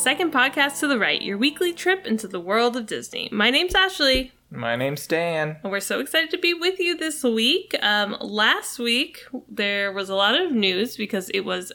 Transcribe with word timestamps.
Second 0.00 0.32
Podcast 0.32 0.80
to 0.80 0.86
the 0.88 0.98
Right, 0.98 1.20
your 1.20 1.36
weekly 1.36 1.72
trip 1.74 2.06
into 2.06 2.26
the 2.26 2.40
world 2.40 2.74
of 2.76 2.86
Disney. 2.86 3.28
My 3.30 3.50
name's 3.50 3.74
Ashley, 3.74 4.32
My 4.50 4.74
name's 4.74 5.06
Dan. 5.06 5.58
and 5.62 5.70
we're 5.70 5.80
so 5.80 6.00
excited 6.00 6.30
to 6.30 6.38
be 6.38 6.54
with 6.54 6.78
you 6.80 6.96
this 6.96 7.22
week. 7.22 7.76
Um, 7.82 8.16
last 8.20 8.78
week, 8.78 9.24
there 9.46 9.92
was 9.92 10.08
a 10.08 10.14
lot 10.14 10.40
of 10.40 10.52
news 10.52 10.96
because 10.96 11.28
it 11.30 11.40
was 11.40 11.70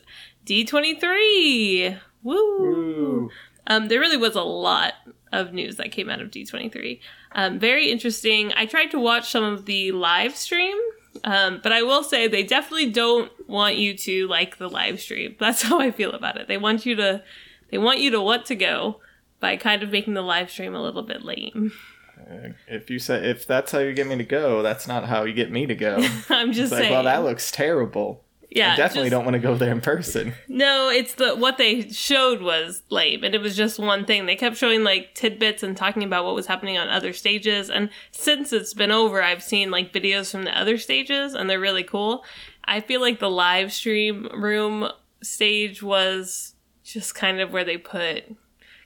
D23. 0.45 1.99
Woo! 2.23 3.29
Um, 3.67 3.87
there 3.89 3.99
really 3.99 4.17
was 4.17 4.35
a 4.35 4.41
lot 4.41 4.93
of 5.31 5.53
news 5.53 5.75
that 5.75 5.91
came 5.91 6.09
out 6.09 6.19
of 6.21 6.31
D23. 6.31 6.99
Um, 7.33 7.59
very 7.59 7.91
interesting. 7.91 8.51
I 8.55 8.65
tried 8.65 8.89
to 8.91 8.99
watch 8.99 9.29
some 9.29 9.43
of 9.43 9.65
the 9.65 9.91
live 9.91 10.35
stream, 10.35 10.77
um, 11.23 11.59
but 11.61 11.71
I 11.71 11.83
will 11.83 12.03
say 12.03 12.27
they 12.27 12.43
definitely 12.43 12.89
don't 12.89 13.31
want 13.47 13.75
you 13.75 13.95
to 13.97 14.27
like 14.27 14.57
the 14.57 14.67
live 14.69 14.99
stream. 14.99 15.35
That's 15.39 15.61
how 15.61 15.79
I 15.79 15.91
feel 15.91 16.11
about 16.13 16.37
it. 16.37 16.47
They 16.47 16.57
want 16.57 16.85
you 16.87 16.95
to, 16.95 17.23
they 17.69 17.77
want 17.77 17.99
you 17.99 18.11
to 18.11 18.21
want 18.21 18.45
to 18.47 18.55
go 18.55 18.99
by 19.39 19.57
kind 19.57 19.83
of 19.83 19.91
making 19.91 20.13
the 20.13 20.21
live 20.21 20.49
stream 20.49 20.73
a 20.75 20.81
little 20.81 21.03
bit 21.03 21.23
lame. 21.23 21.71
Uh, 22.19 22.49
If 22.67 22.89
you 22.89 22.97
say 22.99 23.29
if 23.29 23.45
that's 23.45 23.71
how 23.71 23.79
you 23.79 23.93
get 23.93 24.07
me 24.07 24.15
to 24.17 24.23
go, 24.23 24.61
that's 24.61 24.87
not 24.87 25.05
how 25.05 25.23
you 25.25 25.33
get 25.33 25.51
me 25.51 25.65
to 25.65 25.75
go. 25.75 25.97
I'm 26.29 26.49
It's 26.49 26.57
just 26.57 26.71
like, 26.71 26.89
well, 26.89 27.03
that 27.03 27.23
looks 27.23 27.51
terrible. 27.51 28.23
yeah, 28.49 28.71
I 28.73 28.75
definitely 28.77 29.09
just- 29.09 29.11
don't 29.11 29.25
want 29.25 29.33
to 29.35 29.39
go 29.39 29.55
there 29.55 29.71
in 29.73 29.81
person. 29.81 30.33
No, 30.47 30.89
it's 30.89 31.15
the 31.15 31.35
what 31.35 31.57
they 31.57 31.89
showed 31.89 32.41
was 32.41 32.81
lame, 32.89 33.23
and 33.25 33.35
it 33.35 33.41
was 33.41 33.55
just 33.57 33.77
one 33.79 34.05
thing. 34.05 34.25
They 34.25 34.37
kept 34.37 34.55
showing 34.55 34.83
like 34.85 35.13
tidbits 35.13 35.61
and 35.61 35.75
talking 35.75 36.03
about 36.03 36.23
what 36.23 36.35
was 36.35 36.47
happening 36.47 36.77
on 36.77 36.87
other 36.87 37.11
stages. 37.11 37.69
And 37.69 37.89
since 38.11 38.53
it's 38.53 38.73
been 38.73 38.91
over, 38.91 39.21
I've 39.21 39.43
seen 39.43 39.69
like 39.69 39.91
videos 39.91 40.31
from 40.31 40.45
the 40.45 40.57
other 40.57 40.77
stages, 40.77 41.33
and 41.33 41.49
they're 41.49 41.59
really 41.59 41.83
cool. 41.83 42.23
I 42.63 42.79
feel 42.79 43.01
like 43.01 43.19
the 43.19 43.29
live 43.29 43.73
stream 43.73 44.29
room 44.33 44.87
stage 45.21 45.83
was 45.83 46.54
just 46.95 47.13
kind 47.13 47.41
of 47.41 47.51
where 47.51 47.65
they 47.65 47.77
put 47.77 48.23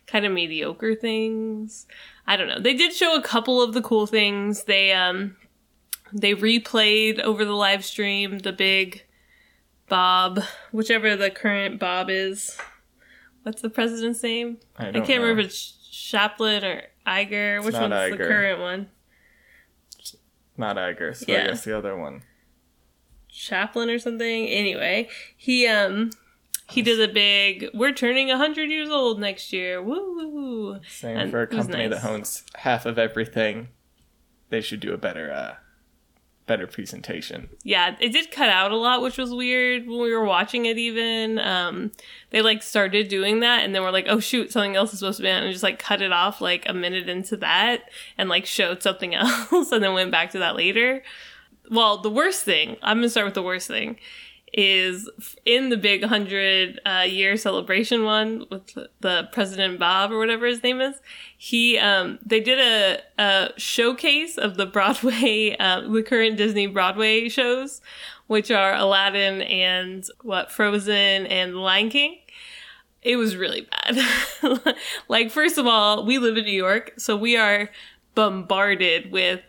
kind 0.08 0.26
of 0.26 0.32
mediocre 0.32 0.96
things. 0.96 1.86
I 2.26 2.38
don't 2.38 2.48
know. 2.48 2.60
They 2.60 2.74
did 2.74 2.92
show 2.92 3.16
a 3.16 3.22
couple 3.22 3.62
of 3.62 3.76
the 3.76 3.84
cool 3.84 4.08
things. 4.08 4.64
They 4.64 4.92
um 4.92 5.38
they 6.12 6.34
replayed 6.34 7.20
over 7.20 7.46
the 7.46 7.54
live 7.54 7.86
stream 7.86 8.40
the 8.40 8.52
big 8.52 9.04
Bob, 9.88 10.42
whichever 10.72 11.16
the 11.16 11.30
current 11.30 11.80
Bob 11.80 12.10
is. 12.10 12.58
What's 13.44 13.62
the 13.62 13.70
president's 13.70 14.24
name? 14.24 14.58
I, 14.76 14.88
I, 14.88 14.92
don't. 14.92 15.04
I 15.04 15.06
can't 15.06 15.22
know. 15.22 15.28
remember 15.28 15.42
if 15.42 15.48
it's 15.48 15.90
Chaplin 15.92 16.64
or 16.66 16.82
Iger. 17.06 17.64
Which 17.64 17.74
not 17.74 17.92
one's 17.92 18.12
the 18.12 18.18
current 18.18 18.60
one? 18.60 18.90
Not 20.58 20.78
Iger. 20.78 21.16
So 21.16 21.26
Yeah. 21.28 21.44
I 21.44 21.48
guess 21.48 21.64
the 21.64 21.78
other 21.78 21.96
one. 21.96 22.24
Chaplin 23.28 23.92
or 23.92 24.00
something. 24.00 24.48
Anyway, 24.48 25.10
he 25.38 25.68
um 25.68 26.10
he 26.70 26.82
did 26.82 27.00
a 27.10 27.12
big. 27.12 27.70
We're 27.74 27.94
turning 27.94 28.30
hundred 28.30 28.70
years 28.70 28.90
old 28.90 29.20
next 29.20 29.52
year. 29.54 29.82
Woo. 29.82 30.80
Same 30.88 31.18
And 31.18 31.32
for 31.32 31.42
a 31.42 31.48
company 31.48 31.88
nice. 31.88 32.02
that 32.02 32.10
owns 32.10 32.44
half 32.56 32.86
of 32.86 32.98
everything. 32.98 33.70
They 34.50 34.62
should 34.62 34.80
do 34.80 34.94
a 34.94 34.98
better, 34.98 35.32
uh, 35.32 35.56
better 36.48 36.66
presentation. 36.66 37.50
Yeah, 37.64 37.96
it 38.00 38.10
did 38.12 38.32
cut 38.32 38.50
out 38.50 38.72
a 38.72 38.76
lot, 38.76 39.04
which 39.04 39.18
was 39.18 39.32
weird 39.32 39.88
when 39.88 40.00
we 40.00 40.12
were 40.14 40.26
watching 40.26 40.66
it. 40.66 40.78
Even 40.78 41.38
um, 41.40 41.92
they 42.32 42.42
like 42.42 42.64
started 42.64 43.08
doing 43.08 43.42
that, 43.42 43.64
and 43.64 43.76
then 43.76 43.84
we're 43.84 43.92
like, 43.92 44.08
"Oh 44.10 44.20
shoot, 44.20 44.52
something 44.52 44.76
else 44.76 44.92
is 44.94 45.00
supposed 45.00 45.18
to 45.18 45.24
be 45.24 45.30
on," 45.30 45.44
and 45.44 45.52
just 45.52 45.64
like 45.64 45.78
cut 45.80 46.02
it 46.02 46.12
off 46.12 46.42
like 46.42 46.68
a 46.68 46.74
minute 46.74 47.08
into 47.08 47.38
that, 47.38 47.84
and 48.18 48.30
like 48.30 48.46
showed 48.46 48.82
something 48.82 49.14
else, 49.16 49.72
and 49.72 49.84
then 49.84 49.94
went 49.94 50.12
back 50.12 50.32
to 50.32 50.40
that 50.40 50.56
later. 50.56 51.04
Well, 51.70 52.02
the 52.02 52.10
worst 52.10 52.44
thing 52.44 52.78
I'm 52.82 52.98
gonna 52.98 53.10
start 53.10 53.26
with 53.28 53.36
the 53.36 53.44
worst 53.44 53.68
thing 53.68 53.98
is 54.54 55.10
in 55.46 55.70
the 55.70 55.78
big 55.78 56.04
hundred 56.04 56.80
uh, 56.86 57.06
year 57.08 57.38
celebration 57.38 58.04
one 58.04 58.46
with 58.50 58.74
the- 58.74 58.90
the 59.02 59.30
President 59.32 59.80
Bob 59.80 60.12
or 60.12 60.18
whatever 60.18 60.46
his 60.48 60.64
name 60.64 60.82
is. 60.82 60.96
He 61.38 61.78
um 61.78 62.20
they 62.26 62.40
did 62.40 62.60
a, 62.60 63.02
a 63.22 63.52
showcase 63.58 64.38
of 64.38 64.58
the 64.58 64.66
Broadway 64.76 65.56
uh, 65.60 65.82
the 65.82 66.04
current 66.04 66.38
Disney 66.38 66.68
Broadway 66.68 67.30
shows, 67.30 67.82
which 68.28 68.52
are 68.52 68.74
Aladdin 68.74 69.42
and 69.44 70.04
what 70.22 70.52
Frozen 70.52 71.28
and 71.28 71.56
Lion 71.56 71.90
King. 71.90 72.18
It 73.02 73.16
was 73.16 73.38
really 73.38 73.62
bad. 73.62 74.76
like 75.08 75.32
first 75.32 75.58
of 75.58 75.66
all, 75.68 76.06
we 76.06 76.18
live 76.18 76.38
in 76.38 76.44
New 76.46 76.52
York, 76.52 76.94
so 76.98 77.16
we 77.16 77.38
are 77.38 77.70
bombarded 78.16 79.12
with 79.12 79.42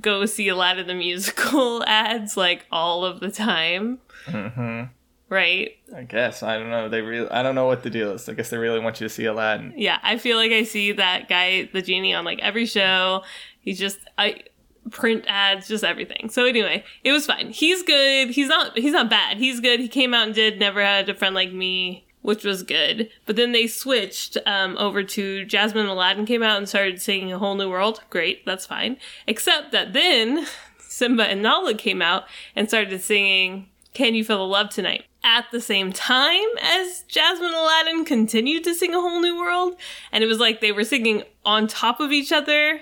go 0.00 0.24
see 0.26 0.48
Aladdin 0.48 0.86
the 0.86 0.94
musical 0.94 1.82
ads 1.86 2.36
like 2.36 2.66
all 2.70 3.04
of 3.04 3.20
the 3.20 3.30
time, 3.30 3.98
hmm 4.26 4.82
right? 5.30 5.76
I 5.96 6.02
guess 6.02 6.42
I 6.42 6.58
don't 6.58 6.68
know. 6.68 6.90
They 6.90 7.00
really. 7.00 7.30
I 7.30 7.42
don't 7.42 7.54
know 7.54 7.66
what 7.66 7.82
the 7.82 7.88
deal 7.88 8.10
is. 8.12 8.28
I 8.28 8.34
guess 8.34 8.50
they 8.50 8.58
really 8.58 8.80
want 8.80 9.00
you 9.00 9.08
to 9.08 9.14
see 9.14 9.24
Aladdin. 9.24 9.72
Yeah, 9.76 9.98
I 10.02 10.18
feel 10.18 10.36
like 10.36 10.52
I 10.52 10.64
see 10.64 10.92
that 10.92 11.28
guy, 11.28 11.70
the 11.72 11.80
genie, 11.80 12.12
on 12.12 12.26
like 12.26 12.40
every 12.40 12.66
show. 12.66 13.22
He's 13.60 13.78
just 13.78 13.98
I 14.18 14.42
print 14.90 15.24
ads, 15.26 15.68
just 15.68 15.84
everything. 15.84 16.28
So 16.28 16.44
anyway, 16.44 16.84
it 17.04 17.12
was 17.12 17.26
fine. 17.26 17.50
He's 17.50 17.82
good. 17.82 18.30
He's 18.30 18.48
not. 18.48 18.76
He's 18.76 18.92
not 18.92 19.08
bad. 19.08 19.38
He's 19.38 19.60
good. 19.60 19.80
He 19.80 19.88
came 19.88 20.12
out 20.12 20.26
and 20.26 20.34
did 20.34 20.58
"Never 20.58 20.82
Had 20.82 21.08
a 21.08 21.14
Friend 21.14 21.34
Like 21.34 21.52
Me," 21.52 22.06
which 22.20 22.44
was 22.44 22.62
good. 22.62 23.08
But 23.24 23.36
then 23.36 23.52
they 23.52 23.66
switched 23.66 24.36
um, 24.44 24.76
over 24.78 25.02
to 25.04 25.44
Jasmine 25.44 25.82
and 25.82 25.90
Aladdin 25.90 26.26
came 26.26 26.42
out 26.42 26.58
and 26.58 26.68
started 26.68 27.00
singing 27.00 27.32
"A 27.32 27.38
Whole 27.38 27.54
New 27.54 27.70
World." 27.70 28.02
Great, 28.10 28.44
that's 28.44 28.66
fine. 28.66 28.96
Except 29.26 29.70
that 29.72 29.92
then 29.92 30.46
Simba 30.78 31.24
and 31.24 31.40
Nala 31.40 31.74
came 31.74 32.02
out 32.02 32.24
and 32.56 32.68
started 32.68 33.00
singing 33.00 33.68
"Can 33.94 34.14
You 34.14 34.24
Feel 34.24 34.38
the 34.38 34.44
Love 34.44 34.70
Tonight." 34.70 35.04
At 35.22 35.50
the 35.52 35.60
same 35.60 35.92
time 35.92 36.48
as 36.60 37.04
Jasmine 37.06 37.52
Aladdin 37.52 38.06
continued 38.06 38.64
to 38.64 38.74
sing 38.74 38.94
A 38.94 39.00
Whole 39.00 39.20
New 39.20 39.38
World, 39.38 39.76
and 40.10 40.24
it 40.24 40.26
was 40.26 40.38
like 40.38 40.60
they 40.60 40.72
were 40.72 40.84
singing 40.84 41.24
on 41.44 41.66
top 41.66 42.00
of 42.00 42.10
each 42.10 42.32
other, 42.32 42.80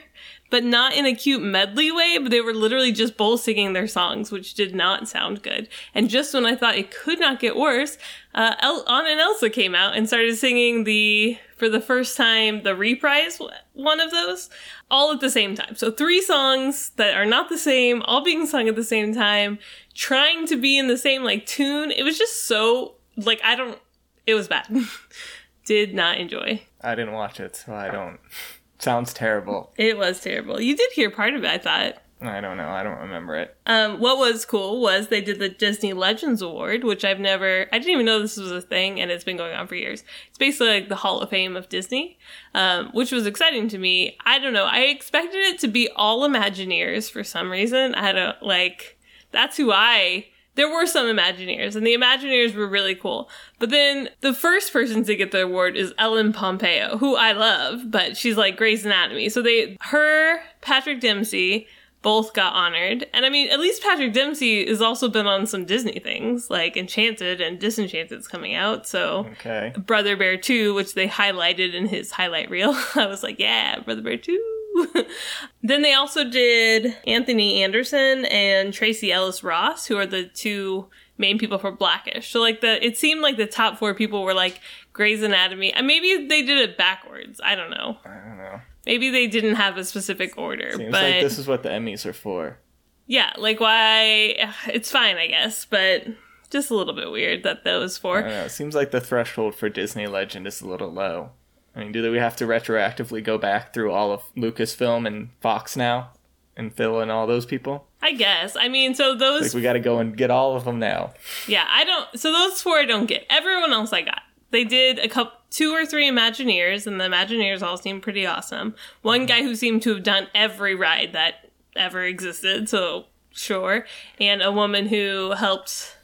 but 0.51 0.65
not 0.65 0.95
in 0.95 1.07
a 1.07 1.15
cute 1.15 1.43
medley 1.43 1.93
way, 1.93 2.19
but 2.19 2.31
they 2.31 2.41
were 2.41 2.55
literally 2.55 2.93
just 2.93 3.17
both 3.17 3.41
singing 3.41 3.73
their 3.73 3.87
songs, 3.87 4.31
which 4.31 4.55
did 4.55 4.75
not 4.75 5.09
sound 5.09 5.43
good. 5.43 5.69
And 5.95 6.09
just 6.09 6.33
when 6.33 6.47
I 6.47 6.55
thought 6.57 6.77
it 6.77 6.91
could 6.91 7.21
not 7.21 7.41
get 7.41 7.57
worse, 7.57 7.99
uh, 8.35 8.55
El- 8.61 8.89
Anna 8.89 9.11
and 9.11 9.21
Elsa 9.21 9.51
came 9.51 9.75
out 9.75 9.97
and 9.97 10.07
started 10.07 10.37
singing 10.37 10.85
the, 10.85 11.39
for 11.57 11.69
the 11.69 11.81
first 11.81 12.17
time, 12.17 12.63
the 12.63 12.75
reprise 12.75 13.41
one 13.75 14.01
of 14.01 14.11
those, 14.11 14.49
all 14.91 15.13
at 15.13 15.21
the 15.21 15.31
same 15.31 15.55
time. 15.55 15.77
So 15.77 15.91
three 15.91 16.23
songs 16.23 16.91
that 16.97 17.15
are 17.15 17.27
not 17.27 17.49
the 17.49 17.59
same, 17.59 18.03
all 18.03 18.23
being 18.23 18.47
sung 18.47 18.69
at 18.69 18.77
the 18.77 18.85
same 18.85 19.15
time, 19.15 19.59
trying 19.95 20.47
to 20.47 20.57
be 20.57 20.79
in 20.79 20.89
the 20.89 20.99
same 20.99 21.25
like 21.25 21.47
tune. 21.47 21.91
It 21.91 22.05
was 22.05 22.17
just 22.19 22.45
so, 22.45 22.95
like, 23.17 23.41
I 23.45 23.55
don't, 23.55 23.79
it 24.27 24.35
was 24.35 24.49
bad. 24.49 24.67
did 25.69 25.95
not 25.95 26.17
enjoy. 26.17 26.63
I 26.81 26.95
didn't 26.95 27.13
watch 27.13 27.41
it, 27.41 27.55
so 27.55 27.75
I 27.75 27.91
don't. 27.91 28.19
Sounds 28.79 29.13
terrible. 29.13 29.73
It 29.77 29.99
was 29.99 30.21
terrible. 30.21 30.61
You 30.61 30.77
did 30.77 30.93
hear 30.93 31.11
part 31.11 31.35
of 31.35 31.45
it, 31.45 31.51
I 31.51 31.59
thought. 31.59 32.03
I 32.21 32.41
don't 32.41 32.57
know. 32.57 32.69
I 32.69 32.83
don't 32.83 32.99
remember 32.99 33.37
it. 33.37 33.57
Um, 33.65 34.01
what 34.01 34.19
was 34.19 34.45
cool 34.45 34.81
was 34.81 35.07
they 35.07 35.21
did 35.21 35.39
the 35.39 35.49
Disney 35.49 35.93
Legends 35.93 36.43
Award, 36.43 36.83
which 36.83 37.05
I've 37.05 37.21
never, 37.21 37.67
I 37.73 37.79
didn't 37.79 37.93
even 37.93 38.07
know 38.07 38.21
this 38.21 38.37
was 38.37 38.51
a 38.51 38.61
thing, 38.61 39.01
and 39.01 39.09
it's 39.11 39.23
been 39.23 39.37
going 39.37 39.55
on 39.55 39.69
for 39.69 39.77
years. 39.77 40.03
It's 40.29 40.39
basically 40.39 40.71
like 40.71 40.89
the 40.89 40.97
Hall 40.97 41.21
of 41.21 41.31
Fame 41.31 41.55
of 41.55 41.69
Disney, 41.69 42.19
um, 42.55 42.91
which 42.93 43.13
was 43.13 43.25
exciting 43.25 43.69
to 43.69 43.79
me. 43.79 44.17
I 44.27 44.41
don't 44.41 44.53
know. 44.53 44.65
I 44.65 44.81
expected 44.81 45.39
it 45.39 45.61
to 45.61 45.69
be 45.69 45.89
all 45.95 46.29
Imagineers 46.29 47.09
for 47.09 47.23
some 47.23 47.51
reason. 47.51 47.95
I 47.95 48.11
don't 48.11 48.43
like, 48.43 48.99
that's 49.31 49.57
who 49.57 49.71
I, 49.71 50.27
there 50.59 50.69
were 50.69 50.87
some 50.87 51.07
Imagineers, 51.07 51.77
and 51.77 51.87
the 51.87 51.95
Imagineers 51.95 52.55
were 52.55 52.67
really 52.67 52.95
cool. 52.97 53.31
But 53.61 53.71
then 53.71 54.09
the 54.21 54.35
first 54.35 54.73
person 54.73 55.05
to 55.05 55.15
get 55.17 55.31
the 55.31 55.45
award 55.45 55.77
is 55.77 55.95
Ellen 55.97 56.33
Pompeo, 56.33 56.99
who 56.99 57.17
I 57.17 57.33
love, 57.33 57.91
but 57.91 58.17
she's 58.17 58.37
like 58.37 58.57
Grey's 58.57 58.85
Anatomy. 58.85 59.29
So 59.29 59.41
they, 59.41 59.77
her, 59.81 60.41
Patrick 60.61 61.01
Dempsey, 61.01 61.69
both 62.03 62.33
got 62.35 62.55
honored. 62.55 63.07
And 63.13 63.25
I 63.25 63.29
mean, 63.31 63.51
at 63.51 63.61
least 63.61 63.83
Patrick 63.83 64.13
Dempsey 64.13 64.67
has 64.69 64.81
also 64.83 65.09
been 65.09 65.27
on 65.27 65.47
some 65.47 65.65
Disney 65.65 65.99
things, 65.99 66.49
like 66.51 66.77
Enchanted 66.77 67.41
and 67.41 67.59
Disenchanted's 67.59 68.29
coming 68.29 68.55
out. 68.55 68.87
So 68.87 69.27
Okay. 69.33 69.73
Brother 69.77 70.17
Bear 70.17 70.37
2, 70.37 70.75
which 70.75 70.95
they 70.95 71.09
highlighted 71.09 71.75
in 71.75 71.87
his 71.87 72.13
highlight 72.13 72.51
reel. 72.51 72.73
I 72.95 73.07
was 73.07 73.23
like, 73.23 73.39
yeah, 73.39 73.81
Brother 73.81 74.03
Bear 74.03 74.17
2. 74.17 74.58
then 75.63 75.83
they 75.83 75.95
also 75.95 76.29
did 76.29 76.97
Anthony 77.07 77.63
Anderson 77.63 78.25
and 78.27 78.73
Tracee 78.73 79.13
Ellis 79.13 79.43
Ross, 79.43 79.87
who 79.87 79.97
are 79.97 80.07
the 80.07 80.25
two 80.25 80.87
main 81.17 81.39
people 81.39 81.59
for 81.59 81.73
Blackish. 81.73 82.31
So 82.31 82.41
like 82.41 82.61
the 82.61 82.85
it 82.85 82.97
seemed 82.97 83.21
like 83.21 83.37
the 83.37 83.47
top 83.47 83.79
four 83.79 83.95
people 83.95 84.23
were 84.23 84.35
like 84.35 84.61
Grey's 84.93 85.23
Anatomy. 85.23 85.73
And 85.73 85.87
maybe 85.87 86.27
they 86.29 86.43
did 86.43 86.59
it 86.59 86.77
backwards. 86.77 87.41
I 87.45 87.55
don't 87.55 87.71
know. 87.71 87.99
I 88.05 88.15
don't 88.27 88.39
know. 88.39 88.61
Maybe 88.87 89.11
they 89.11 89.27
didn't 89.27 89.57
have 89.57 89.77
a 89.77 89.85
specific 89.85 90.39
order. 90.39 90.73
Seems 90.73 90.93
but 90.93 91.03
like 91.03 91.21
this 91.21 91.39
is 91.39 91.47
what 91.47 91.63
the 91.63 91.69
Emmys 91.69 92.07
are 92.07 92.13
for. 92.13 92.59
yeah, 93.07 93.33
like 93.37 93.61
why 93.61 94.53
it's 94.69 94.91
fine, 94.91 95.17
I 95.17 95.27
guess, 95.27 95.65
but 95.65 96.05
just 96.51 96.71
a 96.71 96.75
little 96.75 96.95
bit 96.95 97.11
weird 97.11 97.43
that 97.43 97.65
those 97.65 97.99
I 97.99 98.01
four. 98.01 98.21
don't 98.23 98.31
know. 98.31 98.45
It 98.45 98.51
seems 98.51 98.75
like 98.75 98.91
the 98.91 99.01
threshold 99.01 99.55
for 99.55 99.69
Disney 99.69 100.07
Legend 100.07 100.47
is 100.47 100.61
a 100.63 100.69
little 100.69 100.91
low. 100.91 101.31
I 101.79 101.83
mean, 101.83 101.93
do 101.93 102.11
we 102.11 102.19
have 102.19 102.35
to 102.37 102.45
retroactively 102.45 103.23
go 103.23 103.39
back 103.39 103.73
through 103.73 103.93
all 103.93 104.11
of 104.11 104.23
Lucasfilm 104.35 105.07
and 105.07 105.29
Fox 105.41 105.77
now 105.77 106.11
and 106.57 106.75
Phil 106.75 107.01
and 107.01 107.09
all 107.11 107.27
those 107.29 107.47
people? 107.47 107.87
I 108.03 108.13
guess. 108.15 108.57
I 108.57 108.69
mean, 108.69 108.95
so 108.95 109.15
those 109.15 109.43
Like 109.43 109.55
we 109.55 109.63
got 109.63 109.75
to 109.75 109.81
go 109.81 109.99
and 110.01 110.17
get 110.17 110.31
all 110.31 110.57
of 110.57 110.65
them 110.65 110.81
now. 110.81 111.15
Yeah, 111.47 111.67
I 111.71 111.85
don't. 111.85 112.19
So 112.19 112.33
those 112.33 112.61
four 112.61 112.79
I 112.79 112.85
don't 112.85 113.07
get. 113.07 113.25
Everyone 113.31 113.73
else 113.73 113.93
I 113.93 114.03
got. 114.03 114.23
they 114.51 114.65
did 114.65 114.99
a 114.99 115.09
couple, 115.09 115.39
two 115.51 115.73
or 115.73 115.87
three 115.87 116.11
Imagineers, 116.11 116.87
and 116.87 117.01
the 117.01 117.05
Imagineers 117.05 117.63
all 117.63 117.77
seemed 117.77 118.03
pretty 118.03 118.27
awesome. 118.27 118.75
One 119.03 119.25
guy 119.27 119.43
who 119.43 119.55
seemed 119.55 119.83
to 119.83 119.95
have 119.95 120.03
done 120.03 120.27
every 120.35 120.75
ride 120.75 121.13
that 121.13 121.51
ever 121.77 122.03
existed, 122.05 122.69
so 122.69 123.05
sure, 123.31 123.87
and 124.21 124.43
a 124.43 124.51
woman 124.51 124.89
who 124.89 125.33
helped. 125.37 125.95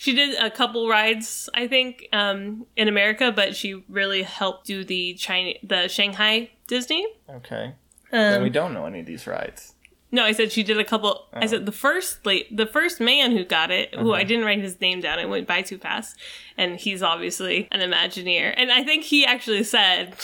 She 0.00 0.14
did 0.14 0.34
a 0.38 0.50
couple 0.50 0.88
rides, 0.88 1.50
I 1.52 1.66
think, 1.66 2.08
um, 2.14 2.64
in 2.74 2.88
America, 2.88 3.30
but 3.30 3.54
she 3.54 3.84
really 3.86 4.22
helped 4.22 4.66
do 4.66 4.82
the 4.82 5.12
China, 5.12 5.52
the 5.62 5.88
Shanghai 5.88 6.48
Disney. 6.66 7.06
Okay. 7.28 7.74
then 8.10 8.36
Um, 8.38 8.42
we 8.42 8.48
don't 8.48 8.72
know 8.72 8.86
any 8.86 9.00
of 9.00 9.04
these 9.06 9.26
rides. 9.26 9.74
no, 10.10 10.24
I 10.24 10.32
said 10.32 10.52
she 10.52 10.62
did 10.62 10.78
a 10.78 10.84
couple. 10.84 11.26
I 11.34 11.44
said 11.44 11.66
the 11.66 11.70
first 11.72 12.24
late, 12.24 12.46
the 12.56 12.64
first 12.64 12.98
man 12.98 13.32
who 13.32 13.44
got 13.44 13.70
it, 13.70 13.94
who 13.94 14.14
I 14.14 14.24
didn't 14.24 14.46
write 14.46 14.60
his 14.60 14.80
name 14.80 15.00
down. 15.02 15.18
It 15.18 15.28
went 15.28 15.46
by 15.46 15.60
too 15.60 15.76
fast, 15.76 16.16
and 16.56 16.80
he's 16.80 17.02
obviously 17.02 17.68
an 17.70 17.80
Imagineer. 17.80 18.54
And 18.56 18.72
I 18.72 18.82
think 18.82 19.04
he 19.04 19.26
actually 19.26 19.64
said, 19.64 20.14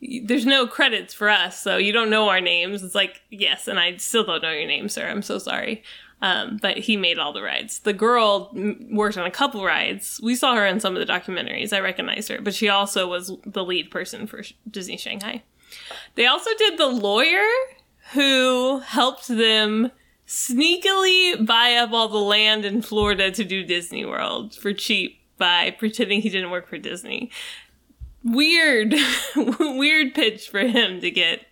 "There's 0.24 0.46
no 0.46 0.66
credits 0.66 1.12
for 1.12 1.28
us, 1.28 1.60
so 1.60 1.76
you 1.76 1.92
don't 1.92 2.08
know 2.08 2.30
our 2.30 2.40
names." 2.40 2.82
It's 2.82 2.94
like 2.94 3.20
yes, 3.28 3.68
and 3.68 3.78
I 3.78 3.98
still 3.98 4.24
don't 4.24 4.42
know 4.42 4.52
your 4.52 4.66
name, 4.66 4.88
sir. 4.88 5.06
I'm 5.06 5.20
so 5.20 5.36
sorry. 5.36 5.82
Um, 6.22 6.58
but 6.62 6.78
he 6.78 6.96
made 6.96 7.18
all 7.18 7.32
the 7.32 7.42
rides. 7.42 7.80
The 7.80 7.92
girl 7.92 8.52
worked 8.92 9.18
on 9.18 9.26
a 9.26 9.30
couple 9.30 9.64
rides. 9.64 10.20
We 10.22 10.36
saw 10.36 10.54
her 10.54 10.64
in 10.64 10.78
some 10.78 10.96
of 10.96 11.04
the 11.04 11.12
documentaries. 11.12 11.72
I 11.72 11.80
recognize 11.80 12.28
her, 12.28 12.40
but 12.40 12.54
she 12.54 12.68
also 12.68 13.08
was 13.08 13.32
the 13.44 13.64
lead 13.64 13.90
person 13.90 14.28
for 14.28 14.44
Disney 14.70 14.96
Shanghai. 14.96 15.42
They 16.14 16.26
also 16.26 16.50
did 16.56 16.78
the 16.78 16.86
lawyer 16.86 17.48
who 18.12 18.78
helped 18.80 19.26
them 19.26 19.90
sneakily 20.26 21.44
buy 21.44 21.74
up 21.74 21.92
all 21.92 22.08
the 22.08 22.18
land 22.18 22.64
in 22.64 22.82
Florida 22.82 23.32
to 23.32 23.44
do 23.44 23.64
Disney 23.64 24.04
World 24.04 24.54
for 24.54 24.72
cheap 24.72 25.20
by 25.38 25.72
pretending 25.72 26.20
he 26.20 26.28
didn't 26.28 26.50
work 26.50 26.68
for 26.68 26.78
Disney. 26.78 27.30
Weird, 28.22 28.94
weird 29.36 30.14
pitch 30.14 30.48
for 30.48 30.60
him 30.60 31.00
to 31.00 31.10
get. 31.10 31.46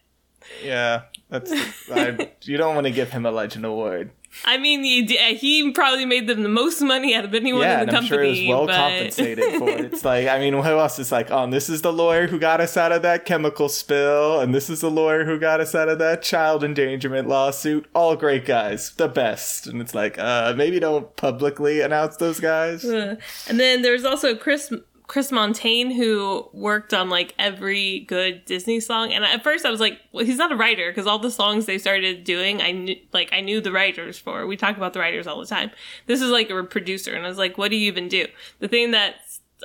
Yeah, 0.62 1.02
that's. 1.28 1.52
I, 1.90 2.30
you 2.42 2.56
don't 2.56 2.76
want 2.76 2.86
to 2.86 2.92
give 2.92 3.10
him 3.10 3.26
a 3.26 3.30
legend 3.32 3.64
award. 3.64 4.12
I 4.44 4.58
mean, 4.58 4.84
he, 4.84 5.72
probably 5.72 6.06
made 6.06 6.26
them 6.26 6.42
the 6.42 6.48
most 6.48 6.80
money 6.80 7.14
out 7.14 7.24
of 7.24 7.34
anyone 7.34 7.62
yeah, 7.62 7.74
in 7.74 7.80
and 7.80 7.90
the 7.90 7.96
I'm 7.96 8.04
sure 8.04 8.18
company. 8.18 8.40
he 8.40 8.48
was 8.48 8.56
well 8.58 8.66
but... 8.66 8.76
compensated 8.76 9.58
for 9.58 9.68
it. 9.68 9.80
It's 9.90 10.04
like, 10.04 10.28
I 10.28 10.38
mean, 10.38 10.52
who 10.52 10.62
else 10.62 10.98
is 10.98 11.10
like, 11.10 11.30
oh, 11.30 11.50
this 11.50 11.68
is 11.68 11.82
the 11.82 11.92
lawyer 11.92 12.26
who 12.26 12.38
got 12.38 12.60
us 12.60 12.76
out 12.76 12.92
of 12.92 13.02
that 13.02 13.24
chemical 13.24 13.68
spill, 13.68 14.40
and 14.40 14.54
this 14.54 14.70
is 14.70 14.80
the 14.80 14.90
lawyer 14.90 15.24
who 15.24 15.38
got 15.38 15.60
us 15.60 15.74
out 15.74 15.88
of 15.88 15.98
that 15.98 16.22
child 16.22 16.62
endangerment 16.62 17.28
lawsuit. 17.28 17.86
All 17.94 18.14
great 18.16 18.44
guys, 18.44 18.92
the 18.92 19.08
best. 19.08 19.66
And 19.66 19.80
it's 19.80 19.94
like, 19.94 20.18
uh, 20.18 20.54
maybe 20.56 20.78
don't 20.78 21.14
publicly 21.16 21.80
announce 21.80 22.16
those 22.16 22.40
guys. 22.40 22.84
Uh, 22.84 23.16
and 23.48 23.58
then 23.58 23.82
there's 23.82 24.04
also 24.04 24.36
Chris 24.36 24.72
Chris 25.10 25.32
Montan 25.32 25.92
who 25.92 26.48
worked 26.52 26.94
on 26.94 27.10
like 27.10 27.34
every 27.36 27.98
good 28.06 28.44
Disney 28.44 28.78
song. 28.78 29.12
And 29.12 29.24
at 29.24 29.42
first 29.42 29.66
I 29.66 29.70
was 29.70 29.80
like, 29.80 29.98
well, 30.12 30.24
he's 30.24 30.36
not 30.36 30.52
a 30.52 30.56
writer 30.56 30.88
because 30.88 31.08
all 31.08 31.18
the 31.18 31.32
songs 31.32 31.66
they 31.66 31.78
started 31.78 32.22
doing, 32.22 32.62
I 32.62 32.70
knew 32.70 32.94
like 33.12 33.32
I 33.32 33.40
knew 33.40 33.60
the 33.60 33.72
writers 33.72 34.20
for. 34.20 34.46
We 34.46 34.56
talk 34.56 34.76
about 34.76 34.92
the 34.92 35.00
writers 35.00 35.26
all 35.26 35.40
the 35.40 35.46
time. 35.46 35.72
This 36.06 36.22
is 36.22 36.30
like 36.30 36.48
a 36.48 36.62
producer, 36.62 37.12
and 37.12 37.26
I 37.26 37.28
was 37.28 37.38
like, 37.38 37.58
what 37.58 37.72
do 37.72 37.76
you 37.76 37.88
even 37.88 38.06
do? 38.06 38.28
The 38.60 38.68
thing 38.68 38.92
that 38.92 39.16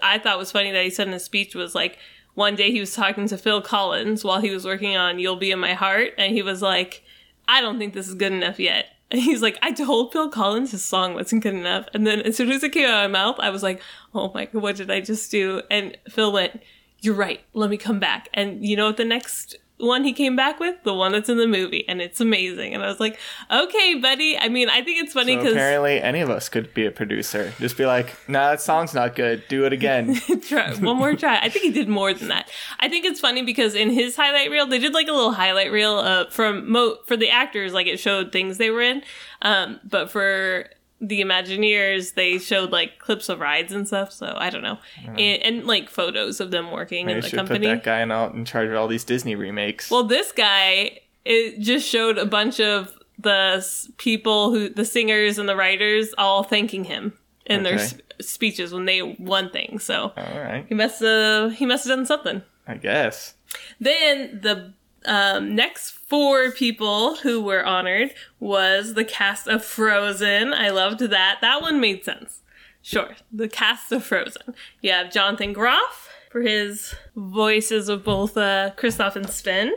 I 0.01 0.17
thought 0.17 0.39
was 0.39 0.51
funny 0.51 0.71
that 0.71 0.83
he 0.83 0.89
said 0.89 1.05
in 1.05 1.13
his 1.13 1.23
speech 1.23 1.53
was 1.53 1.75
like. 1.75 1.99
One 2.33 2.57
day 2.57 2.69
he 2.69 2.81
was 2.81 2.93
talking 2.93 3.29
to 3.29 3.37
Phil 3.37 3.61
Collins 3.61 4.25
while 4.25 4.41
he 4.41 4.51
was 4.51 4.65
working 4.65 4.97
on 4.97 5.19
You'll 5.19 5.37
Be 5.37 5.51
in 5.51 5.59
My 5.59 5.73
Heart, 5.73 6.15
and 6.17 6.33
he 6.33 6.41
was 6.41 6.61
like, 6.61 7.01
I 7.47 7.61
don't 7.61 7.79
think 7.79 7.93
this 7.93 8.09
is 8.09 8.15
good 8.15 8.33
enough 8.33 8.59
yet. 8.59 8.87
And 9.11 9.21
he's 9.21 9.41
like, 9.41 9.57
I 9.61 9.71
told 9.71 10.11
Phil 10.11 10.29
Collins 10.29 10.71
his 10.71 10.83
song 10.83 11.13
wasn't 11.13 11.43
good 11.43 11.53
enough. 11.53 11.87
And 11.93 12.07
then 12.07 12.21
as 12.21 12.35
soon 12.35 12.51
as 12.51 12.63
it 12.63 12.71
came 12.71 12.87
out 12.87 13.05
of 13.05 13.11
my 13.11 13.19
mouth, 13.19 13.35
I 13.39 13.49
was 13.49 13.61
like, 13.61 13.81
oh 14.13 14.31
my 14.33 14.45
God, 14.45 14.61
what 14.61 14.75
did 14.75 14.89
I 14.89 14.99
just 15.01 15.29
do? 15.29 15.61
And 15.69 15.97
Phil 16.09 16.31
went, 16.31 16.61
You're 17.01 17.15
right. 17.15 17.41
Let 17.53 17.69
me 17.69 17.77
come 17.77 17.99
back. 17.99 18.29
And 18.33 18.65
you 18.65 18.75
know 18.75 18.87
what 18.87 18.97
the 18.97 19.05
next 19.05 19.55
one 19.77 20.03
he 20.03 20.13
came 20.13 20.35
back 20.35 20.59
with? 20.59 20.81
The 20.83 20.93
one 20.93 21.11
that's 21.11 21.27
in 21.27 21.37
the 21.37 21.47
movie. 21.47 21.87
And 21.87 22.01
it's 22.01 22.21
amazing. 22.21 22.73
And 22.73 22.83
I 22.83 22.87
was 22.87 22.99
like, 22.99 23.19
okay, 23.51 23.95
buddy. 23.95 24.37
I 24.37 24.47
mean, 24.47 24.69
I 24.69 24.81
think 24.81 25.03
it's 25.03 25.13
funny 25.13 25.33
So 25.33 25.39
because 25.39 25.53
apparently, 25.53 26.01
any 26.01 26.21
of 26.21 26.29
us 26.29 26.47
could 26.49 26.73
be 26.73 26.85
a 26.85 26.91
producer. 26.91 27.53
Just 27.59 27.77
be 27.77 27.85
like, 27.85 28.15
nah, 28.29 28.51
that 28.51 28.61
song's 28.61 28.93
not 28.93 29.15
good. 29.15 29.43
Do 29.47 29.65
it 29.65 29.73
again. 29.73 30.15
try 30.41 30.73
one 30.75 30.97
more 30.97 31.15
try. 31.15 31.39
I 31.39 31.49
think 31.49 31.65
he 31.65 31.71
did 31.71 31.89
more 31.89 32.13
than 32.13 32.29
that. 32.29 32.49
I 32.79 32.87
think 32.87 33.05
it's 33.05 33.19
funny 33.19 33.43
because 33.43 33.75
in 33.75 33.89
his 33.89 34.15
highlight 34.15 34.49
reel, 34.49 34.65
they 34.67 34.79
did 34.79 34.93
like 34.93 35.07
a 35.07 35.13
little 35.13 35.33
highlight 35.33 35.71
reel 35.71 35.95
uh, 35.95 36.29
from 36.29 36.71
mo 36.71 36.97
for 37.05 37.17
the 37.17 37.29
actors, 37.29 37.73
like 37.73 37.87
it 37.87 37.99
showed 37.99 38.31
things 38.31 38.57
they 38.57 38.69
were 38.69 38.81
in. 38.81 39.03
Um, 39.41 39.79
but 39.83 40.09
for 40.09 40.69
the 41.01 41.21
Imagineers, 41.21 42.13
they 42.13 42.37
showed 42.39 42.71
like 42.71 42.99
clips 42.99 43.29
of 43.29 43.39
rides 43.39 43.73
and 43.73 43.87
stuff. 43.87 44.11
So 44.11 44.33
I 44.37 44.49
don't 44.49 44.63
know, 44.63 44.77
and, 45.05 45.19
and 45.19 45.65
like 45.67 45.89
photos 45.89 46.39
of 46.39 46.51
them 46.51 46.71
working 46.71 47.07
They 47.07 47.13
in 47.13 47.19
the 47.21 47.27
should 47.27 47.39
put 47.39 47.47
company. 47.47 47.67
that 47.67 47.83
guy 47.83 48.01
in, 48.01 48.11
all, 48.11 48.31
in 48.31 48.45
charge 48.45 48.69
of 48.69 48.75
all 48.75 48.87
these 48.87 49.03
Disney 49.03 49.35
remakes. 49.35 49.91
Well, 49.91 50.03
this 50.03 50.31
guy 50.31 50.99
it 51.25 51.59
just 51.59 51.87
showed 51.87 52.17
a 52.17 52.25
bunch 52.25 52.59
of 52.59 52.93
the 53.17 53.65
people 53.97 54.51
who 54.51 54.69
the 54.69 54.85
singers 54.85 55.37
and 55.37 55.47
the 55.49 55.55
writers 55.55 56.13
all 56.17 56.43
thanking 56.43 56.83
him 56.85 57.13
in 57.45 57.63
their 57.63 57.75
Okay. 57.75 57.83
s- 57.83 57.95
speeches 58.21 58.73
when 58.73 58.85
they 58.85 59.01
won 59.01 59.49
things. 59.49 59.83
So 59.83 60.13
all 60.15 60.39
right, 60.39 60.65
he 60.69 60.75
must 60.75 61.01
have 61.01 61.53
he 61.53 61.65
must 61.65 61.87
have 61.87 61.97
done 61.97 62.05
something. 62.05 62.41
I 62.67 62.75
guess. 62.75 63.35
Then 63.79 64.39
the 64.41 64.73
um, 65.05 65.55
next 65.55 65.91
four 65.91 66.51
people 66.51 67.15
who 67.17 67.41
were 67.41 67.65
honored 67.65 68.13
was 68.39 68.93
the 68.93 69.05
cast 69.05 69.47
of 69.47 69.63
Frozen. 69.63 70.53
I 70.53 70.69
loved 70.69 70.99
that. 70.99 71.39
That 71.41 71.61
one 71.61 71.79
made 71.79 72.03
sense. 72.03 72.41
Sure, 72.81 73.15
the 73.31 73.47
cast 73.47 73.91
of 73.91 74.03
Frozen. 74.03 74.53
You 74.81 74.91
have 74.91 75.11
Jonathan 75.11 75.53
Groff 75.53 76.09
for 76.29 76.41
his 76.41 76.93
voices 77.15 77.89
of 77.89 78.03
both 78.03 78.37
uh, 78.37 78.71
Kristoff 78.77 79.15
and 79.15 79.29
Sven. 79.29 79.73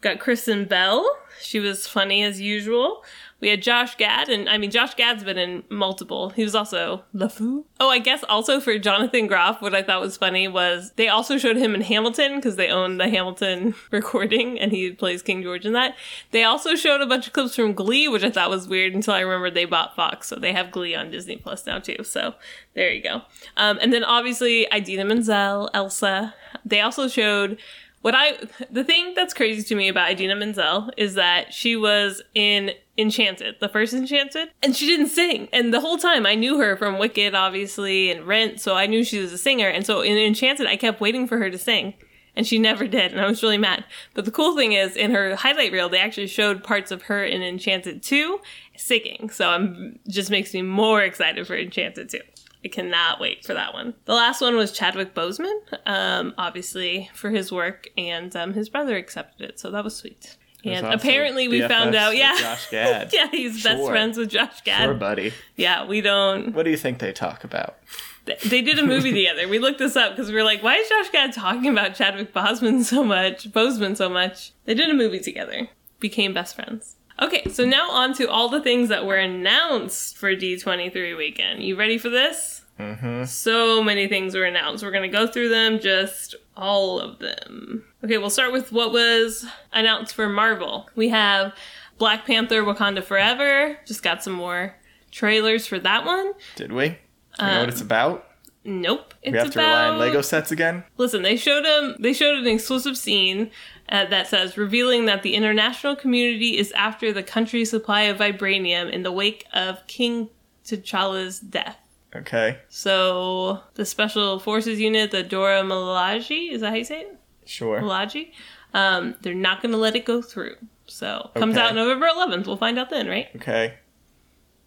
Got 0.00 0.20
Kristen 0.20 0.64
Bell. 0.64 1.06
She 1.42 1.58
was 1.58 1.86
funny 1.86 2.22
as 2.22 2.40
usual. 2.40 3.04
We 3.40 3.48
had 3.48 3.62
Josh 3.62 3.96
Gad, 3.96 4.28
and 4.28 4.48
I 4.48 4.58
mean, 4.58 4.70
Josh 4.70 4.94
Gad's 4.94 5.24
been 5.24 5.38
in 5.38 5.64
multiple. 5.70 6.30
He 6.30 6.44
was 6.44 6.54
also 6.54 7.04
LeFou. 7.14 7.64
Oh, 7.80 7.88
I 7.88 7.98
guess 7.98 8.22
also 8.28 8.60
for 8.60 8.78
Jonathan 8.78 9.26
Groff, 9.26 9.62
what 9.62 9.74
I 9.74 9.82
thought 9.82 10.00
was 10.02 10.18
funny 10.18 10.46
was 10.46 10.92
they 10.96 11.08
also 11.08 11.38
showed 11.38 11.56
him 11.56 11.74
in 11.74 11.80
Hamilton 11.80 12.36
because 12.36 12.56
they 12.56 12.68
own 12.68 12.98
the 12.98 13.08
Hamilton 13.08 13.74
recording 13.90 14.60
and 14.60 14.72
he 14.72 14.92
plays 14.92 15.22
King 15.22 15.42
George 15.42 15.64
in 15.64 15.72
that. 15.72 15.96
They 16.30 16.44
also 16.44 16.74
showed 16.74 17.00
a 17.00 17.06
bunch 17.06 17.26
of 17.26 17.32
clips 17.32 17.56
from 17.56 17.72
Glee, 17.72 18.08
which 18.08 18.22
I 18.22 18.30
thought 18.30 18.50
was 18.50 18.68
weird 18.68 18.94
until 18.94 19.14
I 19.14 19.20
remembered 19.20 19.54
they 19.54 19.64
bought 19.64 19.96
Fox. 19.96 20.28
So 20.28 20.36
they 20.36 20.52
have 20.52 20.70
Glee 20.70 20.94
on 20.94 21.10
Disney 21.10 21.36
Plus 21.36 21.64
now 21.66 21.78
too. 21.78 22.04
So 22.04 22.34
there 22.74 22.92
you 22.92 23.02
go. 23.02 23.22
Um, 23.56 23.78
and 23.80 23.92
then 23.92 24.04
obviously 24.04 24.66
Idina 24.72 25.06
Menzel, 25.06 25.70
Elsa. 25.72 26.34
They 26.64 26.80
also 26.80 27.08
showed 27.08 27.58
what 28.02 28.14
I 28.14 28.38
the 28.70 28.84
thing 28.84 29.14
that's 29.14 29.34
crazy 29.34 29.62
to 29.62 29.74
me 29.74 29.88
about 29.88 30.10
Idina 30.10 30.36
Menzel 30.36 30.90
is 30.96 31.14
that 31.14 31.52
she 31.52 31.76
was 31.76 32.22
in 32.34 32.72
Enchanted, 32.96 33.56
the 33.60 33.68
first 33.68 33.92
Enchanted, 33.92 34.50
and 34.62 34.76
she 34.76 34.86
didn't 34.86 35.08
sing. 35.08 35.48
And 35.52 35.72
the 35.72 35.80
whole 35.80 35.98
time 35.98 36.26
I 36.26 36.34
knew 36.34 36.58
her 36.58 36.76
from 36.76 36.98
Wicked, 36.98 37.34
obviously, 37.34 38.10
and 38.10 38.26
Rent, 38.26 38.60
so 38.60 38.74
I 38.74 38.86
knew 38.86 39.04
she 39.04 39.18
was 39.18 39.32
a 39.32 39.38
singer. 39.38 39.68
And 39.68 39.86
so 39.86 40.00
in 40.02 40.18
Enchanted, 40.18 40.66
I 40.66 40.76
kept 40.76 41.00
waiting 41.00 41.26
for 41.26 41.38
her 41.38 41.50
to 41.50 41.58
sing. 41.58 41.94
And 42.36 42.46
she 42.46 42.60
never 42.60 42.86
did, 42.86 43.10
and 43.10 43.20
I 43.20 43.26
was 43.26 43.42
really 43.42 43.58
mad. 43.58 43.84
But 44.14 44.24
the 44.24 44.30
cool 44.30 44.56
thing 44.56 44.72
is, 44.72 44.96
in 44.96 45.10
her 45.10 45.34
highlight 45.34 45.72
reel, 45.72 45.88
they 45.88 45.98
actually 45.98 46.28
showed 46.28 46.62
parts 46.62 46.92
of 46.92 47.02
her 47.02 47.24
in 47.24 47.42
Enchanted 47.42 48.04
2 48.04 48.40
singing. 48.76 49.30
So 49.30 49.48
I'm 49.48 49.98
just 50.08 50.30
makes 50.30 50.54
me 50.54 50.62
more 50.62 51.02
excited 51.02 51.46
for 51.46 51.56
Enchanted 51.56 52.08
2. 52.08 52.20
I 52.64 52.68
cannot 52.68 53.20
wait 53.20 53.44
for 53.44 53.54
that 53.54 53.72
one. 53.72 53.94
The 54.04 54.14
last 54.14 54.40
one 54.40 54.56
was 54.56 54.72
Chadwick 54.72 55.14
Boseman, 55.14 55.58
um, 55.86 56.34
obviously 56.36 57.10
for 57.14 57.30
his 57.30 57.50
work, 57.50 57.88
and 57.96 58.34
um, 58.36 58.52
his 58.52 58.68
brother 58.68 58.96
accepted 58.96 59.48
it, 59.48 59.58
so 59.58 59.70
that 59.70 59.82
was 59.84 59.96
sweet. 59.96 60.36
And 60.62 60.86
apparently, 60.86 61.48
we 61.48 61.66
found 61.66 61.94
out, 61.94 62.16
yeah, 62.16 62.36
Josh 62.38 62.66
Gad. 62.70 63.10
yeah, 63.14 63.28
he's 63.30 63.62
best 63.64 63.86
friends 63.86 64.18
with 64.18 64.28
Josh 64.28 64.60
Gad. 64.62 64.84
Sure, 64.84 64.94
buddy. 64.94 65.32
Yeah, 65.56 65.86
we 65.86 66.02
don't. 66.02 66.52
What 66.54 66.64
do 66.64 66.70
you 66.70 66.76
think 66.76 66.98
they 66.98 67.12
talk 67.12 67.44
about? 67.44 67.78
They 68.26 68.60
did 68.60 68.78
a 68.78 68.86
movie 68.86 69.12
together. 69.12 69.48
We 69.48 69.58
looked 69.58 69.78
this 69.78 69.96
up 69.96 70.12
because 70.12 70.28
we 70.28 70.34
were 70.34 70.44
like, 70.44 70.62
why 70.62 70.76
is 70.76 70.88
Josh 70.88 71.08
Gad 71.10 71.32
talking 71.32 71.66
about 71.66 71.94
Chadwick 71.94 72.34
Boseman 72.34 72.84
so 72.84 73.02
much? 73.02 73.50
Boseman 73.50 73.96
so 73.96 74.10
much. 74.10 74.52
They 74.66 74.74
did 74.74 74.90
a 74.90 74.94
movie 74.94 75.20
together. 75.20 75.68
Became 75.98 76.34
best 76.34 76.54
friends. 76.54 76.96
Okay, 77.20 77.44
so 77.50 77.64
now 77.66 77.90
on 77.90 78.14
to 78.14 78.30
all 78.30 78.48
the 78.48 78.62
things 78.62 78.88
that 78.88 79.04
were 79.04 79.16
announced 79.16 80.16
for 80.16 80.34
D23 80.34 81.16
weekend. 81.16 81.62
You 81.62 81.76
ready 81.76 81.98
for 81.98 82.08
this? 82.08 82.62
Mm-hmm. 82.78 83.24
So 83.24 83.82
many 83.82 84.08
things 84.08 84.34
were 84.34 84.44
announced. 84.44 84.82
We're 84.82 84.90
going 84.90 85.10
to 85.10 85.16
go 85.16 85.26
through 85.26 85.50
them, 85.50 85.80
just 85.80 86.34
all 86.56 86.98
of 86.98 87.18
them. 87.18 87.84
Okay, 88.02 88.16
we'll 88.16 88.30
start 88.30 88.52
with 88.52 88.72
what 88.72 88.92
was 88.92 89.46
announced 89.72 90.14
for 90.14 90.28
Marvel. 90.28 90.88
We 90.94 91.10
have 91.10 91.54
Black 91.98 92.24
Panther 92.24 92.62
Wakanda 92.62 93.04
Forever. 93.04 93.78
Just 93.86 94.02
got 94.02 94.24
some 94.24 94.32
more 94.32 94.74
trailers 95.10 95.66
for 95.66 95.78
that 95.78 96.06
one. 96.06 96.32
Did 96.56 96.72
we? 96.72 96.88
Do 96.88 96.96
we 97.40 97.46
know 97.46 97.60
what 97.60 97.68
it's 97.68 97.82
about? 97.82 98.26
Nope. 98.64 99.14
It's 99.22 99.32
We 99.32 99.38
have 99.38 99.46
about 99.48 99.52
to 99.52 99.58
rely 99.60 99.88
on 99.88 99.98
Lego 99.98 100.22
sets 100.22 100.50
again. 100.50 100.84
Listen, 100.96 101.22
they 101.22 101.36
showed 101.36 101.64
them. 101.64 101.96
They 101.98 102.12
showed 102.12 102.38
an 102.38 102.46
exclusive 102.46 102.96
scene 102.96 103.50
uh, 103.90 104.04
that 104.06 104.26
says 104.28 104.56
revealing 104.56 105.06
that 105.06 105.22
the 105.22 105.34
international 105.34 105.96
community 105.96 106.56
is 106.56 106.72
after 106.72 107.12
the 107.12 107.22
country's 107.22 107.70
supply 107.70 108.02
of 108.02 108.18
vibranium 108.18 108.90
in 108.90 109.02
the 109.02 109.12
wake 109.12 109.44
of 109.52 109.86
King 109.86 110.28
T'Challa's 110.64 111.40
death. 111.40 111.76
Okay. 112.14 112.58
So 112.68 113.60
the 113.74 113.84
Special 113.84 114.38
Forces 114.40 114.80
Unit, 114.80 115.10
the 115.10 115.22
Dora 115.22 115.62
Milaje, 115.62 116.50
is 116.52 116.60
that 116.60 116.70
how 116.70 116.76
you 116.76 116.84
say 116.84 117.00
it? 117.02 117.16
Sure. 117.46 117.80
Milaje? 117.80 118.30
Um, 118.74 119.14
they're 119.22 119.34
not 119.34 119.62
going 119.62 119.72
to 119.72 119.78
let 119.78 119.96
it 119.96 120.04
go 120.04 120.20
through. 120.22 120.56
So 120.86 121.30
comes 121.34 121.56
Okay. 121.56 121.64
out 121.66 121.74
November 121.74 122.08
11th. 122.08 122.46
We'll 122.46 122.56
find 122.56 122.78
out 122.78 122.90
then, 122.90 123.06
right? 123.08 123.28
Okay. 123.36 123.74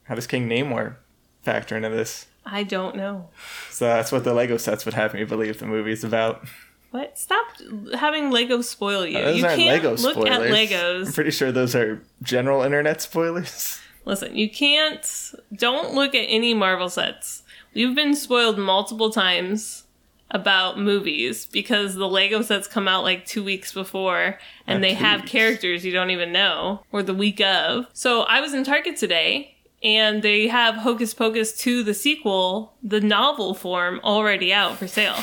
How 0.03 0.15
does 0.15 0.27
King 0.27 0.47
Namor 0.49 0.95
factor 1.41 1.75
into 1.77 1.89
this? 1.89 2.27
I 2.45 2.63
don't 2.63 2.95
know. 2.95 3.29
So 3.69 3.85
that's 3.85 4.11
what 4.11 4.23
the 4.25 4.33
Lego 4.33 4.57
sets 4.57 4.83
would 4.85 4.93
have 4.93 5.13
me 5.13 5.23
believe 5.23 5.59
the 5.59 5.65
movie's 5.65 6.03
about. 6.03 6.45
What? 6.93 7.17
Stop 7.17 7.47
having 7.95 8.25
Legos 8.25 8.65
spoil 8.65 9.03
you. 9.03 9.17
Uh, 9.17 9.21
those 9.23 9.38
you 9.38 9.43
can't 9.43 9.59
Lego 9.62 9.89
look 9.97 10.13
spoilers. 10.13 10.29
at 10.29 10.41
Legos. 10.41 11.07
I'm 11.07 11.13
pretty 11.13 11.31
sure 11.31 11.51
those 11.51 11.73
are 11.75 12.03
general 12.21 12.62
internet 12.62 13.01
spoilers. 13.01 13.79
Listen, 14.05 14.35
you 14.35 14.47
can't. 14.47 15.33
Don't 15.55 15.95
look 15.95 16.13
at 16.13 16.25
any 16.29 16.53
Marvel 16.53 16.89
sets. 16.89 17.41
We've 17.73 17.95
been 17.95 18.13
spoiled 18.13 18.59
multiple 18.59 19.09
times 19.09 19.85
about 20.29 20.77
movies 20.79 21.47
because 21.47 21.95
the 21.95 22.07
Lego 22.07 22.43
sets 22.43 22.67
come 22.67 22.88
out 22.88 23.01
like 23.03 23.25
two 23.25 23.43
weeks 23.43 23.73
before 23.73 24.38
and 24.67 24.79
Not 24.79 24.88
they 24.88 24.93
have 24.93 25.21
weeks. 25.21 25.31
characters 25.31 25.83
you 25.85 25.91
don't 25.91 26.12
even 26.12 26.31
know 26.31 26.83
or 26.91 27.01
the 27.01 27.13
week 27.15 27.41
of. 27.41 27.88
So 27.93 28.21
I 28.21 28.39
was 28.39 28.53
in 28.53 28.63
Target 28.63 28.97
today 28.97 29.52
and 29.83 30.23
they 30.23 30.47
have 30.47 30.75
Hocus 30.75 31.13
Pocus 31.13 31.57
2, 31.57 31.83
the 31.83 31.93
sequel, 31.93 32.73
the 32.81 33.01
novel 33.01 33.53
form 33.53 33.99
already 34.03 34.53
out 34.53 34.77
for 34.77 34.87
sale. 34.87 35.17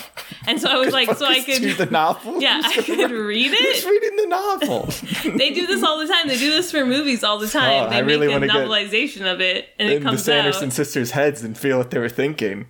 And 0.47 0.61
so 0.61 0.69
I 0.69 0.77
was 0.77 0.93
like, 0.93 1.17
so 1.17 1.25
I 1.25 1.41
could. 1.41 1.63
the 1.79 1.87
novel. 1.87 2.41
Yeah, 2.41 2.61
I 2.65 2.83
could 2.83 3.11
read 3.11 3.51
Who's 3.51 3.85
it. 3.85 3.89
reading 3.89 4.17
the 4.17 4.27
novel? 4.27 4.89
They 5.39 5.51
do 5.51 5.67
this 5.67 5.83
all 5.83 5.99
the 5.99 6.07
time. 6.07 6.29
They 6.29 6.39
do 6.39 6.51
this 6.51 6.71
for 6.71 6.85
movies 6.85 7.25
all 7.25 7.39
the 7.39 7.47
oh, 7.47 7.49
time. 7.49 7.87
Oh, 7.87 7.91
they 7.91 7.97
I 7.97 7.99
really 8.01 8.27
make 8.27 8.31
a 8.31 8.33
wanna 8.33 8.47
get 8.49 8.57
novelization 8.57 9.33
of 9.33 9.41
it, 9.41 9.69
and 9.79 9.89
it 9.89 9.97
In 9.97 10.03
the 10.03 10.09
comes 10.11 10.25
Sanderson 10.25 10.67
out. 10.67 10.73
sisters' 10.73 11.13
heads 11.13 11.43
and 11.43 11.57
feel 11.57 11.79
what 11.79 11.91
they 11.91 11.99
were 11.99 12.09
thinking. 12.09 12.69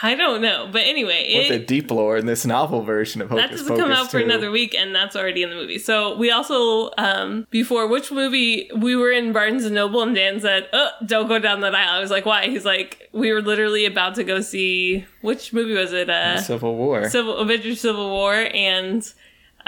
I 0.00 0.14
don't 0.14 0.40
know, 0.40 0.68
but 0.70 0.82
anyway, 0.82 1.34
What 1.34 1.48
the 1.48 1.64
deep 1.64 1.90
lore 1.90 2.16
in 2.16 2.26
this 2.26 2.46
novel 2.46 2.82
version 2.82 3.20
of 3.20 3.30
Hocus 3.30 3.42
that 3.42 3.50
doesn't 3.50 3.66
Pocus 3.68 3.82
come 3.82 3.90
out 3.92 4.10
for 4.10 4.20
2. 4.20 4.24
another 4.24 4.50
week, 4.50 4.74
and 4.74 4.94
that's 4.94 5.16
already 5.16 5.42
in 5.42 5.50
the 5.50 5.56
movie. 5.56 5.78
So 5.78 6.16
we 6.16 6.30
also, 6.30 6.90
um, 6.98 7.46
before 7.50 7.86
which 7.88 8.12
movie 8.12 8.70
we 8.76 8.94
were 8.94 9.10
in 9.10 9.32
Barnes 9.32 9.64
and 9.64 9.74
Noble, 9.74 10.02
and 10.02 10.14
Dan 10.14 10.40
said, 10.40 10.68
"Oh, 10.72 10.90
don't 11.04 11.26
go 11.26 11.38
down 11.40 11.60
that 11.62 11.74
aisle." 11.74 11.98
I 11.98 12.00
was 12.00 12.10
like, 12.12 12.26
"Why?" 12.26 12.46
He's 12.46 12.64
like, 12.64 13.08
"We 13.12 13.32
were 13.32 13.42
literally 13.42 13.86
about 13.86 14.14
to 14.16 14.24
go 14.24 14.40
see 14.40 15.04
which 15.20 15.52
movie 15.52 15.74
was 15.74 15.92
it? 15.92 16.08
Uh, 16.08 16.40
Civil 16.40 16.76
War. 16.76 17.08
Civil 17.10 17.36
Avengers: 17.38 17.80
Civil 17.80 18.10
War," 18.10 18.34
and 18.54 19.12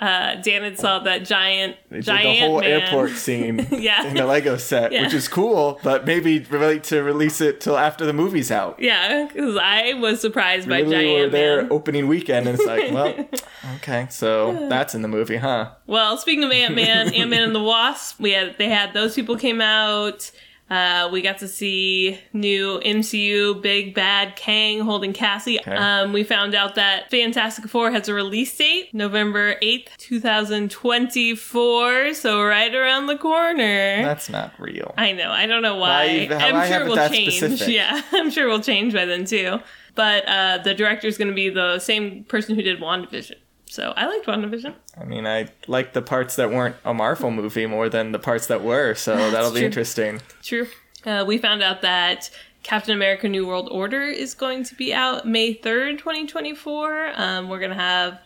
uh, 0.00 0.36
Dan 0.36 0.62
had 0.62 0.78
saw 0.78 0.98
that 1.00 1.24
giant, 1.26 1.76
they 1.90 1.96
did 1.98 2.04
giant 2.06 2.40
the 2.40 2.46
whole 2.46 2.60
man. 2.60 2.70
airport 2.70 3.10
scene 3.24 3.66
Yeah. 3.70 4.06
in 4.06 4.14
the 4.16 4.24
Lego 4.26 4.56
set, 4.56 4.92
Yeah. 4.92 5.02
which 5.02 5.12
is 5.14 5.28
cool, 5.28 5.78
but 5.82 6.06
maybe 6.06 6.38
relate 6.50 6.84
to 6.84 7.02
release 7.02 7.40
it 7.40 7.60
till 7.60 7.76
after 7.76 8.06
the 8.06 8.12
movie's 8.14 8.50
out. 8.50 8.76
Yeah, 8.80 9.26
because 9.28 9.56
I 9.60 9.94
was 9.94 10.20
surprised 10.20 10.68
by 10.68 10.82
Literally, 10.82 11.04
giant 11.04 11.16
we're 11.16 11.28
there 11.30 11.62
man. 11.62 11.72
opening 11.72 12.08
weekend, 12.08 12.48
and 12.48 12.58
it's 12.58 12.66
like, 12.66 12.90
well, 12.92 13.14
okay, 13.76 14.06
so 14.10 14.66
that's 14.70 14.94
in 14.94 15.02
the 15.02 15.08
movie, 15.08 15.36
huh? 15.36 15.70
Well, 15.86 16.16
speaking 16.16 16.44
of 16.44 16.50
Ant 16.52 16.74
Man, 16.74 17.08
Ant 17.14 17.30
Man 17.30 17.42
and 17.42 17.54
the 17.54 17.62
Wasp, 17.62 18.18
we 18.20 18.32
had 18.32 18.56
they 18.58 18.68
had 18.68 18.94
those 18.94 19.14
people 19.14 19.36
came 19.36 19.60
out. 19.60 20.30
Uh, 20.70 21.08
we 21.10 21.20
got 21.20 21.38
to 21.38 21.48
see 21.48 22.16
new 22.32 22.78
MCU 22.84 23.60
big 23.60 23.92
bad 23.94 24.36
Kang 24.36 24.80
holding 24.80 25.12
Cassie. 25.12 25.58
Um, 25.64 26.12
we 26.12 26.22
found 26.22 26.54
out 26.54 26.76
that 26.76 27.10
Fantastic 27.10 27.68
Four 27.68 27.90
has 27.90 28.08
a 28.08 28.14
release 28.14 28.56
date, 28.56 28.94
November 28.94 29.56
eighth, 29.62 29.96
two 29.98 30.20
thousand 30.20 30.70
twenty-four. 30.70 32.14
So 32.14 32.42
right 32.44 32.74
around 32.74 33.06
the 33.06 33.16
corner. 33.16 34.02
That's 34.02 34.28
not 34.30 34.52
real. 34.58 34.94
I 34.96 35.12
know. 35.12 35.30
I 35.30 35.46
don't 35.46 35.62
know 35.62 35.76
why. 35.76 36.28
Why- 36.30 36.36
I'm 36.36 36.54
why 36.54 36.68
sure 36.68 36.72
have 36.78 36.82
it 36.82 36.86
it 36.86 36.88
will 36.88 37.08
change. 37.08 37.36
specific? 37.36 37.68
Yeah, 37.74 38.02
I'm 38.12 38.30
sure 38.30 38.48
it 38.48 38.50
will 38.50 38.60
change 38.62 38.92
by 38.94 39.04
then 39.06 39.24
too. 39.24 39.58
But 39.94 40.24
uh, 40.28 40.58
the 40.62 40.74
director 40.74 41.08
is 41.08 41.18
going 41.18 41.28
to 41.28 41.34
be 41.34 41.50
the 41.50 41.78
same 41.80 42.24
person 42.24 42.54
who 42.54 42.62
did 42.62 42.80
WandaVision. 42.80 43.34
So 43.70 43.92
I 43.96 44.06
liked 44.06 44.26
WandaVision. 44.26 44.74
I 45.00 45.04
mean, 45.04 45.28
I 45.28 45.48
liked 45.68 45.94
the 45.94 46.02
parts 46.02 46.34
that 46.36 46.50
weren't 46.50 46.74
a 46.84 46.92
Marvel 46.92 47.30
movie 47.30 47.66
more 47.66 47.88
than 47.88 48.10
the 48.10 48.18
parts 48.18 48.48
that 48.48 48.62
were, 48.62 48.94
so 48.94 49.16
that'll 49.30 49.52
be 49.52 49.60
true. 49.60 49.66
interesting. 49.66 50.20
True. 50.42 50.66
Uh, 51.06 51.24
we 51.26 51.38
found 51.38 51.62
out 51.62 51.80
that 51.82 52.30
Captain 52.64 52.94
America 52.94 53.28
New 53.28 53.46
World 53.46 53.68
Order 53.70 54.02
is 54.02 54.34
going 54.34 54.64
to 54.64 54.74
be 54.74 54.92
out 54.92 55.26
May 55.26 55.54
3rd, 55.54 55.98
2024. 55.98 57.12
Um, 57.14 57.48
we're 57.48 57.60
going 57.60 57.70
to 57.70 57.76
have 57.76 58.18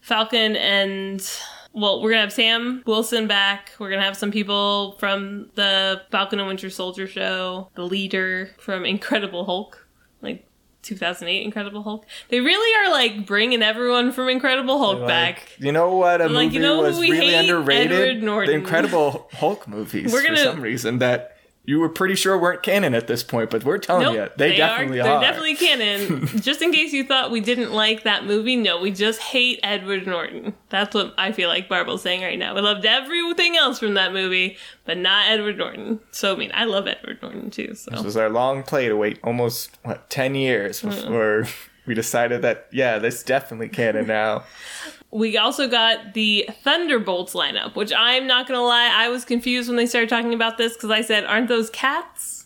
Falcon 0.00 0.56
and. 0.56 1.26
Well, 1.72 2.02
we're 2.02 2.10
gonna 2.10 2.22
have 2.22 2.32
Sam 2.32 2.82
Wilson 2.84 3.28
back. 3.28 3.70
We're 3.78 3.90
gonna 3.90 4.02
have 4.02 4.16
some 4.16 4.32
people 4.32 4.96
from 4.98 5.50
the 5.54 6.02
Falcon 6.10 6.40
and 6.40 6.48
Winter 6.48 6.68
Soldier 6.68 7.06
show, 7.06 7.68
the 7.76 7.84
leader 7.86 8.50
from 8.58 8.84
Incredible 8.84 9.44
Hulk, 9.44 9.86
like 10.20 10.44
2008 10.82 11.44
Incredible 11.44 11.82
Hulk. 11.82 12.06
They 12.28 12.40
really 12.40 12.86
are 12.86 12.90
like 12.92 13.26
bringing 13.26 13.62
everyone 13.62 14.12
from 14.12 14.28
Incredible 14.28 14.78
Hulk 14.78 15.00
Like, 15.00 15.08
back. 15.08 15.56
You 15.58 15.72
know 15.72 15.94
what? 15.96 16.20
A 16.20 16.28
Like, 16.28 16.46
movie 16.46 16.56
you 16.56 16.62
know 16.62 16.80
was 16.82 16.94
who 16.96 17.00
we 17.02 17.10
really 17.10 17.34
underrated. 17.34 18.22
The 18.22 18.52
Incredible 18.52 19.28
Hulk 19.34 19.68
movies 19.68 20.12
We're 20.12 20.20
for 20.22 20.28
gonna- 20.28 20.42
some 20.44 20.60
reason 20.60 20.98
that 20.98 21.36
you 21.70 21.78
were 21.78 21.88
pretty 21.88 22.16
sure 22.16 22.36
weren't 22.36 22.64
canon 22.64 22.94
at 22.94 23.06
this 23.06 23.22
point, 23.22 23.48
but 23.48 23.62
we're 23.62 23.78
telling 23.78 24.02
Nope, 24.02 24.14
you 24.16 24.28
they, 24.36 24.56
definitely 24.56 24.98
are. 24.98 25.08
are. 25.08 25.20
They're 25.20 25.30
definitely 25.30 25.54
canon. 25.54 26.26
just 26.40 26.60
in 26.62 26.72
case 26.72 26.92
you 26.92 27.04
thought 27.04 27.30
we 27.30 27.40
didn't 27.40 27.70
like 27.72 28.02
that 28.02 28.26
movie, 28.26 28.56
no, 28.56 28.80
we 28.80 28.90
just 28.90 29.20
hate 29.20 29.60
Edward 29.62 30.04
Norton. 30.04 30.54
That's 30.70 30.92
what 30.96 31.14
I 31.16 31.30
feel 31.30 31.48
like 31.48 31.68
Barbara's 31.68 32.02
saying 32.02 32.22
right 32.22 32.36
now. 32.36 32.56
We 32.56 32.60
loved 32.60 32.84
everything 32.84 33.56
else 33.56 33.78
from 33.78 33.94
that 33.94 34.12
movie, 34.12 34.56
but 34.84 34.98
not 34.98 35.28
Edward 35.28 35.58
Norton. 35.58 36.00
So 36.10 36.34
I 36.34 36.36
mean, 36.36 36.50
I 36.54 36.64
love 36.64 36.88
Edward 36.88 37.22
Norton 37.22 37.50
too. 37.50 37.68
This 37.68 38.02
was 38.02 38.16
our 38.16 38.28
long 38.28 38.64
play 38.64 38.88
to 38.88 38.96
wait 38.96 39.20
almost 39.22 39.78
what 39.84 40.10
ten 40.10 40.34
years 40.34 40.82
mm. 40.82 40.90
before 40.90 41.46
we 41.86 41.94
decided 41.94 42.42
that 42.42 42.66
yeah, 42.72 42.98
this 42.98 43.22
definitely 43.22 43.68
canon 43.68 44.08
now. 44.08 44.42
we 45.12 45.36
also 45.36 45.66
got 45.68 46.14
the 46.14 46.48
Thunderbolts 46.62 47.34
lineup, 47.34 47.74
which 47.74 47.92
I'm 47.96 48.26
not 48.26 48.46
gonna 48.46 48.62
lie, 48.62 48.90
I 48.92 49.08
was 49.08 49.24
confused 49.24 49.68
when 49.68 49.76
they 49.76 49.86
started 49.86 50.08
talking 50.08 50.34
about 50.34 50.56
this 50.58 50.74
because 50.74 50.90
I 50.90 51.00
said, 51.02 51.24
"Aren't 51.24 51.48
those 51.48 51.68
cats?" 51.70 52.36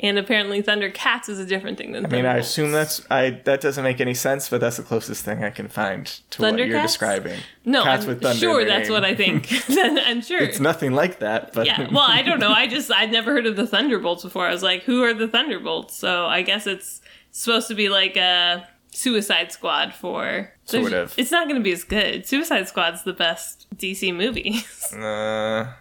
And 0.00 0.18
apparently, 0.18 0.60
Thundercats 0.60 1.28
is 1.28 1.38
a 1.38 1.46
different 1.46 1.78
thing 1.78 1.92
than 1.92 2.04
I 2.04 2.08
mean, 2.08 2.26
I 2.26 2.38
assume 2.38 2.72
that's 2.72 3.06
I 3.12 3.30
that 3.44 3.60
doesn't 3.60 3.84
make 3.84 4.00
any 4.00 4.12
sense, 4.12 4.48
but 4.48 4.60
that's 4.60 4.76
the 4.76 4.82
closest 4.82 5.24
thing 5.24 5.44
I 5.44 5.50
can 5.50 5.68
find 5.68 6.04
to 6.30 6.42
what 6.42 6.58
you're 6.58 6.82
describing. 6.82 7.38
no. 7.64 7.84
Cats 7.84 8.02
I'm 8.02 8.08
with 8.08 8.20
thunder 8.22 8.38
sure 8.38 8.64
that's 8.64 8.88
name. 8.88 8.92
what 8.94 9.04
I 9.04 9.14
think. 9.14 9.48
I'm 9.70 10.20
sure 10.20 10.40
It's 10.42 10.58
nothing 10.58 10.92
like 10.92 11.20
that, 11.20 11.52
but 11.52 11.66
yeah 11.66 11.88
well 11.92 12.06
i 12.08 12.22
don't 12.22 12.40
know 12.40 12.50
i 12.50 12.66
just 12.66 12.90
i'd 12.92 13.12
never 13.12 13.32
heard 13.32 13.46
of 13.46 13.54
the 13.56 13.66
thunderbolts 13.68 14.24
before 14.24 14.46
i 14.46 14.50
was 14.52 14.62
like 14.64 14.82
who 14.82 15.02
are 15.04 15.14
the 15.14 15.28
thunderbolts 15.28 15.94
so 15.96 16.26
i 16.26 16.42
guess 16.42 16.66
it's 16.66 17.00
supposed 17.30 17.68
to 17.68 17.74
be 17.74 17.88
like 17.88 18.16
a 18.16 18.66
suicide 18.94 19.52
squad 19.52 19.92
for 19.94 20.52
Sort 20.64 20.92
of. 20.92 21.14
it's 21.18 21.30
not 21.30 21.48
going 21.48 21.60
to 21.60 21.62
be 21.64 21.72
as 21.72 21.84
good 21.84 22.26
suicide 22.26 22.68
squad's 22.68 23.02
the 23.04 23.12
best 23.12 23.66
dc 23.76 24.14
movie 24.14 24.56
uh, 24.94 25.72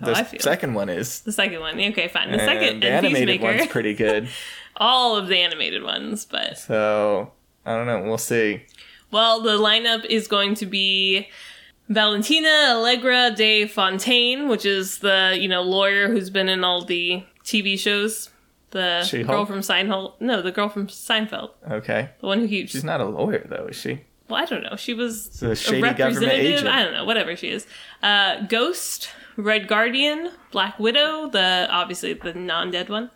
the 0.00 0.38
second 0.40 0.74
one 0.74 0.88
is. 0.88 1.20
the 1.22 1.32
second 1.32 1.60
one 1.60 1.80
okay 1.80 2.08
fine 2.08 2.30
the 2.30 2.38
and 2.40 2.42
second 2.42 2.80
the 2.82 2.88
and 2.88 3.06
animated 3.06 3.40
one's 3.40 3.66
pretty 3.68 3.94
good. 3.94 4.28
all 4.76 5.16
of 5.16 5.28
the 5.28 5.36
animated 5.38 5.82
ones 5.82 6.24
but 6.24 6.58
So 6.58 7.32
I 7.66 7.74
don't 7.76 7.86
know. 7.86 8.02
We'll 8.02 8.16
see. 8.18 8.62
well 9.10 9.40
the 9.42 9.58
lineup 9.58 10.04
is 10.06 10.26
going 10.28 10.54
to 10.56 10.66
be 10.66 11.28
Valentina 11.88 12.48
Allegra 12.76 13.32
de 13.34 13.66
Fontaine, 13.66 14.46
which 14.48 14.64
is 14.66 14.98
the 14.98 15.36
you 15.38 15.48
know 15.48 15.62
lawyer 15.62 16.08
who's 16.08 16.30
been 16.30 16.48
in 16.48 16.62
all 16.62 16.84
the 16.84 17.24
TV 17.44 17.78
shows. 17.78 18.30
The 18.70 19.02
She-Hulk? 19.04 19.28
girl 19.28 19.46
from 19.46 19.60
Seinfeld. 19.60 20.20
No, 20.20 20.42
the 20.42 20.52
girl 20.52 20.68
from 20.68 20.88
Seinfeld. 20.88 21.50
Okay. 21.70 22.10
The 22.20 22.26
one 22.26 22.40
who 22.40 22.48
keeps. 22.48 22.72
She's 22.72 22.84
not 22.84 23.00
a 23.00 23.04
lawyer 23.06 23.46
though, 23.48 23.66
is 23.68 23.76
she? 23.76 24.00
well, 24.28 24.42
I 24.42 24.44
don't 24.44 24.62
know. 24.62 24.76
She 24.76 24.92
was 24.92 25.42
a 25.42 25.56
shady 25.56 25.80
government 25.80 25.98
representative. 26.00 26.44
agent. 26.52 26.68
I 26.68 26.82
don't 26.84 26.92
know. 26.92 27.04
Whatever 27.06 27.34
she 27.34 27.48
is. 27.48 27.66
Uh, 28.02 28.42
Ghost, 28.42 29.08
Red 29.38 29.68
Guardian, 29.68 30.30
Black 30.52 30.78
Widow. 30.78 31.28
The 31.30 31.66
obviously 31.70 32.12
the 32.12 32.34
non-dead 32.34 32.90
one. 32.90 33.10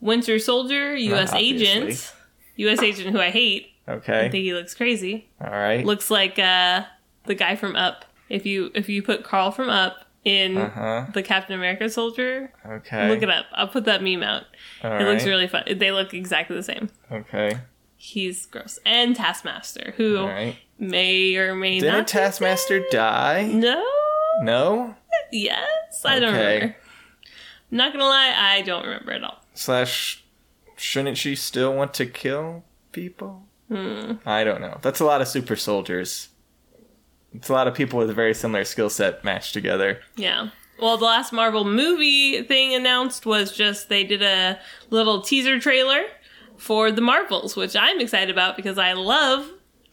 Winter 0.00 0.38
Soldier, 0.38 0.96
U.S. 0.96 1.32
obviously. 1.32 1.66
agent. 1.68 2.12
U.S. 2.56 2.82
agent 2.82 3.10
who 3.10 3.20
I 3.20 3.30
hate. 3.30 3.72
Okay. 3.86 4.12
I 4.12 4.16
Okay. 4.20 4.30
think 4.30 4.42
he 4.44 4.54
looks 4.54 4.74
crazy. 4.74 5.28
All 5.40 5.50
right. 5.50 5.84
Looks 5.84 6.10
like 6.10 6.38
uh, 6.38 6.84
the 7.26 7.34
guy 7.34 7.56
from 7.56 7.76
Up. 7.76 8.06
If 8.30 8.46
you 8.46 8.70
if 8.74 8.88
you 8.88 9.02
put 9.02 9.22
Carl 9.22 9.50
from 9.50 9.68
Up 9.68 10.06
in 10.24 10.56
Uh 10.56 10.70
huh. 10.70 11.06
the 11.12 11.22
Captain 11.22 11.54
America 11.54 11.90
soldier, 11.90 12.50
Okay. 12.66 13.10
look 13.10 13.22
it 13.22 13.28
up. 13.28 13.44
I'll 13.52 13.68
put 13.68 13.84
that 13.84 14.02
meme 14.02 14.22
out. 14.22 14.44
All 14.84 14.92
it 15.00 15.04
looks 15.04 15.24
really 15.24 15.48
fun. 15.48 15.64
They 15.76 15.90
look 15.92 16.12
exactly 16.14 16.54
the 16.56 16.62
same. 16.62 16.90
Okay. 17.10 17.58
He's 17.96 18.44
gross. 18.46 18.78
And 18.84 19.16
Taskmaster, 19.16 19.94
who 19.96 20.24
right. 20.26 20.56
may 20.78 21.34
or 21.36 21.54
may 21.54 21.80
Didn't 21.80 21.94
not. 21.96 22.06
be 22.06 22.10
Taskmaster 22.12 22.80
dead. 22.80 22.90
die? 22.90 23.42
No. 23.46 23.84
No. 24.42 24.94
Yes. 25.32 26.02
I 26.04 26.18
don't 26.20 26.34
Okay. 26.34 26.54
remember. 26.56 26.76
Not 27.70 27.92
gonna 27.92 28.04
lie, 28.04 28.34
I 28.36 28.62
don't 28.62 28.84
remember 28.84 29.12
at 29.12 29.24
all. 29.24 29.42
Slash, 29.54 30.22
shouldn't 30.76 31.16
she 31.16 31.34
still 31.34 31.72
want 31.74 31.94
to 31.94 32.06
kill 32.06 32.62
people? 32.92 33.46
Hmm. 33.68 34.12
I 34.26 34.44
don't 34.44 34.60
know. 34.60 34.78
That's 34.82 35.00
a 35.00 35.04
lot 35.04 35.22
of 35.22 35.28
super 35.28 35.56
soldiers. 35.56 36.28
It's 37.34 37.48
a 37.48 37.52
lot 37.52 37.66
of 37.66 37.74
people 37.74 37.98
with 37.98 38.10
a 38.10 38.14
very 38.14 38.34
similar 38.34 38.64
skill 38.64 38.90
set 38.90 39.24
matched 39.24 39.54
together. 39.54 40.00
Yeah. 40.16 40.50
Well, 40.80 40.96
the 40.96 41.04
last 41.04 41.32
Marvel 41.32 41.64
movie 41.64 42.42
thing 42.42 42.74
announced 42.74 43.26
was 43.26 43.52
just 43.52 43.88
they 43.88 44.04
did 44.04 44.22
a 44.22 44.58
little 44.90 45.22
teaser 45.22 45.58
trailer 45.60 46.04
for 46.56 46.90
the 46.90 47.00
Marvels, 47.00 47.56
which 47.56 47.76
I'm 47.76 48.00
excited 48.00 48.30
about 48.30 48.56
because 48.56 48.78
I 48.78 48.92
love 48.92 49.50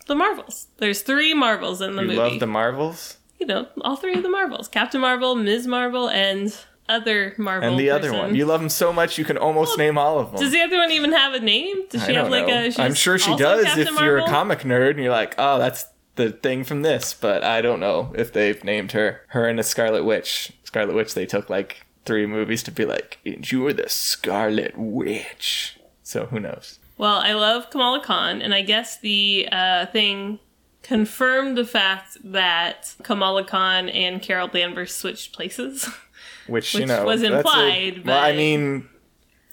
the 0.07 0.15
Marvels. 0.15 0.67
There's 0.77 1.01
three 1.01 1.33
Marvels 1.33 1.81
in 1.81 1.95
the 1.95 2.01
movie. 2.01 2.13
You 2.13 2.19
movie. 2.19 2.31
love 2.31 2.39
the 2.39 2.47
Marvels? 2.47 3.17
you 3.41 3.47
know, 3.47 3.67
all 3.81 3.95
three 3.95 4.13
of 4.13 4.23
the 4.23 4.29
Marvels: 4.29 4.67
Captain 4.67 5.01
Marvel, 5.01 5.35
Ms. 5.35 5.65
Marvel, 5.67 6.07
and 6.09 6.55
other 6.88 7.33
Marvel. 7.38 7.69
And 7.69 7.79
the 7.79 7.89
other 7.89 8.13
one. 8.13 8.35
You 8.35 8.45
love 8.45 8.61
them 8.61 8.69
so 8.69 8.93
much 8.93 9.17
you 9.17 9.25
can 9.25 9.38
almost 9.38 9.77
name 9.77 9.97
all 9.97 10.19
of 10.19 10.31
them. 10.31 10.39
Does 10.39 10.51
the 10.51 10.61
other 10.61 10.77
one 10.77 10.91
even 10.91 11.11
have 11.11 11.33
a 11.33 11.39
name? 11.39 11.88
Does 11.89 12.05
she 12.05 12.13
have 12.13 12.29
like 12.29 12.47
know. 12.47 12.69
a? 12.77 12.81
I'm 12.81 12.93
sure 12.93 13.17
she 13.17 13.35
does 13.35 13.65
Captain 13.65 13.88
if 13.88 14.00
you're 14.00 14.19
a 14.19 14.27
comic 14.27 14.59
nerd 14.59 14.91
and 14.91 15.00
you're 15.00 15.11
like, 15.11 15.33
oh, 15.39 15.57
that's 15.57 15.88
the 16.15 16.31
thing 16.31 16.63
from 16.63 16.83
this. 16.83 17.15
But 17.15 17.43
I 17.43 17.61
don't 17.61 17.79
know 17.79 18.13
if 18.15 18.31
they've 18.31 18.63
named 18.63 18.91
her. 18.91 19.21
Her 19.29 19.47
and 19.47 19.57
the 19.57 19.63
Scarlet 19.63 20.03
Witch. 20.03 20.53
Scarlet 20.72 20.96
Witch, 20.96 21.16
they 21.16 21.25
took 21.25 21.50
like 21.50 21.86
three 22.06 22.25
movies 22.25 22.63
to 22.63 22.72
be 22.72 22.86
like, 22.86 23.20
and 23.25 23.51
you're 23.51 23.74
the 23.74 23.90
Scarlet 23.90 24.74
Witch. 24.78 25.78
So 26.01 26.28
who 26.28 26.40
knows? 26.40 26.80
Well, 26.98 27.18
I 27.18 27.34
love 27.34 27.70
Kamala 27.70 28.01
Khan, 28.01 28.42
and 28.42 28.54
I 28.54 28.62
guess 28.62 28.98
the 28.98 29.50
uh, 29.51 29.88
thing 29.88 30.40
confirmed 30.82 31.58
the 31.58 31.66
fact 31.66 32.20
that 32.24 32.96
Kamala 33.04 33.44
Khan 33.44 33.90
and 33.90 34.22
Carol 34.22 34.48
Danvers 34.48 34.96
switched 34.96 35.34
places. 35.34 35.90
Which, 36.48 36.74
you 36.74 36.86
know, 36.86 37.04
was 37.04 37.20
that's 37.20 37.34
a- 37.34 37.38
implied, 37.38 38.06
well, 38.06 38.24
I 38.24 38.32
mean, 38.32 38.88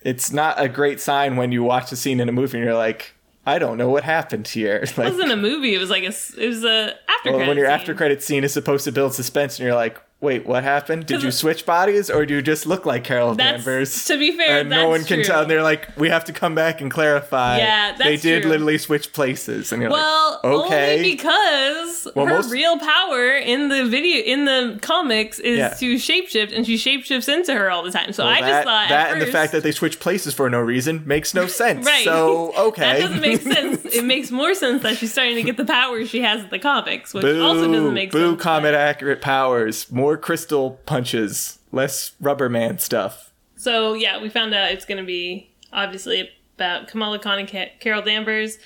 it's 0.03 0.31
not 0.31 0.63
a 0.63 0.69
great 0.69 1.01
sign 1.01 1.35
when 1.35 1.51
you 1.51 1.65
watch 1.65 1.91
a 1.91 1.97
scene 1.97 2.21
in 2.21 2.29
a 2.29 2.33
movie 2.33 2.59
and 2.59 2.65
you're 2.65 2.77
like, 2.77 3.13
I 3.45 3.59
don't 3.59 3.77
know 3.77 3.89
what 3.89 4.05
happened 4.05 4.47
here. 4.47 4.77
it 4.83 4.97
wasn't 4.97 5.33
a 5.33 5.37
movie; 5.37 5.75
it 5.75 5.79
was 5.79 5.91
like 5.91 6.05
a 6.05 6.15
it 6.41 6.47
was 6.47 6.65
a 6.65 6.95
after. 7.09 7.33
well, 7.33 7.39
when 7.49 7.57
your 7.57 7.67
scene. 7.67 7.75
after 7.75 7.95
credit 7.95 8.23
scene 8.23 8.45
is 8.45 8.53
supposed 8.53 8.85
to 8.85 8.93
build 8.93 9.15
suspense 9.15 9.59
and 9.59 9.67
you're 9.67 9.75
like, 9.75 10.01
wait, 10.21 10.45
what 10.47 10.65
happened? 10.65 11.07
Did 11.07 11.23
you 11.23 11.31
switch 11.31 11.65
bodies 11.65 12.11
or 12.11 12.27
do 12.27 12.35
you 12.35 12.43
just 12.43 12.67
look 12.67 12.85
like 12.85 13.05
Carol 13.05 13.35
That's 13.37 13.65
Danvers? 13.65 14.05
to 14.07 14.19
be 14.19 14.37
fair, 14.37 14.61
and 14.61 14.71
no 14.71 14.89
one 14.89 15.05
can 15.05 15.19
true. 15.19 15.25
tell. 15.25 15.43
And 15.43 15.51
they're 15.51 15.63
like, 15.63 15.97
we 15.97 16.09
have 16.09 16.25
to 16.25 16.33
come 16.33 16.55
back 16.57 16.81
and 16.81 16.91
clarify. 16.91 17.59
Yeah, 17.59 17.97
they 17.97 18.17
did 18.17 18.43
true. 18.43 18.51
literally 18.51 18.79
switch 18.79 19.13
places, 19.13 19.71
and 19.73 19.81
you're 19.81 19.91
Well, 19.93 20.41
like, 20.43 20.45
okay, 20.45 20.97
only 20.99 21.13
because 21.13 22.09
Well, 22.17 22.27
her 22.27 22.35
most- 22.37 22.51
real 22.51 22.79
power 22.79 23.37
in 23.37 23.69
the 23.69 23.85
video 23.87 24.23
in 24.25 24.45
the 24.45 24.79
comics 24.83 25.39
is 25.39 25.59
Yeah. 25.59 25.69
to 25.75 25.95
shapeshift, 25.97 26.55
and 26.57 26.67
she 26.67 26.75
shapeshifts 26.77 27.33
into 27.33 27.55
her 27.55 27.71
all 27.71 27.83
the 27.85 27.93
time. 27.93 28.13
So 28.13 28.25
Well, 28.25 28.33
I 28.33 28.41
that, 28.41 28.49
just 28.49 28.65
thought 28.65 28.89
that 28.89 29.07
at 29.09 29.13
and 29.13 29.23
the 29.23 29.27
fact 29.27 29.53
that 29.53 29.63
they 29.63 29.73
switch 29.73 30.01
places 30.01 30.35
for 30.35 30.51
no 30.51 30.61
reason 30.61 31.03
makes 31.07 31.33
no 31.35 31.47
sense. 31.63 31.87
Right. 31.87 32.05
So 32.05 32.53
okay, 32.59 32.83
that 32.83 33.01
doesn't 33.01 33.21
make 33.21 33.41
sense. 33.55 33.85
It 33.85 34.05
makes 34.05 34.31
more 34.33 34.55
sense 34.55 34.83
that 34.83 34.97
she's 34.97 35.13
starting 35.13 35.37
to 35.37 35.43
get 35.43 35.57
the 35.57 35.65
powers 35.65 36.09
she 36.11 36.23
has 36.23 36.43
in 36.43 36.51
the 36.51 36.59
comics, 36.59 37.15
which 37.15 37.23
Boo, 37.23 37.43
also 37.45 37.71
doesn't 37.73 37.95
make 37.95 38.11
boo, 38.11 38.31
sense. 38.31 38.43
comet 38.43 38.75
accurate 38.75 39.21
powers, 39.21 39.91
more 39.93 40.08
crystal 40.17 40.81
punches, 40.87 41.59
less 41.73 42.13
rubber 42.21 42.49
man 42.49 42.79
stuff. 42.79 43.33
So 43.57 43.95
yeah, 43.95 44.21
we 44.23 44.29
found 44.29 44.55
out 44.55 44.71
it's 44.71 44.85
going 44.85 44.99
to 44.99 45.07
be 45.07 45.51
obviously 45.73 46.31
about 46.57 46.89
Kamala 46.89 47.19
Khan 47.19 47.39
and 47.41 47.49
Ca- 47.49 47.73
Carol 47.81 48.03
Danvers, 48.03 48.59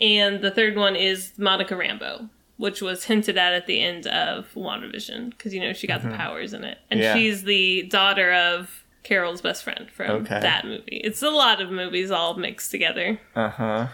and 0.00 0.42
the 0.42 0.50
third 0.50 0.76
one 0.76 0.96
is 0.96 1.32
Monica 1.38 1.74
Rambeau, 1.74 2.28
which 2.56 2.80
was 2.82 3.04
hinted 3.04 3.36
at 3.38 3.52
at 3.52 3.66
the 3.66 3.80
end 3.80 4.06
of 4.06 4.52
WandaVision 4.54 5.30
because 5.30 5.52
you 5.54 5.60
know 5.60 5.72
she 5.72 5.86
got 5.86 6.02
the 6.02 6.10
powers 6.10 6.52
in 6.52 6.64
it, 6.64 6.78
and 6.90 7.00
Mm-hmm. 7.00 7.04
Yeah. 7.04 7.14
she's 7.14 7.44
the 7.44 7.82
daughter 7.84 8.32
of 8.32 8.84
Carol's 9.04 9.40
best 9.40 9.62
friend 9.64 9.88
from 9.90 10.10
Okay. 10.22 10.40
that 10.40 10.64
movie. 10.66 11.00
It's 11.04 11.22
a 11.22 11.30
lot 11.30 11.60
of 11.62 11.70
movies 11.70 12.10
all 12.10 12.34
mixed 12.34 12.70
together. 12.70 13.18
Uh 13.34 13.48
huh. 13.50 13.86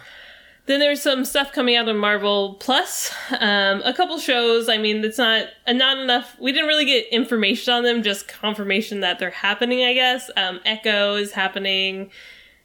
Then 0.67 0.81
there's 0.81 1.03
some 1.03 1.27
stuff 1.27 1.53
coming 1.53 1.77
out 1.77 1.89
of 1.89 1.97
Marvel 1.97 2.55
Plus, 2.55 3.13
um, 3.39 3.83
a 3.85 3.93
couple 3.93 4.19
shows. 4.19 4.69
I 4.69 4.79
mean, 4.79 5.05
it's 5.05 5.19
not 5.19 5.49
not 5.69 5.99
enough. 5.99 6.37
We 6.41 6.53
didn't 6.53 6.69
really 6.69 6.87
get 6.87 7.07
information 7.09 7.75
on 7.75 7.83
them, 7.83 8.03
just 8.03 8.29
confirmation 8.29 9.01
that 9.01 9.19
they're 9.19 9.31
happening. 9.31 9.85
I 9.85 9.93
guess 9.93 10.31
um, 10.37 10.61
Echo 10.65 11.17
is 11.17 11.33
happening, 11.33 12.11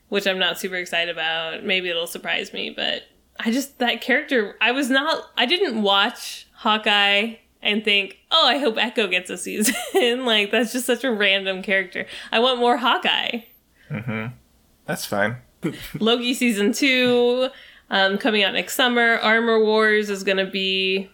which 0.08 0.28
I'm 0.28 0.40
not 0.40 0.58
super 0.58 0.76
excited 0.76 1.10
about. 1.10 1.66
Maybe 1.66 1.90
it'll 1.90 2.08
surprise 2.08 2.54
me, 2.54 2.70
but 2.70 3.04
I 3.38 3.52
just 3.52 3.80
that 3.80 4.00
character. 4.00 4.56
I 4.62 4.72
was 4.72 4.90
not. 4.90 5.30
I 5.38 5.46
didn't 5.46 5.82
watch 5.82 6.48
Hawkeye 6.54 7.36
and 7.62 7.84
think, 7.84 8.18
oh, 8.32 8.48
I 8.48 8.60
hope 8.60 8.78
Echo 8.78 9.08
gets 9.08 9.30
a 9.30 9.38
season. 9.38 9.76
like 10.26 10.52
that's 10.52 10.72
just 10.72 10.86
such 10.86 11.04
a 11.04 11.12
random 11.12 11.62
character. 11.62 12.06
I 12.32 12.40
want 12.40 12.60
more 12.60 12.78
Hawkeye. 12.78 13.42
Mm-hmm. 13.90 14.34
That's 14.86 15.06
fine. 15.06 15.38
Loki 16.00 16.34
season 16.34 16.72
two 16.72 17.50
um, 17.90 18.18
coming 18.18 18.44
out 18.44 18.54
next 18.54 18.76
summer. 18.76 19.18
Armor 19.18 19.64
Wars 19.64 20.10
is 20.10 20.24
gonna 20.24 20.46
be 20.50 21.10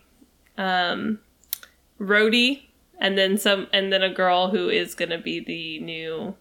um, 0.57 1.19
Rhodey, 1.99 2.63
and 2.99 3.17
then 3.17 3.37
some, 3.37 3.67
and 3.73 3.91
then 3.91 4.03
a 4.03 4.13
girl 4.13 4.49
who 4.49 4.69
is 4.69 4.95
gonna 4.95 5.17
be 5.17 5.39
the 5.39 5.79
new. 5.79 6.35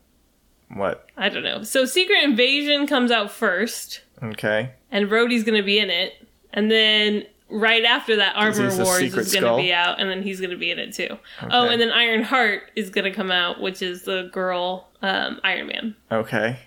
What? 0.72 1.08
I 1.16 1.28
don't 1.28 1.44
know. 1.44 1.62
So 1.62 1.84
Secret 1.84 2.24
Invasion 2.24 2.86
comes 2.86 3.10
out 3.10 3.30
first, 3.30 4.02
Okay. 4.22 4.70
and 4.90 5.08
Rhodey's 5.08 5.44
gonna 5.44 5.62
be 5.62 5.78
in 5.78 5.90
it, 5.90 6.14
and 6.52 6.70
then 6.70 7.24
right 7.50 7.84
after 7.84 8.16
that, 8.16 8.34
Armor 8.34 8.74
Wars 8.82 9.02
is 9.14 9.32
gonna 9.34 9.56
be 9.56 9.72
out, 9.72 10.00
and 10.00 10.10
then 10.10 10.22
he's 10.22 10.40
gonna 10.40 10.56
be 10.56 10.70
in 10.72 10.78
it 10.78 10.92
too. 10.94 11.18
Oh, 11.42 11.68
and 11.68 11.80
then 11.80 11.90
Iron 11.92 12.22
Heart 12.24 12.72
is 12.74 12.90
gonna 12.90 13.12
come 13.14 13.30
out, 13.30 13.60
which 13.60 13.82
is 13.82 14.02
the 14.02 14.30
girl 14.32 14.88
um, 15.02 15.40
Iron 15.44 15.66
Man. 15.68 15.96
Okay. 16.10 16.58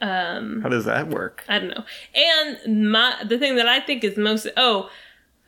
Um, 0.00 0.62
How 0.62 0.68
does 0.68 0.84
that 0.86 1.08
work? 1.08 1.44
I 1.48 1.58
don't 1.58 1.70
know. 1.70 1.84
And 2.14 2.90
my 2.90 3.16
the 3.24 3.38
thing 3.38 3.56
that 3.56 3.68
I 3.68 3.80
think 3.80 4.02
is 4.04 4.16
most 4.16 4.46
oh 4.56 4.88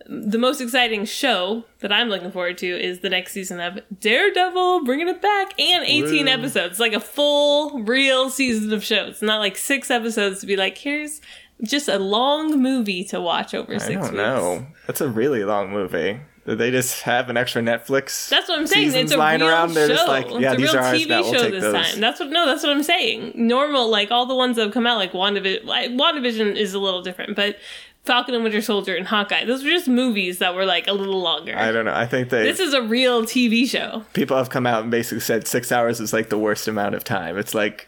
the 0.06 0.38
most 0.38 0.60
exciting 0.60 1.04
show 1.04 1.64
that 1.80 1.92
I'm 1.92 2.08
looking 2.08 2.32
forward 2.32 2.58
to 2.58 2.66
is 2.66 3.00
the 3.00 3.08
next 3.08 3.32
season 3.32 3.60
of 3.60 3.78
Daredevil, 4.00 4.84
bringing 4.84 5.08
it 5.08 5.22
back, 5.22 5.58
and 5.60 5.84
18 5.84 6.24
Woo. 6.26 6.30
episodes, 6.32 6.80
like 6.80 6.92
a 6.92 7.00
full, 7.00 7.82
real 7.84 8.28
season 8.28 8.72
of 8.72 8.82
shows. 8.82 9.22
Not 9.22 9.38
like 9.38 9.56
six 9.56 9.90
episodes 9.90 10.40
to 10.40 10.46
be 10.46 10.56
like, 10.56 10.76
here's 10.78 11.20
just 11.62 11.88
a 11.88 11.98
long 11.98 12.60
movie 12.60 13.04
to 13.04 13.20
watch 13.20 13.54
over 13.54 13.74
I 13.76 13.78
six 13.78 13.92
don't 13.92 14.02
weeks. 14.02 14.14
know. 14.14 14.66
That's 14.86 15.00
a 15.00 15.08
really 15.08 15.44
long 15.44 15.70
movie. 15.70 16.20
They 16.44 16.72
just 16.72 17.02
have 17.02 17.31
an 17.31 17.37
extra 17.37 17.62
Netflix? 17.62 18.28
That's 18.28 18.48
what 18.48 18.59
I'm 18.59 18.66
saying. 18.66 18.94
It's 18.94 19.12
a 19.12 19.16
lying 19.16 19.40
real 19.40 19.50
around? 19.50 19.74
They're 19.74 19.87
show. 19.87 19.94
just 19.94 20.09
like, 20.09 20.26
yeah, 20.40 20.52
it's 20.52 20.55
a 20.55 20.57
these 20.57 20.72
real 20.72 20.83
are 20.83 20.85
ours 20.87 21.00
TV. 21.00 21.09
We'll 21.09 21.33
show 21.33 21.42
take 21.42 21.52
this 21.52 21.62
those. 21.62 21.90
time. 21.92 22.00
That's 22.00 22.18
what 22.20 22.31
no, 22.31 22.46
that's 22.46 22.62
what 22.64 22.72
I'm 22.72 22.83
saying. 22.83 23.33
Normal, 23.37 23.88
like 23.88 24.11
all 24.11 24.26
the 24.26 24.35
ones 24.35 24.57
that 24.57 24.62
have 24.64 24.74
come 24.74 24.87
out, 24.87 24.98
like 24.98 25.12
WandaVision. 25.12 25.64
Like, 25.64 25.90
WandaVision 25.92 26.57
is 26.57 26.74
a 26.74 26.81
little 26.81 27.00
different, 27.00 27.37
but 27.37 27.59
Falcon 28.05 28.35
and 28.35 28.42
Winter 28.42 28.61
Soldier 28.61 28.96
and 28.96 29.07
Hawkeye, 29.07 29.44
those 29.44 29.62
were 29.62 29.70
just 29.70 29.87
movies 29.87 30.38
that 30.40 30.57
were 30.57 30.64
like 30.66 30.88
a 30.88 30.92
little 30.92 31.20
longer. 31.22 31.57
I 31.57 31.70
don't 31.70 31.85
know. 31.85 31.94
I 31.94 32.07
think 32.07 32.31
they 32.31 32.42
this 32.42 32.59
is 32.59 32.74
a 32.74 32.83
real 32.83 33.22
TV 33.22 33.64
show. 33.68 34.05
people 34.12 34.37
have 34.37 34.50
come 34.50 34.66
out 34.66 34.83
and 34.83 34.90
basically 34.90 35.20
said 35.20 35.46
six 35.46 35.70
hours 35.70 36.00
is 36.00 36.12
like 36.12 36.28
the 36.28 36.38
worst 36.38 36.66
amount 36.66 36.96
of 36.96 37.05
time. 37.05 37.38
It's 37.38 37.55
like 37.55 37.87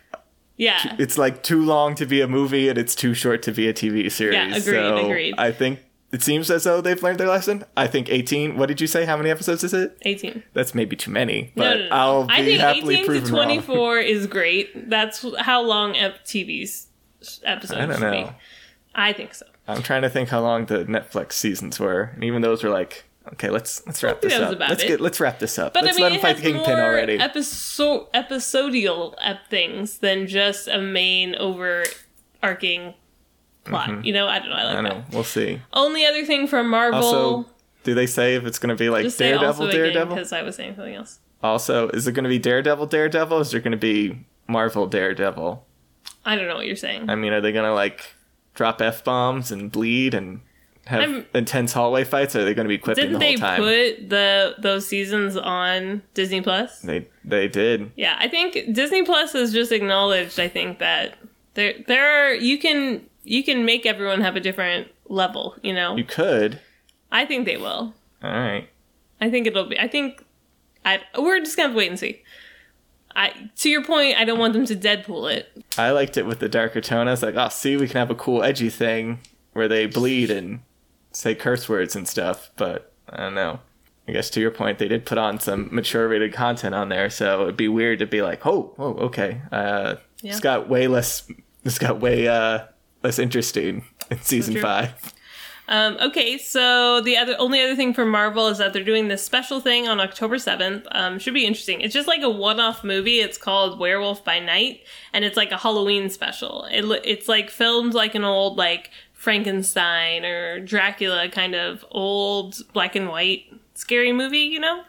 Yeah. 0.56 0.94
it's 1.00 1.18
like 1.18 1.42
too 1.42 1.60
long 1.64 1.96
to 1.96 2.06
be 2.06 2.20
a 2.20 2.28
movie 2.28 2.68
and 2.68 2.78
it's 2.78 2.94
too 2.94 3.14
short 3.14 3.42
to 3.42 3.50
be 3.50 3.66
a 3.66 3.72
TV 3.74 4.08
series. 4.12 4.34
Yeah, 4.34 4.46
agreed, 4.54 4.62
so 4.62 4.96
agreed. 4.98 5.34
I 5.36 5.50
think 5.50 5.80
it 6.14 6.22
seems 6.22 6.50
as 6.50 6.64
though 6.64 6.80
they've 6.80 7.02
learned 7.02 7.18
their 7.20 7.28
lesson. 7.28 7.64
I 7.76 7.86
think 7.86 8.08
18. 8.08 8.56
What 8.56 8.66
did 8.66 8.80
you 8.80 8.86
say? 8.86 9.04
How 9.04 9.16
many 9.16 9.30
episodes 9.30 9.64
is 9.64 9.74
it? 9.74 9.98
18. 10.02 10.42
That's 10.54 10.74
maybe 10.74 10.96
too 10.96 11.10
many, 11.10 11.52
but 11.56 11.62
No, 11.62 11.74
no, 11.82 11.88
no. 11.88 11.94
I'll 11.96 12.24
be 12.26 12.32
I 12.34 12.44
think 12.44 12.60
happily 12.60 12.94
18 12.94 13.04
to 13.04 13.10
proven 13.10 13.34
wrong. 13.34 13.44
24 13.44 13.98
is 14.14 14.26
great. 14.26 14.88
That's 14.90 15.24
how 15.40 15.62
long 15.62 15.94
TV's 15.94 16.86
episodes 17.42 17.80
I 17.80 17.86
don't 17.86 18.00
know. 18.00 18.10
be. 18.10 18.30
I 18.94 19.12
think 19.12 19.34
so. 19.34 19.46
I'm 19.66 19.82
trying 19.82 20.02
to 20.02 20.10
think 20.10 20.28
how 20.28 20.40
long 20.40 20.66
the 20.66 20.84
Netflix 20.84 21.32
seasons 21.32 21.80
were, 21.80 22.10
and 22.14 22.22
even 22.22 22.42
those 22.42 22.62
were 22.62 22.70
like, 22.70 23.04
okay, 23.32 23.48
let's 23.50 23.84
let's 23.86 24.02
wrap 24.02 24.20
this 24.20 24.34
up. 24.34 24.52
about 24.52 24.68
Let's 24.68 24.82
it. 24.84 24.88
get 24.88 25.00
let's 25.00 25.18
wrap 25.20 25.38
this 25.38 25.58
up. 25.58 25.72
But 25.74 25.84
let's 25.84 25.96
I 25.96 26.00
mean, 26.00 26.02
let 26.02 26.12
him 26.12 26.20
fight 26.20 26.36
the 26.36 26.42
kingpin 26.42 26.76
more 26.76 26.84
already. 26.84 27.18
episo- 27.18 28.08
episodial 28.12 29.16
ep- 29.22 29.48
things 29.48 29.98
than 29.98 30.26
just 30.26 30.68
a 30.68 30.78
main 30.78 31.34
overarching 31.36 32.94
plot. 33.64 34.04
You 34.04 34.12
know, 34.12 34.26
I 34.26 34.38
don't 34.38 34.50
know. 34.50 34.56
I 34.56 34.64
like 34.64 34.76
Mm-hmm. 34.76 34.86
I 34.86 34.88
that. 34.90 34.98
know. 34.98 35.04
We'll 35.12 35.24
see. 35.24 35.60
Only 35.72 36.04
other 36.06 36.24
thing 36.24 36.46
from 36.46 36.68
Marvel. 36.68 37.02
Also, 37.02 37.46
do 37.82 37.94
they 37.94 38.06
say 38.06 38.34
if 38.34 38.44
it's 38.46 38.58
going 38.58 38.74
to 38.74 38.78
be 38.82 38.88
like 38.90 39.04
Daredevil, 39.16 39.70
Daredevil? 39.70 40.14
because 40.16 40.32
I 40.32 40.42
was 40.42 40.56
saying 40.56 40.76
something 40.76 40.94
else. 40.94 41.20
Also, 41.42 41.88
is 41.90 42.06
it 42.06 42.12
going 42.12 42.24
to 42.24 42.30
be 42.30 42.38
Daredevil, 42.38 42.86
Daredevil? 42.86 43.38
Or 43.38 43.40
is 43.42 43.52
it 43.52 43.60
going 43.60 43.72
to 43.72 43.76
be 43.78 44.24
Marvel 44.48 44.86
Daredevil? 44.86 45.64
I 46.24 46.36
don't 46.36 46.48
know 46.48 46.56
what 46.56 46.66
you're 46.66 46.76
saying. 46.76 47.10
I 47.10 47.14
mean, 47.16 47.32
are 47.32 47.40
they 47.42 47.52
going 47.52 47.66
to 47.66 47.74
like 47.74 48.14
drop 48.54 48.80
f 48.80 49.04
bombs 49.04 49.50
and 49.52 49.70
bleed 49.70 50.14
and 50.14 50.40
have 50.86 51.00
I'm- 51.02 51.26
intense 51.34 51.74
hallway 51.74 52.04
fights? 52.04 52.34
Or 52.34 52.40
are 52.40 52.44
they 52.44 52.54
going 52.54 52.64
to 52.64 52.68
be 52.70 52.78
quipping 52.78 53.04
Didn't 53.04 53.18
the 53.18 53.18
they 53.18 53.32
whole 53.32 53.40
time? 53.40 53.60
put 53.60 54.08
the 54.08 54.54
those 54.58 54.86
seasons 54.86 55.36
on 55.36 56.02
Disney 56.14 56.40
Plus? 56.40 56.80
They 56.80 57.08
they 57.24 57.48
did. 57.48 57.92
Yeah, 57.96 58.16
I 58.18 58.28
think 58.28 58.72
Disney 58.74 59.02
Plus 59.02 59.32
has 59.34 59.52
just 59.52 59.70
acknowledged. 59.72 60.40
I 60.40 60.48
think 60.48 60.78
that 60.78 61.16
there 61.54 61.74
there 61.86 62.30
are 62.30 62.34
you 62.34 62.58
can 62.58 63.02
you 63.24 63.42
can 63.42 63.64
make 63.64 63.84
everyone 63.86 64.20
have 64.20 64.36
a 64.36 64.40
different 64.40 64.88
level. 65.08 65.56
You 65.62 65.72
know, 65.74 65.96
You 65.96 66.04
could. 66.04 66.60
I 67.10 67.24
think 67.26 67.46
they 67.46 67.56
will. 67.56 67.94
All 68.22 68.30
right. 68.30 68.68
I 69.20 69.30
think 69.30 69.46
it'll 69.46 69.66
be. 69.66 69.78
I 69.78 69.88
think. 69.88 70.24
I 70.84 71.00
we're 71.18 71.40
just 71.40 71.56
gonna 71.56 71.68
have 71.68 71.74
to 71.74 71.78
wait 71.78 71.88
and 71.90 71.98
see. 71.98 72.22
I 73.16 73.50
to 73.56 73.70
your 73.70 73.84
point, 73.84 74.18
I 74.18 74.24
don't 74.24 74.38
want 74.38 74.52
them 74.52 74.66
to 74.66 74.76
Deadpool 74.76 75.32
it. 75.32 75.64
I 75.78 75.90
liked 75.90 76.16
it 76.16 76.26
with 76.26 76.40
the 76.40 76.48
darker 76.48 76.80
tone. 76.80 77.08
I 77.08 77.12
was 77.12 77.22
like, 77.22 77.36
oh, 77.36 77.48
see, 77.48 77.76
we 77.76 77.86
can 77.88 77.96
have 77.98 78.10
a 78.10 78.14
cool 78.14 78.42
edgy 78.42 78.70
thing 78.70 79.20
where 79.52 79.68
they 79.68 79.86
bleed 79.86 80.30
and 80.30 80.60
say 81.12 81.34
curse 81.34 81.68
words 81.68 81.94
and 81.96 82.08
stuff. 82.08 82.50
But 82.56 82.92
I 83.08 83.18
don't 83.18 83.34
know. 83.34 83.60
I 84.06 84.12
guess 84.12 84.28
to 84.30 84.40
your 84.40 84.50
point, 84.50 84.78
they 84.78 84.88
did 84.88 85.06
put 85.06 85.16
on 85.16 85.40
some 85.40 85.68
mature 85.72 86.08
rated 86.08 86.34
content 86.34 86.74
on 86.74 86.90
there, 86.90 87.08
so 87.08 87.44
it'd 87.44 87.56
be 87.56 87.68
weird 87.68 88.00
to 88.00 88.06
be 88.06 88.20
like, 88.20 88.44
oh, 88.44 88.74
oh, 88.78 88.94
okay. 88.94 89.40
Uh, 89.50 89.96
Yeah. 90.20 90.32
It's 90.32 90.40
got 90.40 90.68
way 90.68 90.88
less. 90.88 91.26
It's 91.64 91.78
got 91.78 92.00
way 92.00 92.28
uh, 92.28 92.66
less 93.04 93.18
interesting 93.18 93.84
in 94.10 94.20
season 94.20 94.54
true. 94.54 94.62
five. 94.62 95.14
Um, 95.66 95.96
okay, 95.98 96.36
so 96.36 97.00
the 97.00 97.16
other 97.16 97.36
only 97.38 97.62
other 97.62 97.74
thing 97.74 97.94
for 97.94 98.04
Marvel 98.04 98.48
is 98.48 98.58
that 98.58 98.74
they're 98.74 98.84
doing 98.84 99.08
this 99.08 99.24
special 99.24 99.60
thing 99.60 99.88
on 99.88 99.98
October 99.98 100.38
seventh. 100.38 100.86
Um, 100.92 101.18
should 101.18 101.32
be 101.32 101.46
interesting. 101.46 101.80
It's 101.80 101.94
just 101.94 102.08
like 102.08 102.20
a 102.22 102.28
one-off 102.28 102.84
movie. 102.84 103.20
It's 103.20 103.38
called 103.38 103.78
Werewolf 103.78 104.24
by 104.24 104.40
Night, 104.40 104.82
and 105.12 105.24
it's 105.24 105.36
like 105.36 105.52
a 105.52 105.56
Halloween 105.56 106.10
special. 106.10 106.66
It 106.70 106.84
it's 107.04 107.28
like 107.28 107.48
filmed 107.48 107.94
like 107.94 108.14
an 108.14 108.24
old 108.24 108.58
like 108.58 108.90
Frankenstein 109.14 110.24
or 110.24 110.60
Dracula 110.60 111.30
kind 111.30 111.54
of 111.54 111.84
old 111.90 112.60
black 112.74 112.94
and 112.94 113.08
white 113.08 113.44
scary 113.74 114.12
movie. 114.12 114.38
You 114.38 114.60
know. 114.60 114.82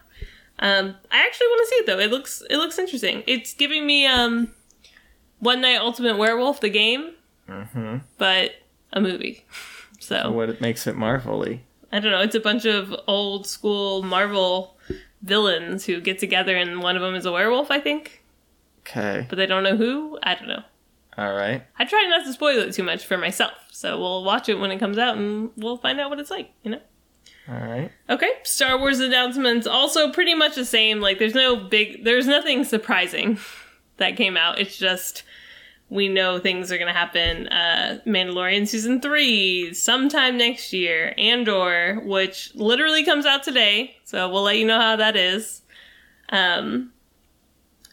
Um, 0.60 0.96
I 1.12 1.26
actually 1.26 1.48
want 1.48 1.62
to 1.62 1.70
see 1.70 1.76
it 1.76 1.86
though. 1.86 2.00
It 2.00 2.12
looks 2.12 2.44
it 2.50 2.58
looks 2.58 2.80
interesting. 2.80 3.24
It's 3.28 3.54
giving 3.54 3.86
me 3.86 4.06
um, 4.06 4.52
One 5.40 5.62
Night 5.62 5.78
Ultimate 5.78 6.18
Werewolf 6.18 6.62
the 6.62 6.70
game, 6.70 7.12
Mm-hmm. 7.50 7.98
but 8.18 8.52
a 8.94 9.02
movie. 9.02 9.46
So 10.00 10.32
What 10.32 10.50
it 10.50 10.62
makes 10.62 10.88
it 10.88 10.96
marvelly. 10.96 11.64
I 11.92 12.00
don't 12.00 12.12
know. 12.12 12.22
It's 12.22 12.36
a 12.36 12.40
bunch 12.40 12.66
of 12.66 12.94
old 13.08 13.48
school 13.48 14.04
Marvel 14.04 14.76
villains 15.22 15.86
who 15.86 16.02
get 16.02 16.20
together, 16.20 16.56
and 16.56 16.82
one 16.82 16.96
of 16.96 17.02
them 17.02 17.16
is 17.16 17.26
a 17.26 17.32
werewolf, 17.32 17.72
I 17.72 17.80
think, 17.80 18.22
Okay. 18.82 19.26
but 19.30 19.38
they 19.38 19.46
don't 19.46 19.64
know 19.64 19.78
who. 19.78 20.20
I 20.24 20.36
don't 20.36 20.48
know. 20.48 20.64
All 21.18 21.34
right. 21.34 21.64
I 21.80 21.86
try 21.86 22.06
not 22.10 22.26
to 22.26 22.34
spoil 22.34 22.60
it 22.60 22.74
too 22.74 22.84
much 22.84 23.06
for 23.06 23.18
myself, 23.18 23.54
so 23.72 23.98
we'll 24.00 24.24
watch 24.24 24.50
it 24.50 24.60
when 24.60 24.72
it 24.72 24.80
comes 24.80 24.98
out, 24.98 25.18
and 25.18 25.52
we'll 25.56 25.78
find 25.78 26.00
out 26.00 26.10
what 26.10 26.20
it's 26.20 26.30
like. 26.32 26.52
You 26.64 26.72
know. 26.72 26.82
All 27.48 27.56
right. 27.62 27.92
Okay, 28.10 28.32
Star 28.44 28.78
Wars 28.78 29.00
announcements 29.00 29.66
also 29.68 30.12
pretty 30.12 30.34
much 30.34 30.56
the 30.56 30.66
same. 30.66 31.00
Like, 31.00 31.20
there's 31.20 31.36
no 31.36 31.56
big, 31.56 32.04
there's 32.04 32.28
nothing 32.28 32.64
surprising 32.66 33.40
that 33.98 34.18
came 34.18 34.36
out. 34.36 34.60
It's 34.60 34.78
just 34.78 35.24
we 35.90 36.08
know 36.10 36.40
things 36.40 36.72
are 36.72 36.78
gonna 36.78 36.94
happen. 36.94 37.48
Uh, 37.48 38.00
Mandalorian 38.06 38.68
season 38.68 39.02
three 39.02 39.74
sometime 39.74 40.38
next 40.38 40.74
year. 40.74 41.14
Andor, 41.18 42.02
which 42.04 42.54
literally 42.56 43.04
comes 43.04 43.26
out 43.26 43.44
today, 43.44 43.98
so 44.04 44.30
we'll 44.30 44.44
let 44.44 44.58
you 44.58 44.66
know 44.66 44.80
how 44.80 44.96
that 44.96 45.16
is. 45.16 45.62
Um, 46.30 46.92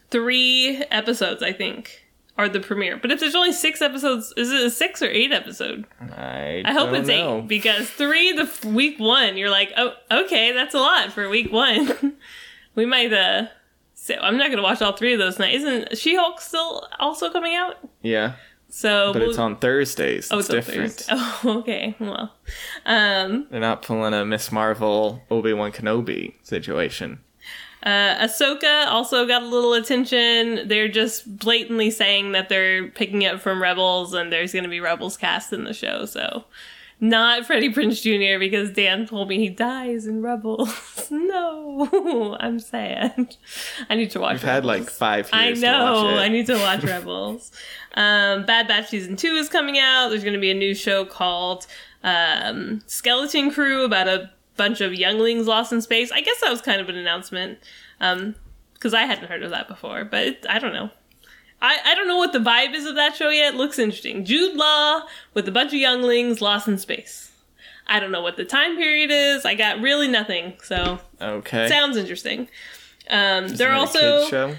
three 0.09 0.83
episodes, 0.91 1.43
I 1.43 1.53
think, 1.53 2.05
are 2.37 2.49
the 2.49 2.59
premiere. 2.59 2.97
But 2.97 3.11
if 3.11 3.19
there's 3.19 3.35
only 3.35 3.51
six 3.53 3.81
episodes, 3.81 4.33
is 4.37 4.51
it 4.51 4.61
a 4.63 4.69
six 4.69 5.01
or 5.01 5.07
eight 5.09 5.31
episode? 5.31 5.85
I, 6.15 6.63
I 6.65 6.73
hope 6.73 6.93
it's 6.93 7.07
know. 7.07 7.39
eight 7.39 7.47
because 7.47 7.89
three 7.89 8.31
the 8.31 8.43
f- 8.43 8.65
week 8.65 8.99
one 8.99 9.37
you're 9.37 9.51
like 9.51 9.71
oh 9.77 9.93
okay 10.11 10.51
that's 10.51 10.73
a 10.73 10.79
lot 10.79 11.11
for 11.11 11.29
week 11.29 11.51
one. 11.51 12.13
we 12.75 12.85
might 12.85 13.13
uh 13.13 13.47
so 14.05 14.15
I'm 14.21 14.37
not 14.37 14.49
gonna 14.49 14.61
watch 14.63 14.81
all 14.81 14.91
three 14.97 15.13
of 15.13 15.19
those 15.19 15.35
tonight. 15.37 15.53
Isn't 15.55 15.97
She 15.97 16.15
Hulk 16.15 16.41
still 16.41 16.87
also 16.99 17.29
coming 17.29 17.55
out? 17.55 17.77
Yeah, 18.01 18.33
So 18.69 19.13
but 19.13 19.21
we'll- 19.21 19.29
it's 19.29 19.39
on 19.39 19.55
Thursdays. 19.57 20.29
oh 20.31 20.39
it's 20.39 20.49
on 20.49 20.55
different. 20.57 20.91
Thursday. 20.91 21.13
Oh 21.15 21.59
okay 21.59 21.95
well 21.99 22.33
um 22.85 23.47
They're 23.49 23.59
not 23.59 23.81
pulling 23.81 24.13
a 24.13 24.25
Miss 24.25 24.51
Marvel, 24.51 25.21
Obi 25.31 25.53
Wan 25.53 25.71
Kenobi 25.71 26.33
situation. 26.43 27.19
uh 27.83 28.15
Ahsoka 28.25 28.87
also 28.87 29.25
got 29.27 29.41
a 29.43 29.45
little 29.47 29.73
attention. 29.73 30.67
They're 30.67 30.87
just 30.89 31.37
blatantly 31.37 31.91
saying 31.91 32.31
that 32.33 32.49
they're 32.49 32.87
picking 32.89 33.25
up 33.25 33.39
from 33.41 33.61
Rebels 33.61 34.13
and 34.13 34.31
there's 34.31 34.53
gonna 34.53 34.69
be 34.69 34.79
Rebels 34.79 35.17
cast 35.17 35.53
in 35.53 35.63
the 35.65 35.73
show. 35.73 36.05
So 36.05 36.45
not 37.03 37.45
Freddie 37.45 37.73
Prinze 37.73 38.01
Jr. 38.01 38.39
because 38.39 38.71
Dan 38.71 39.05
told 39.05 39.27
me 39.27 39.37
he 39.37 39.49
dies 39.49 40.07
in 40.07 40.21
Rebels. 40.21 41.07
no, 41.11 42.37
I'm 42.39 42.61
sad. 42.61 43.35
I 43.89 43.95
need 43.95 44.09
to 44.11 44.21
watch. 44.21 44.35
We've 44.35 44.43
had 44.43 44.63
like 44.63 44.83
Rebels. 44.83 44.97
five 44.97 45.29
I 45.33 45.51
know. 45.51 45.57
to 45.57 46.03
watch 46.05 46.13
it. 46.13 46.17
I 46.19 46.27
need 46.29 46.45
to 46.45 46.55
watch 46.55 46.83
Rebels. 46.85 47.51
Um, 47.95 48.45
Bad 48.45 48.69
Batch 48.69 48.87
season 48.87 49.17
two 49.17 49.33
is 49.33 49.49
coming 49.49 49.77
out. 49.77 50.09
There's 50.09 50.23
going 50.23 50.33
to 50.33 50.39
be 50.39 50.49
a 50.49 50.55
new 50.55 50.73
show 50.73 51.03
called 51.03 51.67
um, 52.03 52.81
Skeleton 52.87 53.51
Crew 53.51 53.83
about 53.83 54.07
a 54.07 54.31
bunch 54.55 54.79
of 54.79 54.93
younglings 54.93 55.45
lost 55.45 55.73
in 55.73 55.81
space. 55.81 56.09
I 56.09 56.21
guess 56.21 56.39
that 56.39 56.49
was 56.51 56.61
kind 56.61 56.79
of 56.79 56.87
an 56.87 56.95
announcement 56.95 57.59
because 57.99 58.93
I 58.93 59.01
hadn't 59.01 59.27
heard 59.27 59.43
of 59.43 59.51
that 59.51 59.67
before. 59.67 60.05
But 60.05 60.23
it, 60.25 60.45
I 60.49 60.57
don't 60.57 60.73
know. 60.73 60.89
I, 61.63 61.77
I 61.85 61.95
don't 61.95 62.07
know 62.09 62.17
what 62.17 62.33
the 62.33 62.39
vibe 62.39 62.73
is 62.75 62.85
of 62.85 62.95
that 62.95 63.15
show 63.15 63.29
yet. 63.29 63.53
It 63.53 63.57
looks 63.57 63.79
interesting. 63.79 64.25
Jude 64.25 64.55
Law 64.55 65.03
with 65.33 65.47
a 65.47 65.51
bunch 65.51 65.69
of 65.69 65.79
younglings 65.79 66.41
lost 66.41 66.67
in 66.67 66.77
space. 66.77 67.31
I 67.87 67.99
don't 67.99 68.11
know 68.11 68.21
what 68.21 68.35
the 68.37 68.45
time 68.45 68.75
period 68.75 69.11
is. 69.11 69.45
I 69.45 69.55
got 69.55 69.79
really 69.81 70.07
nothing. 70.09 70.53
So 70.61 70.99
Okay. 71.21 71.67
sounds 71.69 71.95
interesting. 71.97 72.49
Um, 73.09 73.47
they're 73.47 73.71
a 73.73 73.77
also 73.77 74.27
show. 74.27 74.55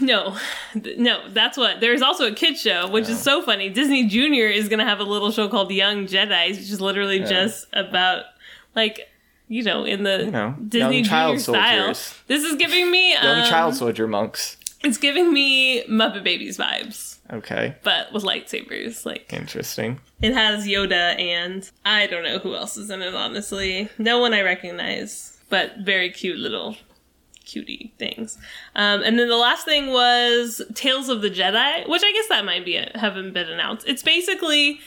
no, 0.00 0.36
no. 0.96 1.28
That's 1.30 1.56
what. 1.56 1.80
There's 1.80 2.02
also 2.02 2.26
a 2.30 2.34
kid 2.34 2.56
show, 2.58 2.88
which 2.88 3.08
is 3.08 3.20
so 3.22 3.42
funny. 3.42 3.68
Disney 3.70 4.06
Junior 4.06 4.46
is 4.46 4.68
gonna 4.68 4.84
have 4.86 5.00
a 5.00 5.04
little 5.04 5.30
show 5.30 5.48
called 5.48 5.70
Young 5.70 6.06
Jedi's, 6.06 6.58
which 6.58 6.70
is 6.70 6.80
literally 6.80 7.20
just 7.20 7.66
about 7.72 8.24
like 8.74 9.00
you 9.48 9.62
know 9.62 9.84
in 9.84 10.02
the 10.02 10.24
You 10.24 10.30
know, 10.30 10.56
Disney 10.66 11.02
child 11.02 11.38
Junior 11.38 11.60
style. 11.60 11.88
This 12.26 12.44
is 12.44 12.56
giving 12.56 12.90
me 12.90 13.12
Young 13.12 13.40
um, 13.42 13.48
child 13.48 13.74
soldier 13.76 14.06
monks. 14.06 14.56
It's 14.84 14.98
giving 14.98 15.32
me 15.32 15.82
Muppet 15.86 16.22
Babies 16.22 16.58
vibes, 16.58 17.18
Okay. 17.32 17.74
but 17.82 18.12
with 18.12 18.22
lightsabers. 18.22 19.04
Like 19.06 19.32
Interesting. 19.32 20.00
it 20.22 20.34
has 20.34 20.66
Yoda 20.66 21.18
and 21.18 21.68
I 21.84 22.06
don't 22.06 22.22
know 22.24 22.38
who 22.38 22.54
else 22.54 22.76
is 22.76 22.90
in 22.90 23.02
it. 23.02 23.14
Honestly, 23.14 23.88
no 23.98 24.18
one 24.18 24.34
I 24.34 24.42
recognize, 24.42 25.38
but 25.48 25.78
very 25.78 26.10
cute 26.10 26.38
little 26.38 26.76
cutie 27.44 27.92
things. 27.98 28.38
Um, 28.74 29.02
and 29.02 29.18
then 29.18 29.28
the 29.28 29.36
last 29.36 29.64
thing 29.66 29.88
was 29.88 30.62
Tales 30.74 31.08
of 31.08 31.20
the 31.22 31.30
Jedi, 31.30 31.88
which 31.88 32.02
I 32.04 32.12
guess 32.12 32.28
that 32.28 32.44
might 32.44 32.64
be 32.64 32.76
it, 32.76 32.96
haven't 32.96 33.32
been 33.34 33.48
announced. 33.48 33.86
It's 33.86 34.02
basically 34.02 34.80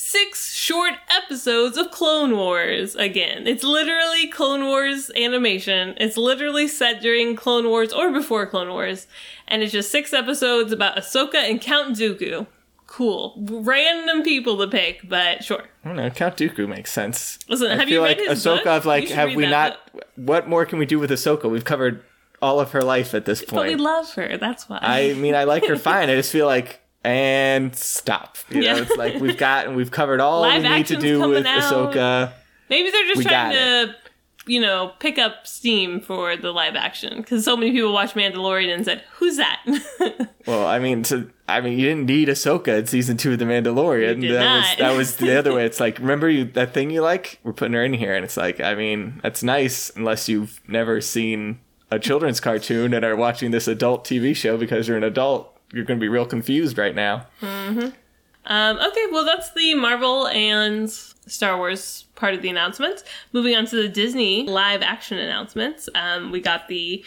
six 0.00 0.54
short 0.54 0.94
episodes 1.10 1.76
of 1.76 1.90
Clone 1.90 2.34
Wars 2.36 2.96
again. 2.96 3.46
It's 3.46 3.62
literally 3.62 4.26
Clone 4.28 4.64
Wars 4.64 5.10
animation. 5.14 5.94
It's 5.98 6.16
literally 6.16 6.66
set 6.68 7.02
during 7.02 7.36
Clone 7.36 7.66
Wars 7.68 7.92
or 7.92 8.10
before 8.10 8.46
Clone 8.46 8.70
Wars. 8.70 9.06
And 9.46 9.62
it's 9.62 9.72
just 9.72 9.90
six 9.90 10.12
episodes 10.14 10.72
about 10.72 10.96
Ahsoka 10.96 11.34
and 11.34 11.60
Count 11.60 11.96
Dooku. 11.96 12.46
Cool. 12.86 13.34
Random 13.38 14.22
people 14.22 14.56
to 14.58 14.66
pick, 14.66 15.06
but 15.08 15.44
sure. 15.44 15.64
I 15.84 15.88
don't 15.88 15.96
know. 15.96 16.10
Count 16.10 16.36
Dooku 16.36 16.66
makes 16.66 16.90
sense. 16.90 17.38
Listen, 17.46 17.70
I 17.70 17.76
have 17.76 17.84
feel 17.84 17.96
you 17.96 18.00
like 18.00 18.18
read 18.18 18.30
his 18.30 18.44
Ahsoka. 18.44 18.56
book? 18.56 18.66
I've 18.66 18.86
like, 18.86 19.08
have 19.10 19.34
we 19.34 19.46
not? 19.46 19.92
book. 19.92 20.04
What 20.16 20.48
more 20.48 20.64
can 20.64 20.78
we 20.78 20.86
do 20.86 20.98
with 20.98 21.10
Ahsoka? 21.10 21.48
We've 21.48 21.64
covered 21.64 22.02
all 22.42 22.58
of 22.58 22.72
her 22.72 22.80
life 22.80 23.14
at 23.14 23.26
this 23.26 23.40
point. 23.40 23.50
But 23.50 23.66
we 23.66 23.76
love 23.76 24.12
her, 24.14 24.38
that's 24.38 24.68
why. 24.68 24.78
I 24.80 25.12
mean, 25.12 25.34
I 25.34 25.44
like 25.44 25.66
her 25.66 25.76
fine. 25.90 26.08
I 26.08 26.16
just 26.16 26.32
feel 26.32 26.46
like, 26.46 26.79
and 27.04 27.74
stop. 27.74 28.36
You 28.50 28.60
know, 28.60 28.66
Yeah. 28.66 28.82
it's 28.82 28.96
like 28.96 29.20
we've 29.20 29.36
got 29.36 29.66
and 29.66 29.76
we've 29.76 29.90
covered 29.90 30.20
all 30.20 30.40
Live 30.42 30.62
we 30.62 30.68
need 30.68 30.86
to 30.86 30.96
do 30.96 31.28
with 31.28 31.46
out. 31.46 31.62
Ahsoka. 31.62 32.32
Maybe 32.68 32.90
they're 32.90 33.06
just 33.06 33.18
We 33.18 33.24
trying 33.24 33.52
to, 33.54 33.94
you 34.46 34.60
know, 34.60 34.92
pick 35.00 35.18
up 35.18 35.46
steam 35.46 36.00
for 36.00 36.36
the 36.36 36.52
live 36.52 36.76
action 36.76 37.16
because 37.18 37.44
so 37.44 37.56
many 37.56 37.72
people 37.72 37.92
watched 37.92 38.14
Mandalorian 38.14 38.72
and 38.74 38.84
said, 38.84 39.02
"Who's 39.14 39.36
that?" 39.38 39.60
Well, 40.46 40.66
I 40.66 40.78
mean, 40.78 41.02
to 41.04 41.30
I 41.48 41.60
mean, 41.60 41.78
you 41.78 41.86
didn't 41.86 42.06
need 42.06 42.28
Ahsoka 42.28 42.78
in 42.78 42.86
season 42.86 43.16
two 43.18 43.32
of 43.32 43.38
The 43.38 43.44
Mandalorian. 43.44 44.20
That 44.32 44.40
not. 44.44 44.56
was 44.56 44.76
that 44.78 44.96
was 44.96 45.16
the 45.16 45.36
other 45.38 45.52
way. 45.54 45.64
It's 45.66 45.78
like, 45.80 45.98
remember 45.98 46.28
you 46.30 46.44
that 46.52 46.72
thing 46.74 46.90
you 46.90 47.02
like? 47.02 47.38
We're 47.44 47.52
putting 47.52 47.74
her 47.74 47.84
in 47.84 47.92
here, 47.92 48.14
and 48.14 48.24
it's 48.24 48.36
like, 48.38 48.58
I 48.60 48.74
mean, 48.74 49.20
that's 49.22 49.42
nice 49.42 49.90
unless 49.94 50.28
you've 50.28 50.60
never 50.66 51.00
seen 51.00 51.60
a 51.90 51.98
children's 51.98 52.40
cartoon 52.40 52.94
and 52.94 53.04
are 53.04 53.16
watching 53.16 53.50
this 53.50 53.68
adult 53.68 54.04
TV 54.06 54.34
show 54.34 54.56
because 54.56 54.88
you're 54.88 54.96
an 54.96 55.04
adult. 55.04 55.56
You're 55.72 55.84
going 55.84 55.98
to 55.98 56.02
be 56.02 56.08
real 56.08 56.26
confused 56.26 56.78
right 56.78 56.94
now. 56.94 57.26
um, 57.42 58.78
okay, 58.78 59.06
well, 59.12 59.24
that's 59.24 59.52
the 59.52 59.74
Marvel 59.74 60.26
and 60.28 60.90
Star 60.90 61.56
Wars 61.56 62.06
part 62.14 62.34
of 62.34 62.42
the 62.42 62.48
announcements. 62.48 63.04
Moving 63.32 63.54
on 63.54 63.66
to 63.66 63.76
the 63.76 63.88
Disney 63.88 64.46
live 64.46 64.82
action 64.82 65.18
announcements, 65.18 65.88
um, 65.94 66.30
we 66.30 66.40
got 66.40 66.68
the 66.68 67.04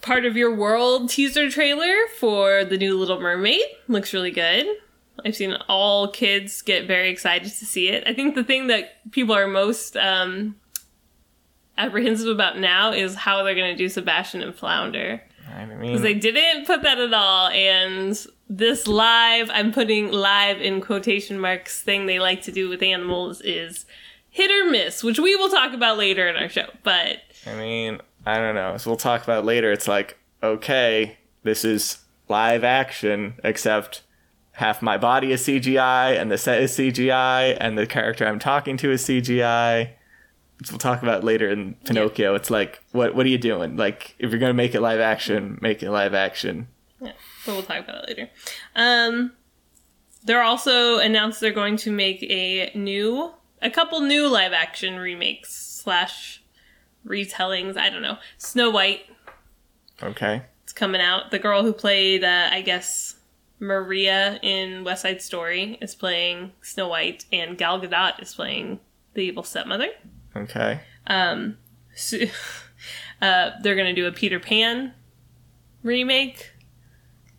part 0.00 0.24
of 0.24 0.36
your 0.36 0.54
world 0.54 1.08
teaser 1.08 1.50
trailer 1.50 1.94
for 2.18 2.64
the 2.64 2.76
new 2.76 2.98
Little 2.98 3.20
Mermaid. 3.20 3.62
Looks 3.88 4.12
really 4.12 4.30
good. 4.30 4.66
I've 5.24 5.36
seen 5.36 5.54
all 5.68 6.08
kids 6.08 6.62
get 6.62 6.86
very 6.86 7.10
excited 7.10 7.50
to 7.50 7.66
see 7.66 7.88
it. 7.88 8.04
I 8.06 8.14
think 8.14 8.34
the 8.34 8.44
thing 8.44 8.68
that 8.68 9.10
people 9.12 9.34
are 9.34 9.46
most 9.46 9.96
um, 9.96 10.56
apprehensive 11.78 12.28
about 12.28 12.58
now 12.58 12.92
is 12.92 13.14
how 13.14 13.42
they're 13.42 13.54
going 13.54 13.76
to 13.76 13.76
do 13.76 13.88
Sebastian 13.88 14.42
and 14.42 14.54
Flounder. 14.54 15.22
I 15.54 15.64
Because 15.64 15.80
mean, 15.80 16.02
they 16.02 16.14
didn't 16.14 16.66
put 16.66 16.82
that 16.82 16.98
at 16.98 17.12
all. 17.12 17.48
And 17.48 18.18
this 18.48 18.86
live, 18.86 19.50
I'm 19.52 19.72
putting 19.72 20.10
live 20.10 20.60
in 20.60 20.80
quotation 20.80 21.38
marks, 21.38 21.80
thing 21.80 22.06
they 22.06 22.18
like 22.18 22.42
to 22.42 22.52
do 22.52 22.68
with 22.68 22.82
animals 22.82 23.40
is 23.42 23.86
hit 24.28 24.50
or 24.50 24.70
miss, 24.70 25.04
which 25.04 25.18
we 25.18 25.36
will 25.36 25.50
talk 25.50 25.72
about 25.72 25.98
later 25.98 26.28
in 26.28 26.36
our 26.36 26.48
show. 26.48 26.66
But 26.82 27.18
I 27.46 27.54
mean, 27.54 28.00
I 28.24 28.36
don't 28.36 28.54
know. 28.54 28.72
As 28.74 28.86
we'll 28.86 28.96
talk 28.96 29.22
about 29.22 29.44
later, 29.44 29.70
it's 29.72 29.88
like, 29.88 30.18
okay, 30.42 31.18
this 31.42 31.64
is 31.64 31.98
live 32.28 32.64
action, 32.64 33.34
except 33.44 34.02
half 34.52 34.82
my 34.82 34.96
body 34.96 35.32
is 35.32 35.42
CGI, 35.42 36.18
and 36.18 36.30
the 36.30 36.38
set 36.38 36.62
is 36.62 36.72
CGI, 36.72 37.56
and 37.60 37.76
the 37.76 37.86
character 37.86 38.26
I'm 38.26 38.38
talking 38.38 38.76
to 38.78 38.90
is 38.90 39.02
CGI. 39.02 39.90
We'll 40.70 40.78
talk 40.78 41.02
about 41.02 41.24
later 41.24 41.48
in 41.50 41.74
Pinocchio. 41.84 42.34
It's 42.34 42.50
like, 42.50 42.82
what 42.92 43.14
what 43.14 43.26
are 43.26 43.28
you 43.28 43.38
doing? 43.38 43.76
Like, 43.76 44.14
if 44.18 44.30
you're 44.30 44.40
gonna 44.40 44.54
make 44.54 44.74
it 44.74 44.80
live 44.80 45.00
action, 45.00 45.58
make 45.60 45.82
it 45.82 45.90
live 45.90 46.14
action. 46.14 46.68
yeah, 47.00 47.12
but 47.46 47.52
we'll 47.52 47.62
talk 47.62 47.84
about 47.84 48.04
it 48.04 48.08
later. 48.08 48.30
Um, 48.76 49.32
they're 50.24 50.42
also 50.42 50.98
announced 50.98 51.40
they're 51.40 51.52
going 51.52 51.76
to 51.78 51.90
make 51.90 52.22
a 52.22 52.70
new, 52.76 53.32
a 53.60 53.70
couple 53.70 54.00
new 54.00 54.28
live 54.28 54.52
action 54.52 54.96
remakes 54.96 55.52
slash 55.52 56.42
retellings. 57.04 57.76
I 57.76 57.90
don't 57.90 58.02
know. 58.02 58.18
Snow 58.38 58.70
White 58.70 59.06
Okay. 60.02 60.42
It's 60.64 60.72
coming 60.72 61.00
out. 61.00 61.30
The 61.30 61.38
girl 61.38 61.62
who 61.62 61.72
played, 61.72 62.24
uh, 62.24 62.48
I 62.50 62.60
guess, 62.62 63.16
Maria 63.60 64.40
in 64.42 64.84
West 64.84 65.02
Side 65.02 65.22
Story 65.22 65.78
is 65.80 65.94
playing 65.94 66.52
Snow 66.62 66.88
White, 66.88 67.24
and 67.32 67.56
Gal 67.56 67.80
Gadot 67.80 68.20
is 68.20 68.34
playing 68.34 68.80
the 69.14 69.20
evil 69.20 69.44
stepmother. 69.44 69.88
Okay. 70.36 70.80
Um, 71.06 71.58
so, 71.94 72.18
uh, 73.22 73.50
they're 73.62 73.76
gonna 73.76 73.94
do 73.94 74.06
a 74.06 74.12
Peter 74.12 74.40
Pan 74.40 74.94
remake. 75.82 76.52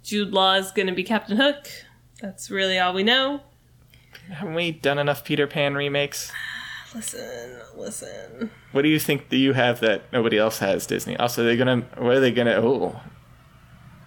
Jude 0.04 0.32
Law 0.32 0.56
is 0.56 0.72
gonna 0.72 0.94
be 0.94 1.04
Captain 1.04 1.38
Hook. 1.38 1.68
That's 2.22 2.50
really 2.52 2.80
all 2.80 2.94
we 2.94 3.04
know. 3.04 3.42
Haven't 4.30 4.54
we 4.54 4.72
done 4.72 5.00
enough 5.00 5.24
Peter 5.24 5.48
Pan 5.48 5.76
remakes? 5.76 6.32
Listen, 6.96 7.60
listen. 7.76 8.52
What 8.72 8.84
do 8.84 8.88
you 8.88 9.00
think 9.00 9.30
that 9.30 9.38
you 9.38 9.54
have 9.54 9.80
that 9.80 10.04
nobody 10.14 10.38
else 10.38 10.60
has, 10.60 10.86
Disney? 10.86 11.18
Also, 11.18 11.44
they're 11.44 11.58
gonna. 11.58 11.82
What 11.98 12.18
are 12.18 12.20
they 12.20 12.32
gonna? 12.32 12.52
Oh, 12.52 13.02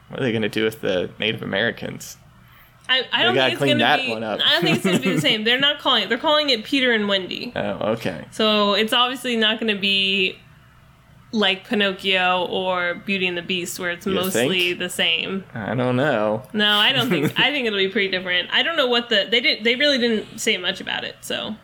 what 0.09 0.21
are 0.21 0.23
they 0.23 0.31
gonna 0.31 0.49
do 0.49 0.63
with 0.63 0.83
the 0.83 1.11
Native 1.19 1.43
Americans? 1.43 2.17
I, 2.89 3.03
I 3.13 3.23
don't 3.25 3.35
think 3.35 3.53
it's 3.53 3.59
clean 3.59 3.79
gonna 3.79 3.85
that 3.85 4.01
be. 4.03 4.11
one 4.11 4.23
up. 4.23 4.41
I 4.45 4.53
don't 4.55 4.63
think 4.63 4.77
it's 4.77 4.85
gonna 4.85 4.99
be 5.01 5.15
the 5.15 5.21
same. 5.21 5.45
They're 5.45 5.59
not 5.59 5.79
calling 5.81 6.05
it. 6.05 6.09
They're 6.09 6.19
calling 6.19 6.51
it 6.51 6.65
Peter 6.65 6.93
and 6.93 7.09
Wendy. 7.09 7.53
Oh, 7.57 7.93
okay. 7.93 8.27
So 8.31 8.75
it's 8.75 8.93
obviously 8.93 9.37
not 9.37 9.59
gonna 9.61 9.79
be 9.79 10.39
like 11.33 11.69
Pinocchio 11.69 12.47
or 12.47 12.95
Beauty 12.95 13.27
and 13.27 13.37
the 13.37 13.43
Beast, 13.43 13.79
where 13.81 13.91
it's 13.91 14.07
You 14.07 14.13
mostly 14.15 14.69
think? 14.69 14.79
the 14.79 14.89
same. 14.89 15.45
I 15.55 15.75
don't 15.75 15.97
know. 15.97 16.43
No, 16.53 16.77
I 16.77 16.93
don't 16.93 17.09
think. 17.09 17.39
I 17.39 17.51
think 17.51 17.67
it'll 17.67 17.79
be 17.79 17.89
pretty 17.89 18.09
different. 18.17 18.49
I 18.53 18.63
don't 18.63 18.77
know 18.77 18.87
what 18.87 19.09
the 19.09 19.27
they 19.31 19.41
did. 19.41 19.65
They 19.65 19.75
really 19.75 19.99
didn't 19.99 20.39
say 20.39 20.57
much 20.57 20.81
about 20.81 21.05
it. 21.05 21.17
So 21.23 21.57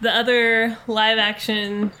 the 0.00 0.10
other 0.14 0.78
live 0.86 1.18
action 1.18 1.92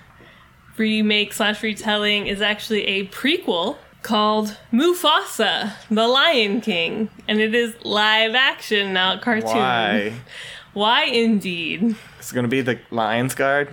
remake 0.76 1.32
slash 1.32 1.62
retelling 1.62 2.26
is 2.26 2.40
actually 2.42 2.84
a 2.86 3.06
prequel 3.08 3.76
called 4.04 4.56
Mufasa, 4.72 5.72
the 5.90 6.06
Lion 6.06 6.60
King, 6.60 7.08
and 7.26 7.40
it 7.40 7.54
is 7.54 7.74
live 7.84 8.36
action, 8.36 8.92
not 8.92 9.20
cartoon. 9.22 9.56
Why? 9.56 10.12
Why 10.74 11.04
indeed? 11.04 11.96
It's 12.18 12.30
gonna 12.30 12.46
be 12.48 12.60
the 12.60 12.78
Lions 12.90 13.34
Guard, 13.34 13.70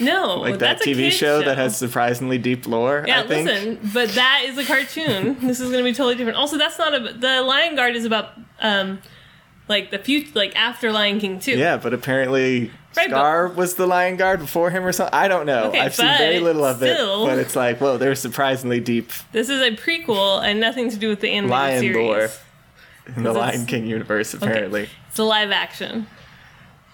No, 0.00 0.36
like 0.40 0.58
that 0.58 0.80
TV 0.80 0.96
kid 0.96 1.10
show, 1.12 1.42
that 1.42 1.56
has 1.58 1.76
surprisingly 1.76 2.38
deep 2.38 2.66
lore. 2.66 3.04
Yeah, 3.06 3.20
I 3.20 3.26
think. 3.26 3.48
listen, 3.48 3.90
but 3.92 4.08
that 4.10 4.42
is 4.46 4.58
a 4.58 4.64
cartoon. 4.64 5.36
this 5.46 5.60
is 5.60 5.70
going 5.70 5.84
to 5.84 5.90
be 5.90 5.94
totally 5.94 6.16
different. 6.16 6.38
Also, 6.38 6.58
that's 6.58 6.78
not 6.78 6.94
a. 6.94 7.12
The 7.12 7.42
Lion 7.42 7.76
Guard 7.76 7.96
is 7.96 8.04
about, 8.04 8.32
um, 8.60 9.00
like 9.68 9.90
the 9.90 9.98
future, 9.98 10.30
like 10.34 10.54
after 10.54 10.92
Lion 10.92 11.18
King 11.18 11.40
too. 11.40 11.56
Yeah, 11.56 11.76
but 11.76 11.92
apparently 11.92 12.70
Right, 12.96 13.10
but- 13.10 13.16
Scar 13.16 13.48
was 13.48 13.74
the 13.74 13.86
Lion 13.86 14.16
Guard 14.16 14.40
before 14.40 14.70
him 14.70 14.84
or 14.84 14.92
something. 14.92 15.14
I 15.14 15.28
don't 15.28 15.46
know. 15.46 15.64
Okay, 15.64 15.80
I've 15.80 15.94
seen 15.94 16.06
very 16.18 16.40
little 16.40 16.64
of 16.64 16.76
still- 16.78 17.24
it, 17.24 17.28
but 17.28 17.38
it's 17.38 17.54
like, 17.56 17.78
whoa, 17.78 17.96
they're 17.98 18.14
surprisingly 18.14 18.80
deep 18.80 19.10
This 19.32 19.48
is 19.48 19.60
a 19.60 19.70
prequel 19.76 20.42
and 20.42 20.60
nothing 20.60 20.90
to 20.90 20.96
do 20.96 21.08
with 21.08 21.20
the 21.20 21.30
animated 21.30 21.50
Lion 21.50 21.80
series. 21.80 21.96
lore 21.96 22.28
in 23.16 23.22
the 23.22 23.32
Lion 23.32 23.66
King 23.66 23.86
universe, 23.86 24.34
apparently. 24.34 24.88
It's 25.08 25.18
a 25.18 25.24
live 25.24 25.50
action. 25.50 26.06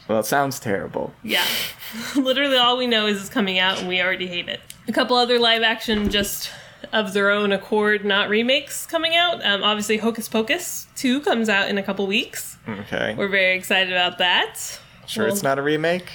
Well, 0.08 0.18
it 0.20 0.26
sounds 0.26 0.58
terrible. 0.58 1.14
Yeah. 1.22 1.44
Literally 2.16 2.56
all 2.56 2.76
we 2.76 2.86
know 2.86 3.06
is 3.06 3.20
it's 3.20 3.28
coming 3.30 3.58
out 3.58 3.78
and 3.78 3.88
we 3.88 4.00
already 4.02 4.26
hate 4.26 4.48
it. 4.48 4.60
A 4.88 4.92
couple 4.92 5.16
other 5.16 5.38
live 5.38 5.62
action 5.62 6.10
just 6.10 6.50
of 6.92 7.12
their 7.12 7.30
own 7.30 7.52
accord, 7.52 8.04
not 8.04 8.28
remakes 8.28 8.84
coming 8.84 9.14
out. 9.14 9.44
Um, 9.46 9.62
obviously 9.62 9.98
Hocus 9.98 10.28
Pocus 10.28 10.88
2 10.96 11.20
comes 11.20 11.48
out 11.48 11.68
in 11.68 11.78
a 11.78 11.82
couple 11.82 12.06
weeks. 12.08 12.56
Okay. 12.68 13.14
We're 13.16 13.28
very 13.28 13.56
excited 13.56 13.92
about 13.92 14.18
that. 14.18 14.78
Sure 15.12 15.24
well- 15.24 15.32
it's 15.32 15.42
not 15.42 15.58
a 15.58 15.62
remake? 15.62 16.06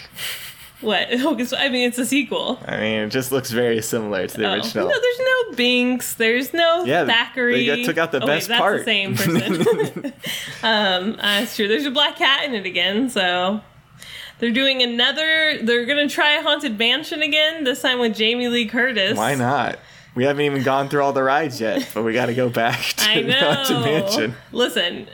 What? 0.81 1.07
I 1.11 1.69
mean 1.69 1.87
it's 1.87 1.97
a 1.97 2.05
sequel. 2.05 2.59
I 2.65 2.77
mean, 2.77 2.99
it 3.01 3.09
just 3.09 3.31
looks 3.31 3.49
very 3.51 3.81
similar 3.81 4.27
to 4.27 4.37
the 4.37 4.45
Oh. 4.47 4.53
original. 4.53 4.87
No, 4.87 4.93
there's 5.01 5.19
no 5.19 5.55
Binx. 5.57 6.15
There's 6.17 6.53
no 6.53 6.83
Yeah, 6.85 7.05
Thackery. 7.05 7.65
they 7.67 7.77
got- 7.77 7.85
took 7.85 7.97
out 7.97 8.11
the 8.11 8.23
oh, 8.23 8.27
wait, 8.27 8.35
best 8.35 8.47
that's 8.49 8.59
part. 8.59 8.79
the 8.79 8.85
same 8.85 9.15
person. 9.15 10.05
um, 10.63 11.13
uh, 11.13 11.15
that's 11.39 11.55
true. 11.55 11.67
There's 11.67 11.85
a 11.85 11.91
black 11.91 12.15
cat 12.17 12.43
in 12.45 12.53
it 12.53 12.65
again, 12.67 13.09
so 13.09 13.61
they're 14.39 14.51
doing 14.51 14.83
another. 14.83 15.57
They're 15.63 15.85
gonna 15.87 16.09
try 16.09 16.35
Haunted 16.41 16.77
Mansion 16.77 17.21
again. 17.23 17.63
This 17.63 17.81
time 17.81 17.97
with 17.99 18.15
Jamie 18.15 18.47
Lee 18.47 18.67
Curtis. 18.67 19.17
Why 19.17 19.33
not? 19.33 19.79
We 20.13 20.25
haven't 20.25 20.45
even 20.45 20.61
gone 20.63 20.89
through 20.89 21.03
all 21.03 21.13
the 21.13 21.23
rides 21.23 21.59
yet, 21.61 21.89
but 21.93 22.03
we 22.03 22.11
got 22.13 22.25
to 22.27 22.33
go 22.35 22.49
back 22.49 22.79
to 22.97 23.09
I 23.09 23.21
know. 23.21 23.39
Haunted 23.53 23.79
Mansion. 23.81 24.35
Listen, 24.51 25.07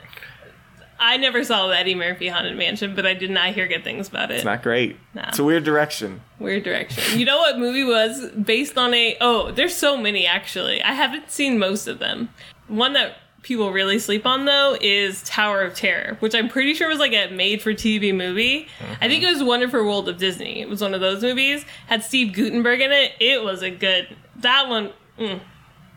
I 1.04 1.18
never 1.18 1.44
saw 1.44 1.68
the 1.68 1.76
Eddie 1.76 1.94
Murphy 1.94 2.28
Haunted 2.28 2.56
Mansion, 2.56 2.94
but 2.94 3.04
I 3.04 3.12
did 3.12 3.30
not 3.30 3.50
hear 3.54 3.68
good 3.68 3.84
things 3.84 4.08
about 4.08 4.30
it. 4.30 4.36
It's 4.36 4.44
not 4.44 4.62
great. 4.62 4.96
Nah. 5.12 5.28
It's 5.28 5.38
a 5.38 5.44
weird 5.44 5.62
direction. 5.62 6.22
Weird 6.38 6.64
direction. 6.64 7.18
You 7.18 7.26
know 7.26 7.36
what 7.38 7.58
movie 7.58 7.84
was 7.84 8.30
based 8.30 8.78
on 8.78 8.94
a 8.94 9.16
oh, 9.20 9.52
there's 9.52 9.76
so 9.76 9.98
many 9.98 10.26
actually. 10.26 10.82
I 10.82 10.92
haven't 10.92 11.30
seen 11.30 11.58
most 11.58 11.86
of 11.86 11.98
them. 11.98 12.30
One 12.68 12.94
that 12.94 13.16
people 13.42 13.70
really 13.70 13.98
sleep 13.98 14.24
on 14.24 14.46
though 14.46 14.78
is 14.80 15.22
Tower 15.24 15.60
of 15.60 15.74
Terror, 15.74 16.16
which 16.20 16.34
I'm 16.34 16.48
pretty 16.48 16.72
sure 16.72 16.88
was 16.88 16.98
like 16.98 17.12
a 17.12 17.28
made 17.30 17.60
for 17.60 17.74
TV 17.74 18.14
movie. 18.14 18.66
I 19.02 19.06
think 19.06 19.22
it 19.22 19.30
was 19.30 19.42
Wonderful 19.44 19.84
World 19.84 20.08
of 20.08 20.16
Disney. 20.16 20.62
It 20.62 20.70
was 20.70 20.80
one 20.80 20.94
of 20.94 21.02
those 21.02 21.20
movies. 21.20 21.66
Had 21.86 22.02
Steve 22.02 22.32
Guttenberg 22.32 22.80
in 22.80 22.92
it. 22.92 23.12
It 23.20 23.44
was 23.44 23.62
a 23.62 23.70
good 23.70 24.16
that 24.36 24.70
one 24.70 24.90
mm, 25.18 25.40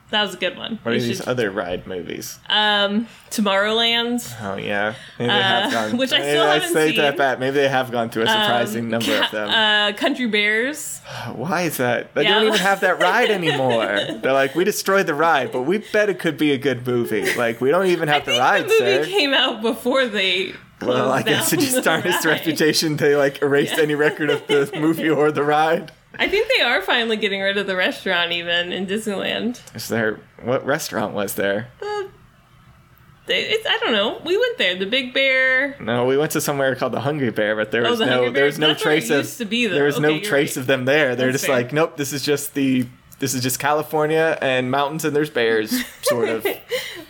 that 0.10 0.22
was 0.24 0.34
a 0.36 0.38
good 0.38 0.58
one. 0.58 0.80
What 0.84 0.96
are 0.96 1.00
these 1.00 1.17
should- 1.17 1.28
other 1.28 1.52
ride 1.52 1.86
movies? 1.88 2.39
um 2.50 3.08
Tomorrowland. 3.30 4.34
Oh 4.41 4.56
yeah, 4.58 4.93
maybe 5.20 5.30
they 5.32 5.41
have 5.41 5.74
Uh, 5.74 5.88
gone. 5.89 5.98
which 5.98 6.12
I 6.13 6.22
still 6.22 6.46
haven't 6.46 6.74
say 6.74 6.89
seen. 6.89 6.98
that 6.98 7.17
back. 7.17 7.39
Maybe 7.39 7.56
they 7.56 7.67
have 7.67 7.91
gone 7.91 8.10
through 8.10 8.24
a 8.24 8.28
surprising 8.28 8.86
Um, 8.86 8.89
number 8.91 9.15
of 9.24 9.32
them. 9.32 9.50
Uh, 9.50 9.93
Country 9.98 10.28
Bears. 10.28 11.00
Why 11.34 11.63
is 11.63 11.78
that? 11.78 12.13
They 12.13 12.24
yeah. 12.24 12.36
don't 12.36 12.48
even 12.48 12.60
have 12.60 12.82
that 12.82 13.00
ride 13.02 13.30
anymore. 13.30 13.86
They're 14.22 14.34
like, 14.34 14.56
we 14.56 14.63
destroyed 14.63 15.08
the 15.08 15.13
ride, 15.13 15.52
but 15.52 15.62
we 15.63 15.80
bet 15.80 16.10
it 16.10 16.20
could 16.20 16.38
be 16.38 16.52
a 16.52 16.58
good 16.58 16.86
movie. 16.86 17.34
Like, 17.36 17.60
we 17.62 17.70
don't 17.70 17.88
even 17.88 18.10
I 18.10 18.13
have 18.13 18.26
the 18.26 18.32
ride, 18.39 18.63
the 18.65 18.70
movie 18.70 19.04
sir. 19.04 19.06
came 19.06 19.34
out 19.34 19.62
before 19.62 20.06
they. 20.08 20.54
well, 20.82 21.12
I 21.12 21.24
guess 21.24 21.52
it 21.54 21.60
just 21.60 21.84
tarnished 21.84 22.22
the 22.24 22.30
reputation. 22.30 22.98
They 22.98 23.15
like 23.15 23.41
erased 23.41 23.78
any 23.80 23.96
record 23.96 24.30
of 24.30 24.46
the 24.48 24.70
movie 24.80 25.10
or 25.10 25.32
the 25.32 25.43
ride. 25.43 25.91
I 26.19 26.27
think 26.27 26.47
they 26.58 26.63
are 26.63 26.82
finally 26.82 27.17
getting 27.17 27.41
rid 27.41 27.58
of 27.58 27.67
the 27.67 27.75
restaurant 27.75 28.32
even 28.32 28.71
in 28.71 28.88
Disneyland. 28.88 29.60
Is 29.75 29.88
there 29.88 30.19
what 30.41 30.65
restaurant 30.65 31.13
was 31.13 31.36
there? 31.36 31.67
The, 31.80 32.10
they, 33.27 33.41
it's, 33.43 33.67
I 33.67 33.77
don't 33.80 33.91
know. 33.91 34.21
We 34.25 34.38
went 34.38 34.58
there. 34.58 34.75
The 34.75 34.86
Big 34.86 35.13
Bear. 35.13 35.75
No, 35.82 36.06
we 36.06 36.17
went 36.17 36.32
to 36.32 36.41
somewhere 36.41 36.73
called 36.75 36.93
the 36.93 37.01
Hungry 37.01 37.30
Bear, 37.32 37.56
but 37.58 37.71
there 37.71 37.86
Oh, 37.86 37.89
was 37.89 37.99
the 37.99 38.06
no 38.06 38.30
there 38.32 38.45
was 38.45 38.58
no 38.58 38.67
That's 38.69 38.82
trace 38.82 39.10
of 39.10 39.17
used 39.19 39.38
to 39.39 39.45
be, 39.45 39.67
though. 39.67 39.75
there 39.75 39.84
was 39.84 39.99
no 39.99 40.08
Okay, 40.10 40.17
you're 40.19 40.25
trace 40.30 40.56
right. 40.56 40.62
of 40.62 40.67
them 40.67 40.86
there. 40.86 41.15
They're 41.15 41.27
That's 41.32 41.43
just 41.43 41.47
fair. 41.47 41.56
like, 41.63 41.73
nope, 41.73 41.97
this 41.97 42.13
is 42.13 42.23
just 42.23 42.53
the 42.53 42.88
this 43.19 43.34
is 43.34 43.41
just 43.41 43.60
California 43.60 44.38
and 44.41 44.69
mountains 44.71 45.03
and 45.03 45.15
there's 45.15 45.30
bears, 45.32 45.84
sort 46.03 46.30
of. 46.30 46.45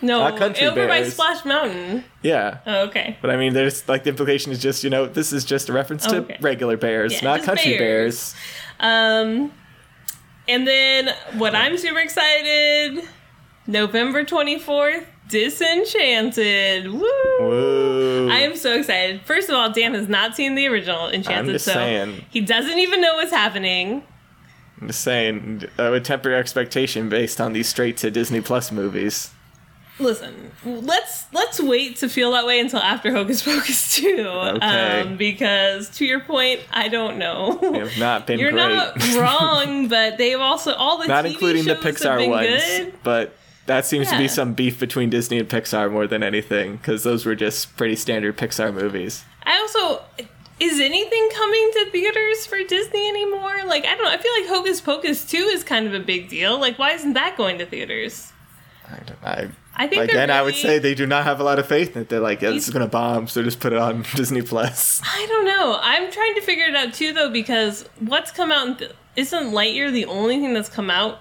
No, 0.00 0.20
Not 0.20 0.38
Country 0.38 0.64
over 0.64 0.86
by 0.86 1.02
Splash 1.02 1.44
Mountain. 1.44 2.04
Yeah. 2.22 2.58
Oh, 2.66 2.82
okay. 2.82 3.16
But 3.20 3.30
I 3.30 3.36
mean, 3.36 3.52
there's 3.52 3.88
like 3.88 4.04
the 4.04 4.10
implication 4.10 4.52
is 4.52 4.60
just 4.60 4.84
you 4.84 4.90
know 4.90 5.06
this 5.06 5.32
is 5.32 5.44
just 5.44 5.68
a 5.68 5.72
reference 5.72 6.06
to 6.06 6.18
Okay. 6.18 6.36
regular 6.40 6.76
bears, 6.76 7.14
Yeah, 7.14 7.24
not 7.24 7.42
country 7.42 7.76
bears. 7.76 8.32
bears. 8.32 8.34
Um, 8.80 9.52
and 10.48 10.66
then 10.66 11.14
what 11.34 11.54
I'm 11.54 11.76
super 11.76 11.98
excited, 11.98 13.04
November 13.66 14.24
24th, 14.24 15.04
Disenchanted. 15.28 16.90
Woo! 16.90 17.02
Woo! 17.40 18.30
I 18.30 18.38
am 18.40 18.56
so 18.56 18.74
excited. 18.78 19.20
First 19.22 19.48
of 19.50 19.54
all, 19.56 19.70
Dan 19.70 19.94
has 19.94 20.08
not 20.08 20.34
seen 20.34 20.54
the 20.54 20.66
original 20.66 21.10
Enchanted, 21.10 21.52
just 21.52 21.66
so 21.66 21.72
saying. 21.72 22.24
he 22.30 22.40
doesn't 22.40 22.78
even 22.78 23.00
know 23.00 23.14
what's 23.14 23.30
happening. 23.32 24.02
I'm 24.80 24.86
just 24.86 25.02
saying 25.02 25.64
that 25.76 25.90
would 25.90 26.04
temper 26.04 26.30
your 26.30 26.38
expectation 26.38 27.08
based 27.08 27.40
on 27.40 27.52
these 27.52 27.68
straight 27.68 27.96
to 27.98 28.10
Disney 28.10 28.40
Plus 28.40 28.72
movies. 28.72 29.30
Listen, 30.00 30.52
let's 30.64 31.26
let's 31.32 31.60
wait 31.60 31.96
to 31.96 32.08
feel 32.08 32.30
that 32.32 32.46
way 32.46 32.60
until 32.60 32.78
after 32.80 33.12
Hocus 33.12 33.42
Pocus 33.42 33.94
2. 33.96 34.18
Okay. 34.20 35.00
Um, 35.00 35.16
because 35.16 35.88
to 35.98 36.04
your 36.04 36.20
point, 36.20 36.60
I 36.72 36.88
don't 36.88 37.18
know. 37.18 37.58
They 37.60 37.78
have 37.80 37.98
not 37.98 38.26
been 38.26 38.38
You're 38.38 38.52
great. 38.52 38.68
not 38.68 39.14
wrong, 39.16 39.88
but 39.88 40.16
they've 40.18 40.38
also 40.40 40.72
all 40.74 40.98
the 40.98 41.08
not 41.08 41.24
TV 41.24 41.32
including 41.32 41.64
the 41.64 41.74
Pixar 41.74 42.28
ones, 42.28 42.46
good. 42.64 42.94
but 43.02 43.34
that 43.66 43.84
seems 43.86 44.08
to 44.10 44.16
be 44.16 44.28
some 44.28 44.54
beef 44.54 44.78
between 44.78 45.10
Disney 45.10 45.38
and 45.38 45.48
Pixar 45.48 45.90
more 45.92 46.06
than 46.06 46.22
anything, 46.22 46.76
because 46.76 47.02
those 47.02 47.26
were 47.26 47.34
just 47.34 47.76
pretty 47.76 47.96
standard 47.96 48.36
Pixar 48.38 48.72
movies. 48.72 49.24
I 49.44 49.58
also 49.58 50.02
is 50.60 50.80
anything 50.80 51.28
coming 51.34 51.70
to 51.74 51.90
theaters 51.90 52.46
for 52.46 52.58
Disney 52.64 53.08
anymore? 53.08 53.64
Like 53.66 53.84
I 53.84 53.94
don't 53.96 54.04
know. 54.04 54.10
I 54.10 54.16
feel 54.16 54.32
like 54.40 54.46
Hocus 54.48 54.80
Pocus 54.80 55.24
2 55.24 55.36
is 55.38 55.64
kind 55.64 55.86
of 55.86 55.94
a 55.94 56.00
big 56.00 56.28
deal. 56.28 56.58
Like 56.60 56.78
why 56.78 56.92
isn't 56.92 57.14
that 57.14 57.36
going 57.36 57.58
to 57.58 57.66
theaters? 57.66 58.32
I, 58.90 58.96
don't- 59.04 59.24
I, 59.24 59.48
I 59.78 59.86
think 59.86 60.04
again, 60.04 60.30
I 60.30 60.42
would 60.42 60.54
say 60.56 60.78
they 60.78 60.94
do 60.94 61.06
not 61.06 61.24
have 61.24 61.40
a 61.40 61.44
lot 61.44 61.58
of 61.58 61.66
faith 61.66 61.94
in 61.94 62.02
it. 62.02 62.08
They're 62.08 62.20
like, 62.20 62.42
yeah, 62.42 62.50
this 62.50 62.66
is 62.66 62.72
gonna 62.72 62.88
bomb, 62.88 63.28
so 63.28 63.42
just 63.42 63.60
put 63.60 63.72
it 63.72 63.78
on 63.78 64.02
Disney 64.14 64.42
Plus. 64.42 65.00
I 65.04 65.26
don't 65.26 65.44
know. 65.44 65.78
I'm 65.80 66.10
trying 66.10 66.34
to 66.34 66.40
figure 66.40 66.64
it 66.66 66.74
out 66.74 66.92
too, 66.94 67.12
though, 67.12 67.30
because 67.30 67.88
what's 68.00 68.30
come 68.30 68.50
out? 68.52 68.66
In 68.66 68.76
th- 68.76 68.92
isn't 69.16 69.52
Lightyear 69.52 69.92
the 69.92 70.04
only 70.04 70.38
thing 70.38 70.54
that's 70.54 70.68
come 70.68 70.90
out 70.90 71.20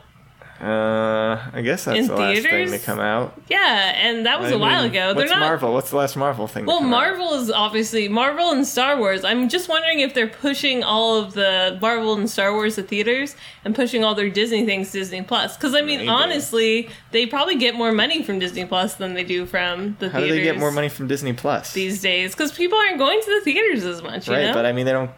Uh, 0.60 1.40
I 1.54 1.62
guess 1.62 1.86
that's 1.86 2.00
In 2.00 2.08
the 2.08 2.16
last 2.16 2.42
thing 2.42 2.72
to 2.72 2.80
come 2.80 3.00
out. 3.00 3.40
Yeah, 3.48 3.94
and 3.96 4.26
that 4.26 4.40
was 4.40 4.52
I 4.52 4.56
a 4.56 4.58
while 4.58 4.82
mean, 4.82 4.92
ago. 4.92 5.14
They're 5.14 5.16
What's 5.26 5.30
not 5.30 5.40
Marvel? 5.42 5.74
What's 5.74 5.92
the 5.92 5.98
last 5.98 6.16
Marvel 6.18 6.48
thing? 6.48 6.66
Well, 6.66 6.80
come 6.80 6.88
out? 6.88 6.90
Marvel 7.18 7.34
is 7.36 7.52
obviously 7.52 8.08
Marvel 8.08 8.50
and 8.52 8.66
Star 8.66 8.98
Wars. 8.98 9.24
I'm 9.24 9.50
just 9.50 9.70
wondering 9.70 10.00
if 10.00 10.16
they're 10.16 10.28
pushing 10.28 10.84
all 10.84 11.18
of 11.18 11.34
the 11.34 11.78
Marvel 11.80 12.16
and 12.16 12.28
Star 12.28 12.54
Wars 12.54 12.74
to 12.76 12.82
theaters 12.82 13.36
and 13.64 13.76
pushing 13.76 14.04
all 14.04 14.16
their 14.16 14.32
Disney 14.32 14.66
things 14.66 14.92
to 14.94 14.98
Disney 14.98 15.22
Plus. 15.22 15.56
Because 15.56 15.76
I 15.76 15.82
mean, 15.82 16.00
Maybe. 16.00 16.10
honestly, 16.10 16.90
they 17.12 17.28
probably 17.28 17.56
get 17.56 17.76
more 17.76 17.92
money 17.92 18.24
from 18.24 18.40
Disney 18.40 18.66
Plus 18.66 18.96
than 18.96 19.14
they 19.14 19.24
do 19.24 19.46
from 19.46 19.96
the 20.00 20.10
How 20.10 20.22
do 20.22 20.28
they 20.28 20.42
get 20.42 20.58
more 20.58 20.72
money 20.72 20.90
from 20.90 21.08
Disney 21.08 21.34
Plus? 21.34 21.74
these 21.74 22.02
days? 22.02 22.32
Because 22.32 22.52
people 22.52 22.80
aren't 22.80 22.98
going 22.98 23.22
to 23.22 23.36
the 23.36 23.42
theaters 23.42 23.86
as 23.86 24.02
much. 24.02 24.28
You 24.28 24.34
right, 24.34 24.46
know? 24.48 24.54
but 24.56 24.66
I 24.66 24.72
mean, 24.72 24.88
they 24.88 24.92
don't. 24.92 25.12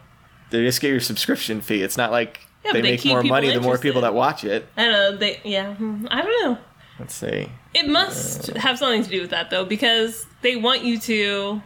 They 0.49 0.63
just 0.65 0.81
get 0.81 0.89
your 0.89 0.99
subscription 0.99 1.61
fee. 1.61 1.81
It's 1.81 1.95
not 1.95 2.11
like 2.11 2.41
Yeah, 2.65 2.73
they 2.73 2.81
they 2.81 2.91
make 2.91 3.05
more 3.05 3.23
money 3.23 3.51
the 3.51 3.61
more 3.61 3.77
people 3.77 4.01
that 4.01 4.13
watch 4.13 4.43
it. 4.43 4.67
I 4.75 4.83
don't 4.85 4.91
know. 4.91 5.17
They 5.17 5.39
yeah. 5.43 5.75
hmm, 5.75 6.07
I 6.11 6.21
don't 6.21 6.43
know. 6.43 6.57
Let's 6.99 7.15
see. 7.15 7.49
It 7.73 7.87
must 7.87 8.47
have 8.57 8.77
something 8.77 9.03
to 9.03 9.09
do 9.09 9.21
with 9.21 9.29
that 9.29 9.49
though, 9.49 9.63
because 9.63 10.25
they 10.41 10.55
want 10.57 10.83
you 10.83 10.99
to 10.99 11.61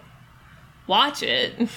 watch 0.85 1.23
it, 1.23 1.67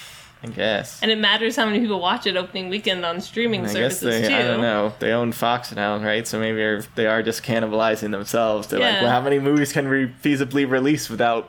I 0.43 0.49
guess. 0.49 1.01
and 1.03 1.11
it 1.11 1.19
matters 1.19 1.57
how 1.57 1.65
many 1.65 1.81
people 1.81 2.01
watch 2.01 2.27
it 2.27 2.37
opening 2.37 2.69
weekend 2.69 3.05
on 3.05 3.21
streaming 3.21 3.61
I 3.63 3.73
guess 3.73 4.01
services 4.01 4.23
they. 4.23 4.29
too. 4.29 4.35
I 4.35 4.43
don't 4.43 4.61
know. 4.61 4.93
They 4.99 5.13
own 5.13 5.33
Fox 5.33 5.73
now, 5.75 5.97
right? 5.99 6.27
So 6.27 6.39
maybe 6.39 6.59
they're- 6.95 7.23
just 7.23 7.43
cannibalizing 7.43 8.11
themselves. 8.11 8.67
They're 8.67 8.81
like, 8.81 9.01
well, 9.01 9.11
how 9.11 9.21
many 9.23 9.39
movies 9.39 9.73
can 9.73 9.89
we 9.89 10.09
feasibly 10.23 10.69
release 10.69 11.09
without 11.09 11.49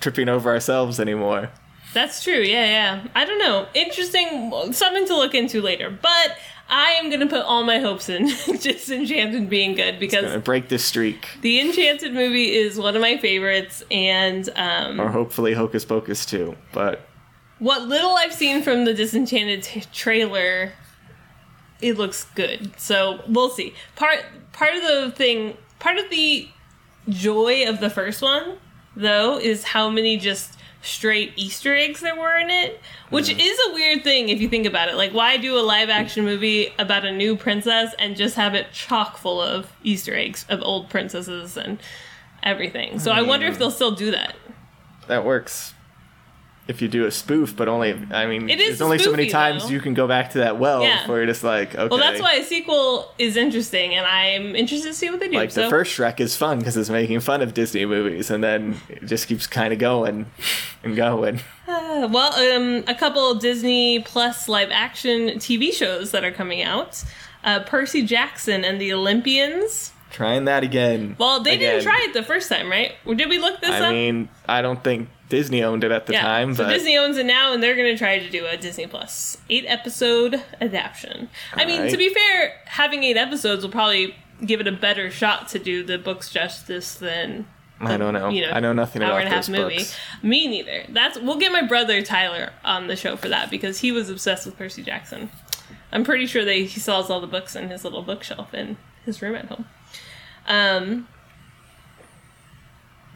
tripping 0.00 0.28
over 0.28 0.50
ourselves 0.50 0.98
anymore? 0.98 1.50
That's 1.92 2.24
true. 2.24 2.40
Yeah, 2.40 2.64
yeah. 2.66 3.06
I 3.14 3.24
don't 3.24 3.38
know. 3.38 3.68
Interesting. 3.74 4.52
Something 4.72 5.06
to 5.06 5.14
look 5.14 5.34
into 5.34 5.60
later. 5.62 5.90
But 5.90 6.36
I 6.68 6.92
am 6.92 7.10
gonna 7.10 7.26
put 7.26 7.44
all 7.44 7.62
my 7.62 7.78
hopes 7.78 8.08
in 8.08 8.28
just 8.28 8.62
Disenchanted 8.62 9.50
being 9.50 9.74
good 9.74 9.98
because 9.98 10.42
break 10.42 10.68
this 10.68 10.84
streak, 10.84 11.28
the 11.42 11.60
Enchanted 11.60 12.12
movie 12.14 12.54
is 12.54 12.78
one 12.78 12.96
of 12.96 13.02
my 13.02 13.18
favorites, 13.18 13.84
and 13.90 14.48
um, 14.56 15.00
or 15.00 15.08
hopefully 15.08 15.52
Hocus 15.52 15.84
Pocus 15.84 16.24
too. 16.24 16.56
But 16.72 17.06
what 17.58 17.82
little 17.82 18.14
I've 18.16 18.32
seen 18.32 18.62
from 18.62 18.84
the 18.84 18.94
Disenchanted 18.94 19.62
t- 19.62 19.84
trailer, 19.92 20.72
it 21.80 21.96
looks 21.96 22.24
good. 22.34 22.72
So 22.78 23.22
we'll 23.28 23.50
see. 23.50 23.74
Part 23.96 24.24
part 24.52 24.74
of 24.74 24.82
the 24.82 25.12
thing, 25.14 25.56
part 25.78 25.98
of 25.98 26.08
the 26.10 26.48
joy 27.08 27.68
of 27.68 27.80
the 27.80 27.90
first 27.90 28.22
one, 28.22 28.56
though, 28.96 29.38
is 29.38 29.64
how 29.64 29.90
many 29.90 30.16
just 30.16 30.58
straight 30.84 31.32
Easter 31.36 31.74
eggs 31.74 32.00
there 32.00 32.16
were 32.16 32.36
in 32.36 32.50
it, 32.50 32.80
which 33.10 33.30
is 33.30 33.58
a 33.68 33.72
weird 33.72 34.04
thing 34.04 34.28
if 34.28 34.40
you 34.40 34.48
think 34.48 34.66
about 34.66 34.88
it. 34.88 34.94
Like, 34.94 35.12
why 35.12 35.36
do 35.36 35.58
a 35.58 35.60
live 35.60 35.88
action 35.90 36.24
movie 36.24 36.72
about 36.78 37.04
a 37.04 37.12
new 37.12 37.36
princess 37.36 37.94
and 37.98 38.16
just 38.16 38.36
have 38.36 38.54
it 38.54 38.72
chock 38.72 39.16
full 39.16 39.40
of 39.40 39.72
Easter 39.82 40.14
eggs 40.14 40.46
of 40.48 40.62
old 40.62 40.88
princesses 40.90 41.56
and 41.56 41.78
everything? 42.42 42.98
So 42.98 43.10
I 43.10 43.22
wonder 43.22 43.46
if 43.46 43.58
they'll 43.58 43.70
still 43.70 43.94
do 43.94 44.10
that. 44.12 44.36
that 45.08 45.24
works. 45.24 45.73
If 46.66 46.80
you 46.80 46.88
do 46.88 47.04
a 47.04 47.10
spoof, 47.10 47.54
but 47.54 47.68
only, 47.68 47.92
I 48.10 48.24
mean, 48.26 48.48
It 48.48 48.58
is 48.58 48.78
there's 48.78 48.80
only 48.80 48.98
so 48.98 49.10
many 49.10 49.28
times 49.28 49.64
though. 49.64 49.68
you 49.68 49.80
can 49.80 49.92
go 49.92 50.08
back 50.08 50.30
to 50.30 50.38
that 50.38 50.58
well 50.58 50.82
Yeah. 50.82 51.02
before 51.02 51.18
you're 51.18 51.26
just 51.26 51.44
like, 51.44 51.74
okay. 51.74 51.88
Well, 51.88 51.98
that's 51.98 52.22
why 52.22 52.34
a 52.34 52.42
sequel 52.42 53.12
is 53.18 53.36
interesting, 53.36 53.94
and 53.94 54.06
I'm 54.06 54.56
interested 54.56 54.88
to 54.88 54.94
see 54.94 55.10
what 55.10 55.20
they 55.20 55.28
do. 55.28 55.36
Like 55.36 55.50
so, 55.50 55.64
the 55.64 55.68
first 55.68 55.94
Shrek 55.94 56.20
is 56.20 56.36
fun 56.36 56.60
because 56.60 56.74
it's 56.78 56.88
making 56.88 57.20
fun 57.20 57.42
of 57.42 57.52
Disney 57.52 57.84
movies, 57.84 58.30
and 58.30 58.42
then 58.42 58.80
it 58.88 59.04
just 59.04 59.28
keeps 59.28 59.46
kind 59.46 59.74
of 59.74 59.78
going 59.78 60.24
and 60.82 60.96
going. 60.96 61.40
Uh, 61.68 62.08
well, 62.10 62.32
um, 62.56 62.82
a 62.86 62.94
couple 62.94 63.34
Disney 63.34 64.00
Plus 64.00 64.48
live 64.48 64.70
action 64.70 65.38
TV 65.38 65.70
shows 65.70 66.12
that 66.12 66.24
are 66.24 66.32
coming 66.32 66.62
out. 66.62 67.04
Uh, 67.44 67.60
Percy 67.60 68.02
Jackson 68.06 68.64
and 68.64 68.80
the 68.80 68.90
Olympians. 68.90 69.92
Trying 70.10 70.44
that 70.46 70.62
again. 70.62 71.16
Well, 71.18 71.42
they 71.42 71.58
didn't 71.58 71.82
try 71.82 72.06
it 72.08 72.14
the 72.14 72.22
first 72.22 72.48
time, 72.48 72.70
right? 72.70 72.92
Or 73.04 73.14
did 73.14 73.28
we 73.28 73.38
look 73.38 73.60
this 73.60 73.70
I 73.70 73.80
up? 73.80 73.82
I 73.82 73.92
mean, 73.92 74.28
I 74.48 74.62
don't 74.62 74.82
think 74.82 75.08
Disney 75.28 75.62
owned 75.62 75.84
it 75.84 75.90
at 75.90 76.06
the 76.06 76.12
yeah. 76.12 76.22
time, 76.22 76.54
so 76.54 76.64
but 76.64 76.72
Disney 76.72 76.96
owns 76.96 77.16
it 77.16 77.26
now, 77.26 77.52
and 77.52 77.62
they're 77.62 77.76
going 77.76 77.92
to 77.92 77.98
try 77.98 78.18
to 78.18 78.30
do 78.30 78.46
a 78.46 78.56
Disney 78.56 78.86
Plus 78.86 79.38
eight 79.48 79.64
episode 79.66 80.42
adaptation. 80.60 81.28
I 81.54 81.64
mean, 81.64 81.90
to 81.90 81.96
be 81.96 82.12
fair, 82.12 82.60
having 82.66 83.02
eight 83.04 83.16
episodes 83.16 83.62
will 83.62 83.72
probably 83.72 84.14
give 84.44 84.60
it 84.60 84.66
a 84.66 84.72
better 84.72 85.10
shot 85.10 85.48
to 85.48 85.58
do 85.58 85.82
the 85.82 85.98
books 85.98 86.30
justice 86.30 86.94
than 86.94 87.46
I 87.80 87.96
don't 87.96 88.14
know. 88.14 88.28
you 88.28 88.42
know, 88.42 88.52
I 88.52 88.60
know 88.60 88.72
nothing 88.72 89.02
hour 89.02 89.12
about 89.12 89.24
and 89.24 89.28
a 89.32 89.36
half 89.36 89.48
movie. 89.48 89.78
books. 89.78 89.96
Me 90.22 90.46
neither. 90.46 90.84
That's 90.88 91.18
we'll 91.18 91.38
get 91.38 91.52
my 91.52 91.62
brother 91.62 92.02
Tyler 92.02 92.52
on 92.64 92.86
the 92.86 92.96
show 92.96 93.16
for 93.16 93.28
that 93.28 93.50
because 93.50 93.80
he 93.80 93.92
was 93.92 94.10
obsessed 94.10 94.46
with 94.46 94.56
Percy 94.56 94.82
Jackson. 94.82 95.30
I'm 95.92 96.04
pretty 96.04 96.26
sure 96.26 96.44
that 96.44 96.52
he 96.52 96.68
sells 96.68 97.10
all 97.10 97.20
the 97.20 97.26
books 97.26 97.54
in 97.54 97.68
his 97.68 97.84
little 97.84 98.02
bookshelf 98.02 98.52
in 98.54 98.76
his 99.04 99.22
room 99.22 99.34
at 99.34 99.46
home. 99.46 99.66
Um, 100.46 101.08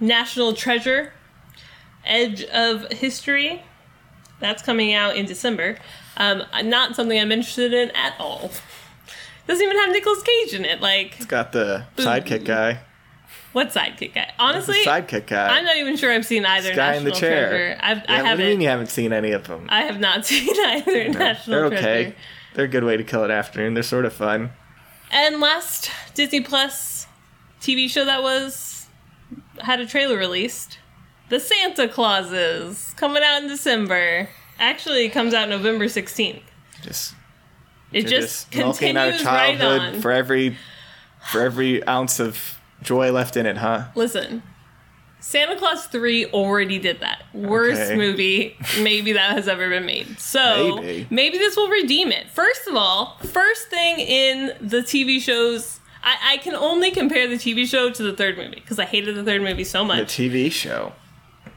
National 0.01 0.53
Treasure, 0.53 1.13
Edge 2.09 2.43
of 2.45 2.91
History. 2.93 3.63
That's 4.41 4.63
coming 4.63 4.95
out 4.95 5.17
in 5.17 5.27
December. 5.27 5.79
Um, 6.17 6.43
not 6.65 6.95
something 6.97 7.19
I'm 7.19 7.31
interested 7.33 7.73
in 7.73 7.91
at 7.93 8.15
all. 8.19 8.51
Doesn't 9.47 9.65
even 9.65 9.77
have 9.79 9.91
Nicolas 9.91 10.23
Cage 10.23 10.55
in 10.55 10.65
it. 10.65 10.81
Like, 10.81 11.15
It's 11.17 11.27
got 11.27 11.53
the 11.53 11.85
sidekick 11.97 12.45
guy. 12.45 12.81
what 13.53 13.71
sidekick 13.71 14.15
guy? 14.15 14.33
Honestly, 14.39 14.83
the 14.85 14.91
sidekick 14.91 15.27
guy. 15.27 15.57
I'm 15.57 15.65
not 15.65 15.77
even 15.77 15.97
sure 15.97 16.13
I've 16.13 16.27
seen 16.27 16.45
either 16.45 16.75
guy 16.75 16.95
in 16.95 17.05
the 17.05 17.11
chair. 17.13 17.49
Treasure. 17.49 17.79
I've, 17.83 17.99
Yeah, 17.99 18.05
I 18.09 18.09
what 18.09 18.09
do 18.09 18.13
you 18.23 18.25
haven't. 18.29 18.47
mean 18.47 18.61
you 18.61 18.69
haven't 18.69 18.91
seen 18.91 19.13
any 19.13 19.33
of 19.33 19.47
them? 19.47 19.67
I 19.71 19.83
have 19.83 19.99
not 20.01 20.27
seen 20.27 20.49
either 20.67 21.09
National 21.09 21.71
They're 21.71 21.71
Treasure. 21.71 21.87
okay. 21.89 22.15
They're 22.55 22.65
a 22.67 22.69
good 22.69 22.85
way 22.85 22.97
to 22.97 23.05
kill 23.05 23.25
an 23.25 23.31
afternoon. 23.31 23.75
They're 23.75 23.83
sort 23.83 24.05
of 24.05 24.13
fun. 24.13 24.51
And 25.11 25.41
last 25.41 25.91
Disney 26.15 26.41
Plus 26.43 27.07
TV 27.61 27.89
show 27.89 28.05
that 28.05 28.23
was 28.23 28.87
had 29.61 29.81
a 29.81 29.87
trailer 29.87 30.17
released. 30.19 30.79
The 31.29 31.41
Santa 31.41 31.89
Clauses 31.89 32.95
coming 32.97 33.23
out 33.23 33.43
in 33.43 33.49
December. 33.49 34.29
Actually, 34.59 35.05
it 35.05 35.11
comes 35.11 35.35
out 35.35 35.49
November 35.49 35.85
16th. 35.87 36.41
Just 36.83 37.15
It 37.93 38.03
They're 38.03 38.21
just, 38.21 38.55
milking 38.55 38.97
our 38.97 39.07
continues 39.07 39.25
right 39.27 39.59
childhood 39.59 39.95
on. 39.97 40.01
for 40.01 40.11
every 40.11 40.57
for 41.31 41.41
every 41.43 41.87
ounce 41.87 42.21
of 42.21 42.59
joy 42.83 43.11
left 43.13 43.37
in 43.37 43.45
it, 43.47 43.57
huh? 43.59 43.87
Listen, 43.95 44.43
Santa 45.21 45.57
Claus 45.57 45.87
3 45.87 46.27
already 46.27 46.79
did 46.79 47.01
that. 47.01 47.25
Worst 47.35 47.81
Okay. 47.83 47.97
movie 47.97 48.57
maybe 48.81 49.13
that 49.13 49.33
has 49.33 49.49
ever 49.49 49.69
been 49.69 49.85
made. 49.85 50.19
So 50.21 50.81
Maybe. 51.11 51.39
this 51.39 51.57
will 51.57 51.69
redeem 51.69 52.13
it. 52.13 52.31
First 52.31 52.67
of 52.69 52.77
all, 52.77 53.19
first 53.25 53.69
thing 53.69 53.99
in 53.99 54.53
the 54.61 54.79
TV 54.79 55.21
shows, 55.21 55.81
I, 56.05 56.35
I 56.35 56.37
can 56.39 56.55
only 56.55 56.91
compare 56.93 57.27
the 57.27 57.35
TV 57.35 57.67
show 57.67 57.91
to 57.91 58.03
the 58.03 58.13
third 58.13 58.37
movie 58.39 58.55
because 58.61 58.79
I 58.79 58.85
hated 58.85 59.17
the 59.17 59.25
third 59.25 59.43
movie 59.43 59.65
so 59.65 59.85
much. 59.85 60.17
The. 60.17 60.29
TV 60.31 60.53
show. 60.53 60.93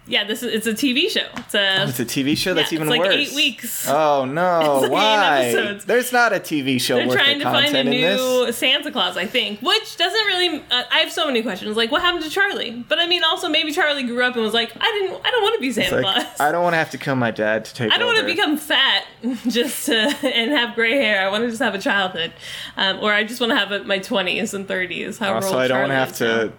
Yeah, 0.07 0.23
this 0.23 0.41
is 0.43 0.53
it's 0.53 0.67
a 0.67 0.73
TV 0.73 1.09
show. 1.09 1.27
It's 1.37 1.53
a 1.55 1.81
Oh, 1.81 1.87
it's 1.87 1.99
a 1.99 2.05
TV 2.05 2.35
show. 2.35 2.53
That's 2.53 2.71
yeah, 2.71 2.77
even 2.77 2.87
it's 2.87 2.97
like 2.97 3.07
worse. 3.07 3.15
eight 3.15 3.35
weeks. 3.35 3.87
Oh 3.87 4.25
no! 4.25 4.59
It's 4.61 4.81
like 4.81 4.91
eight 4.91 4.93
Why? 4.93 5.43
episodes. 5.45 5.85
There's 5.85 6.11
not 6.11 6.33
a 6.33 6.39
TV 6.39 6.81
show 6.81 6.95
They're 6.97 7.07
worth 7.07 7.15
trying 7.17 7.37
the 7.37 7.45
to 7.45 7.51
find 7.51 7.65
content 7.67 7.89
a 7.89 7.91
new 7.91 8.51
Santa 8.51 8.91
Claus, 8.91 9.15
I 9.15 9.25
think, 9.25 9.61
which 9.61 9.97
doesn't 9.97 10.25
really. 10.25 10.59
Uh, 10.71 10.83
I 10.91 10.99
have 10.99 11.11
so 11.11 11.25
many 11.27 11.43
questions. 11.43 11.77
Like, 11.77 11.91
what 11.91 12.01
happened 12.01 12.23
to 12.23 12.29
Charlie? 12.29 12.71
But 12.89 12.99
I 12.99 13.05
mean, 13.07 13.23
also 13.23 13.47
maybe 13.47 13.71
Charlie 13.71 14.03
grew 14.03 14.23
up 14.23 14.33
and 14.35 14.43
was 14.43 14.53
like, 14.53 14.71
I 14.75 14.91
didn't, 14.91 15.21
I 15.25 15.31
don't 15.31 15.41
want 15.43 15.55
to 15.55 15.61
be 15.61 15.71
Santa 15.71 16.01
like, 16.01 16.03
Claus. 16.25 16.39
I 16.39 16.51
don't 16.51 16.63
want 16.63 16.73
to 16.73 16.77
have 16.77 16.89
to 16.91 16.97
kill 16.97 17.15
my 17.15 17.31
dad 17.31 17.65
to 17.65 17.73
take 17.73 17.91
I 17.91 17.97
don't 17.97 18.07
want 18.07 18.19
to 18.19 18.25
become 18.25 18.57
fat 18.57 19.05
just 19.47 19.85
to 19.85 19.93
and 19.93 20.51
have 20.51 20.75
gray 20.75 20.95
hair. 20.95 21.25
I 21.25 21.29
want 21.29 21.43
to 21.43 21.49
just 21.49 21.61
have 21.61 21.75
a 21.75 21.79
childhood, 21.79 22.33
um, 22.75 22.99
or 23.02 23.13
I 23.13 23.23
just 23.23 23.39
want 23.39 23.52
to 23.52 23.58
have 23.58 23.71
a, 23.71 23.83
my 23.83 23.99
twenties 23.99 24.54
and 24.54 24.67
thirties. 24.67 25.19
However 25.19 25.35
Also, 25.45 25.49
old 25.49 25.58
I 25.58 25.67
don't 25.67 25.77
Charlie 25.89 25.93
have 25.95 26.15
to. 26.17 26.54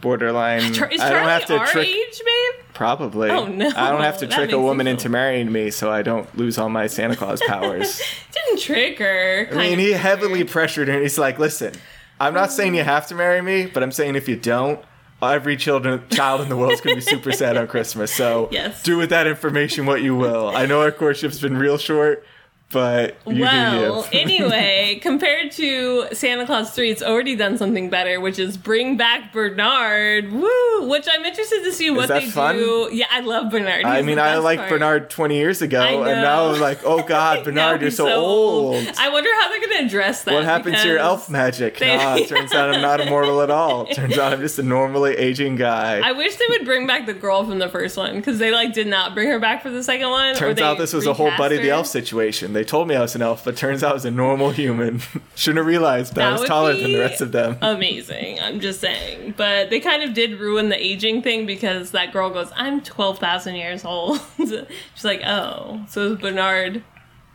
Borderline. 0.00 0.60
Is 0.72 0.80
I 1.00 1.10
don't 1.10 1.28
have 1.28 1.46
to 1.46 1.56
our 1.58 1.66
trick. 1.66 1.88
age, 1.88 2.18
babe? 2.24 2.64
Probably. 2.74 3.30
Oh, 3.30 3.46
no. 3.46 3.68
I 3.76 3.90
don't 3.90 4.02
have 4.02 4.18
to 4.18 4.26
That 4.26 4.34
trick 4.34 4.52
a 4.52 4.58
woman 4.60 4.86
into 4.86 5.08
marrying 5.08 5.50
me, 5.50 5.70
so 5.70 5.90
I 5.90 6.02
don't 6.02 6.32
lose 6.36 6.58
all 6.58 6.68
my 6.68 6.86
Santa 6.86 7.16
Claus 7.16 7.40
powers. 7.46 8.00
Didn't 8.32 8.60
trick 8.60 8.98
her. 8.98 9.48
I 9.50 9.54
mean, 9.56 9.78
he 9.78 9.92
heavily 9.92 10.44
pressured 10.44 10.88
her, 10.88 10.94
and 10.94 11.02
he's 11.02 11.18
like, 11.18 11.38
"Listen, 11.38 11.74
I'm 12.20 12.34
not 12.34 12.52
saying 12.52 12.74
you 12.74 12.84
have 12.84 13.06
to 13.08 13.14
marry 13.14 13.42
me, 13.42 13.66
but 13.66 13.82
I'm 13.82 13.92
saying 13.92 14.16
if 14.16 14.28
you 14.28 14.36
don't." 14.36 14.80
Every 15.20 15.56
children, 15.56 16.00
child 16.10 16.42
in 16.42 16.48
the 16.48 16.56
world 16.56 16.70
is 16.70 16.80
going 16.80 16.94
to 16.96 17.04
be 17.04 17.10
super 17.10 17.32
sad 17.32 17.56
on 17.56 17.66
Christmas. 17.66 18.14
So 18.14 18.48
Yes. 18.52 18.84
do 18.84 18.96
with 18.96 19.10
that 19.10 19.26
information 19.26 19.84
what 19.84 20.00
you 20.00 20.14
will. 20.14 20.54
I 20.54 20.64
know 20.64 20.80
our 20.80 20.92
courtship's 20.92 21.40
been 21.40 21.56
real 21.56 21.76
short, 21.76 22.24
but 22.70 23.16
you 23.26 23.40
well, 23.40 24.06
anyway, 24.12 24.98
compared 25.00 25.52
to 25.52 26.06
Santa 26.12 26.44
Claus 26.44 26.74
3, 26.74 26.90
it's 26.90 27.02
already 27.02 27.34
done 27.34 27.56
something 27.56 27.88
better, 27.88 28.20
which 28.20 28.38
is 28.38 28.56
bring 28.58 28.96
back 28.96 29.32
Bernard. 29.32 30.30
Woo! 30.30 30.88
Which 30.88 31.06
I'm 31.10 31.24
interested 31.24 31.64
to 31.64 31.72
see 31.72 31.90
what 31.90 32.08
that 32.08 32.22
they 32.22 32.30
fun? 32.30 32.56
do. 32.56 32.90
Yeah, 32.92 33.06
I 33.10 33.20
love 33.20 33.50
Bernard. 33.50 33.84
I 33.84 34.02
mean, 34.02 34.18
I 34.18 34.36
liked 34.36 34.60
part. 34.60 34.70
Bernard 34.70 35.10
20 35.10 35.36
years 35.36 35.62
ago, 35.62 35.80
and 35.80 36.20
now 36.20 36.50
I'm 36.50 36.60
like, 36.60 36.80
oh 36.84 37.02
God, 37.06 37.44
Bernard, 37.44 37.80
you're 37.80 37.88
he's 37.88 37.96
so, 37.96 38.08
old. 38.08 38.76
I 38.98 39.08
wonder 39.08 39.30
how 39.40 39.48
they're 39.48 39.60
going 39.60 39.78
to 39.78 39.84
address 39.86 40.24
that. 40.24 40.34
What 40.34 40.44
happened 40.44 40.76
to 40.76 40.86
your 40.86 40.98
elf 40.98 41.30
magic? 41.30 41.78
they- 41.78 41.96
Nah, 41.98 42.16
it 42.16 42.28
turns 42.28 42.52
out 42.52 42.72
I'm 42.74 42.82
not 42.82 43.00
immortal 43.00 43.40
at 43.40 43.50
all. 43.50 43.86
Turns 43.98 44.18
out 44.18 44.32
I'm 44.32 44.40
just 44.40 44.58
a 44.58 44.62
normally 44.62 45.16
aging 45.16 45.56
guy. 45.56 46.00
I 46.04 46.12
wish 46.12 46.36
they 46.36 46.44
would 46.50 46.64
bring 46.64 46.86
back 46.86 47.06
the 47.06 47.14
girl 47.14 47.44
from 47.44 47.58
the 47.58 47.68
first 47.68 47.96
one 47.96 48.16
because 48.16 48.38
they 48.38 48.52
like 48.52 48.72
did 48.74 48.86
not 48.86 49.14
bring 49.14 49.28
her 49.28 49.38
back 49.40 49.62
for 49.62 49.70
the 49.70 49.82
second 49.82 50.10
one. 50.10 50.34
Turns 50.36 50.60
out 50.60 50.78
this 50.78 50.92
was 50.92 51.06
a 51.06 51.14
whole 51.14 51.32
Buddy 51.36 51.56
the. 51.56 51.70
Elf 51.70 51.86
situation. 51.86 52.52
They 52.52 52.57
told 52.64 52.88
me 52.88 52.94
I 52.96 53.00
was 53.00 53.14
an 53.14 53.22
elf, 53.22 53.44
but 53.44 53.56
turns 53.56 53.82
out 53.82 53.90
I 53.90 53.94
was 53.94 54.04
a 54.04 54.10
normal 54.10 54.50
human. 54.50 55.00
Shouldn't 55.34 55.58
have 55.58 55.66
realized 55.66 56.14
that, 56.14 56.20
That 56.20 56.28
I 56.28 56.32
was 56.32 56.48
taller 56.48 56.74
than 56.74 56.92
the 56.92 56.98
rest 56.98 57.20
of 57.20 57.32
them. 57.32 57.58
Amazing. 57.60 58.40
I'm 58.40 58.60
just 58.60 58.80
saying. 58.80 59.34
But 59.36 59.70
they 59.70 59.80
kind 59.80 60.02
of 60.02 60.14
did 60.14 60.38
ruin 60.38 60.68
the 60.68 60.82
aging 60.82 61.22
thing 61.22 61.46
because 61.46 61.90
that 61.92 62.12
girl 62.12 62.30
goes, 62.30 62.50
I'm 62.54 62.80
12,000 62.80 63.54
years 63.54 63.84
old. 63.84 64.20
She's 64.38 65.04
like, 65.04 65.22
oh, 65.24 65.84
so 65.88 66.12
is 66.12 66.18
Bernard 66.18 66.82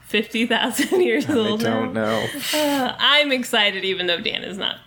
50,000 0.08 1.02
years 1.02 1.30
I 1.30 1.34
old? 1.36 1.64
I 1.64 1.70
don't 1.70 1.94
know. 1.94 2.26
Uh, 2.54 2.96
I'm 2.98 3.32
excited 3.32 3.84
even 3.84 4.08
though 4.08 4.20
Dan 4.20 4.44
is 4.44 4.58
not. 4.58 4.78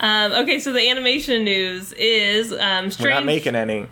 Um, 0.00 0.32
okay, 0.32 0.58
so 0.58 0.72
the 0.72 0.88
animation 0.90 1.44
news 1.44 1.92
is 1.92 2.52
um, 2.52 2.90
We're 3.00 3.10
not 3.10 3.24
making 3.24 3.54
any. 3.54 3.86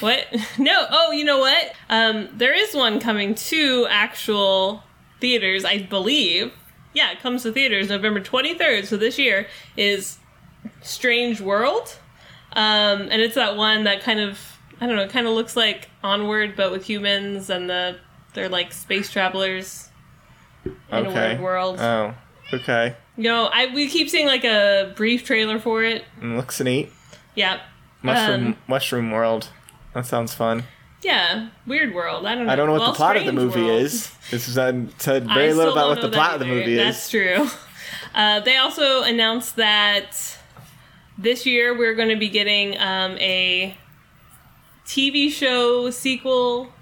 What? 0.00 0.26
No. 0.58 0.86
Oh, 0.90 1.12
you 1.12 1.24
know 1.24 1.38
what? 1.38 1.72
Um, 1.88 2.28
there 2.32 2.54
is 2.54 2.74
one 2.74 3.00
coming 3.00 3.34
to 3.34 3.86
actual 3.90 4.82
theaters, 5.26 5.64
I 5.64 5.78
believe. 5.82 6.52
Yeah, 6.94 7.10
it 7.10 7.18
comes 7.20 7.42
to 7.42 7.50
theaters 7.52 7.88
November 7.88 8.20
23rd. 8.20 8.86
So 8.86 8.96
this 8.96 9.18
year 9.18 9.48
is 9.76 10.18
Strange 10.82 11.40
World. 11.40 11.98
Um, 12.52 13.02
and 13.10 13.20
it's 13.20 13.34
that 13.34 13.56
one 13.56 13.82
that 13.84 14.02
kind 14.02 14.20
of, 14.20 14.38
I 14.80 14.86
don't 14.86 14.94
know, 14.94 15.02
it 15.02 15.10
kind 15.10 15.26
of 15.26 15.32
looks 15.34 15.56
like 15.56 15.90
Onward, 16.04 16.54
but 16.56 16.70
with 16.70 16.84
humans 16.86 17.50
and 17.50 17.68
the 17.68 17.98
they're 18.34 18.48
like 18.48 18.72
space 18.72 19.10
travelers 19.10 19.88
in 20.64 20.72
a 20.90 20.96
Okay. 21.00 21.12
weird 21.30 21.40
world. 21.40 21.80
Oh, 21.80 22.14
okay. 22.54 22.94
you 23.16 23.24
know, 23.24 23.46
I 23.52 23.66
we 23.74 23.88
keep 23.88 24.08
seeing 24.08 24.26
like 24.28 24.44
a 24.44 24.92
brief 24.94 25.24
trailer 25.24 25.58
for 25.58 25.82
it. 25.82 26.04
Mm, 26.20 26.36
Looks 26.36 26.60
neat. 26.60 26.92
Yeah. 27.34 27.60
Mushroom 28.02 28.46
Um, 28.46 28.56
Mushroom 28.68 29.10
World. 29.10 29.48
That 29.92 30.06
sounds 30.06 30.34
fun. 30.34 30.62
Yeah, 31.02 31.48
weird 31.66 31.94
world. 31.94 32.26
I 32.26 32.34
don't 32.34 32.46
know. 32.46 32.52
I 32.52 32.56
don't 32.56 32.66
know 32.66 32.72
what 32.72 32.80
Well, 32.80 32.92
the 32.92 32.96
plot 32.96 33.16
of 33.16 33.26
the 33.26 33.32
movie 33.32 33.62
World. 33.62 33.82
is. 33.82 34.10
This 34.30 34.48
is 34.48 34.54
said 34.54 34.90
very 35.28 35.52
little 35.52 35.72
about 35.72 35.88
what 35.88 36.00
the 36.00 36.08
plot 36.08 36.34
of 36.34 36.40
the 36.40 36.46
movie 36.46 36.76
That's 36.76 37.12
is. 37.12 37.12
That's 37.12 37.50
true. 37.50 37.58
Uh, 38.14 38.40
they 38.40 38.56
also 38.56 39.02
announced 39.02 39.56
that 39.56 40.38
this 41.18 41.44
year 41.44 41.76
we're 41.76 41.94
going 41.94 42.08
to 42.08 42.16
be 42.16 42.30
getting 42.30 42.76
um, 42.78 43.12
a 43.18 43.76
TV 44.86 45.30
show 45.30 45.90
sequel 45.90 46.72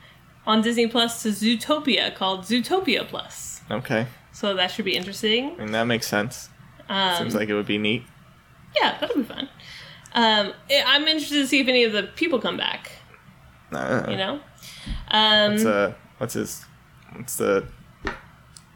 on 0.46 0.62
Disney 0.62 0.86
Plus 0.86 1.22
to 1.24 1.30
Zootopia 1.30 2.14
called 2.14 2.42
Zootopia 2.42 3.06
Plus. 3.08 3.62
Okay, 3.68 4.06
So 4.32 4.54
that 4.54 4.70
should 4.70 4.84
be 4.84 4.94
interesting. 4.94 5.54
I 5.58 5.64
mean 5.64 5.72
that 5.72 5.84
makes 5.84 6.06
sense. 6.06 6.50
Um, 6.88 7.16
Seems 7.16 7.34
like 7.34 7.48
it 7.48 7.54
would 7.54 7.66
be 7.66 7.78
neat. 7.78 8.04
yeah, 8.80 8.96
that'll 9.00 9.16
be 9.16 9.24
fun. 9.24 9.48
Um, 10.14 10.52
I'm 10.70 11.08
interested 11.08 11.40
to 11.40 11.46
see 11.48 11.60
if 11.60 11.66
any 11.68 11.82
of 11.82 11.92
the 11.92 12.04
people 12.04 12.40
come 12.40 12.56
back. 12.56 12.92
You 14.10 14.16
know. 14.16 14.40
Um, 15.08 15.52
What's 15.52 15.64
uh, 15.64 15.94
what's 16.18 16.34
his? 16.34 16.64
What's 17.14 17.36
the 17.36 17.66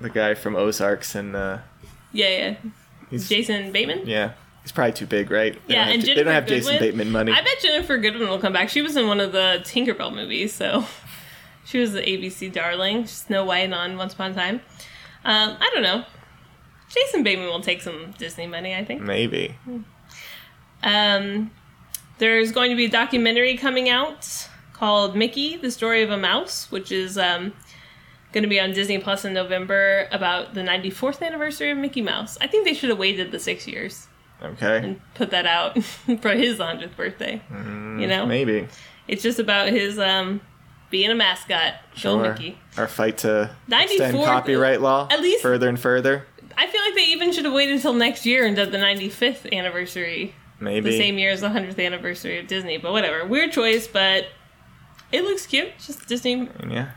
the 0.01 0.11
guy 0.11 0.35
from 0.35 0.55
Ozarks 0.57 1.15
and 1.15 1.35
uh, 1.35 1.59
yeah, 2.13 2.57
yeah. 3.11 3.19
Jason 3.19 3.73
Bateman. 3.73 4.07
yeah, 4.07 4.33
he's 4.63 4.71
probably 4.73 4.93
too 4.93 5.07
big, 5.07 5.31
right? 5.31 5.55
They 5.67 5.75
Yeah, 5.75 5.87
don't 5.87 5.87
have, 5.87 5.95
and 5.95 6.03
they 6.19 6.23
don't 6.25 6.33
have 6.35 6.47
Jason 6.47 6.79
Bateman 6.79 7.11
money. 7.11 7.33
I 7.33 7.41
bet 7.43 7.59
Ginnifer 7.63 8.01
Goodwin 8.01 8.29
will 8.29 8.39
come 8.39 8.53
back. 8.53 8.69
She 8.69 8.83
was 8.83 8.97
in 8.97 9.07
one 9.09 9.19
of 9.21 9.33
the 9.33 9.61
Tinkerbell 9.65 10.15
movies, 10.15 10.53
so 10.55 10.85
she 11.65 11.79
was 11.79 11.93
the 11.93 12.03
ABC 12.03 12.53
darling. 12.53 13.07
Snow 13.07 13.45
White 13.45 13.73
on 13.73 13.97
Once 13.97 14.13
Upon 14.15 14.33
a 14.33 14.35
Time. 14.35 14.55
Um, 15.25 15.57
I 15.61 15.71
don't 15.75 15.83
know. 15.83 16.05
Jason 16.91 17.23
Bateman 17.23 17.49
will 17.49 17.61
take 17.61 17.83
some 17.83 18.15
Disney 18.19 18.47
money, 18.47 18.75
I 18.75 18.85
think. 18.85 19.03
Maybe. 19.03 19.57
Um, 20.83 21.51
there's 22.19 22.53
going 22.53 22.71
to 22.71 22.77
be 22.77 22.87
a 22.87 22.91
documentary 22.91 23.57
coming 23.57 23.89
out 23.89 24.48
called 24.79 25.17
Mickey: 25.17 25.57
The 25.57 25.71
Story 25.71 26.03
of 26.03 26.11
a 26.11 26.17
Mouse, 26.17 26.71
which 26.71 26.93
is 26.93 27.19
um, 27.19 27.53
going 28.33 28.43
to 28.43 28.49
be 28.49 28.61
on 28.61 28.73
Disney 28.73 28.99
Plus 28.99 29.25
in 29.25 29.33
November 29.35 30.07
about 30.13 30.55
the 30.55 30.61
94th 30.63 31.23
anniversary 31.23 31.71
of 31.71 31.79
Mickey 31.79 32.03
Mouse. 32.03 32.39
I 32.41 32.47
think 32.47 32.65
they 32.65 32.75
should 32.75 32.91
have 32.91 32.99
waited 32.99 33.33
the 33.33 33.39
six 33.39 33.67
years 33.67 34.07
Okay. 34.43 34.79
and 34.79 35.01
put 35.15 35.31
that 35.31 35.47
out 35.47 35.83
for 36.21 36.31
his 36.31 36.59
100th 36.59 36.95
birthday. 36.97 37.41
you 37.51 38.07
know, 38.07 38.27
Maybe. 38.27 38.69
It's 39.09 39.23
just 39.23 39.39
about 39.39 39.69
his 39.69 39.99
um 39.99 40.41
being 40.91 41.11
a 41.11 41.15
mascot. 41.15 41.75
Go 42.03 42.19
Mickey. 42.21 42.59
Our 42.77 42.87
fight 42.89 43.19
to 43.19 43.51
94 43.67 44.07
extend 44.07 44.25
copyright 44.25 44.81
law 44.81 45.09
at 45.11 45.21
least- 45.21 45.43
further 45.43 45.69
and 45.69 45.79
further. 45.79 46.27
I 46.57 46.67
feel 46.67 46.81
like 46.83 46.95
they 46.95 47.05
even 47.13 47.31
should 47.33 47.45
have 47.45 47.55
waited 47.55 47.75
until 47.77 47.93
next 47.93 48.27
year 48.27 48.45
and 48.45 48.57
done 48.57 48.73
the 48.73 48.79
95th 48.79 49.53
anniversary, 49.53 50.35
Maybe. 50.59 50.91
the 50.91 50.97
same 50.99 51.17
year 51.17 51.31
as 51.31 51.41
the 51.41 51.49
100th 51.49 51.79
anniversary 51.85 52.39
of 52.41 52.49
Disney. 52.49 52.79
But 52.79 52.91
whatever, 52.93 53.25
weird 53.25 53.53
choice, 53.53 53.87
but 53.87 54.27
it 55.13 55.23
looks 55.23 55.47
cute. 55.47 55.79
Just 55.79 56.07
Disney. 56.07 56.49
Yeah. 56.69 56.91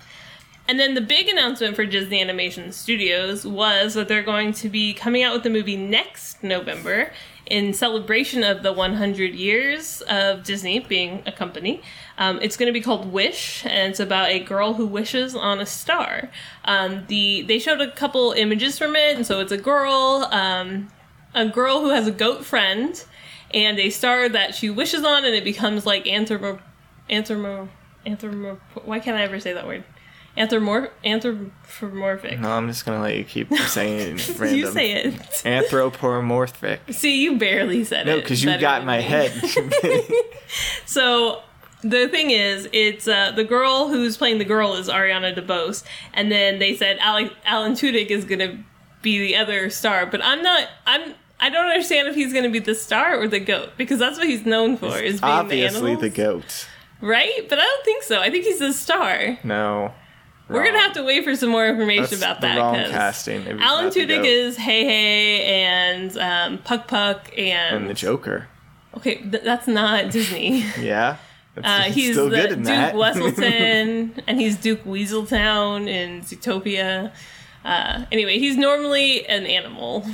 And 0.67 0.79
then 0.79 0.93
the 0.93 1.01
big 1.01 1.27
announcement 1.27 1.75
for 1.75 1.85
Disney 1.85 2.21
Animation 2.21 2.71
Studios 2.71 3.45
was 3.45 3.95
that 3.95 4.07
they're 4.07 4.23
going 4.23 4.53
to 4.53 4.69
be 4.69 4.93
coming 4.93 5.23
out 5.23 5.33
with 5.33 5.43
the 5.43 5.49
movie 5.49 5.75
next 5.75 6.43
November 6.43 7.11
in 7.45 7.73
celebration 7.73 8.43
of 8.43 8.63
the 8.63 8.71
100 8.71 9.33
years 9.33 10.01
of 10.03 10.43
Disney 10.43 10.79
being 10.79 11.23
a 11.25 11.31
company. 11.31 11.81
Um, 12.17 12.39
it's 12.41 12.55
going 12.55 12.67
to 12.67 12.73
be 12.73 12.79
called 12.79 13.11
Wish, 13.11 13.65
and 13.65 13.89
it's 13.89 13.99
about 13.99 14.29
a 14.29 14.39
girl 14.39 14.75
who 14.75 14.87
wishes 14.87 15.35
on 15.35 15.59
a 15.59 15.65
star. 15.65 16.29
Um, 16.63 17.05
the 17.07 17.41
they 17.41 17.59
showed 17.59 17.81
a 17.81 17.91
couple 17.91 18.31
images 18.31 18.77
from 18.77 18.95
it, 18.95 19.17
and 19.17 19.25
so 19.25 19.41
it's 19.41 19.51
a 19.51 19.57
girl, 19.57 20.29
um, 20.31 20.89
a 21.33 21.47
girl 21.47 21.81
who 21.81 21.89
has 21.89 22.07
a 22.07 22.11
goat 22.11 22.45
friend, 22.45 23.03
and 23.53 23.77
a 23.79 23.89
star 23.89 24.29
that 24.29 24.55
she 24.55 24.69
wishes 24.69 25.03
on, 25.03 25.25
and 25.25 25.35
it 25.35 25.43
becomes 25.43 25.85
like 25.85 26.05
anthropo, 26.05 26.61
anthropo, 27.09 27.67
anthropo. 28.05 28.59
Why 28.85 28.99
can't 28.99 29.17
I 29.17 29.23
ever 29.23 29.39
say 29.39 29.53
that 29.53 29.65
word? 29.67 29.83
Anthromorph, 30.37 30.89
anthropomorphic. 31.03 32.39
No, 32.39 32.51
I'm 32.51 32.67
just 32.69 32.85
gonna 32.85 33.01
let 33.01 33.17
you 33.17 33.25
keep 33.25 33.53
saying 33.67 34.17
it 34.17 34.39
random. 34.39 34.57
You 34.59 34.71
say 34.71 34.91
it. 34.93 35.45
Anthropomorphic. 35.45 36.79
See, 36.89 37.21
you 37.21 37.37
barely 37.37 37.83
said 37.83 38.05
No, 38.05 38.13
it. 38.13 38.15
No, 38.15 38.21
because 38.21 38.41
you 38.43 38.57
got 38.57 38.85
my 38.85 38.97
me. 38.99 39.03
head. 39.03 39.31
So 40.85 41.41
the 41.81 42.07
thing 42.09 42.31
is, 42.31 42.67
it's 42.73 43.07
uh, 43.07 43.31
the 43.31 43.43
girl 43.43 43.87
who's 43.87 44.17
playing 44.17 44.37
the 44.37 44.45
girl 44.45 44.75
is 44.75 44.87
Ariana 44.89 45.33
DeBose, 45.35 45.83
and 46.13 46.31
then 46.31 46.59
they 46.59 46.75
said 46.75 46.97
Alec, 46.99 47.31
Alan 47.45 47.73
Tudyk 47.73 48.07
is 48.07 48.25
gonna 48.25 48.63
be 49.01 49.17
the 49.19 49.35
other 49.35 49.69
star, 49.69 50.05
but 50.05 50.21
I'm 50.23 50.41
not. 50.43 50.67
I'm. 50.85 51.13
I 51.39 51.49
don't 51.49 51.65
understand 51.65 52.07
if 52.07 52.13
he's 52.15 52.33
gonna 52.33 52.49
be 52.51 52.59
the 52.59 52.75
star 52.75 53.19
or 53.19 53.27
the 53.27 53.39
goat 53.39 53.71
because 53.77 53.97
that's 53.97 54.17
what 54.19 54.27
he's 54.27 54.45
known 54.45 54.77
for 54.77 54.97
is 54.99 55.19
being 55.21 55.33
Obviously, 55.33 55.95
the 55.95 56.01
the 56.01 56.09
goat. 56.09 56.67
Right? 57.01 57.47
But 57.49 57.59
I 57.59 57.63
don't 57.63 57.83
think 57.85 58.03
so. 58.03 58.19
I 58.21 58.29
think 58.29 58.45
he's 58.45 58.61
a 58.61 58.73
star. 58.73 59.37
No. 59.43 59.93
We're 60.49 60.65
gonna 60.65 60.79
have 60.79 60.93
to 60.93 61.03
wait 61.03 61.23
for 61.23 61.33
some 61.35 61.49
more 61.49 61.65
information 61.67 62.03
That's 62.03 62.17
about 62.21 62.41
that. 62.41 62.57
wrong 62.57 62.75
casting. 62.75 63.47
Alan 63.61 63.85
Tudyk 63.89 64.25
is 64.25 64.57
Heihei 64.57 65.39
and 65.45 66.17
um, 66.17 66.57
Puck 66.57 66.87
Puck 66.89 67.31
and, 67.37 67.77
and 67.77 67.89
the 67.89 67.93
Joker. 67.93 68.47
okay, 68.97 69.15
th- 69.15 69.43
that's 69.43 69.65
not 69.67 70.11
Disney. 70.11 70.65
Yeah. 70.79 71.15
That's 71.55 71.67
Uh, 71.67 71.91
he's 71.93 72.13
still 72.15 72.29
the 72.29 72.35
good 72.35 72.51
in 72.51 72.57
Duke 72.59 72.65
that. 72.67 72.95
Weselton, 72.95 74.21
and 74.27 74.39
he's 74.41 74.57
Duke 74.57 74.83
Weaselton 74.83 75.87
in 75.87 76.21
Zootopia. 76.21 77.11
Uh, 77.63 78.05
anyway, 78.11 78.37
he's 78.37 78.57
normally 78.57 79.25
an 79.27 79.45
animal, 79.45 80.05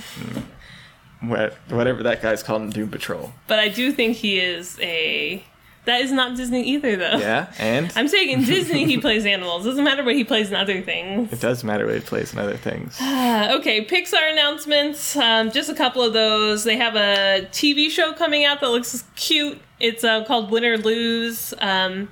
What- 1.22 1.54
Whatever 1.70 2.04
that 2.04 2.22
guy's 2.22 2.44
called 2.44 2.62
in 2.62 2.70
Doom 2.70 2.90
Patrol. 2.90 3.34
but 3.48 3.58
I 3.60 3.70
do 3.70 3.92
think 3.92 4.18
he 4.18 4.40
is 4.40 4.78
a. 4.82 5.44
That 5.88 6.02
is 6.02 6.12
not 6.12 6.36
Disney 6.36 6.64
either, 6.64 6.98
though. 6.98 7.16
Yeah, 7.16 7.50
and 7.58 7.94
I'm 7.96 8.10
saying 8.10 8.30
in 8.30 8.44
Disney 8.44 8.84
he 8.84 8.98
plays 9.02 9.26
animals. 9.26 9.64
Doesn't 9.64 9.86
matter 9.86 10.04
what 10.04 10.16
he 10.16 10.26
plays 10.26 10.50
in 10.50 10.56
other 10.58 10.82
things. 10.82 11.32
it 11.32 11.40
does 11.40 11.64
matter 11.64 11.86
what 11.86 11.96
he 11.96 12.02
plays 12.02 12.34
in 12.34 12.40
other 12.40 12.58
things. 12.58 13.00
Uh, 13.00 13.56
okay, 13.58 13.86
Pixar 13.86 14.30
announcements. 14.34 15.16
Um, 15.16 15.50
just 15.50 15.70
a 15.70 15.74
couple 15.74 16.02
of 16.02 16.12
those. 16.12 16.66
They 16.66 16.76
have 16.76 16.98
a 16.98 17.48
TV 17.52 17.90
show 17.90 18.12
coming 18.12 18.44
out 18.44 18.60
that 18.60 18.68
looks 18.70 19.06
cute. 19.16 19.62
It's 19.80 20.04
uh, 20.04 20.26
called 20.26 20.52
Win 20.52 20.66
or 20.66 20.78
Lose. 20.78 21.54
Um, 21.60 22.10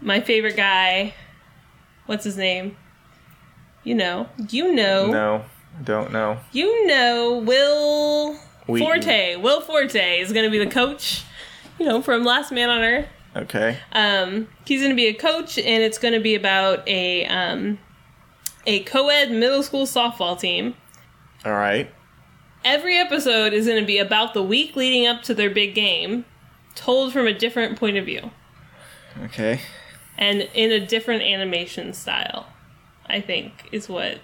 my 0.00 0.20
favorite 0.20 0.56
guy. 0.56 1.12
What's 2.06 2.24
his 2.24 2.38
name? 2.38 2.74
You 3.82 3.96
know. 3.96 4.30
You 4.48 4.72
know. 4.72 5.10
No, 5.10 5.44
don't 5.84 6.10
know. 6.10 6.38
You 6.52 6.86
know. 6.86 7.36
Will 7.44 8.36
Wheaton. 8.66 8.86
Forte. 8.86 9.36
Will 9.36 9.60
Forte 9.60 10.20
is 10.20 10.32
going 10.32 10.46
to 10.46 10.50
be 10.50 10.58
the 10.58 10.70
coach. 10.70 11.22
You 11.78 11.86
know, 11.86 12.02
from 12.02 12.24
Last 12.24 12.52
Man 12.52 12.70
on 12.70 12.80
Earth. 12.82 13.06
Okay. 13.36 13.78
Um, 13.92 14.48
he's 14.64 14.80
going 14.80 14.90
to 14.92 14.96
be 14.96 15.06
a 15.06 15.14
coach, 15.14 15.58
and 15.58 15.82
it's 15.82 15.98
going 15.98 16.14
to 16.14 16.20
be 16.20 16.34
about 16.36 16.86
a 16.88 17.26
um, 17.26 17.78
a 18.66 18.80
co-ed 18.84 19.30
middle 19.32 19.62
school 19.62 19.86
softball 19.86 20.38
team. 20.38 20.74
All 21.44 21.52
right. 21.52 21.90
Every 22.64 22.96
episode 22.96 23.52
is 23.52 23.66
going 23.66 23.80
to 23.80 23.86
be 23.86 23.98
about 23.98 24.32
the 24.34 24.42
week 24.42 24.74
leading 24.76 25.06
up 25.06 25.22
to 25.24 25.34
their 25.34 25.50
big 25.50 25.74
game, 25.74 26.24
told 26.74 27.12
from 27.12 27.26
a 27.26 27.32
different 27.34 27.78
point 27.78 27.98
of 27.98 28.06
view 28.06 28.30
Okay. 29.24 29.60
and 30.16 30.48
in 30.54 30.72
a 30.72 30.80
different 30.86 31.22
animation 31.22 31.92
style. 31.92 32.46
I 33.06 33.20
think 33.20 33.68
is 33.72 33.88
what. 33.88 34.20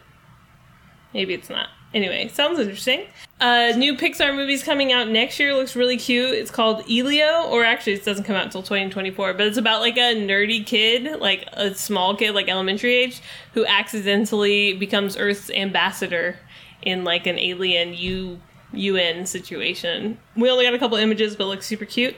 Maybe 1.13 1.35
it's 1.35 1.51
not. 1.51 1.69
Anyway, 1.93 2.29
sounds 2.29 2.59
interesting. 2.61 3.05
Uh, 3.41 3.73
new 3.77 3.97
Pixar 3.97 4.35
movie's 4.35 4.63
coming 4.63 4.93
out 4.93 5.09
next 5.09 5.41
year. 5.41 5.55
Looks 5.55 5.75
really 5.75 5.97
cute. 5.97 6.31
It's 6.31 6.51
called 6.51 6.85
Elio, 6.89 7.49
or 7.49 7.65
actually, 7.65 7.95
it 7.95 8.05
doesn't 8.05 8.25
come 8.25 8.37
out 8.37 8.45
until 8.45 8.63
2024. 8.63 9.35
But 9.35 9.49
it's 9.49 9.59
about 9.59 9.81
like 9.81 9.97
a 9.97 10.15
nerdy 10.15 10.65
kid, 10.65 11.21
like 11.21 11.49
a 11.53 11.75
small 11.75 12.15
kid, 12.15 12.33
like 12.33 12.49
elementary 12.49 12.95
age, 12.95 13.21
who 13.55 13.67
accidentally 13.67 14.75
becomes 14.75 15.17
Earth's 15.17 15.51
ambassador 15.51 16.39
in 16.83 17.03
like 17.03 17.27
an 17.27 17.39
alien 17.39 17.93
U 17.95 18.41
UN 18.73 19.27
situation. 19.27 20.17
We 20.37 20.49
only 20.49 20.65
got 20.65 20.75
a 20.75 20.79
couple 20.79 20.97
images, 20.97 21.35
but 21.35 21.45
it 21.45 21.49
looks 21.49 21.67
super 21.67 21.85
cute. 21.85 22.15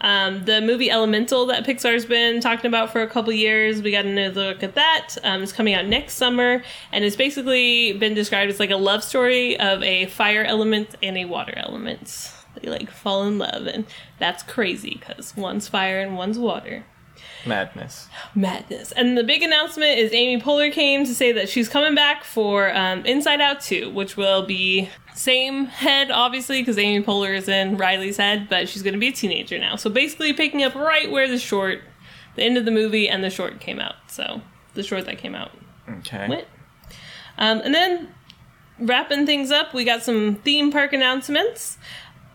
Um, 0.00 0.44
the 0.44 0.60
movie 0.60 0.90
Elemental 0.90 1.46
that 1.46 1.64
Pixar's 1.64 2.06
been 2.06 2.40
talking 2.40 2.66
about 2.66 2.92
for 2.92 3.02
a 3.02 3.06
couple 3.06 3.32
years, 3.32 3.82
we 3.82 3.90
got 3.90 4.04
another 4.04 4.48
look 4.48 4.62
at 4.62 4.74
that. 4.74 5.16
Um, 5.24 5.42
it's 5.42 5.52
coming 5.52 5.74
out 5.74 5.86
next 5.86 6.14
summer, 6.14 6.62
and 6.92 7.04
it's 7.04 7.16
basically 7.16 7.92
been 7.92 8.14
described 8.14 8.50
as 8.50 8.60
like 8.60 8.70
a 8.70 8.76
love 8.76 9.02
story 9.02 9.58
of 9.58 9.82
a 9.82 10.06
fire 10.06 10.44
element 10.44 10.94
and 11.02 11.16
a 11.16 11.24
water 11.24 11.54
element. 11.56 12.32
They 12.54 12.70
like 12.70 12.90
fall 12.90 13.24
in 13.24 13.38
love, 13.38 13.66
and 13.66 13.86
that's 14.18 14.42
crazy 14.42 14.96
because 14.98 15.36
one's 15.36 15.68
fire 15.68 16.00
and 16.00 16.16
one's 16.16 16.38
water. 16.38 16.84
Madness. 17.46 18.08
Madness. 18.34 18.92
And 18.92 19.16
the 19.16 19.24
big 19.24 19.42
announcement 19.42 19.98
is 19.98 20.12
Amy 20.12 20.40
Poehler 20.42 20.72
came 20.72 21.04
to 21.04 21.14
say 21.14 21.32
that 21.32 21.48
she's 21.48 21.68
coming 21.68 21.94
back 21.94 22.24
for 22.24 22.74
um, 22.76 23.04
Inside 23.06 23.40
Out 23.40 23.60
2, 23.60 23.90
which 23.90 24.16
will 24.16 24.44
be 24.44 24.88
same 25.14 25.66
head, 25.66 26.10
obviously, 26.10 26.60
because 26.60 26.78
Amy 26.78 27.04
Poehler 27.04 27.34
is 27.36 27.48
in 27.48 27.76
Riley's 27.76 28.16
head, 28.16 28.48
but 28.48 28.68
she's 28.68 28.82
going 28.82 28.94
to 28.94 29.00
be 29.00 29.08
a 29.08 29.12
teenager 29.12 29.58
now. 29.58 29.76
So 29.76 29.88
basically 29.90 30.32
picking 30.32 30.62
up 30.62 30.74
right 30.74 31.10
where 31.10 31.28
the 31.28 31.38
short, 31.38 31.80
the 32.36 32.42
end 32.42 32.56
of 32.56 32.64
the 32.64 32.70
movie 32.70 33.08
and 33.08 33.22
the 33.24 33.30
short 33.30 33.60
came 33.60 33.78
out. 33.80 33.94
So 34.08 34.42
the 34.74 34.82
short 34.82 35.06
that 35.06 35.18
came 35.18 35.34
out 35.34 35.52
Okay. 35.88 36.28
went. 36.28 36.46
Um, 37.38 37.60
and 37.64 37.74
then 37.74 38.08
wrapping 38.80 39.26
things 39.26 39.50
up, 39.50 39.72
we 39.72 39.84
got 39.84 40.02
some 40.02 40.36
theme 40.36 40.70
park 40.72 40.92
announcements. 40.92 41.78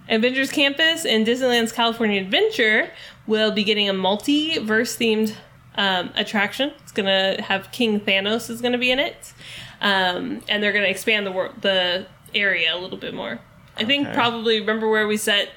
Avengers 0.10 0.52
Campus 0.52 1.06
and 1.06 1.26
Disneyland's 1.26 1.72
California 1.72 2.20
Adventure 2.22 2.90
will 3.28 3.52
be 3.52 3.64
getting 3.64 3.90
a 3.90 3.94
multiverse 3.94 4.98
themed 4.98 5.36
um, 5.76 6.12
attraction. 6.16 6.72
It's 6.82 6.92
gonna 6.92 7.42
have 7.42 7.72
King 7.72 8.00
Thanos 8.00 8.50
is 8.50 8.62
gonna 8.62 8.78
be 8.78 8.92
in 8.92 9.00
it, 9.00 9.34
um, 9.82 10.42
and 10.48 10.62
they're 10.62 10.74
gonna 10.74 10.86
expand 10.86 11.26
the 11.26 11.32
world, 11.32 11.62
the 11.62 12.08
area 12.36 12.76
a 12.76 12.78
little 12.78 12.98
bit 12.98 13.14
more. 13.14 13.40
I 13.76 13.86
think 13.86 14.14
probably 14.14 14.60
remember 14.60 14.90
where 14.90 15.08
we 15.08 15.18
set 15.18 15.50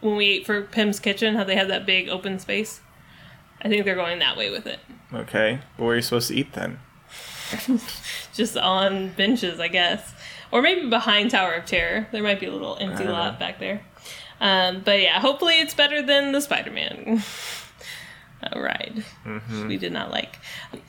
when 0.00 0.16
we 0.16 0.26
ate 0.26 0.46
for 0.46 0.62
Pym's 0.62 0.98
Kitchen, 0.98 1.34
how 1.34 1.44
they 1.44 1.56
had 1.56 1.68
that 1.68 1.84
big 1.84 2.08
open 2.08 2.38
space. 2.38 2.80
I 3.62 3.68
think 3.68 3.84
they're 3.84 3.94
going 3.94 4.18
that 4.20 4.36
way 4.36 4.50
with 4.50 4.66
it. 4.66 4.80
Okay. 5.12 5.60
But 5.76 5.84
where 5.84 5.92
are 5.92 5.96
you 5.96 6.02
supposed 6.02 6.28
to 6.28 6.34
eat 6.34 6.52
then? 6.54 6.78
just 8.34 8.56
on 8.56 9.10
benches, 9.10 9.60
I 9.60 9.68
guess, 9.68 10.14
or 10.50 10.62
maybe 10.62 10.88
behind 10.88 11.30
Tower 11.30 11.54
of 11.54 11.66
Terror. 11.66 12.06
There 12.12 12.22
might 12.22 12.40
be 12.40 12.46
a 12.46 12.52
little 12.52 12.76
empty 12.80 13.04
lot 13.04 13.34
know. 13.34 13.38
back 13.38 13.58
there. 13.58 13.82
Um, 14.40 14.80
but 14.84 15.00
yeah, 15.00 15.20
hopefully 15.20 15.60
it's 15.60 15.74
better 15.74 16.02
than 16.02 16.32
the 16.32 16.40
Spider-Man 16.40 17.22
uh, 18.42 18.60
ride. 18.60 19.04
Mm-hmm. 19.24 19.68
We 19.68 19.76
did 19.76 19.92
not 19.92 20.10
like. 20.10 20.38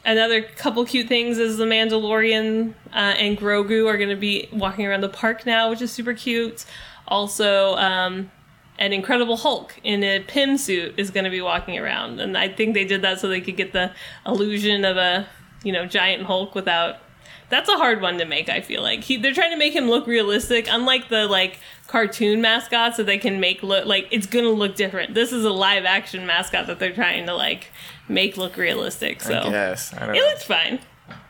Another 0.06 0.42
couple 0.42 0.86
cute 0.86 1.08
things 1.08 1.38
is 1.38 1.58
the 1.58 1.66
Mandalorian 1.66 2.74
uh, 2.94 3.16
and 3.18 3.38
Grogu 3.38 3.88
are 3.88 3.98
going 3.98 4.10
to 4.10 4.16
be 4.16 4.48
walking 4.54 4.86
around 4.86 5.02
the 5.02 5.10
park 5.10 5.46
now, 5.46 5.70
which 5.70 5.82
is 5.82 5.92
super 5.92 6.14
cute. 6.14 6.66
Also, 7.08 7.76
um, 7.76 8.32
an 8.80 8.94
Incredible 8.94 9.38
Hulk 9.38 9.80
in 9.84 10.04
a 10.04 10.22
Pym 10.22 10.58
suit 10.58 10.96
is 10.98 11.12
going 11.12 11.26
to 11.26 11.30
be 11.30 11.42
walking 11.42 11.78
around, 11.78 12.20
and 12.20 12.38
I 12.38 12.50
think 12.50 12.74
they 12.74 12.86
did 12.86 13.02
that 13.04 13.20
so 13.20 13.28
they 13.28 13.42
could 13.42 13.58
get 13.58 13.74
the 13.74 13.92
illusion 14.26 14.86
of 14.86 14.98
a 14.98 15.28
you 15.64 15.72
know 15.72 15.86
giant 15.86 16.24
Hulk 16.24 16.56
without. 16.56 16.98
That's 17.50 17.68
a 17.68 17.76
hard 17.76 18.02
one 18.02 18.18
to 18.18 18.26
make. 18.26 18.48
I 18.48 18.62
feel 18.62 18.82
like 18.82 19.04
he, 19.04 19.18
they're 19.18 19.34
trying 19.34 19.52
to 19.52 19.58
make 19.58 19.76
him 19.76 19.90
look 19.90 20.08
realistic, 20.08 20.68
unlike 20.70 21.10
the 21.10 21.28
like 21.28 21.60
cartoon 21.92 22.40
mascots 22.40 22.96
that 22.96 23.06
they 23.06 23.18
can 23.18 23.42
make 23.42 23.62
look 23.62 23.86
like 23.86 24.08
it's 24.12 24.26
gonna 24.26 24.48
look 24.50 24.76
different. 24.76 25.14
This 25.14 25.34
is 25.34 25.44
a 25.44 25.52
live 25.52 25.84
action 25.84 26.26
mascot 26.26 26.68
that 26.68 26.80
they're 26.80 26.94
trying 26.94 27.26
to 27.26 27.36
like 27.36 27.68
make 28.08 28.38
look 28.38 28.56
realistic. 28.56 29.22
So 29.22 29.38
I 29.38 29.50
guess. 29.50 29.94
I 29.94 30.06
don't 30.06 30.16
it 30.16 30.20
know. 30.20 30.26
looks 30.26 30.44
fine. 30.46 30.80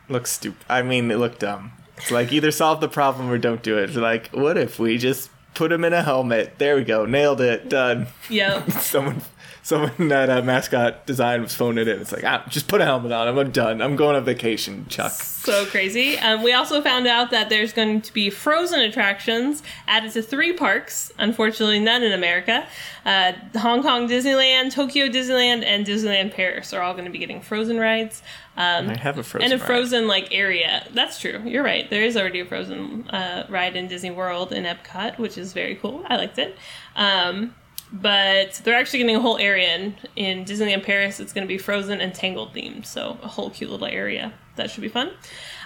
looks 0.08 0.32
stupid. 0.32 0.64
I 0.70 0.84
mean, 0.84 1.10
it 1.10 1.18
looked 1.18 1.40
dumb. 1.40 1.72
It's 1.98 2.12
like 2.12 2.32
either 2.32 2.52
solve 2.52 2.80
the 2.80 2.88
problem 2.88 3.30
or 3.30 3.40
don't 3.40 3.64
do 3.64 3.80
it. 3.80 3.86
It's 3.86 3.96
like, 3.96 4.30
what 4.30 4.56
if 4.56 4.78
we 4.78 5.00
just 5.00 5.32
put 5.62 5.72
him 5.72 5.86
in 5.86 5.94
a 5.94 6.02
helmet? 6.02 6.58
There 6.58 6.76
we 6.76 6.84
go. 6.84 7.06
Nailed 7.06 7.40
it. 7.40 7.70
Done. 7.70 8.08
Yep. 8.32 8.72
Someone, 8.82 9.22
someone 9.62 10.08
that 10.08 10.28
uh, 10.28 10.42
mascot 10.42 11.06
design 11.06 11.44
was 11.44 11.54
phoning 11.54 11.84
it 11.84 11.88
in. 11.88 12.02
It's 12.02 12.12
like, 12.12 12.24
ah, 12.24 12.44
just 12.50 12.68
put 12.68 12.82
a 12.82 12.86
helmet 12.86 13.12
on. 13.12 13.28
I'm 13.28 13.52
done. 13.52 13.80
I'm 13.80 13.96
going 13.96 14.16
on 14.16 14.26
vacation, 14.26 14.88
Chuck. 14.90 15.12
so 15.12 15.68
crazy. 15.68 16.18
Um, 16.18 16.42
we 16.42 16.52
also 16.52 16.82
found 16.82 17.06
out 17.06 17.30
that 17.30 17.50
there's 17.50 17.74
going 17.74 18.02
to 18.02 18.12
be 18.12 18.32
frozen 18.32 18.80
attractions 18.80 19.62
added 19.86 20.12
to 20.14 20.24
three 20.24 20.52
parks. 20.52 21.12
Unfortunately, 21.20 21.80
none 21.80 22.02
in 22.02 22.12
America. 22.12 22.66
Uh, 23.06 23.34
Hong 23.60 23.84
Kong 23.84 24.08
Disneyland, 24.10 24.74
Tokyo 24.74 25.10
Disneyland, 25.10 25.64
and 25.64 25.86
Disneyland 25.86 26.34
Paris 26.34 26.74
are 26.74 26.82
all 26.82 26.94
going 26.94 27.06
to 27.06 27.12
be 27.12 27.20
getting 27.20 27.40
frozen 27.40 27.78
rides. 27.78 28.24
Um, 28.58 28.90
I 28.90 28.98
have 28.98 29.18
a 29.18 29.24
frozen. 29.24 29.46
and 29.46 29.54
a 29.54 29.58
ride. 29.58 29.66
frozen 29.66 30.08
like 30.08 30.28
area. 30.32 30.86
That's 30.94 31.20
true. 31.20 31.42
You're 31.46 31.64
right. 31.64 31.90
There 31.90 32.04
is 32.04 32.18
already 32.18 32.42
a 32.42 32.46
frozen 32.46 33.08
uh, 33.10 33.46
ride 33.50 33.76
in 33.76 33.88
Disney 33.88 34.12
World 34.12 34.52
in 34.52 34.66
Epcot, 34.66 35.18
which 35.18 35.38
is 35.38 35.54
very 35.54 35.76
cool. 35.76 36.04
I 36.08 36.18
liked 36.18 36.38
it. 36.38 36.58
Um, 36.96 37.56
but 37.94 38.62
they're 38.64 38.76
actually 38.76 39.00
getting 39.00 39.16
a 39.18 39.22
whole 39.22 39.38
area 39.38 39.76
in, 39.76 39.96
in 40.16 40.46
Disneyland 40.46 40.84
Paris. 40.86 41.20
It's 41.20 41.34
going 41.34 41.46
to 41.46 41.48
be 41.48 41.58
frozen 41.58 42.00
and 42.00 42.14
Tangled 42.14 42.54
themed, 42.54 42.86
so 42.86 43.18
a 43.22 43.28
whole 43.28 43.50
cute 43.50 43.70
little 43.70 43.88
area. 43.88 44.34
That 44.56 44.70
should 44.70 44.82
be 44.82 44.90
fun. 44.90 45.10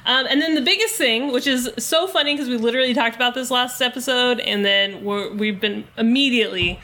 Um, 0.06 0.26
and 0.30 0.42
then 0.42 0.56
the 0.56 0.62
biggest 0.62 0.96
thing, 0.96 1.32
which 1.32 1.48
is 1.48 1.70
so 1.78 2.08
funny 2.08 2.34
because 2.34 2.50
we 2.50 2.58
literally 2.58 2.94
talked 2.94 3.16
about 3.16 3.34
this 3.36 3.52
last 3.52 3.82
episode, 3.82 4.40
and 4.40 4.64
then 4.66 5.04
we're, 5.04 5.34
we've 5.34 5.60
been 5.60 5.86
immediately 5.98 6.80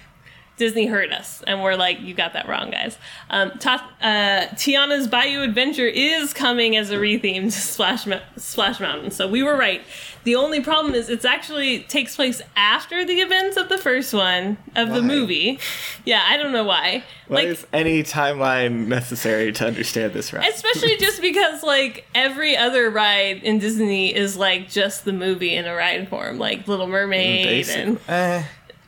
Disney 0.58 0.86
heard 0.86 1.12
us, 1.12 1.42
and 1.48 1.64
we're 1.64 1.76
like, 1.76 2.02
"You 2.02 2.14
got 2.14 2.34
that 2.34 2.48
wrong, 2.48 2.70
guys." 2.70 2.98
Um, 3.30 3.52
Ta- 3.60 3.90
uh, 4.02 4.54
Tiana's 4.56 5.08
Bayou 5.08 5.42
Adventure 5.42 5.88
is 5.88 6.34
coming 6.34 6.76
as 6.78 6.92
a 6.92 6.98
rethemed 6.98 7.52
Splash 7.52 8.06
Mo- 8.06 8.22
Splash 8.38 8.80
Mountain, 8.80 9.12
so 9.12 9.28
we 9.28 9.42
were 9.42 9.58
right. 9.58 9.82
The 10.24 10.36
only 10.36 10.62
problem 10.62 10.94
is 10.94 11.10
it's 11.10 11.26
actually 11.26 11.80
takes 11.80 12.16
place 12.16 12.44
after 12.56 13.04
the 13.04 13.22
events 13.22 13.58
of 13.58 13.70
the 13.70 13.78
first 13.78 14.14
one 14.14 14.58
of 14.76 14.90
the 14.90 15.02
movie. 15.02 15.58
Yeah, 16.06 16.24
I 16.28 16.38
don't 16.38 16.52
know 16.52 16.64
why. 16.64 17.04
Why 17.28 17.36
like, 17.38 17.48
is 17.48 17.66
any 17.74 18.04
timeline 18.04 18.88
necessary 18.88 19.52
to 19.54 19.66
understand 19.66 20.14
this 20.14 20.32
right? 20.32 20.48
especially 20.48 20.98
just 20.98 21.22
because 21.24 21.64
like 21.64 22.06
every 22.14 22.56
other 22.56 22.90
ride 22.92 23.42
in 23.44 23.58
Disney 23.58 24.14
is 24.14 24.38
like 24.38 24.70
just 24.70 25.06
the 25.06 25.14
movie 25.14 25.56
in 25.56 25.66
a 25.66 25.74
ride 25.74 26.08
form, 26.08 26.38
like 26.38 26.68
Little 26.68 26.88
Mermaid 26.88 27.48
and 27.78 27.98
Basic, 27.98 28.10
eh, 28.10 28.44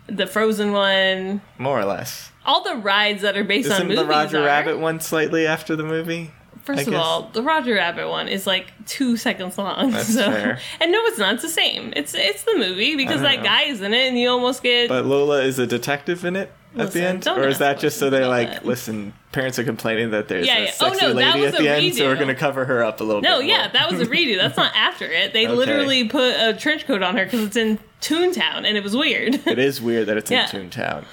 the 0.08 0.28
Frozen 0.28 0.72
one. 0.72 1.42
more 1.58 1.80
or 1.80 1.86
less. 1.86 2.32
All 2.46 2.64
the 2.64 2.76
rides 2.76 3.22
that 3.22 3.38
are 3.38 3.44
based 3.44 3.70
on 3.70 3.76
Isn't 3.76 3.88
movies 3.88 4.04
the 4.04 4.10
Roger 4.10 4.40
are. 4.40 4.46
Rabbit 4.46 4.80
one 4.80 5.00
slightly 5.00 5.48
after 5.48 5.76
the 5.76 5.84
movie? 5.84 6.32
First 6.64 6.88
of 6.88 6.94
all, 6.94 7.30
the 7.34 7.44
Roger 7.44 7.76
Rabbit 7.76 8.08
one 8.08 8.30
is 8.30 8.48
like 8.48 8.68
two 8.86 9.18
seconds 9.18 9.58
long. 9.58 9.92
That's 9.92 10.14
so, 10.14 10.32
fair. 10.32 10.60
and 10.80 10.92
no, 10.92 11.00
it's 11.06 11.18
not. 11.18 11.36
It's 11.36 11.44
the 11.44 11.50
same. 11.50 11.92
It's 11.96 12.14
it's 12.14 12.44
the 12.44 12.56
movie 12.56 12.96
because 12.96 13.22
that 13.22 13.40
know. 13.40 13.44
guy 13.44 13.64
is 13.64 13.82
in 13.82 13.94
it, 13.94 14.08
and 14.08 14.18
you 14.18 14.30
almost 14.30 14.64
get. 14.64 14.88
But 14.88 15.06
Lola 15.06 15.42
is 15.42 15.60
a 15.60 15.68
detective 15.68 16.24
in 16.24 16.38
it 16.38 16.52
at 16.74 16.78
Listen, 16.86 17.02
the 17.02 17.08
end, 17.08 17.28
or 17.28 17.48
is 17.48 17.60
that 17.60 17.80
just 17.80 17.98
so 18.00 18.10
they 18.10 18.18
questions 18.26 18.30
like 18.30 18.54
that. 18.62 18.66
listen? 18.66 19.14
Parents 19.32 19.60
are 19.60 19.64
complaining 19.64 20.12
that 20.12 20.28
there's 20.28 20.48
Yeah, 20.48 20.58
a 20.58 20.64
yeah. 20.66 20.72
Oh, 20.82 20.90
sexy 20.90 21.06
no, 21.06 21.14
that 21.14 21.16
lady 21.36 21.42
was 21.42 21.54
at 21.54 21.60
the 21.60 21.70
end, 21.70 21.96
so 21.96 22.06
we're 22.08 22.16
gonna 22.16 22.34
cover 22.36 22.66
her 22.66 22.84
up 22.84 23.00
a 23.00 23.04
little 23.04 23.22
bit. 23.22 23.30
no, 23.30 23.40
bit. 23.40 23.48
yeah, 23.50 23.68
that 23.68 23.92
was 23.92 24.02
a 24.02 24.06
redo. 24.06 24.38
That's 24.42 24.58
not 24.58 24.76
after 24.76 25.06
it. 25.06 25.34
They 25.34 25.46
Okay. 25.48 25.56
literally 25.56 26.08
put 26.10 26.36
a 26.36 26.54
trench 26.54 26.86
coat 26.88 27.04
on 27.04 27.16
her 27.18 27.26
because 27.26 27.44
it's 27.46 27.56
in 27.56 27.80
Toontown, 28.02 28.66
and 28.66 28.76
it 28.78 28.84
was 28.84 28.96
weird. 28.96 29.36
It 29.48 29.60
is 29.60 29.82
weird 29.82 30.08
that 30.08 30.18
it's 30.18 30.32
Yeah. 30.32 30.50
in 30.56 30.70
Toontown. 30.70 31.04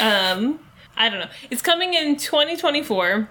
um, 0.00 0.60
I 0.96 1.08
don't 1.08 1.20
know. 1.20 1.28
It's 1.50 1.62
coming 1.62 1.94
in 1.94 2.16
2024. 2.16 3.28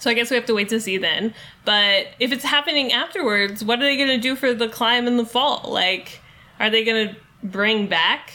So 0.00 0.10
I 0.10 0.14
guess 0.14 0.28
we 0.30 0.36
have 0.36 0.44
to 0.46 0.54
wait 0.54 0.68
to 0.68 0.80
see 0.80 0.98
then. 0.98 1.32
But 1.64 2.08
if 2.20 2.30
it's 2.30 2.44
happening 2.44 2.92
afterwards, 2.92 3.64
what 3.64 3.78
are 3.78 3.84
they 3.84 3.96
going 3.96 4.08
to 4.10 4.18
do 4.18 4.36
for 4.36 4.52
the 4.52 4.68
climb 4.68 5.06
in 5.06 5.16
the 5.16 5.24
fall? 5.24 5.64
Like, 5.72 6.20
are 6.60 6.68
they 6.68 6.84
going 6.84 7.08
to 7.08 7.16
bring 7.42 7.86
back 7.86 8.30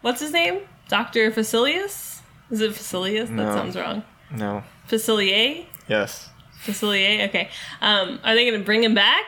what's 0.00 0.20
his 0.20 0.32
name? 0.32 0.60
Dr. 0.90 1.30
Facilius? 1.30 2.20
Is 2.50 2.60
it 2.60 2.72
Facilius? 2.72 3.30
No. 3.30 3.44
That 3.46 3.54
sounds 3.54 3.76
wrong. 3.76 4.02
No. 4.32 4.62
Facilier? 4.88 5.64
Yes. 5.88 6.28
Facilier? 6.64 7.28
Okay. 7.28 7.48
Um, 7.80 8.18
are 8.24 8.34
they 8.34 8.44
going 8.48 8.60
to 8.60 8.64
bring 8.66 8.82
him 8.84 8.94
back? 8.94 9.24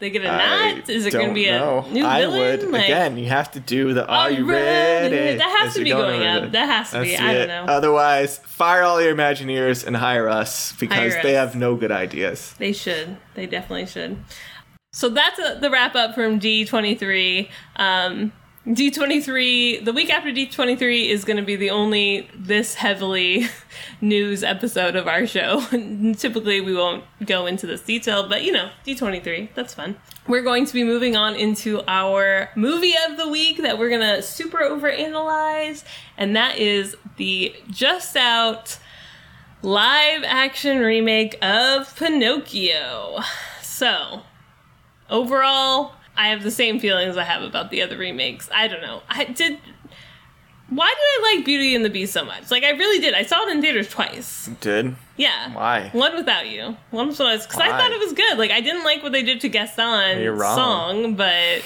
They 0.00 0.10
gonna 0.10 0.28
I 0.28 0.72
not? 0.74 0.90
Is 0.90 1.06
it 1.06 1.12
going 1.12 1.28
to 1.28 1.34
be 1.34 1.46
a 1.46 1.58
know. 1.58 1.86
new 1.92 2.04
I 2.04 2.20
villain? 2.22 2.38
would 2.40 2.70
Like- 2.72 2.84
again. 2.84 3.16
You 3.16 3.26
have 3.28 3.52
to 3.52 3.60
do 3.60 3.94
the 3.94 4.04
"Are 4.06 4.28
you 4.30 4.44
ready?" 4.44 5.14
ready?" 5.14 5.38
That 5.38 5.56
has 5.60 5.68
as 5.68 5.74
to 5.74 5.84
be 5.84 5.90
going 5.90 6.26
up. 6.26 6.50
That 6.50 6.66
has 6.66 6.90
to 6.90 7.00
be. 7.02 7.16
I 7.16 7.32
don't 7.32 7.48
know. 7.48 7.64
Otherwise, 7.72 8.38
fire 8.38 8.82
all 8.82 9.00
your 9.00 9.14
Imagineers 9.14 9.86
and 9.86 9.96
hire 9.96 10.28
us 10.28 10.72
because 10.72 10.98
Hire 11.14 11.22
they 11.22 11.36
us. 11.36 11.52
have 11.52 11.54
no 11.56 11.76
good 11.76 11.92
ideas. 11.92 12.54
They 12.58 12.72
should. 12.72 13.16
They 13.34 13.46
definitely 13.46 13.86
should. 13.86 14.18
So 14.92 15.08
that's 15.08 15.38
uh 15.38 15.58
the 15.60 15.70
wrap 15.70 15.94
up 15.94 16.14
from 16.14 16.40
D23. 16.40 17.48
Um, 17.76 18.32
D23, 18.66 19.84
the 19.84 19.92
week 19.92 20.08
after 20.08 20.30
D23 20.30 21.10
is 21.10 21.26
going 21.26 21.36
to 21.36 21.42
be 21.42 21.54
the 21.54 21.68
only 21.68 22.30
this 22.34 22.76
heavily 22.76 23.46
news 24.00 24.42
episode 24.42 24.96
of 24.96 25.06
our 25.06 25.26
show. 25.26 25.60
Typically, 26.16 26.62
we 26.62 26.74
won't 26.74 27.04
go 27.26 27.44
into 27.44 27.66
this 27.66 27.82
detail, 27.82 28.26
but 28.26 28.42
you 28.42 28.52
know, 28.52 28.70
D23, 28.86 29.50
that's 29.54 29.74
fun. 29.74 29.96
We're 30.26 30.40
going 30.40 30.64
to 30.64 30.72
be 30.72 30.82
moving 30.82 31.14
on 31.14 31.34
into 31.34 31.82
our 31.86 32.48
movie 32.56 32.94
of 33.06 33.18
the 33.18 33.28
week 33.28 33.58
that 33.58 33.78
we're 33.78 33.90
going 33.90 34.00
to 34.00 34.22
super 34.22 34.60
overanalyze, 34.60 35.84
and 36.16 36.34
that 36.34 36.56
is 36.56 36.96
the 37.18 37.54
just 37.68 38.16
out 38.16 38.78
live 39.60 40.22
action 40.24 40.78
remake 40.78 41.36
of 41.42 41.94
Pinocchio. 41.96 43.20
So, 43.60 44.22
overall, 45.10 45.96
I 46.16 46.28
have 46.28 46.42
the 46.42 46.50
same 46.50 46.78
feelings 46.78 47.16
I 47.16 47.24
have 47.24 47.42
about 47.42 47.70
the 47.70 47.82
other 47.82 47.96
remakes. 47.96 48.48
I 48.54 48.68
don't 48.68 48.82
know. 48.82 49.02
I 49.08 49.24
did. 49.24 49.58
Why 50.70 50.88
did 50.88 51.26
I 51.26 51.36
like 51.36 51.44
Beauty 51.44 51.74
and 51.74 51.84
the 51.84 51.90
Beast 51.90 52.12
so 52.12 52.24
much? 52.24 52.50
Like 52.50 52.64
I 52.64 52.70
really 52.70 53.00
did. 53.00 53.14
I 53.14 53.22
saw 53.22 53.46
it 53.46 53.50
in 53.50 53.60
theaters 53.60 53.88
twice. 53.88 54.48
Did 54.60 54.96
Yeah. 55.16 55.52
Why? 55.52 55.90
One 55.92 56.16
without 56.16 56.48
you. 56.48 56.76
One 56.90 57.08
was 57.08 57.18
because 57.18 57.60
I 57.60 57.68
thought 57.68 57.92
it 57.92 57.98
was 57.98 58.12
good. 58.12 58.38
Like 58.38 58.50
I 58.50 58.60
didn't 58.60 58.84
like 58.84 59.02
what 59.02 59.12
they 59.12 59.22
did 59.22 59.40
to 59.42 59.48
Gaston's 59.48 60.20
You're 60.20 60.34
wrong. 60.34 60.56
song, 60.56 61.14
but 61.14 61.62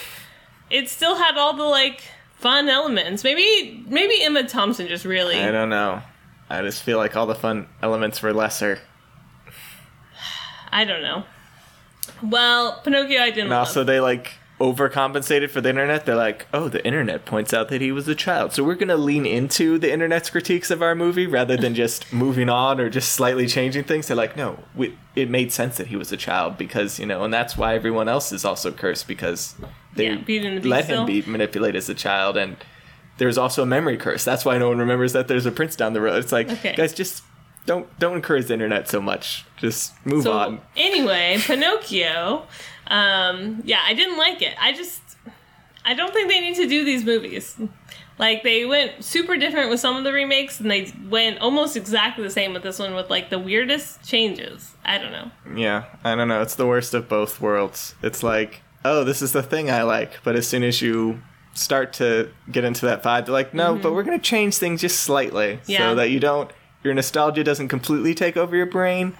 it 0.70 0.88
still 0.88 1.16
had 1.16 1.36
all 1.36 1.54
the 1.54 1.64
like 1.64 2.02
fun 2.38 2.68
elements. 2.68 3.22
Maybe 3.22 3.84
maybe 3.86 4.22
Emma 4.22 4.44
Thompson 4.44 4.88
just 4.88 5.04
really. 5.04 5.38
I 5.38 5.50
don't 5.50 5.70
know. 5.70 6.02
I 6.50 6.62
just 6.62 6.82
feel 6.82 6.96
like 6.96 7.16
all 7.16 7.26
the 7.26 7.34
fun 7.34 7.68
elements 7.82 8.22
were 8.22 8.32
lesser. 8.32 8.80
I 10.72 10.84
don't 10.84 11.02
know. 11.02 11.24
Well, 12.22 12.80
Pinocchio, 12.82 13.20
I 13.20 13.26
didn't. 13.30 13.40
And 13.42 13.50
love. 13.50 13.66
also, 13.68 13.84
they 13.84 14.00
like 14.00 14.32
overcompensated 14.60 15.50
for 15.50 15.60
the 15.60 15.68
internet. 15.68 16.04
They're 16.06 16.16
like, 16.16 16.46
oh, 16.52 16.68
the 16.68 16.84
internet 16.84 17.24
points 17.24 17.52
out 17.54 17.68
that 17.68 17.80
he 17.80 17.92
was 17.92 18.08
a 18.08 18.14
child. 18.14 18.52
So 18.52 18.64
we're 18.64 18.74
going 18.74 18.88
to 18.88 18.96
lean 18.96 19.24
into 19.26 19.78
the 19.78 19.92
internet's 19.92 20.30
critiques 20.30 20.70
of 20.70 20.82
our 20.82 20.94
movie 20.94 21.26
rather 21.26 21.56
than 21.56 21.74
just 21.74 22.12
moving 22.12 22.48
on 22.48 22.80
or 22.80 22.90
just 22.90 23.12
slightly 23.12 23.46
changing 23.46 23.84
things. 23.84 24.08
They're 24.08 24.16
like, 24.16 24.36
no, 24.36 24.58
we, 24.74 24.96
it 25.14 25.30
made 25.30 25.52
sense 25.52 25.76
that 25.76 25.88
he 25.88 25.96
was 25.96 26.12
a 26.12 26.16
child 26.16 26.58
because, 26.58 26.98
you 26.98 27.06
know, 27.06 27.24
and 27.24 27.32
that's 27.32 27.56
why 27.56 27.74
everyone 27.74 28.08
else 28.08 28.32
is 28.32 28.44
also 28.44 28.72
cursed 28.72 29.06
because 29.08 29.54
they 29.94 30.06
Yeah, 30.08 30.16
Beauty 30.16 30.46
and 30.48 30.56
the 30.56 30.60
Beast 30.62 30.70
let 30.70 30.84
him 30.86 31.06
be 31.06 31.22
manipulated 31.22 31.76
as 31.76 31.88
a 31.88 31.94
child. 31.94 32.36
And 32.36 32.56
there's 33.18 33.38
also 33.38 33.62
a 33.62 33.66
memory 33.66 33.96
curse. 33.96 34.24
That's 34.24 34.44
why 34.44 34.58
no 34.58 34.68
one 34.68 34.78
remembers 34.78 35.12
that 35.12 35.28
there's 35.28 35.46
a 35.46 35.52
prince 35.52 35.76
down 35.76 35.92
the 35.92 36.00
road. 36.00 36.22
It's 36.22 36.32
like, 36.32 36.50
Okay. 36.50 36.74
guys, 36.74 36.92
just 36.94 37.22
don't 37.68 37.86
don't 38.00 38.16
encourage 38.16 38.46
the 38.46 38.54
internet 38.54 38.88
so 38.88 39.00
much. 39.00 39.44
Just 39.58 39.92
move 40.04 40.24
So 40.24 40.32
on. 40.32 40.60
anyway, 40.76 41.36
Pinocchio. 41.38 42.46
Um, 42.88 43.62
yeah, 43.64 43.80
I 43.86 43.94
didn't 43.94 44.16
like 44.16 44.40
it. 44.42 44.54
I 44.60 44.72
just, 44.72 45.02
I 45.84 45.92
don't 45.94 46.12
think 46.14 46.28
they 46.28 46.40
need 46.40 46.56
to 46.56 46.66
do 46.66 46.84
these 46.84 47.04
movies. 47.04 47.56
Like 48.18 48.42
they 48.42 48.64
went 48.64 49.04
super 49.04 49.36
different 49.36 49.70
with 49.70 49.78
some 49.78 49.96
of 49.96 50.02
the 50.04 50.12
remakes, 50.12 50.58
and 50.58 50.70
they 50.70 50.92
went 51.08 51.38
almost 51.38 51.76
exactly 51.76 52.24
the 52.24 52.30
same 52.30 52.52
with 52.52 52.62
this 52.64 52.78
one, 52.78 52.94
with 52.94 53.10
like 53.10 53.30
the 53.30 53.38
weirdest 53.38 54.02
changes. 54.08 54.72
I 54.84 54.98
don't 54.98 55.12
know. 55.12 55.30
Yeah, 55.54 55.84
I 56.02 56.14
don't 56.16 56.26
know. 56.28 56.42
It's 56.42 56.56
the 56.56 56.66
worst 56.66 56.94
of 56.94 57.08
both 57.08 57.40
worlds. 57.40 57.94
It's 58.02 58.22
like, 58.22 58.62
oh, 58.84 59.04
this 59.04 59.20
is 59.22 59.32
the 59.32 59.42
thing 59.42 59.70
I 59.70 59.82
like, 59.82 60.22
but 60.24 60.34
as 60.34 60.48
soon 60.48 60.64
as 60.64 60.80
you 60.82 61.20
start 61.54 61.92
to 61.94 62.30
get 62.50 62.64
into 62.64 62.86
that 62.86 63.02
vibe, 63.02 63.26
they're 63.26 63.32
like, 63.34 63.52
no, 63.54 63.76
but 63.76 63.92
we're 63.92 64.02
gonna 64.04 64.18
change 64.18 64.56
things 64.56 64.80
just 64.80 65.00
slightly 65.00 65.56
Mm-hmm. 65.58 65.70
Yeah. 65.72 65.78
so 65.90 65.94
that 65.96 66.10
you 66.10 66.18
don't, 66.20 66.50
your 66.82 66.94
nostalgia 66.94 67.44
doesn't 67.44 67.68
completely 67.68 68.14
take 68.14 68.36
over 68.36 68.56
your 68.56 68.66
brain, 68.66 69.16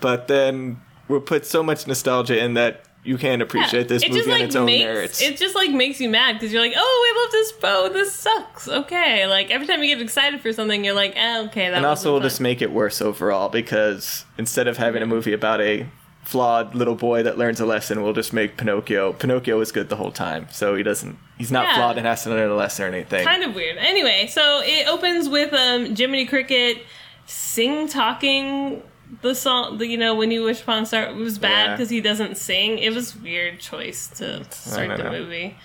but 0.00 0.28
then 0.28 0.80
we'll 1.08 1.20
put 1.20 1.44
so 1.46 1.62
much 1.62 1.86
nostalgia 1.86 2.42
in 2.42 2.54
that 2.54 2.84
you 3.04 3.18
can't 3.18 3.42
appreciate 3.42 3.88
this 3.88 4.02
it 4.04 4.10
movie 4.10 4.20
just 4.20 4.28
on 4.28 4.38
like 4.38 4.42
its 4.46 4.54
own 4.56 4.66
makes 4.66 4.84
merits. 4.84 5.20
it 5.22 5.36
just 5.36 5.56
like 5.56 5.70
makes 5.72 6.00
you 6.00 6.08
mad 6.08 6.34
because 6.34 6.52
you're 6.52 6.62
like, 6.62 6.74
oh, 6.76 7.14
I 7.16 7.22
love 7.24 7.32
this 7.32 7.52
bow. 7.52 7.88
This 7.92 8.12
sucks. 8.14 8.68
Okay, 8.68 9.26
like 9.26 9.50
every 9.50 9.66
time 9.66 9.82
you 9.82 9.88
get 9.94 10.00
excited 10.02 10.40
for 10.40 10.52
something, 10.52 10.84
you're 10.84 10.94
like, 10.94 11.12
eh, 11.16 11.40
okay, 11.46 11.68
that. 11.68 11.76
and 11.78 11.86
also 11.86 12.12
will 12.12 12.20
just 12.20 12.40
make 12.40 12.62
it 12.62 12.70
worse 12.70 13.02
overall 13.02 13.48
because 13.48 14.24
instead 14.38 14.68
of 14.68 14.76
having 14.76 15.02
a 15.02 15.06
movie 15.06 15.32
about 15.32 15.60
a 15.60 15.86
flawed 16.22 16.76
little 16.76 16.94
boy 16.94 17.24
that 17.24 17.36
learns 17.36 17.58
a 17.58 17.66
lesson, 17.66 18.00
we'll 18.04 18.12
just 18.12 18.32
make 18.32 18.56
Pinocchio. 18.56 19.12
Pinocchio 19.14 19.60
is 19.60 19.72
good 19.72 19.88
the 19.88 19.96
whole 19.96 20.12
time, 20.12 20.46
so 20.52 20.76
he 20.76 20.84
doesn't. 20.84 21.18
He's 21.36 21.50
not 21.50 21.64
Yeah. 21.66 21.74
flawed 21.74 21.98
and 21.98 22.06
has 22.06 22.22
to 22.22 22.30
learn 22.30 22.48
a 22.48 22.54
lesson 22.54 22.84
or 22.84 22.88
anything. 22.88 23.24
kind 23.26 23.42
of 23.42 23.56
weird. 23.56 23.76
Anyway, 23.78 24.28
so 24.30 24.60
it 24.64 24.86
opens 24.86 25.28
with 25.28 25.52
um 25.52 25.96
Jiminy 25.96 26.24
Cricket 26.26 26.78
sing 27.26 27.88
talking 27.88 28.82
the 29.20 29.34
song. 29.34 29.78
The, 29.78 29.86
you 29.86 29.98
know, 29.98 30.14
when 30.14 30.30
you 30.30 30.42
wish 30.42 30.62
upon 30.62 30.84
a 30.84 30.86
star. 30.86 31.04
It 31.04 31.14
was 31.16 31.38
bad 31.38 31.66
Yeah. 31.66 31.74
because 31.76 31.90
he 31.90 32.00
doesn't 32.00 32.36
sing. 32.36 32.78
It 32.78 32.94
was 32.94 33.14
weird 33.16 33.60
choice 33.60 34.08
to 34.18 34.44
start 34.50 34.96
the 34.96 35.04
know. 35.04 35.10
movie. 35.12 35.56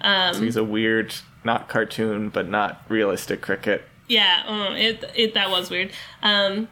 Um, 0.00 0.34
so 0.34 0.42
He's 0.42 0.56
a 0.56 0.64
weird, 0.64 1.14
not 1.44 1.68
cartoon, 1.68 2.28
but 2.28 2.48
not 2.48 2.82
realistic 2.88 3.40
cricket. 3.40 3.84
yeah, 4.08 4.42
uh, 4.46 4.74
it 4.74 5.04
it 5.14 5.34
that 5.34 5.50
was 5.50 5.70
weird. 5.70 5.90
Um, 6.22 6.68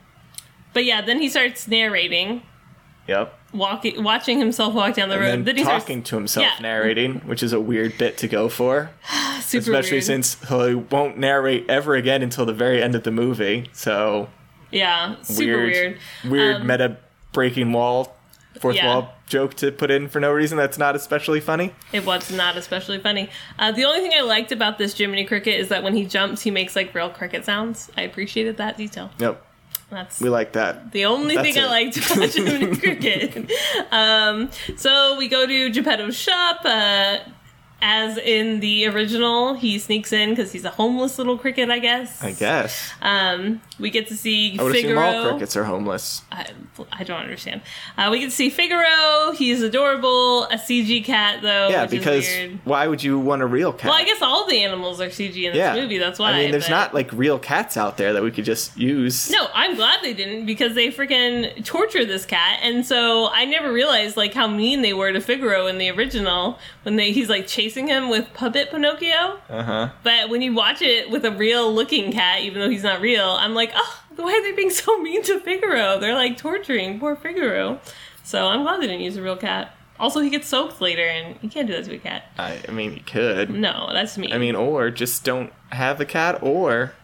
but 0.73 0.85
yeah, 0.85 1.01
then 1.01 1.21
he 1.21 1.29
starts 1.29 1.67
narrating, 1.69 2.43
Yep. 3.09 3.37
Walking, 3.53 4.03
watching 4.03 4.39
himself 4.39 4.75
walk 4.75 4.95
down 4.95 5.09
the 5.09 5.15
And 5.17 5.23
road. 5.25 5.31
then 5.31 5.45
Then 5.45 5.57
he 5.57 5.63
talking 5.65 5.99
starts 5.99 6.11
to 6.11 6.17
himself, 6.17 6.47
yeah. 6.47 6.63
narrating, 6.63 7.21
which 7.21 7.43
is 7.43 7.53
a 7.53 7.61
weird 7.61 7.97
bit 7.99 8.17
to 8.19 8.29
go 8.29 8.49
for. 8.49 8.91
super 9.41 9.61
Especially 9.63 9.93
weird. 9.97 10.05
since 10.05 10.49
he 10.49 10.75
won't 10.75 11.19
narrate 11.19 11.65
ever 11.69 11.95
again 11.97 12.23
until 12.23 12.47
the 12.47 12.53
very 12.53 12.83
end 12.83 12.95
of 12.95 13.03
the 13.03 13.11
movie. 13.11 13.69
So 13.73 14.29
yeah, 14.71 15.17
super 15.23 15.57
weird, 15.57 15.73
weird. 15.73 15.99
weird 16.33 16.57
Um, 16.61 16.67
meta 16.67 16.97
breaking 17.33 17.73
wall, 17.73 18.17
fourth 18.61 18.77
Yeah. 18.77 18.87
wall 18.87 19.15
joke 19.27 19.55
to 19.55 19.71
put 19.71 19.91
in 19.93 20.09
for 20.09 20.19
no 20.21 20.33
reason. 20.33 20.57
That's 20.59 20.79
not 20.79 20.95
especially 20.97 21.41
funny. 21.41 21.73
It 21.93 22.05
was 22.05 22.33
not 22.33 22.57
especially 22.57 22.99
funny. 22.99 23.29
Uh, 23.59 23.71
the 23.73 23.85
only 23.85 24.01
thing 24.01 24.13
I 24.17 24.23
liked 24.23 24.51
about 24.53 24.77
this 24.79 24.97
Jiminy 24.97 25.25
Cricket 25.25 25.59
is 25.61 25.69
that 25.69 25.83
when 25.85 25.95
he 25.97 26.05
jumps, 26.05 26.43
he 26.43 26.51
makes 26.51 26.75
like 26.77 26.93
real 26.95 27.11
cricket 27.11 27.45
sounds. 27.45 27.91
I 27.97 28.03
appreciated 28.03 28.57
that 28.59 28.77
detail. 28.77 29.11
Yep, 29.19 29.45
That's 29.91 30.21
we 30.21 30.29
like 30.29 30.53
that. 30.53 30.93
the 30.93 31.05
only 31.07 31.35
That's 31.35 31.49
thing 31.49 31.59
I 31.63 31.67
it. 31.67 31.71
liked 31.71 31.97
about 31.97 32.29
Jiminy 32.35 32.77
Cricket. 32.77 33.51
Um, 33.91 34.51
so 34.77 35.17
we 35.19 35.29
go 35.29 35.47
to 35.47 35.71
Geppetto's 35.71 36.17
shop. 36.17 36.61
Uh, 36.65 37.19
as 37.83 38.19
in 38.19 38.61
the 38.61 38.87
original, 38.87 39.55
he 39.55 39.79
sneaks 39.79 40.13
in 40.13 40.31
because 40.31 40.53
he's 40.53 40.65
a 40.65 40.71
homeless 40.71 41.19
little 41.19 41.39
cricket, 41.39 41.71
I 41.71 41.79
guess. 41.79 42.23
I 42.23 42.33
guess. 42.33 42.93
Um, 43.01 43.61
we 43.79 43.91
get 43.91 44.09
to 44.09 44.17
see 44.17 44.59
I 44.59 44.63
would 44.63 44.77
assume 44.77 44.99
all 44.99 45.31
crickets 45.31 45.57
are 45.57 45.65
homeless. 45.65 46.23
I, 46.31 46.51
I 46.93 47.05
don't 47.05 47.21
understand. 47.21 47.63
Uh, 47.97 48.09
we 48.11 48.21
get 48.21 48.27
to 48.27 48.31
see 48.33 48.51
Figaro. 48.51 49.33
He's 49.33 49.63
adorable. 49.63 50.45
A 50.45 50.57
CG 50.57 51.05
cat, 51.05 51.43
though. 51.43 51.69
Yeah, 51.69 51.83
which 51.83 51.91
because 51.91 52.29
is 52.29 52.37
weird. 52.37 52.61
why 52.65 52.87
would 52.87 53.03
you 53.03 53.19
want 53.19 53.43
a 53.43 53.47
real 53.47 53.73
cat? 53.73 53.91
Well, 53.91 53.99
I 53.99 54.05
guess 54.05 54.21
all 54.21 54.47
the 54.47 54.63
animals 54.63 55.01
are 55.01 55.09
CG 55.09 55.37
in 55.37 55.53
this 55.53 55.57
yeah. 55.57 55.75
movie. 55.75 55.99
That's 55.99 56.19
why. 56.19 56.33
I 56.33 56.39
mean, 56.43 56.51
there's 56.51 56.65
but- 56.65 56.71
not 56.71 56.95
like 56.95 57.11
real 57.13 57.39
cats 57.39 57.77
out 57.77 57.97
there 57.97 58.13
that 58.13 58.23
we 58.23 58.31
could 58.31 58.45
just 58.45 58.77
use. 58.77 59.31
No, 59.31 59.49
I'm 59.55 59.75
glad 59.75 60.01
they 60.03 60.15
didn't 60.15 60.47
because 60.47 60.75
they 60.75 60.89
freaking 60.89 61.65
torture 61.65 62.05
this 62.05 62.27
cat, 62.27 62.61
and 62.63 62.85
so 62.85 63.29
I 63.33 63.47
never 63.47 63.73
realized 63.73 64.17
like 64.17 64.35
how 64.35 64.47
mean 64.47 64.83
they 64.83 64.93
were 64.93 65.13
to 65.13 65.21
Figaro 65.21 65.67
in 65.67 65.79
the 65.79 65.91
original 65.91 66.59
when 66.83 66.97
they 66.97 67.13
he's 67.13 67.29
like 67.29 67.47
chasing 67.47 67.70
him 67.89 68.09
with 68.09 68.33
puppet 68.35 68.71
Pinocchio. 68.71 69.41
Uh 69.49 69.63
huh. 69.63 69.89
But 70.03 70.29
when 70.29 70.43
you 70.43 70.55
watch 70.55 70.83
it 70.83 71.11
with 71.11 71.25
a 71.25 71.31
real 71.31 71.73
looking 71.73 72.13
cat, 72.13 72.41
even 72.41 72.61
though 72.61 72.71
he's 72.71 72.83
not 72.83 73.01
real, 73.01 73.31
I'm 73.31 73.55
like, 73.55 73.73
oh, 73.75 74.05
why 74.17 74.33
are 74.33 74.43
they 74.43 74.53
being 74.53 74.71
so 74.71 74.97
mean 75.03 75.23
to 75.25 75.41
Figaro? 75.41 75.99
They're 75.99 76.15
like 76.15 76.37
torturing 76.37 76.99
poor 77.01 77.17
Figaro. 77.17 77.81
So 78.23 78.47
I'm 78.47 78.63
glad 78.63 78.81
they 78.81 78.87
didn't 78.87 79.03
use 79.03 79.17
a 79.17 79.23
real 79.23 79.37
cat. 79.37 79.75
Also, 79.99 80.21
he 80.21 80.31
gets 80.31 80.49
soaked 80.49 80.81
later, 80.81 81.03
and 81.03 81.37
you 81.43 81.51
can't 81.51 81.67
do 81.67 81.75
that 81.75 81.85
to 81.85 81.95
a 81.95 81.99
cat. 81.99 82.25
I, 82.39 82.59
I 82.67 82.71
mean, 82.71 82.95
you 82.95 83.03
could. 83.03 83.51
No, 83.51 83.91
that's 83.93 84.17
me. 84.17 84.33
I 84.33 84.39
mean, 84.39 84.55
or 84.57 84.91
just 84.91 85.25
don't 85.25 85.53
have 85.73 85.99
the 85.99 86.07
cat, 86.07 86.43
or 86.43 86.95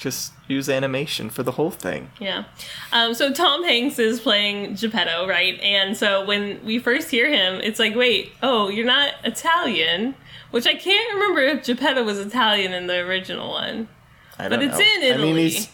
just 0.00 0.32
use 0.48 0.68
animation 0.70 1.28
for 1.28 1.42
the 1.42 1.52
whole 1.52 1.70
thing. 1.70 2.10
Yeah. 2.18 2.44
Um, 2.90 3.12
so 3.12 3.32
Tom 3.32 3.62
Hanks 3.62 3.98
is 3.98 4.18
playing 4.18 4.74
Geppetto, 4.74 5.28
right? 5.28 5.60
And 5.60 5.94
so 5.94 6.24
when 6.24 6.64
we 6.64 6.78
first 6.78 7.10
hear 7.10 7.28
him, 7.28 7.60
it's 7.60 7.78
like, 7.78 7.94
wait, 7.94 8.32
oh, 8.42 8.70
you're 8.70 8.86
not 8.86 9.12
Italian, 9.24 10.14
which 10.52 10.66
I 10.66 10.74
can't 10.74 11.12
remember 11.14 11.42
if 11.42 11.64
Geppetto 11.66 12.02
was 12.02 12.18
Italian 12.18 12.72
in 12.72 12.86
the 12.86 12.96
original 12.96 13.50
one. 13.50 13.88
I 14.38 14.48
don't 14.48 14.58
But 14.58 14.62
it's 14.62 14.78
know. 14.78 14.84
in 14.84 15.02
Italy. 15.02 15.22
I 15.22 15.32
mean, 15.32 15.36
he's. 15.36 15.68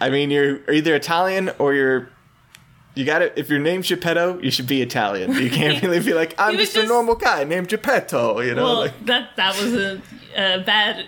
I 0.00 0.10
mean, 0.10 0.30
you're 0.30 0.68
either 0.70 0.94
Italian 0.94 1.50
or 1.58 1.74
you're. 1.74 2.08
You 2.96 3.04
got 3.04 3.20
to 3.20 3.38
If 3.38 3.48
your 3.50 3.60
name's 3.60 3.88
Geppetto, 3.88 4.40
you 4.40 4.50
should 4.50 4.66
be 4.66 4.82
Italian. 4.82 5.34
You 5.34 5.48
can't 5.50 5.80
really 5.82 6.00
be 6.00 6.12
like, 6.12 6.34
I'm 6.38 6.56
was 6.56 6.72
just, 6.72 6.84
a 6.84 6.88
normal 6.88 7.14
guy 7.14 7.44
named 7.44 7.68
Geppetto. 7.68 8.40
You 8.40 8.54
know, 8.54 8.64
well, 8.64 8.76
like 8.80 9.04
that 9.06 9.36
that 9.36 9.54
was 9.62 9.74
a, 9.74 10.02
a 10.34 10.64
bad 10.64 11.06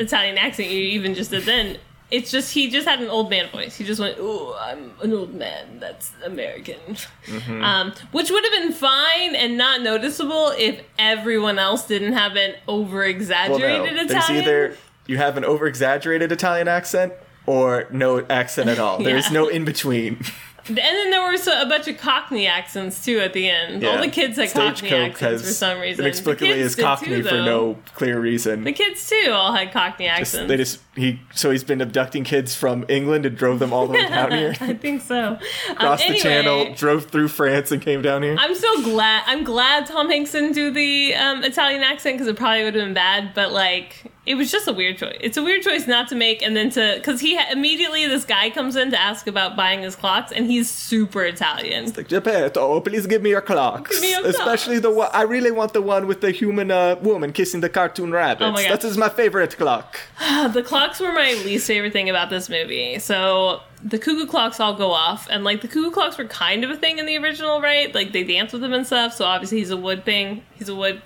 Italian 0.00 0.38
accent 0.38 0.68
you 0.70 0.80
even 0.80 1.14
just 1.14 1.30
did 1.30 1.44
then. 1.44 1.78
It's 2.10 2.32
just 2.32 2.52
he 2.52 2.68
just 2.68 2.88
had 2.88 3.00
an 3.00 3.08
old 3.08 3.30
man 3.30 3.48
voice. 3.50 3.76
He 3.76 3.84
just 3.84 4.00
went, 4.00 4.16
"Oh, 4.18 4.58
I'm 4.60 4.90
an 5.00 5.12
old 5.12 5.32
man. 5.32 5.78
That's 5.78 6.10
American," 6.24 6.80
Mm-hmm. 7.26 7.62
um, 7.62 7.92
which 8.10 8.30
would 8.32 8.42
have 8.42 8.52
been 8.52 8.72
fine 8.72 9.36
and 9.36 9.56
not 9.56 9.82
noticeable 9.82 10.52
if 10.58 10.80
everyone 10.98 11.60
else 11.60 11.86
didn't 11.86 12.14
have 12.14 12.34
an 12.34 12.54
over 12.66 12.98
well, 12.98 13.08
exaggerated 13.08 13.94
no. 13.94 14.06
There's 14.06 14.30
either 14.30 14.76
you 15.06 15.18
have 15.18 15.36
an 15.36 15.44
over 15.44 15.66
exaggerated 15.68 16.32
Italian 16.32 16.66
accent 16.66 17.12
or 17.46 17.86
no 17.92 18.24
accent 18.28 18.68
at 18.68 18.80
all. 18.80 18.98
There's 19.02 19.26
Yeah. 19.28 19.32
no 19.34 19.46
in 19.48 19.64
between. 19.64 20.20
And 20.68 20.76
then 20.76 21.10
there 21.10 21.22
were 21.22 21.36
so, 21.36 21.60
a 21.60 21.66
bunch 21.66 21.88
of 21.88 21.98
Cockney 21.98 22.46
accents 22.46 23.04
too 23.04 23.18
at 23.20 23.32
the 23.32 23.48
end. 23.48 23.84
All 23.84 23.98
the 23.98 24.08
kids 24.08 24.36
had 24.36 24.50
Cockney 24.52 24.88
Stagecoach 24.88 25.10
accents 25.22 25.42
for 25.42 25.48
some 25.52 25.80
reason. 25.80 26.04
Inexplicably 26.04 26.50
is 26.60 26.76
Cockney 26.76 27.22
too, 27.22 27.24
for 27.24 27.34
no 27.36 27.78
clear 27.94 28.20
reason. 28.20 28.64
The 28.64 28.72
kids 28.72 29.08
too 29.08 29.30
all 29.32 29.52
had 29.52 29.72
Cockney 29.72 30.06
Just- 30.06 30.20
accents. 30.34 30.48
they 30.48 30.56
just 30.56 30.80
he 30.96 31.20
so 31.34 31.50
he's 31.50 31.64
been 31.64 31.80
abducting 31.80 32.24
kids 32.24 32.54
from 32.54 32.84
England 32.88 33.24
and 33.26 33.36
drove 33.36 33.58
them 33.58 33.72
all 33.72 33.86
the 33.86 33.94
way 33.94 34.08
down 34.08 34.30
here. 34.38 34.54
I 34.60 34.74
think 34.74 35.02
so. 35.02 35.38
Um, 35.70 35.76
Crossed 35.76 36.02
anyway, 36.04 36.18
the 36.18 36.22
channel, 36.22 36.74
drove 36.74 37.06
through 37.06 37.28
France, 37.28 37.70
and 37.72 37.80
came 37.80 38.02
down 38.02 38.22
here. 38.22 38.36
I'm 38.38 38.54
so 38.54 38.82
glad. 38.82 39.22
I'm 39.26 39.44
glad 39.44 39.86
Tom 39.86 40.08
Hanks 40.10 40.32
didn't 40.32 40.52
do 40.52 40.70
the 40.70 41.14
um, 41.14 41.42
Italian 41.44 41.82
accent 41.82 42.16
because 42.16 42.28
it 42.28 42.36
probably 42.36 42.64
would 42.64 42.74
have 42.74 42.84
been 42.84 42.94
bad. 42.94 43.32
But 43.34 43.52
like, 43.52 44.12
it 44.30 44.36
was 44.36 44.48
just 44.48 44.68
a 44.68 44.72
weird 44.72 44.96
choice. 44.96 45.16
It's 45.20 45.36
a 45.36 45.42
weird 45.42 45.62
choice 45.62 45.88
not 45.88 46.06
to 46.10 46.14
make, 46.14 46.40
and 46.40 46.56
then 46.56 46.70
to 46.70 46.94
because 46.94 47.20
he 47.20 47.36
ha- 47.36 47.48
immediately 47.50 48.06
this 48.06 48.24
guy 48.24 48.48
comes 48.50 48.76
in 48.76 48.92
to 48.92 49.00
ask 49.00 49.26
about 49.26 49.56
buying 49.56 49.82
his 49.82 49.96
clocks, 49.96 50.30
and 50.30 50.46
he's 50.46 50.70
super 50.70 51.24
Italian. 51.24 51.86
Like, 51.86 52.06
Geppetto, 52.06 52.80
please 52.80 53.08
give 53.08 53.22
me 53.22 53.30
your 53.30 53.40
clocks. 53.40 53.90
Give 53.90 54.00
me 54.02 54.10
your 54.12 54.24
Especially 54.24 54.78
the 54.78 54.92
one. 54.92 55.10
I 55.12 55.22
really 55.22 55.50
want 55.50 55.72
the 55.72 55.82
one 55.82 56.06
with 56.06 56.20
the 56.20 56.30
human 56.30 56.70
uh, 56.70 56.94
woman 57.02 57.32
kissing 57.32 57.60
the 57.60 57.68
cartoon 57.68 58.12
rabbits. 58.12 58.46
Oh 58.46 58.52
my 58.52 58.62
God. 58.62 58.70
that 58.70 58.84
is 58.84 58.96
my 58.96 59.08
favorite 59.08 59.56
clock. 59.56 59.98
the 60.52 60.62
clocks 60.62 61.00
were 61.00 61.12
my 61.12 61.32
least 61.44 61.66
favorite 61.66 61.92
thing 61.92 62.08
about 62.08 62.30
this 62.30 62.48
movie. 62.48 63.00
So 63.00 63.62
the 63.82 63.98
cuckoo 63.98 64.26
clocks 64.26 64.60
all 64.60 64.74
go 64.74 64.92
off, 64.92 65.26
and 65.28 65.42
like 65.42 65.60
the 65.60 65.66
cuckoo 65.66 65.90
clocks 65.90 66.16
were 66.18 66.26
kind 66.26 66.62
of 66.62 66.70
a 66.70 66.76
thing 66.76 67.00
in 67.00 67.06
the 67.06 67.16
original, 67.16 67.60
right? 67.60 67.92
Like 67.92 68.12
they 68.12 68.22
dance 68.22 68.52
with 68.52 68.62
them 68.62 68.72
and 68.72 68.86
stuff. 68.86 69.12
So 69.12 69.24
obviously 69.24 69.58
he's 69.58 69.70
a 69.70 69.76
wood 69.76 70.04
thing. 70.04 70.44
He's 70.54 70.68
a 70.68 70.74
wood 70.76 71.02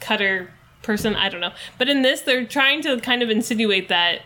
cutter 0.00 0.50
person. 0.82 1.14
I 1.14 1.28
don't 1.28 1.40
know. 1.40 1.52
But 1.78 1.88
in 1.88 2.02
this, 2.02 2.20
they're 2.22 2.44
trying 2.44 2.82
to 2.82 3.00
kind 3.00 3.22
of 3.22 3.30
insinuate 3.30 3.88
that 3.88 4.22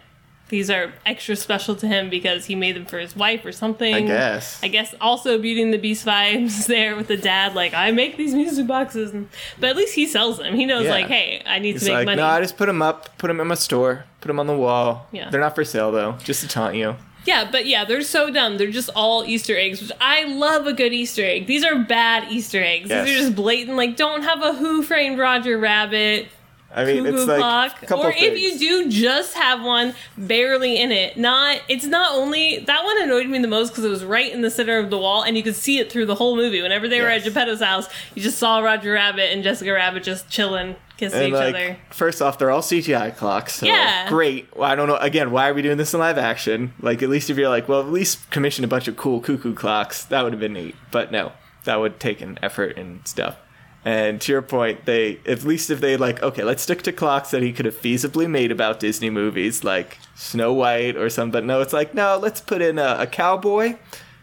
these 0.48 0.68
are 0.68 0.92
extra 1.06 1.34
special 1.34 1.74
to 1.76 1.86
him 1.88 2.10
because 2.10 2.44
he 2.44 2.54
made 2.54 2.76
them 2.76 2.84
for 2.84 2.98
his 2.98 3.16
wife 3.16 3.42
or 3.46 3.52
something. 3.52 3.94
I 3.94 4.02
guess. 4.02 4.62
I 4.62 4.68
guess 4.68 4.94
also 5.00 5.38
Beauty 5.38 5.62
and 5.62 5.72
the 5.72 5.78
Beast 5.78 6.04
vibes 6.04 6.66
there 6.68 6.94
with 6.94 7.08
the 7.08 7.16
dad, 7.16 7.54
like 7.54 7.72
I 7.72 7.90
make 7.90 8.18
these 8.18 8.34
music 8.34 8.66
boxes, 8.66 9.12
and, 9.12 9.28
but 9.58 9.70
at 9.70 9.76
least 9.76 9.94
he 9.94 10.06
sells 10.06 10.36
them. 10.38 10.54
He 10.54 10.66
knows, 10.66 10.84
Yeah. 10.84 10.90
like, 10.90 11.06
hey, 11.06 11.42
I 11.46 11.58
need 11.58 11.72
He's 11.72 11.84
to 11.84 11.88
make 11.88 11.94
like, 11.94 12.04
money. 12.06 12.16
no, 12.18 12.26
I 12.26 12.40
just 12.42 12.58
put 12.58 12.66
them 12.66 12.82
up, 12.82 13.16
put 13.16 13.28
them 13.28 13.40
in 13.40 13.46
my 13.46 13.54
store, 13.54 14.04
put 14.20 14.28
them 14.28 14.38
on 14.38 14.46
the 14.46 14.56
wall. 14.56 15.06
Yeah. 15.10 15.30
They're 15.30 15.40
not 15.40 15.54
for 15.54 15.64
sale 15.64 15.90
though, 15.90 16.12
just 16.22 16.42
to 16.42 16.48
taunt 16.48 16.74
you. 16.76 16.96
Yeah, 17.24 17.48
but 17.50 17.64
yeah, 17.66 17.84
they're 17.86 18.02
so 18.02 18.30
dumb. 18.30 18.58
They're 18.58 18.70
just 18.70 18.90
all 18.96 19.24
Easter 19.24 19.56
eggs, 19.56 19.80
which 19.80 19.92
I 20.02 20.24
love 20.24 20.66
a 20.66 20.72
good 20.74 20.92
Easter 20.92 21.24
egg. 21.24 21.46
These 21.46 21.64
are 21.64 21.76
bad 21.78 22.30
Easter 22.30 22.60
eggs. 22.62 22.90
Yes. 22.90 23.06
These 23.06 23.16
are 23.16 23.20
just 23.22 23.36
blatant, 23.36 23.76
like, 23.76 23.96
don't 23.96 24.22
have 24.22 24.42
a 24.42 24.52
Who 24.54 24.82
Framed 24.82 25.18
Roger 25.20 25.56
Rabbit 25.56 26.26
I 26.74 26.84
mean, 26.84 27.04
cuckoo 27.04 27.16
it's 27.16 27.26
like 27.26 27.38
clock. 27.38 27.82
a 27.82 27.86
couple 27.86 28.04
Or 28.06 28.12
if 28.16 28.40
you 28.40 28.58
do, 28.58 28.90
just 28.90 29.34
have 29.34 29.62
one 29.62 29.94
barely 30.16 30.80
in 30.80 30.90
it. 30.92 31.16
Not, 31.18 31.60
it's 31.68 31.84
not 31.84 32.14
only, 32.14 32.58
that 32.60 32.84
one 32.84 33.02
annoyed 33.02 33.26
me 33.26 33.38
the 33.40 33.48
most 33.48 33.70
because 33.70 33.84
it 33.84 33.88
was 33.90 34.04
right 34.04 34.32
in 34.32 34.40
the 34.42 34.50
center 34.50 34.78
of 34.78 34.90
the 34.90 34.98
wall 34.98 35.22
and 35.22 35.36
you 35.36 35.42
could 35.42 35.54
see 35.56 35.78
it 35.78 35.92
through 35.92 36.06
the 36.06 36.14
whole 36.14 36.34
movie. 36.36 36.62
Whenever 36.62 36.88
they 36.88 37.00
were 37.00 37.08
at 37.08 37.24
Geppetto's 37.24 37.60
house, 37.60 37.88
you 38.14 38.22
just 38.22 38.38
saw 38.38 38.60
Roger 38.60 38.92
Rabbit 38.92 39.32
and 39.32 39.42
Jessica 39.42 39.72
Rabbit 39.72 40.02
just 40.02 40.28
chilling, 40.30 40.76
kissing 40.96 41.18
And 41.18 41.28
each 41.28 41.34
like, 41.34 41.54
other. 41.54 41.76
first 41.90 42.22
off, 42.22 42.38
they're 42.38 42.50
all 42.50 42.62
CGI 42.62 43.14
clocks. 43.16 43.56
So 43.56 43.66
Yeah. 43.66 44.08
Great. 44.08 44.56
Well, 44.56 44.70
I 44.70 44.74
don't 44.74 44.88
know. 44.88 44.96
Again, 44.96 45.30
why 45.30 45.48
are 45.50 45.54
we 45.54 45.60
doing 45.62 45.76
this 45.76 45.92
in 45.92 46.00
live 46.00 46.16
action? 46.16 46.72
Like, 46.80 47.02
at 47.02 47.10
least 47.10 47.28
if 47.28 47.36
you're 47.36 47.48
like, 47.50 47.68
well, 47.68 47.80
at 47.80 47.88
least 47.88 48.30
commission 48.30 48.64
a 48.64 48.68
bunch 48.68 48.88
of 48.88 48.96
cool 48.96 49.20
cuckoo 49.20 49.54
clocks, 49.54 50.04
that 50.06 50.22
would 50.22 50.32
have 50.32 50.40
been 50.40 50.54
neat. 50.54 50.74
But 50.90 51.12
no, 51.12 51.32
that 51.64 51.80
would 51.80 52.00
take 52.00 52.20
an 52.22 52.38
effort 52.42 52.78
and 52.78 53.06
stuff. 53.06 53.36
And 53.84 54.20
to 54.20 54.32
your 54.32 54.42
point, 54.42 54.84
they 54.84 55.18
at 55.26 55.42
least 55.42 55.68
if 55.70 55.80
they 55.80 55.96
like, 55.96 56.22
okay, 56.22 56.44
let's 56.44 56.62
stick 56.62 56.82
to 56.82 56.92
clocks 56.92 57.32
that 57.32 57.42
he 57.42 57.52
could 57.52 57.64
have 57.66 57.74
feasibly 57.76 58.30
made 58.30 58.52
about 58.52 58.78
Disney 58.78 59.10
movies, 59.10 59.64
like 59.64 59.98
Snow 60.14 60.52
White 60.52 60.96
or 60.96 61.10
something. 61.10 61.46
No, 61.46 61.60
it's 61.60 61.72
like, 61.72 61.92
no, 61.92 62.16
let's 62.16 62.40
put 62.40 62.62
in 62.62 62.78
a, 62.78 62.96
a 63.00 63.06
cowboy. 63.06 63.76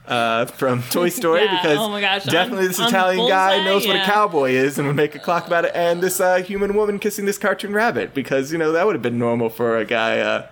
Uh, 0.08 0.46
from 0.46 0.82
Toy 0.90 1.10
Story 1.10 1.44
Yeah, 1.44 1.62
because 1.62 1.78
oh 1.80 2.02
gosh, 2.02 2.24
definitely 2.24 2.66
on- 2.66 2.70
this 2.70 2.80
Italian 2.80 3.28
guy 3.28 3.64
knows 3.64 3.86
what 3.86 3.96
a 3.96 4.04
cowboy 4.06 4.52
is 4.52 4.80
and 4.80 4.88
would 4.88 4.96
make 4.96 5.14
a 5.14 5.20
clock 5.20 5.46
about 5.46 5.66
it, 5.66 5.72
and 5.76 6.02
this 6.02 6.20
uh, 6.20 6.38
human 6.38 6.74
woman 6.74 6.98
kissing 6.98 7.26
this 7.26 7.38
cartoon 7.38 7.74
rabbit 7.74 8.16
because 8.16 8.52
you 8.52 8.58
know 8.58 8.72
that 8.72 8.88
would 8.88 8.96
have 8.96 9.04
been 9.04 9.20
normal 9.20 9.50
for 9.50 9.78
a 9.78 9.86
guy 9.86 10.18
uh, 10.20 10.48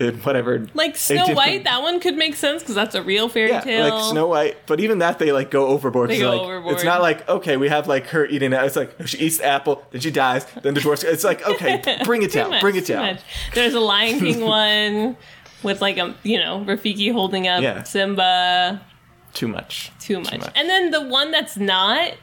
in 0.00 0.16
whatever. 0.20 0.66
Like 0.74 0.96
Snow 0.96 1.24
18 1.24 1.36
White, 1.36 1.64
that 1.64 1.82
one 1.82 2.00
could 2.00 2.16
make 2.16 2.34
sense 2.34 2.62
because 2.62 2.74
that's 2.74 2.94
a 2.94 3.02
real 3.02 3.28
fairy 3.28 3.50
yeah, 3.50 3.60
tale. 3.60 3.94
like 3.94 4.10
Snow 4.10 4.26
White, 4.26 4.56
but 4.66 4.80
even 4.80 4.98
that 4.98 5.18
they 5.18 5.30
like 5.30 5.50
go 5.50 5.66
overboard. 5.66 6.10
They 6.10 6.18
go 6.18 6.30
like, 6.30 6.40
overboard. 6.40 6.74
It's 6.74 6.84
not 6.84 7.02
like 7.02 7.28
okay, 7.28 7.56
we 7.56 7.68
have 7.68 7.86
like 7.86 8.06
her 8.08 8.26
eating 8.26 8.52
it. 8.52 8.64
It's 8.64 8.76
like 8.76 8.94
she 9.06 9.18
eats 9.18 9.38
the 9.38 9.46
apple, 9.46 9.84
then 9.90 10.00
she 10.00 10.10
dies, 10.10 10.46
then 10.62 10.74
the 10.74 10.80
dwarf. 10.80 11.04
It's 11.04 11.24
like 11.24 11.46
okay, 11.46 11.82
bring 12.04 12.22
it 12.22 12.32
down, 12.32 12.50
much, 12.50 12.60
bring 12.62 12.76
it 12.76 12.86
too 12.86 12.94
down. 12.94 13.14
much. 13.14 13.20
There's 13.54 13.74
a 13.74 13.80
Lion 13.80 14.18
King 14.18 14.40
one 14.44 15.16
with 15.62 15.80
like 15.82 15.98
a 15.98 16.14
you 16.22 16.38
know 16.38 16.64
Rafiki 16.66 17.12
holding 17.12 17.46
up 17.46 17.62
Yeah. 17.62 17.82
Simba. 17.82 18.80
Too 19.34 19.46
much. 19.46 19.92
Too 20.00 20.18
much. 20.18 20.40
much. 20.40 20.52
And 20.56 20.68
then 20.68 20.90
the 20.90 21.02
one 21.02 21.30
that's 21.30 21.56
not. 21.56 22.14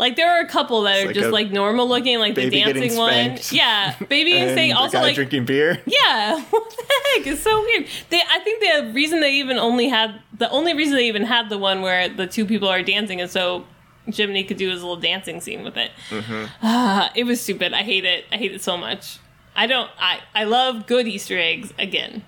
Like 0.00 0.16
there 0.16 0.30
are 0.30 0.40
a 0.40 0.48
couple 0.48 0.80
that 0.82 1.02
are 1.02 1.06
like 1.08 1.14
just 1.14 1.30
like 1.30 1.50
normal 1.50 1.86
looking, 1.86 2.18
like 2.18 2.34
the 2.34 2.48
dancing 2.48 2.96
one. 2.96 3.38
Yeah, 3.50 3.94
baby 4.08 4.32
And 4.38 4.56
the 4.56 4.72
Also 4.72 4.98
like 4.98 5.14
drinking 5.14 5.44
beer. 5.44 5.78
yeah, 5.86 6.40
what 6.50 6.70
the 6.70 6.82
heck? 7.18 7.26
It's 7.26 7.42
so 7.42 7.60
weird. 7.60 7.86
They, 8.08 8.18
I 8.18 8.38
think 8.38 8.60
the 8.62 8.92
reason 8.94 9.20
they 9.20 9.34
even 9.34 9.58
only 9.58 9.90
had 9.90 10.18
the 10.38 10.48
only 10.48 10.72
reason 10.72 10.96
they 10.96 11.06
even 11.08 11.24
had 11.24 11.50
the 11.50 11.58
one 11.58 11.82
where 11.82 12.08
the 12.08 12.26
two 12.26 12.46
people 12.46 12.66
are 12.66 12.82
dancing 12.82 13.18
is 13.18 13.30
so 13.30 13.66
Jiminy 14.06 14.42
could 14.42 14.56
do 14.56 14.70
his 14.70 14.80
little 14.80 14.96
dancing 14.96 15.38
scene 15.42 15.62
with 15.62 15.76
it. 15.76 15.90
Mm-hmm. 16.08 16.46
Ah, 16.62 17.12
it 17.14 17.24
was 17.24 17.38
stupid. 17.42 17.74
I 17.74 17.82
hate 17.82 18.06
it. 18.06 18.24
I 18.32 18.38
hate 18.38 18.52
it 18.52 18.62
so 18.62 18.78
much. 18.78 19.18
I 19.54 19.66
don't. 19.66 19.90
I 19.98 20.20
I 20.34 20.44
love 20.44 20.86
good 20.86 21.06
Easter 21.08 21.38
eggs. 21.38 21.74
Again, 21.78 22.24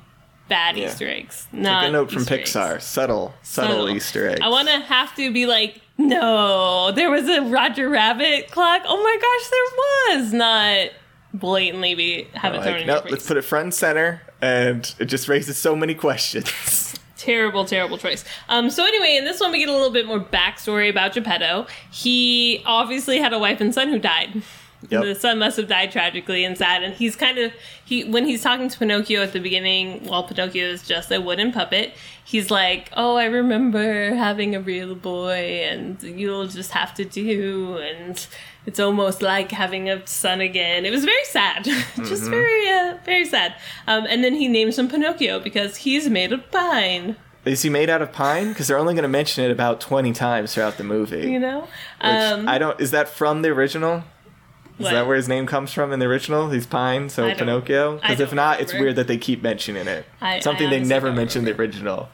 bad 0.48 0.76
Yeah. 0.76 0.88
Easter 0.88 1.08
eggs. 1.08 1.48
Not 1.52 1.80
Take 1.80 1.88
a 1.88 1.92
note 1.92 2.10
from 2.12 2.20
Easter 2.22 2.34
eggs. 2.34 2.52
Pixar. 2.52 2.82
Subtle, 2.82 3.32
subtle, 3.42 3.70
Subtle. 3.70 3.88
Easter 3.96 4.28
egg. 4.28 4.40
I 4.42 4.48
want 4.48 4.68
to 4.68 4.78
have 4.80 5.14
to 5.16 5.32
be 5.32 5.46
like, 5.46 5.80
no, 6.08 6.92
there 6.92 7.10
was 7.10 7.28
a 7.28 7.42
Roger 7.42 7.88
Rabbit 7.88 8.50
clock. 8.50 8.82
Oh 8.86 9.02
my 9.02 9.16
gosh, 9.20 9.50
there 9.50 10.18
was. 10.20 10.32
Not 10.32 10.90
blatantly 11.34 11.94
be 11.94 12.28
have 12.34 12.54
it 12.54 12.62
thrown 12.62 12.72
like, 12.74 12.80
in 12.82 12.86
no, 12.86 13.02
let's 13.10 13.26
put 13.26 13.36
it 13.36 13.42
front 13.42 13.64
and 13.64 13.74
center, 13.74 14.22
and 14.40 14.94
it 14.98 15.06
just 15.06 15.28
raises 15.28 15.56
so 15.56 15.74
many 15.74 15.94
questions. 15.94 16.98
Terrible, 17.16 17.64
terrible 17.64 17.98
choice. 17.98 18.24
Um, 18.48 18.68
so 18.68 18.84
anyway, 18.84 19.14
in 19.16 19.24
this 19.24 19.38
one 19.38 19.52
we 19.52 19.60
get 19.60 19.68
a 19.68 19.72
little 19.72 19.92
bit 19.92 20.06
more 20.06 20.18
backstory 20.18 20.90
about 20.90 21.12
Geppetto. 21.14 21.68
He 21.92 22.64
obviously 22.66 23.18
had 23.18 23.32
a 23.32 23.38
wife 23.38 23.60
and 23.60 23.72
son 23.72 23.90
who 23.90 24.00
died. 24.00 24.42
Yep. 24.88 25.02
The 25.02 25.14
son 25.14 25.38
must 25.38 25.56
have 25.56 25.68
died 25.68 25.92
tragically 25.92 26.44
and 26.44 26.58
sad, 26.58 26.82
and 26.82 26.94
he's 26.94 27.14
kind 27.14 27.38
of 27.38 27.52
he 27.84 28.04
when 28.04 28.26
he's 28.26 28.42
talking 28.42 28.68
to 28.68 28.78
Pinocchio 28.78 29.22
at 29.22 29.32
the 29.32 29.38
beginning, 29.38 30.06
while 30.06 30.24
Pinocchio 30.24 30.64
is 30.66 30.86
just 30.86 31.10
a 31.12 31.20
wooden 31.20 31.52
puppet, 31.52 31.94
he's 32.24 32.50
like, 32.50 32.90
"Oh, 32.96 33.16
I 33.16 33.26
remember 33.26 34.14
having 34.14 34.54
a 34.54 34.60
real 34.60 34.94
boy, 34.94 35.64
and 35.68 36.02
you'll 36.02 36.46
just 36.46 36.72
have 36.72 36.94
to 36.94 37.04
do, 37.04 37.78
and 37.78 38.26
it's 38.66 38.80
almost 38.80 39.22
like 39.22 39.52
having 39.52 39.88
a 39.88 40.04
son 40.06 40.40
again." 40.40 40.84
It 40.84 40.90
was 40.90 41.04
very 41.04 41.24
sad, 41.26 41.64
just 41.96 42.24
very, 42.24 42.68
uh, 42.68 42.98
very 43.04 43.24
sad. 43.24 43.54
Um, 43.86 44.06
and 44.08 44.24
then 44.24 44.34
he 44.34 44.48
names 44.48 44.78
him 44.78 44.88
Pinocchio 44.88 45.38
because 45.38 45.78
he's 45.78 46.08
made 46.08 46.32
of 46.32 46.50
pine. 46.50 47.16
Is 47.44 47.62
he 47.62 47.70
made 47.70 47.90
out 47.90 48.02
of 48.02 48.12
pine? 48.12 48.50
Because 48.50 48.68
they're 48.68 48.78
only 48.78 48.94
going 48.94 49.02
to 49.02 49.08
mention 49.08 49.44
it 49.44 49.50
about 49.50 49.80
twenty 49.80 50.12
times 50.12 50.54
throughout 50.54 50.76
the 50.76 50.84
movie. 50.84 51.30
You 51.30 51.38
know, 51.38 51.68
um, 52.00 52.48
I 52.48 52.58
don't. 52.58 52.80
Is 52.80 52.90
that 52.90 53.08
from 53.08 53.42
the 53.42 53.50
original? 53.50 54.04
Is 54.84 54.90
that 54.92 55.06
where 55.06 55.16
his 55.16 55.28
name 55.28 55.46
comes 55.46 55.72
from 55.72 55.92
in 55.92 55.98
the 55.98 56.06
original? 56.06 56.50
He's 56.50 56.66
Pine, 56.66 57.08
so 57.08 57.32
Pinocchio. 57.34 57.96
Because 57.96 58.20
if 58.20 58.32
not, 58.32 58.60
it's 58.60 58.72
weird 58.72 58.96
that 58.96 59.06
they 59.08 59.18
keep 59.18 59.42
mentioning 59.42 59.86
it. 59.86 60.04
I- 60.20 60.36
I 60.36 60.40
Something 60.40 60.70
they 60.70 60.80
never 60.82 61.12
mentioned 61.12 61.46
in 61.48 61.54
the 61.56 61.60
original. 61.60 62.08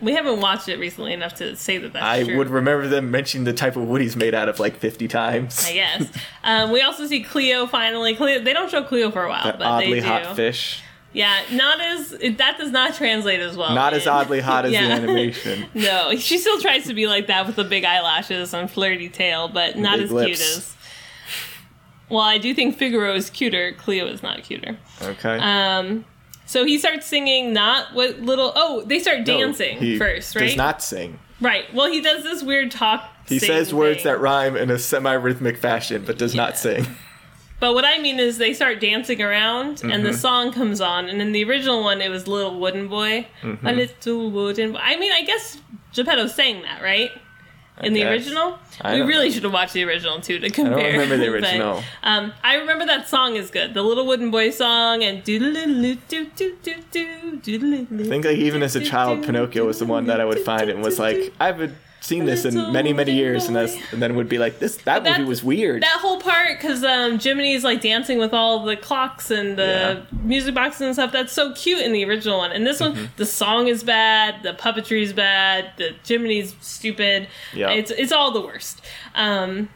we 0.00 0.12
haven't 0.12 0.40
watched 0.40 0.68
it 0.68 0.78
recently 0.78 1.12
enough 1.12 1.34
to 1.34 1.56
say 1.56 1.78
that 1.78 1.92
that's 1.92 2.04
I 2.04 2.22
true. 2.24 2.36
would 2.38 2.50
remember 2.50 2.86
them 2.86 3.10
mentioning 3.10 3.44
the 3.44 3.52
type 3.52 3.74
of 3.76 3.82
wood 3.82 4.00
he's 4.00 4.14
made 4.16 4.32
out 4.34 4.48
of 4.48 4.60
like 4.60 4.76
fifty 4.76 5.08
times. 5.08 5.66
I 5.66 5.72
guess. 5.74 6.06
Um, 6.44 6.70
we 6.72 6.80
also 6.80 7.06
see 7.06 7.22
Cleo 7.22 7.66
finally. 7.66 8.14
Cleo, 8.14 8.40
they 8.42 8.52
don't 8.54 8.70
show 8.70 8.82
Cleo 8.82 9.10
for 9.10 9.24
a 9.24 9.28
while, 9.28 9.44
That 9.44 9.58
but 9.58 9.66
oddly 9.66 9.94
they 9.94 10.00
do. 10.00 10.06
hot 10.06 10.34
fish. 10.36 10.82
Yeah, 11.12 11.40
not 11.52 11.80
as 11.80 12.10
that 12.36 12.56
does 12.58 12.70
not 12.70 12.94
translate 12.94 13.40
as 13.40 13.56
well. 13.56 13.74
Not 13.74 13.92
as 13.92 14.06
oddly 14.16 14.40
hot 14.40 14.64
as 14.66 14.72
Yeah. 14.72 14.86
the 14.86 14.92
animation. 15.02 15.66
No, 15.74 16.14
she 16.16 16.38
still 16.38 16.60
tries 16.60 16.86
to 16.86 16.94
be 16.94 17.06
like 17.06 17.26
that 17.26 17.46
with 17.46 17.56
the 17.56 17.64
big 17.64 17.84
eyelashes 17.84 18.54
and 18.54 18.70
flirty 18.70 19.08
tail, 19.08 19.48
but 19.48 19.76
not 19.76 19.98
as 20.00 20.10
cute 20.10 20.30
as. 20.40 20.74
Well, 22.10 22.20
I 22.20 22.38
do 22.38 22.54
think 22.54 22.76
Figaro 22.76 23.14
is 23.14 23.30
cuter. 23.30 23.72
Cleo 23.72 24.06
is 24.06 24.22
not 24.22 24.42
cuter. 24.42 24.78
Okay. 25.02 25.38
Um, 25.38 26.04
so 26.46 26.64
he 26.64 26.78
starts 26.78 27.06
singing 27.06 27.52
not 27.52 27.94
what 27.94 28.20
little. 28.20 28.52
Oh, 28.56 28.82
they 28.86 28.98
start 28.98 29.18
No, 29.20 29.24
dancing 29.24 29.78
he 29.78 29.98
first, 29.98 30.34
right? 30.34 30.46
Does 30.46 30.56
not 30.56 30.82
sing. 30.82 31.18
Right. 31.40 31.72
Well, 31.74 31.90
he 31.90 32.00
does 32.00 32.22
this 32.24 32.42
weird 32.42 32.70
talk. 32.70 33.08
He 33.26 33.38
says 33.38 33.72
words 33.74 33.98
thing. 34.02 34.04
that 34.12 34.20
rhyme 34.20 34.56
in 34.56 34.70
a 34.70 34.78
semi-rhythmic 34.78 35.58
fashion, 35.58 36.02
but 36.06 36.16
does 36.18 36.34
Yeah. 36.34 36.42
not 36.46 36.56
sing. 36.56 36.86
But 37.60 37.74
what 37.74 37.84
I 37.84 37.98
mean 37.98 38.18
is 38.20 38.38
they 38.38 38.54
start 38.54 38.80
dancing 38.80 39.20
around 39.20 39.82
and 39.82 39.92
Mm-hmm. 39.92 40.04
the 40.04 40.14
song 40.14 40.52
comes 40.52 40.80
on. 40.80 41.08
And 41.08 41.20
in 41.20 41.32
the 41.32 41.42
original 41.44 41.82
one, 41.82 42.00
it 42.00 42.08
was 42.08 42.26
Little 42.28 42.58
Wooden 42.58 42.86
Boy. 42.88 43.26
Mm-hmm. 43.42 43.66
A 43.66 43.72
little 43.72 44.30
wooden 44.30 44.72
boy. 44.72 44.78
I 44.80 44.96
mean, 44.96 45.12
I 45.12 45.22
guess 45.22 45.58
Geppetto 45.92 46.28
sang 46.28 46.62
that, 46.62 46.80
right? 46.82 47.10
In 47.82 47.92
the 47.92 48.04
original. 48.04 48.58
We 48.84 49.00
really 49.00 49.30
should 49.30 49.42
have 49.44 49.52
watched 49.52 49.72
the 49.72 49.84
original 49.84 50.20
too 50.20 50.38
to 50.38 50.50
compare. 50.50 50.78
I 50.78 50.82
don't 50.82 50.92
remember 50.92 51.16
the 51.16 51.26
but, 51.40 51.44
original. 51.44 51.82
um, 52.02 52.32
I 52.42 52.56
remember 52.56 52.86
that 52.86 53.08
song 53.08 53.36
is 53.36 53.50
good. 53.50 53.74
The 53.74 53.82
Little 53.82 54.06
Wooden 54.06 54.30
Boy 54.30 54.50
song 54.50 55.02
and 55.02 55.22
doodle 55.24 55.52
doo 55.52 55.96
doo 56.08 56.26
doo 56.36 56.56
doo 56.62 56.76
doo 56.90 57.36
doodle 57.42 57.74
I 58.00 58.04
think 58.04 58.24
like 58.24 58.36
even 58.36 58.62
as 58.62 58.76
a 58.76 58.80
child, 58.80 59.24
Pinocchio 59.24 59.66
was 59.66 59.78
the 59.78 59.86
one 59.86 60.06
that 60.06 60.20
I 60.20 60.24
would 60.24 60.40
find 60.40 60.70
and 60.70 60.82
was 60.82 60.98
like, 60.98 61.32
I 61.40 61.46
haven't 61.46 61.74
seen 62.00 62.24
this 62.24 62.44
in 62.44 62.72
many 62.72 62.92
many 62.92 63.12
years, 63.12 63.46
and, 63.46 63.56
that's, 63.56 63.76
and 63.92 64.00
then 64.00 64.14
would 64.16 64.28
be 64.28 64.38
like, 64.38 64.58
this 64.60 64.76
that 64.78 65.04
that- 65.04 65.18
movie 65.18 65.28
was 65.28 65.42
weird. 65.44 65.82
that 65.82 65.98
whole 66.00 66.20
part 66.20 66.58
because 66.58 66.82
um, 66.84 67.18
Jiminy's 67.18 67.64
like 67.64 67.80
dancing 67.80 68.18
with 68.18 68.32
all 68.32 68.64
the 68.64 68.76
clocks 68.76 69.30
and 69.30 69.58
the 69.58 70.04
Yeah. 70.10 70.18
music 70.22 70.54
boxes 70.54 70.80
and 70.82 70.94
stuff. 70.94 71.12
That's 71.12 71.32
so 71.32 71.52
cute 71.54 71.80
in 71.80 71.92
the 71.92 72.04
original 72.04 72.38
one. 72.38 72.52
And 72.52 72.66
this 72.66 72.80
Mm-hmm. 72.80 72.96
one, 72.98 73.10
the 73.16 73.26
song 73.26 73.68
is 73.68 73.82
bad, 73.82 74.42
the 74.42 74.52
puppetry 74.54 75.02
is 75.02 75.12
bad, 75.12 75.72
the 75.76 75.90
Jiminy's 76.04 76.54
stupid. 76.60 77.28
Yeah. 77.54 77.70
it's 77.70 77.90
it's 77.90 78.12
all 78.12 78.30
the 78.30 78.40
worst. 78.40 78.80
Um, 79.14 79.68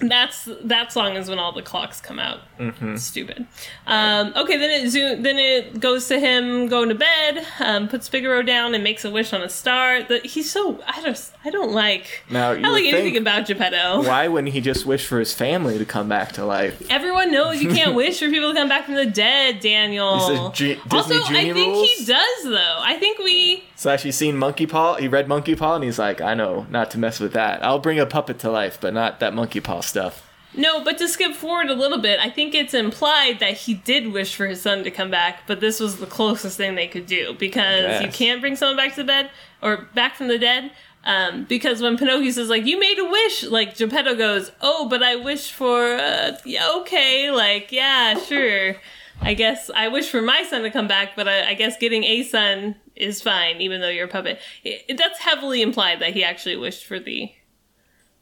that's 0.00 0.46
that 0.64 0.92
song 0.92 1.16
is 1.16 1.28
when 1.30 1.38
all 1.38 1.52
the 1.52 1.62
clocks 1.62 2.00
come 2.00 2.18
out. 2.18 2.40
Mm-hmm. 2.58 2.96
Stupid. 2.96 3.46
Um, 3.86 4.32
okay, 4.36 4.56
then 4.56 4.70
it 4.70 4.90
zoom, 4.90 5.22
then 5.22 5.38
it 5.38 5.80
goes 5.80 6.08
to 6.08 6.18
him 6.18 6.68
going 6.68 6.88
to 6.88 6.94
bed. 6.94 7.44
Um, 7.60 7.88
puts 7.88 8.08
Figaro 8.08 8.42
down 8.42 8.74
and 8.74 8.82
makes 8.82 9.04
a 9.04 9.10
wish 9.10 9.32
on 9.32 9.42
a 9.42 9.48
star. 9.48 10.02
The, 10.02 10.18
he's 10.20 10.50
so 10.50 10.80
I 10.86 11.02
just 11.02 11.34
I 11.44 11.50
don't 11.50 11.72
like. 11.72 12.24
Now, 12.30 12.52
I 12.52 12.60
don't 12.60 12.72
like 12.72 12.84
anything 12.84 13.16
about 13.16 13.46
Geppetto. 13.46 14.02
Why 14.02 14.28
wouldn't 14.28 14.52
he 14.52 14.60
just 14.60 14.86
wish 14.86 15.06
for 15.06 15.18
his 15.18 15.34
family 15.34 15.78
to 15.78 15.84
come 15.84 16.08
back 16.08 16.32
to 16.32 16.44
life? 16.44 16.82
Everyone 16.90 17.30
knows 17.30 17.62
you 17.62 17.68
can't 17.70 17.94
wish 18.02 18.18
for 18.18 18.28
people 18.28 18.50
to 18.52 18.58
come 18.58 18.68
back 18.68 18.86
from 18.86 18.94
the 18.94 19.06
dead, 19.06 19.60
Daniel. 19.60 20.50
G- 20.52 20.78
also, 20.90 21.14
I 21.22 21.52
think 21.52 21.56
rules? 21.56 21.90
he 21.90 22.04
does 22.04 22.44
though. 22.44 22.78
I 22.80 22.96
think 22.98 23.18
we 23.18 23.64
So 23.76 23.90
actually, 23.90 24.12
seen 24.12 24.36
Monkey 24.36 24.66
Paw. 24.66 24.94
He 24.96 25.08
read 25.08 25.28
Monkey 25.28 25.54
Paw, 25.54 25.76
and 25.76 25.84
he's 25.84 25.98
like, 25.98 26.20
I 26.20 26.34
know 26.34 26.66
not 26.70 26.90
to 26.92 26.98
mess 26.98 27.20
with 27.20 27.32
that. 27.34 27.64
I'll 27.64 27.78
bring 27.78 27.98
a 27.98 28.06
puppet 28.06 28.38
to 28.40 28.50
life, 28.50 28.78
but 28.80 28.94
not 28.94 29.20
that 29.20 29.34
Monkey 29.34 29.60
Paw 29.60 29.80
stuff. 29.80 30.25
No, 30.56 30.82
but 30.82 30.98
to 30.98 31.08
skip 31.08 31.32
forward 31.34 31.68
a 31.70 31.74
little 31.74 31.98
bit, 31.98 32.18
I 32.20 32.30
think 32.30 32.54
it's 32.54 32.74
implied 32.74 33.38
that 33.40 33.54
he 33.54 33.74
did 33.74 34.12
wish 34.12 34.34
for 34.34 34.46
his 34.46 34.60
son 34.62 34.84
to 34.84 34.90
come 34.90 35.10
back, 35.10 35.46
but 35.46 35.60
this 35.60 35.80
was 35.80 35.96
the 35.98 36.06
closest 36.06 36.56
thing 36.56 36.74
they 36.74 36.86
could 36.88 37.06
do 37.06 37.34
because 37.38 37.84
you 38.02 38.10
can't 38.10 38.40
bring 38.40 38.56
someone 38.56 38.76
back 38.76 38.90
to 38.94 39.02
the 39.02 39.04
bed 39.04 39.30
or 39.62 39.88
back 39.94 40.14
from 40.16 40.28
the 40.28 40.38
dead. 40.38 40.70
Um, 41.04 41.44
because 41.44 41.80
when 41.80 41.96
Pinocchio 41.96 42.30
says 42.32 42.48
like 42.48 42.66
you 42.66 42.80
made 42.80 42.98
a 42.98 43.04
wish, 43.04 43.44
like 43.44 43.76
Geppetto 43.76 44.16
goes, 44.16 44.50
"Oh, 44.60 44.88
but 44.88 45.04
I 45.04 45.14
wish 45.14 45.52
for 45.52 45.94
uh, 45.94 46.36
yeah, 46.44 46.68
okay, 46.78 47.30
like 47.30 47.70
yeah, 47.70 48.18
sure." 48.18 48.76
I 49.22 49.32
guess 49.34 49.70
I 49.74 49.86
wish 49.88 50.08
for 50.10 50.20
my 50.20 50.42
son 50.42 50.62
to 50.64 50.70
come 50.70 50.88
back, 50.88 51.14
but 51.16 51.26
I, 51.28 51.50
I 51.50 51.54
guess 51.54 51.76
getting 51.78 52.02
a 52.04 52.22
son 52.24 52.74
is 52.96 53.22
fine, 53.22 53.60
even 53.60 53.80
though 53.80 53.88
you're 53.88 54.06
a 54.06 54.08
puppet. 54.08 54.40
It, 54.64 54.84
it- 54.88 54.96
that's 54.98 55.20
heavily 55.20 55.62
implied 55.62 56.00
that 56.00 56.12
he 56.12 56.24
actually 56.24 56.56
wished 56.56 56.84
for 56.84 56.98
the 56.98 57.30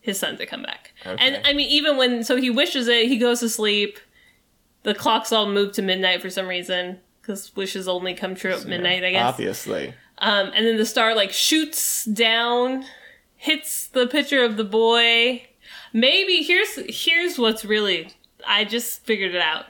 his 0.05 0.19
son 0.19 0.37
to 0.37 0.45
come 0.45 0.63
back. 0.63 0.93
Okay. 1.07 1.17
And 1.19 1.41
I 1.47 1.55
mean, 1.55 1.67
even 1.71 1.97
when 1.97 2.25
so 2.25 2.37
he 2.37 2.51
wishes 2.51 2.89
it, 2.89 3.09
he 3.09 3.17
goes 3.17 3.41
to 3.41 3.49
sleep. 3.49 3.99
The 4.83 4.95
clocks 4.95 5.33
all 5.33 5.51
move 5.51 5.73
to 5.73 5.83
midnight 5.83 6.21
for 6.21 6.29
some 6.29 6.47
reason 6.47 7.01
because 7.23 7.57
wishes 7.57 7.89
only 7.89 8.13
come 8.13 8.35
true 8.35 8.53
at 8.53 8.67
midnight. 8.67 9.03
I 9.03 9.13
guess. 9.13 9.25
Obviously. 9.25 9.95
Um, 10.19 10.51
and 10.55 10.67
then 10.67 10.77
the 10.77 10.85
star 10.85 11.15
like 11.15 11.33
shoots 11.33 12.05
down, 12.05 12.85
hits 13.35 13.87
the 13.87 14.07
picture 14.07 14.45
of 14.45 14.59
the 14.59 14.65
boy. 14.65 15.47
Maybe 15.95 16.43
here's 16.43 16.77
here's 16.87 17.39
what's 17.39 17.65
really 17.65 18.11
I 18.47 18.67
just 18.67 19.07
figured 19.07 19.35
it 19.35 19.41
out. 19.41 19.65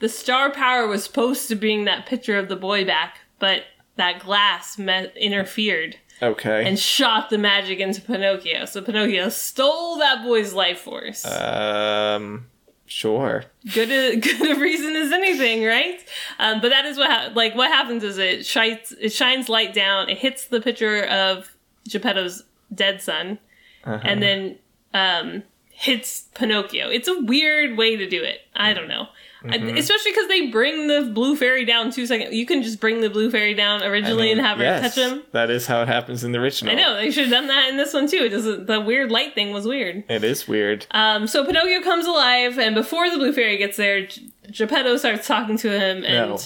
The 0.00 0.08
star 0.08 0.50
power 0.50 0.88
was 0.88 1.04
supposed 1.04 1.46
to 1.48 1.54
bring 1.54 1.84
that 1.84 2.06
picture 2.06 2.36
of 2.36 2.48
the 2.48 2.56
boy 2.56 2.84
back, 2.84 3.20
but 3.38 3.62
that 3.94 4.18
glass 4.18 4.78
met, 4.78 5.16
interfered 5.16 5.98
Okay. 6.22 6.64
and 6.66 6.78
shot 6.78 7.30
the 7.30 7.38
magic 7.38 7.78
into 7.80 8.00
Pinocchio. 8.02 8.64
So 8.66 8.82
Pinocchio 8.82 9.28
stole 9.30 9.98
that 9.98 10.22
boy's 10.22 10.52
life 10.52 10.80
force. 10.80 11.24
um, 11.24 12.46
sure. 12.86 13.44
good 13.72 13.90
a, 13.90 14.16
good 14.20 14.56
a 14.56 14.60
reason 14.60 14.96
as 14.96 15.12
anything, 15.12 15.64
right? 15.64 16.04
Um, 16.38 16.60
but 16.60 16.68
that 16.70 16.84
is 16.84 16.98
what 16.98 17.10
ha- 17.10 17.30
like 17.34 17.54
what 17.54 17.70
happens 17.70 18.04
is 18.04 18.18
it 18.18 18.44
shines 18.44 18.92
it 19.00 19.10
shines 19.12 19.48
light 19.48 19.72
down. 19.74 20.08
It 20.10 20.18
hits 20.18 20.46
the 20.46 20.60
picture 20.60 21.04
of 21.04 21.54
Geppetto's 21.88 22.44
dead 22.74 23.00
son, 23.00 23.38
Uh-huh. 23.84 24.00
and 24.04 24.22
then 24.22 24.58
um, 24.94 25.42
hits 25.70 26.28
Pinocchio. 26.34 26.88
It's 26.90 27.08
a 27.08 27.18
weird 27.20 27.76
way 27.78 27.96
to 27.96 28.08
do 28.08 28.22
it. 28.22 28.40
I 28.54 28.74
don't 28.74 28.88
know. 28.88 29.06
I- 29.42 29.56
Mm-hmm. 29.58 29.76
especially 29.78 30.12
because 30.12 30.28
they 30.28 30.46
bring 30.50 30.86
the 30.88 31.10
blue 31.14 31.34
fairy 31.34 31.64
down 31.64 31.90
two 31.90 32.04
seconds. 32.06 32.34
You 32.34 32.44
can 32.44 32.62
just 32.62 32.78
bring 32.78 33.00
the 33.00 33.08
blue 33.08 33.30
fairy 33.30 33.54
down 33.54 33.82
originally 33.82 34.30
and 34.30 34.40
have 34.40 34.58
her 34.58 34.64
yes, 34.64 34.94
touch 34.94 35.02
him. 35.10 35.22
That 35.32 35.48
is 35.50 35.66
how 35.66 35.80
it 35.80 35.88
happens 35.88 36.24
in 36.24 36.32
the 36.32 36.38
original. 36.38 36.72
I 36.72 36.76
know 36.76 36.94
they 36.94 37.10
should 37.10 37.24
have 37.24 37.32
done 37.32 37.46
that 37.46 37.70
in 37.70 37.76
this 37.78 37.94
one 37.94 38.06
too. 38.06 38.18
It 38.24 38.28
doesn't. 38.30 38.66
The 38.66 38.80
weird 38.80 39.10
light 39.10 39.34
thing 39.34 39.52
was 39.52 39.66
weird. 39.66 40.04
It 40.10 40.24
is 40.24 40.46
weird. 40.46 40.86
Um, 40.90 41.26
so 41.26 41.44
Pinocchio 41.46 41.80
comes 41.82 42.06
alive, 42.06 42.58
and 42.58 42.74
before 42.74 43.08
the 43.08 43.16
blue 43.16 43.32
fairy 43.32 43.56
gets 43.56 43.76
there, 43.78 44.06
G- 44.06 44.30
Geppetto 44.50 44.96
starts 44.98 45.26
talking 45.26 45.56
to 45.58 45.70
him, 45.70 46.04
and 46.04 46.30
No. 46.32 46.38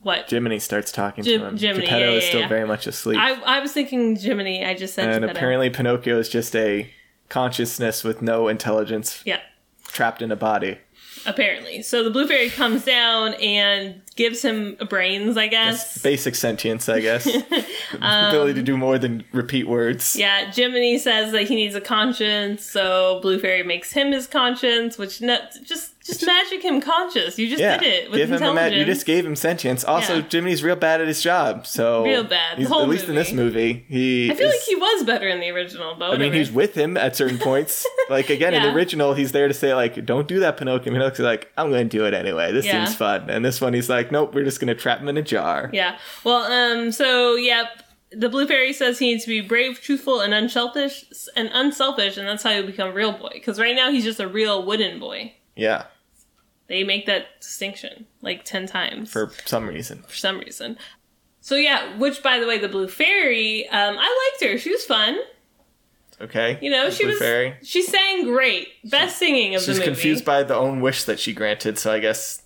what? 0.00 0.28
Jiminy 0.28 0.58
starts 0.58 0.92
talking 0.92 1.24
to 1.24 1.30
him. 1.38 1.56
Jiminy, 1.56 1.86
Geppetto 1.86 2.10
yeah, 2.10 2.16
is 2.18 2.24
still 2.26 2.40
yeah. 2.40 2.48
very 2.48 2.66
much 2.66 2.86
asleep. 2.86 3.18
I 3.18 3.32
I 3.42 3.60
was 3.60 3.72
thinking 3.72 4.16
Jiminy. 4.16 4.62
I 4.64 4.74
just 4.74 4.94
said 4.94 5.08
and 5.08 5.22
Geppetto. 5.22 5.38
apparently 5.38 5.70
Pinocchio 5.70 6.18
is 6.18 6.28
just 6.28 6.54
a 6.54 6.90
consciousness 7.30 8.04
with 8.04 8.20
no 8.20 8.48
intelligence 8.48 9.22
yeah. 9.24 9.40
trapped 9.86 10.20
in 10.20 10.30
a 10.32 10.36
body. 10.36 10.78
Apparently, 11.26 11.82
so 11.82 12.02
the 12.02 12.10
blue 12.10 12.26
fairy 12.26 12.50
comes 12.50 12.84
down 12.84 13.34
and 13.34 14.00
gives 14.16 14.42
him 14.42 14.76
brains. 14.88 15.36
I 15.36 15.46
guess. 15.48 16.00
Basic 16.02 16.34
sentience, 16.34 16.88
I 16.88 17.00
guess. 17.00 17.26
ability 17.94 18.54
to 18.54 18.62
do 18.62 18.76
more 18.76 18.98
than 18.98 19.24
repeat 19.32 19.68
words. 19.68 20.16
Um, 20.16 20.20
Yeah, 20.20 20.50
Jiminy 20.52 20.98
says 20.98 21.32
that 21.32 21.44
he 21.44 21.54
needs 21.54 21.74
a 21.74 21.80
conscience, 21.80 22.64
so 22.64 23.18
Blue 23.22 23.38
Fairy 23.38 23.62
makes 23.62 23.92
him 23.92 24.12
his 24.12 24.26
conscience, 24.26 24.98
which 24.98 25.20
no, 25.20 25.38
just 25.64 25.99
just 26.04 26.24
magic 26.24 26.62
him 26.62 26.80
conscious. 26.80 27.38
You 27.38 27.48
just 27.48 27.60
Yeah, 27.60 27.76
did 27.78 27.86
it 28.04 28.10
with 28.10 28.18
give 28.18 28.28
him 28.30 28.34
a 28.34 28.36
intelligence. 28.48 28.72
ma- 28.72 28.76
You 28.78 28.84
just 28.84 29.06
gave 29.06 29.26
him 29.26 29.36
sentience. 29.36 29.84
Also, 29.84 30.16
Yeah. 30.16 30.20
Jiminy's 30.22 30.62
real 30.62 30.76
bad 30.76 31.00
at 31.00 31.08
his 31.08 31.22
job. 31.22 31.66
So 31.66 32.04
Real 32.04 32.24
bad. 32.24 32.58
At 32.58 32.88
least 32.88 33.08
in 33.08 33.14
this 33.14 33.32
movie, 33.32 33.84
he. 33.88 34.30
I 34.30 34.34
feel 34.34 34.48
is- 34.48 34.54
like 34.54 34.62
he 34.66 34.76
was 34.76 35.04
better 35.04 35.28
in 35.28 35.40
the 35.40 35.50
original, 35.50 35.94
but 35.98 36.10
I 36.12 36.16
mean, 36.16 36.32
he's 36.32 36.50
with 36.50 36.74
him 36.74 36.96
at 36.96 37.16
certain 37.16 37.38
points. 37.38 37.86
like 38.08 38.30
again, 38.30 38.54
in 38.54 38.62
the 38.62 38.72
original, 38.72 39.14
he's 39.14 39.32
there 39.32 39.48
to 39.48 39.54
say 39.54 39.74
like, 39.74 40.04
"Don't 40.06 40.26
do 40.26 40.40
that, 40.40 40.56
Pinocchio." 40.56 40.92
Pinocchio's 40.92 41.20
like, 41.20 41.50
"I'm 41.56 41.70
going 41.70 41.88
to 41.88 41.96
do 41.98 42.04
it 42.06 42.14
anyway. 42.14 42.50
This 42.52 42.64
Yeah. 42.66 42.84
seems 42.84 42.96
fun." 42.96 43.28
And 43.28 43.44
this 43.44 43.60
one, 43.60 43.74
he's 43.74 43.90
like, 43.90 44.10
"Nope, 44.10 44.34
we're 44.34 44.44
just 44.44 44.60
going 44.60 44.68
to 44.68 44.74
trap 44.74 45.00
him 45.00 45.08
in 45.08 45.16
a 45.16 45.22
jar." 45.22 45.70
Yeah. 45.72 45.96
Well, 46.24 46.42
um, 46.50 46.92
so 46.92 47.34
yep. 47.36 47.66
The 48.12 48.28
blue 48.28 48.44
fairy 48.48 48.72
says 48.72 48.98
he 48.98 49.06
needs 49.12 49.22
to 49.22 49.28
be 49.28 49.40
brave, 49.40 49.80
truthful, 49.80 50.20
and 50.20 50.34
unselfish, 50.34 51.04
and 51.36 51.48
unselfish, 51.52 52.16
and 52.16 52.26
that's 52.26 52.42
how 52.42 52.50
you 52.50 52.64
become 52.64 52.88
a 52.88 52.92
real 52.92 53.12
boy. 53.12 53.28
Because 53.34 53.60
right 53.60 53.76
now 53.76 53.92
he's 53.92 54.02
just 54.02 54.18
a 54.18 54.26
real 54.26 54.64
wooden 54.66 54.98
boy. 54.98 55.32
Yeah, 55.56 55.84
They 56.68 56.84
make 56.84 57.06
that 57.06 57.40
distinction 57.40 58.06
like 58.22 58.44
ten 58.44 58.66
times 58.66 59.10
for 59.12 59.30
some 59.44 59.66
reason. 59.66 60.02
for 60.08 60.14
some 60.14 60.38
reason. 60.38 60.78
So 61.40 61.54
yeah, 61.56 61.96
which 61.98 62.22
by 62.22 62.38
the 62.38 62.46
way, 62.46 62.58
the 62.58 62.68
blue 62.68 62.86
fairy, 62.88 63.68
um, 63.68 63.96
I 63.98 64.30
liked 64.40 64.52
her. 64.52 64.58
She 64.58 64.70
was 64.70 64.84
fun. 64.84 65.18
Okay, 66.20 66.58
You 66.60 66.70
know, 66.70 66.84
The 66.90 66.94
she 66.94 67.04
Blue 67.04 67.12
was. 67.14 67.18
Fairy. 67.18 67.54
She 67.62 67.82
sang 67.82 68.24
great. 68.24 68.68
Best 68.84 69.18
singing 69.18 69.54
of 69.54 69.64
the 69.64 69.72
movie. 69.72 69.84
confused 69.84 70.22
by 70.24 70.42
the 70.42 70.54
own 70.54 70.82
wish 70.82 71.04
that 71.04 71.18
she 71.18 71.32
granted, 71.32 71.78
so 71.78 71.90
I 71.92 71.98
guess 71.98 72.42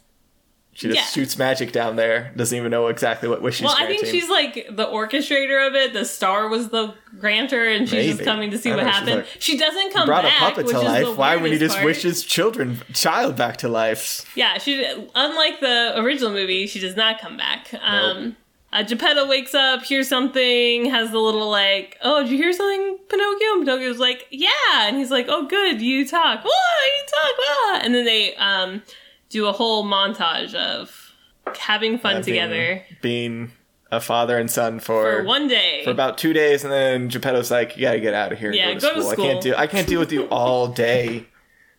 she 0.74 0.88
just 0.88 0.98
Yeah. 0.98 1.04
shoots 1.06 1.38
magic 1.38 1.72
down 1.72 1.96
there. 1.96 2.32
Doesn't 2.36 2.56
even 2.56 2.70
know 2.70 2.88
exactly 2.88 3.28
what 3.28 3.40
wish 3.42 3.56
she's 3.56 3.64
well, 3.64 3.76
I 3.78 3.86
think 3.86 4.04
she's 4.06 4.28
like 4.28 4.66
the 4.70 4.86
orchestrator 4.86 5.66
of 5.66 5.74
it. 5.74 5.92
The 5.92 6.04
star 6.04 6.48
was 6.48 6.68
the 6.68 6.94
grantor, 7.18 7.64
and 7.64 7.88
she's 7.88 8.16
just 8.16 8.24
coming 8.24 8.50
to 8.50 8.58
see 8.58 8.70
what 8.70 8.80
know, 8.82 8.90
happened. 8.90 9.16
like, 9.18 9.26
she 9.38 9.56
doesn't 9.56 9.92
come 9.92 10.06
brought 10.06 10.24
back, 10.24 10.36
a 10.52 10.54
puppet 10.54 10.68
to 10.68 10.80
life. 10.80 11.16
Why 11.16 11.36
would 11.36 11.52
he 11.52 11.58
just 11.58 11.76
part. 11.76 11.86
wish 11.86 12.02
his 12.02 12.24
children 12.24 12.80
child 12.92 13.36
back 13.36 13.56
to 13.58 13.68
life? 13.68 14.24
Yeah, 14.34 14.58
she 14.58 14.84
unlike 15.14 15.60
the 15.60 15.94
original 15.98 16.32
movie, 16.32 16.66
she 16.66 16.80
does 16.80 16.96
not 16.96 17.20
come 17.20 17.36
back. 17.36 17.72
Um 17.80 18.36
uh, 18.72 18.82
Geppetto 18.82 19.28
wakes 19.28 19.54
up, 19.54 19.84
hears 19.84 20.08
something, 20.08 20.86
has 20.86 21.12
the 21.12 21.18
little 21.20 21.48
like, 21.48 21.96
"Oh, 22.02 22.22
did 22.22 22.32
you 22.32 22.36
hear 22.38 22.52
something, 22.52 22.98
Pinocchio?" 23.08 23.52
And 23.54 23.60
Pinocchio's 23.64 24.00
like, 24.00 24.26
"Yeah," 24.32 24.48
and 24.80 24.96
he's 24.96 25.12
like, 25.12 25.26
"Oh, 25.28 25.46
good, 25.46 25.80
you 25.80 26.04
talk. 26.04 26.42
What? 26.44 26.54
You 26.86 27.04
talk. 27.06 27.38
What?" 27.38 27.84
And 27.84 27.94
then 27.94 28.04
they 28.04 28.34
um 28.34 28.82
do 29.28 29.46
a 29.46 29.52
whole 29.52 29.84
montage 29.84 30.54
of 30.54 31.12
having 31.58 31.98
fun 31.98 32.16
Having- 32.16 32.24
together 32.34 32.82
being 33.02 33.52
a 33.90 34.00
father 34.00 34.38
and 34.38 34.50
son 34.50 34.80
for, 34.80 35.18
for 35.18 35.24
one 35.24 35.46
day. 35.48 35.82
for 35.84 35.90
about 35.90 36.18
two 36.18 36.32
days, 36.32 36.64
and 36.64 36.72
then 36.72 37.08
Geppetto's 37.08 37.50
like, 37.50 37.76
"You 37.76 37.82
gotta 37.82 38.00
get 38.00 38.14
out 38.14 38.32
of 38.32 38.38
here. 38.38 38.48
And 38.48 38.56
Yeah, 38.56 38.72
go 38.74 38.74
to, 38.74 38.80
go 38.80 38.94
to 38.94 39.00
school. 39.02 39.12
school." 39.12 39.24
I 39.24 39.28
can't 39.28 39.42
do. 39.42 39.54
I 39.54 39.66
can't 39.66 39.86
deal 39.88 40.00
with 40.00 40.12
you 40.12 40.24
all 40.24 40.66
day. 40.68 41.26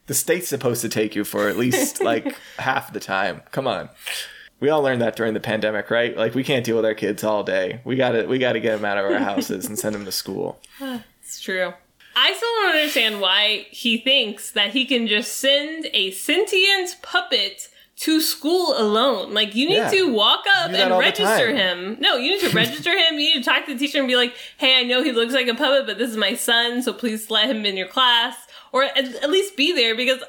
The 0.08 0.14
state's 0.14 0.48
supposed 0.48 0.82
to 0.82 0.90
take 0.90 1.16
you 1.16 1.24
for 1.24 1.50
at 1.50 1.58
least 1.58 2.02
like 2.12 2.36
half 2.58 2.94
the 2.94 3.00
time. 3.00 3.42
Come 3.52 3.68
on." 3.68 3.90
We 4.62 4.70
all 4.70 4.82
learned 4.82 5.02
that 5.02 5.18
during 5.18 5.34
the 5.34 5.42
pandemic, 5.42 5.92
right? 5.92 6.16
Like 6.16 6.34
we 6.34 6.44
can't 6.44 6.64
deal 6.66 6.78
with 6.78 6.86
our 6.86 6.94
kids 6.94 7.24
all 7.26 7.44
day. 7.44 7.82
We 7.84 7.98
gotta 7.98 8.26
we 8.26 8.38
gotta 8.40 8.62
get 8.62 8.76
them 8.78 8.86
out 8.86 8.98
of 8.98 9.04
our 9.12 9.20
houses 9.20 9.66
and 9.66 9.78
send 9.78 9.94
them 9.96 10.06
to 10.06 10.12
school. 10.12 10.62
It's 11.28 11.42
true. 11.42 11.74
I 12.16 12.34
still 12.34 12.50
don't 12.62 12.76
understand 12.76 13.20
why 13.22 13.68
he 13.72 13.98
thinks 13.98 14.52
that 14.52 14.72
he 14.72 14.86
can 14.86 15.08
just 15.08 15.36
send 15.36 15.88
a 15.94 16.12
sentient 16.12 16.96
puppet 17.02 17.68
to 17.98 18.20
school 18.22 18.74
alone. 18.78 19.34
Like 19.34 19.56
you 19.56 19.68
need 19.70 19.76
Yeah. 19.78 19.90
to 19.92 20.12
walk 20.14 20.46
up 20.58 20.72
and 20.72 20.98
register 20.98 21.54
him. 21.54 21.98
No, 22.00 22.18
you 22.18 22.32
need 22.32 22.42
to 22.50 22.50
register 22.56 22.92
him. 22.92 23.14
You 23.20 23.34
need 23.36 23.44
to 23.44 23.50
talk 23.50 23.66
to 23.66 23.74
the 23.74 23.80
teacher 23.80 24.00
and 24.00 24.08
be 24.08 24.16
like, 24.16 24.36
"Hey, 24.58 24.80
I 24.80 24.84
know 24.84 25.04
he 25.04 25.12
looks 25.12 25.34
like 25.34 25.48
a 25.48 25.56
puppet, 25.56 25.86
but 25.86 25.98
this 25.98 26.10
is 26.10 26.18
my 26.18 26.36
son, 26.36 26.82
so 26.82 26.92
please 26.94 27.30
let 27.30 27.50
him 27.50 27.66
in 27.66 27.78
your 27.78 27.88
class, 27.88 28.36
or 28.72 28.84
at, 28.84 28.98
at 28.98 29.30
least 29.30 29.56
be 29.56 29.72
there." 29.74 29.96
Because 29.96 30.22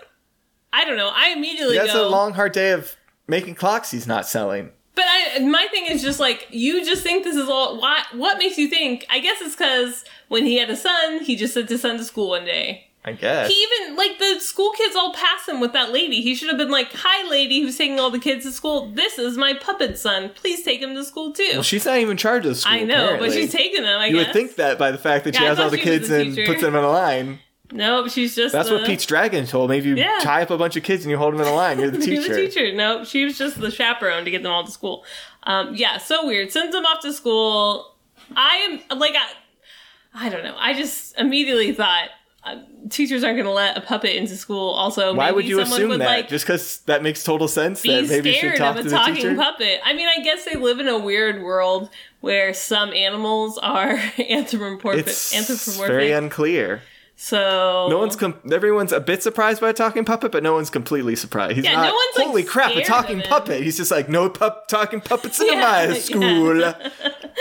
I 0.73 0.85
don't 0.85 0.97
know. 0.97 1.11
I 1.13 1.31
immediately 1.31 1.77
has 1.79 1.93
go. 1.93 2.07
a 2.07 2.11
long, 2.11 2.35
hard 2.35 2.53
day 2.53 2.71
of 2.73 2.95
making 3.27 3.55
clocks 3.57 3.91
he's 3.91 4.07
not 4.07 4.27
selling. 4.27 4.71
But 4.97 5.05
I, 5.07 5.39
my 5.41 5.69
thing 5.71 5.87
is 5.87 6.03
just 6.03 6.19
like 6.19 6.49
you 6.51 6.85
just 6.85 7.03
think 7.05 7.23
this 7.23 7.37
is 7.37 7.49
all. 7.49 7.81
Why? 7.81 8.03
What 8.13 8.39
makes 8.39 8.59
you 8.59 8.67
think? 8.69 9.07
I 9.09 9.21
guess 9.21 9.41
it's 9.41 9.55
because 9.55 10.05
when 10.29 10.45
he 10.45 10.57
had 10.59 10.69
a 10.71 10.77
son, 10.77 11.23
he 11.23 11.37
just 11.37 11.55
sent 11.55 11.69
his 11.69 11.83
son 11.83 11.99
to 11.99 12.05
school 12.05 12.31
one 12.31 12.45
day. 12.45 12.83
I 13.09 13.13
guess. 13.13 13.49
He 13.49 13.55
even 13.55 13.95
like 13.95 14.19
the 14.19 14.41
school 14.41 14.73
kids 14.73 14.97
all 14.97 15.13
pass 15.15 15.47
him 15.49 15.61
with 15.61 15.73
that 15.75 15.93
lady. 15.93 16.23
He 16.23 16.35
should 16.35 16.49
have 16.49 16.59
been 16.59 16.73
like, 16.73 16.89
"Hi, 16.93 17.29
lady, 17.31 17.61
who's 17.61 17.79
taking 17.79 18.01
all 18.01 18.11
the 18.11 18.19
kids 18.19 18.45
to 18.47 18.51
school. 18.51 18.91
This 18.91 19.17
is 19.17 19.39
my 19.39 19.55
puppet 19.55 19.97
son. 19.97 20.31
Please 20.31 20.65
take 20.65 20.83
him 20.83 20.93
to 20.97 21.05
school 21.05 21.33
too." 21.33 21.49
well, 21.53 21.63
she's 21.63 21.85
not 21.87 21.99
even 21.99 22.13
in 22.13 22.17
charge 22.17 22.45
of 22.47 22.49
the 22.49 22.55
school. 22.57 22.73
I 22.73 22.83
know, 22.83 23.05
apparently. 23.05 23.29
but 23.29 23.35
she's 23.37 23.53
taking 23.53 23.83
them. 23.85 24.01
I 24.01 24.07
You 24.07 24.17
guess 24.17 24.27
would 24.27 24.33
think 24.33 24.57
that 24.57 24.77
by 24.79 24.91
the 24.91 24.99
fact 24.99 25.23
that 25.25 25.37
she 25.37 25.43
Yeah, 25.43 25.51
has 25.51 25.61
all 25.61 25.71
the 25.71 25.79
kids 25.79 26.09
the 26.09 26.23
and 26.23 26.37
puts 26.47 26.63
them 26.63 26.75
in 26.75 26.83
a 26.83 26.89
line. 26.89 27.39
No, 27.73 28.07
she's 28.09 28.35
just. 28.37 28.53
That's 28.53 28.69
the, 28.69 28.77
what 28.77 28.87
Pete's 28.87 29.07
Dragon 29.07 29.47
told. 29.47 29.71
Maybe 29.71 29.89
you 29.89 29.97
Yeah. 29.97 30.19
tie 30.23 30.43
up 30.43 30.51
a 30.51 30.59
bunch 30.59 30.77
of 30.77 30.83
kids 30.83 31.05
and 31.05 31.11
you 31.11 31.19
hold 31.19 31.35
them 31.35 31.41
in 31.41 31.47
a 31.49 31.53
line. 31.55 31.79
You're 31.81 31.91
the 31.91 31.99
You're 32.07 32.23
teacher. 32.23 32.35
the 32.35 32.49
teacher. 32.49 32.73
No, 32.75 33.05
she 33.05 33.25
was 33.25 33.37
just 33.39 33.61
the 33.61 33.71
chaperone 33.71 34.25
to 34.25 34.31
get 34.31 34.43
them 34.43 34.53
all 34.53 34.65
to 34.65 34.71
school. 34.71 35.05
Um, 35.43 35.75
yeah, 35.75 35.99
so 35.99 36.27
weird. 36.27 36.51
Sends 36.53 36.73
them 36.75 36.85
off 36.87 37.01
to 37.03 37.13
school. 37.13 37.95
I 38.37 38.81
am 38.91 38.99
like, 38.99 39.15
I, 39.15 40.27
I 40.27 40.29
don't 40.29 40.45
know. 40.45 40.57
I 40.59 40.75
just 40.75 41.17
immediately 41.19 41.73
thought 41.73 42.09
uh, 42.45 42.57
teachers 42.91 43.23
aren't 43.25 43.37
going 43.37 43.47
to 43.47 43.53
let 43.53 43.77
a 43.77 43.81
puppet 43.81 44.15
into 44.17 44.37
school. 44.37 44.71
Also, 44.71 45.15
Why 45.15 45.27
maybe 45.27 45.35
would 45.37 45.47
you 45.49 45.57
someone 45.61 45.73
assume 45.79 45.89
would 45.91 46.01
that? 46.01 46.07
like 46.07 46.29
Just 46.29 46.45
because 46.47 46.79
that 46.87 47.03
makes 47.03 47.23
total 47.25 47.49
sense 47.49 47.83
be 47.83 47.91
that 48.01 48.09
maybe 48.09 48.31
you 48.31 48.35
should 48.37 48.55
scared 48.55 48.59
talk 48.59 48.77
of 48.77 48.87
a 48.87 48.91
talking 48.91 49.15
teacher? 49.17 49.35
puppet. 49.35 49.81
I 49.85 49.93
mean, 49.93 50.09
I 50.09 50.21
guess 50.23 50.45
they 50.45 50.55
live 50.57 50.79
in 50.81 50.87
a 50.89 50.99
weird 50.99 51.43
world 51.43 51.91
where 52.21 52.55
some 52.55 52.93
animals 52.93 53.59
are 53.59 53.91
anthropomorphic. 54.19 55.07
It's 55.07 55.35
anthropomorphic. 55.35 55.89
very 55.93 56.13
unclear. 56.13 56.83
So 57.19 57.89
No 57.89 57.99
one's 57.99 58.15
com- 58.15 58.39
everyone's 58.53 58.93
a 58.93 59.01
bit 59.01 59.23
surprised 59.23 59.61
by 59.63 59.71
a 59.71 59.73
talking 59.73 60.05
puppet, 60.05 60.31
but 60.31 60.43
no 60.43 60.53
one's 60.53 60.69
completely 60.69 61.17
surprised. 61.17 61.57
He's 61.57 61.65
Yeah, 61.65 61.73
not. 61.73 61.87
no 61.87 61.95
one's, 61.95 62.17
like, 62.17 62.27
Holy 62.27 62.43
crap! 62.45 62.73
A 62.77 62.83
talking 62.85 63.23
puppet. 63.23 63.63
He's 63.63 63.79
just 63.79 63.91
like 63.91 64.11
no 64.11 64.29
pup 64.29 64.69
talking 64.69 65.01
puppets 65.01 65.41
in 65.41 65.47
Yeah, 65.47 65.55
my 65.61 65.85
yeah. 65.87 65.95
school. 65.95 66.75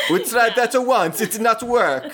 It's 0.10 0.34
not 0.34 0.56
that 0.58 0.76
a 0.76 0.82
once. 0.82 1.20
It 1.22 1.32
did 1.32 1.42
not 1.42 1.64
work. 1.64 2.12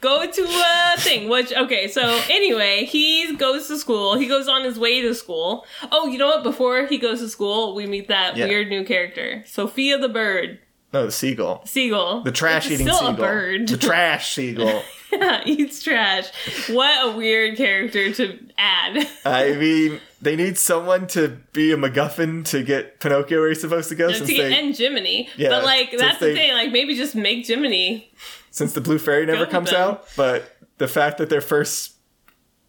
go 0.00 0.30
to 0.30 0.42
a 0.42 0.94
thing. 1.00 1.28
Which 1.28 1.52
okay, 1.52 1.86
so 1.88 2.02
anyway, 2.30 2.84
he 2.84 3.34
goes 3.36 3.66
to 3.68 3.76
school. 3.78 4.16
He 4.16 4.26
goes 4.26 4.46
on 4.48 4.64
his 4.64 4.78
way 4.78 5.02
to 5.02 5.14
school. 5.14 5.66
Oh, 5.92 6.06
you 6.06 6.18
know 6.18 6.28
what? 6.28 6.42
Before 6.44 6.86
he 6.86 6.98
goes 6.98 7.20
to 7.20 7.28
school, 7.28 7.74
we 7.74 7.86
meet 7.86 8.08
that 8.08 8.34
weird 8.36 8.68
new 8.68 8.84
character, 8.84 9.42
Sofia 9.46 9.98
the 9.98 10.08
bird, 10.08 10.60
No, 10.92 11.06
the 11.06 11.12
seagull. 11.12 11.62
seagull, 11.66 12.22
The 12.22 12.32
trash 12.32 12.66
eating 12.70 12.86
seagull. 12.88 13.12
The 13.14 13.76
trash 13.80 14.32
seagull. 14.34 14.82
yeah, 15.12 15.42
eats 15.46 15.82
trash. 15.82 16.26
What 16.68 17.08
a 17.14 17.16
weird 17.16 17.56
character 17.56 18.12
to 18.12 18.38
add. 18.58 19.08
I 19.24 19.52
mean, 19.52 20.00
they 20.20 20.36
need 20.36 20.58
someone 20.58 21.06
to 21.08 21.38
be 21.52 21.72
a 21.72 21.76
MacGuffin 21.76 22.44
to 22.46 22.62
get 22.62 23.00
Pinocchio 23.00 23.40
where 23.40 23.48
he's 23.48 23.60
supposed 23.60 23.88
to 23.90 23.94
go. 23.94 24.08
to 24.08 24.14
since 24.14 24.30
get, 24.30 24.48
they, 24.48 24.58
and 24.58 24.76
Jiminy. 24.76 25.28
Yeah, 25.36 25.50
but 25.50 25.64
like 25.64 25.94
that's 25.96 26.18
the 26.18 26.34
thing. 26.34 26.52
Like 26.52 26.72
maybe 26.72 26.94
just 26.94 27.14
make 27.14 27.46
Jiminy. 27.46 28.10
since 28.50 28.72
the 28.72 28.80
blue 28.80 28.98
fairy 28.98 29.26
never 29.26 29.46
comes 29.46 29.70
them. 29.70 29.80
out 29.80 30.06
but 30.16 30.56
the 30.78 30.88
fact 30.88 31.18
that 31.18 31.28
their 31.30 31.40
first 31.40 31.94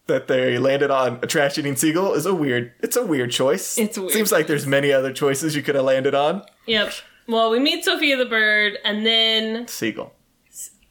that 0.08 0.28
they 0.28 0.58
landed 0.58 0.90
on 0.92 1.20
a 1.22 1.28
trash 1.28 1.58
eating 1.58 1.76
seagull 1.76 2.14
is 2.14 2.26
a 2.26 2.34
weird 2.34 2.72
it's 2.80 2.96
a 2.96 3.06
weird 3.06 3.32
choice 3.32 3.78
It's 3.78 3.98
weird 3.98 4.12
seems 4.12 4.32
like 4.32 4.48
there's 4.48 4.66
many 4.66 4.92
other 4.92 5.12
choices 5.14 5.56
you 5.56 5.62
could 5.64 5.76
have 5.76 5.84
landed 5.86 6.16
on 6.16 6.44
Yep. 6.66 6.94
Well, 7.28 7.50
we 7.52 7.60
meet 7.60 7.84
Sofia 7.84 8.16
the 8.16 8.26
bird, 8.26 8.78
and 8.86 9.06
then 9.06 9.68
seagull 9.68 10.14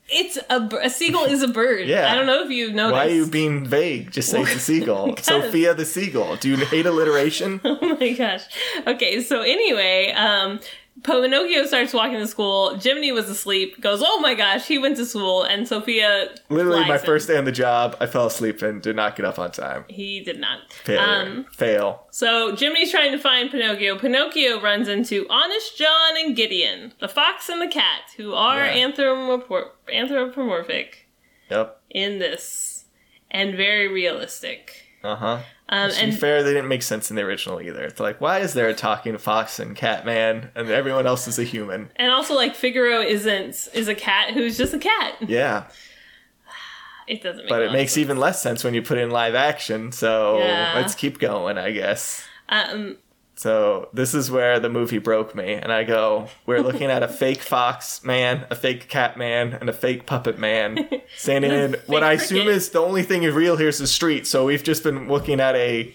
it's 0.09 0.39
a, 0.49 0.69
a 0.83 0.91
seagull 0.91 1.25
is 1.25 1.43
a 1.43 1.49
bird. 1.49 1.87
Yeah. 1.89 2.11
I 2.13 2.15
don't 2.15 2.27
know 2.27 2.43
if 2.45 2.51
you've 2.51 2.75
noticed. 2.75 2.93
why 2.93 3.07
are 3.07 3.11
you 3.11 3.27
being 3.27 3.67
vague 3.67 4.11
just 4.13 4.29
say 4.31 4.45
the 4.45 4.59
seagull 4.69 5.17
sofia 5.17 5.75
the 5.75 5.85
seagull 5.85 6.37
do 6.37 6.51
you 6.51 6.57
hate 6.65 6.87
alliteration 6.87 7.61
Oh 7.65 7.97
my 8.01 8.13
gosh. 8.13 8.43
Okay, 8.87 9.23
so 9.23 9.41
anyway, 9.43 10.13
um, 10.13 10.61
Pinocchio 11.03 11.67
starts 11.67 11.93
walking 11.93 12.19
to 12.19 12.27
school. 12.27 12.77
Jiminy 12.79 13.13
was 13.13 13.29
asleep. 13.29 13.81
Goes, 13.81 14.03
oh 14.05 14.19
my 14.21 14.35
gosh, 14.35 14.67
he 14.67 14.79
went 14.79 14.97
to 14.97 15.05
school, 15.07 15.43
and 15.43 15.69
Sofia. 15.69 16.35
literally 16.49 16.81
my 16.89 16.97
him. 16.99 17.05
first 17.05 17.29
day 17.29 17.37
on 17.37 17.45
the 17.45 17.53
job 17.53 17.97
i 18.01 18.07
fell 18.07 18.27
asleep 18.27 18.63
and 18.63 18.81
did 18.83 18.97
not 18.97 19.15
get 19.17 19.25
up 19.27 19.39
on 19.39 19.51
time 19.51 19.85
He 19.89 20.21
did 20.21 20.41
not. 20.41 20.73
failure 20.73 21.01
Um, 21.01 21.45
fail 21.53 22.07
so 22.11 22.55
Jiminy's 22.57 22.91
trying 22.91 23.13
to 23.13 23.19
find 23.19 23.51
Pinocchio. 23.51 23.99
Pinocchio 23.99 24.61
runs 24.61 24.89
into 24.89 25.27
Honest 25.29 25.77
John 25.77 26.17
and 26.17 26.35
Gideon, 26.35 26.95
the 27.01 27.09
fox 27.09 27.49
and 27.49 27.61
the 27.61 27.69
cat, 27.69 28.03
who 28.17 28.33
are 28.33 28.65
Yeah. 28.65 28.89
anthropomorph- 28.89 29.71
anthropomorphic 29.93 31.09
yep 31.51 31.81
in 31.91 32.19
this, 32.19 32.85
and 33.31 33.55
very 33.55 33.87
realistic. 33.89 34.85
uh-huh 35.05 35.41
Um, 35.69 35.91
to 35.91 35.97
be 35.97 36.03
and 36.03 36.19
fair, 36.19 36.43
they 36.45 36.53
didn't 36.53 36.69
make 36.69 36.83
sense 36.83 37.11
in 37.11 37.17
the 37.17 37.23
original 37.23 37.61
either. 37.61 37.83
It's 37.85 37.99
like, 37.99 38.21
why 38.21 38.39
is 38.39 38.55
there 38.55 38.69
a 38.69 38.75
talking 38.75 39.19
fox 39.19 39.59
and 39.59 39.75
cat 39.75 40.07
man, 40.07 40.51
and 40.55 40.69
everyone 40.71 41.07
else 41.09 41.27
is 41.27 41.39
a 41.41 41.45
human? 41.45 41.91
and 41.97 42.13
also 42.13 42.35
like 42.35 42.55
Figaro 42.55 43.01
isn't 43.01 43.69
is 43.75 43.89
a 43.89 43.95
cat 43.95 44.33
who's 44.35 44.57
just 44.57 44.73
a 44.75 44.79
cat. 44.79 45.17
Yeah, 45.27 45.65
It 47.09 47.23
doesn't 47.23 47.45
make 47.45 47.49
but 47.49 47.63
it 47.63 47.73
makes 47.73 47.93
sense. 47.93 47.99
even 48.03 48.17
less 48.19 48.41
sense 48.43 48.65
when 48.65 48.75
you 48.75 48.83
put 48.83 48.99
in 48.99 49.11
live 49.11 49.35
action. 49.35 49.93
So 49.93 50.39
Yeah. 50.39 50.73
let's 50.77 50.95
keep 50.95 51.19
going, 51.19 51.57
I 51.59 51.71
guess. 51.73 52.25
Um, 52.49 52.97
So 53.39 53.91
this 53.93 54.15
is 54.15 54.31
where 54.31 54.59
the 54.59 54.71
movie 54.71 54.97
broke 54.97 55.35
me, 55.35 55.53
and 55.53 55.71
I 55.71 55.85
go, 55.85 56.29
we're 56.47 56.61
looking 56.63 56.91
at 56.91 57.03
a 57.03 57.09
fake 57.23 57.43
fox 57.43 58.03
man, 58.03 58.47
a 58.49 58.55
fake 58.55 58.89
cat 58.89 59.19
man, 59.19 59.53
and 59.53 59.69
a 59.69 59.75
fake 59.75 60.07
puppet 60.07 60.39
man 60.39 60.89
standing 61.17 61.53
in 61.53 61.77
what 61.87 62.03
I 62.03 62.15
assume 62.15 62.49
is 62.49 62.71
the 62.71 62.81
only 62.81 63.03
thing 63.03 63.23
real 63.23 63.57
here 63.57 63.69
is 63.69 63.79
the 63.79 63.87
street. 63.87 64.27
So 64.27 64.47
we've 64.47 64.65
just 64.65 64.83
been 64.83 65.07
looking 65.09 65.39
at 65.39 65.55
a 65.55 65.95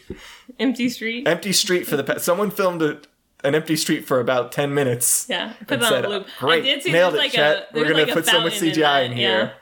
empty 0.60 0.88
street. 0.90 1.28
empty 1.28 1.52
street 1.52 1.88
for 1.88 1.98
the 1.98 2.04
pa- 2.04 2.20
someone 2.20 2.52
filmed 2.52 2.84
a, 2.84 3.02
an 3.44 3.56
empty 3.56 3.76
street 3.76 4.06
for 4.06 4.20
about 4.20 4.52
ten 4.52 4.76
minutes. 4.76 5.26
Yeah, 5.28 5.54
put 5.62 5.72
and 5.72 5.82
it 5.82 5.86
on 5.86 5.92
said, 5.92 6.06
a 6.06 6.10
loop. 6.10 6.28
Great, 6.38 6.64
I 6.64 6.66
did 6.66 6.84
see 6.84 6.92
nailed 6.92 7.16
it, 7.16 7.18
like 7.18 7.32
Chet. 7.32 7.70
a 7.72 7.76
We're 7.76 7.86
gonna 7.88 8.04
like 8.04 8.14
put 8.14 8.28
so 8.28 8.40
much 8.42 8.60
fountain 8.60 8.70
in 8.70 8.76
CGI 8.76 9.06
in, 9.06 9.12
here. 9.14 9.54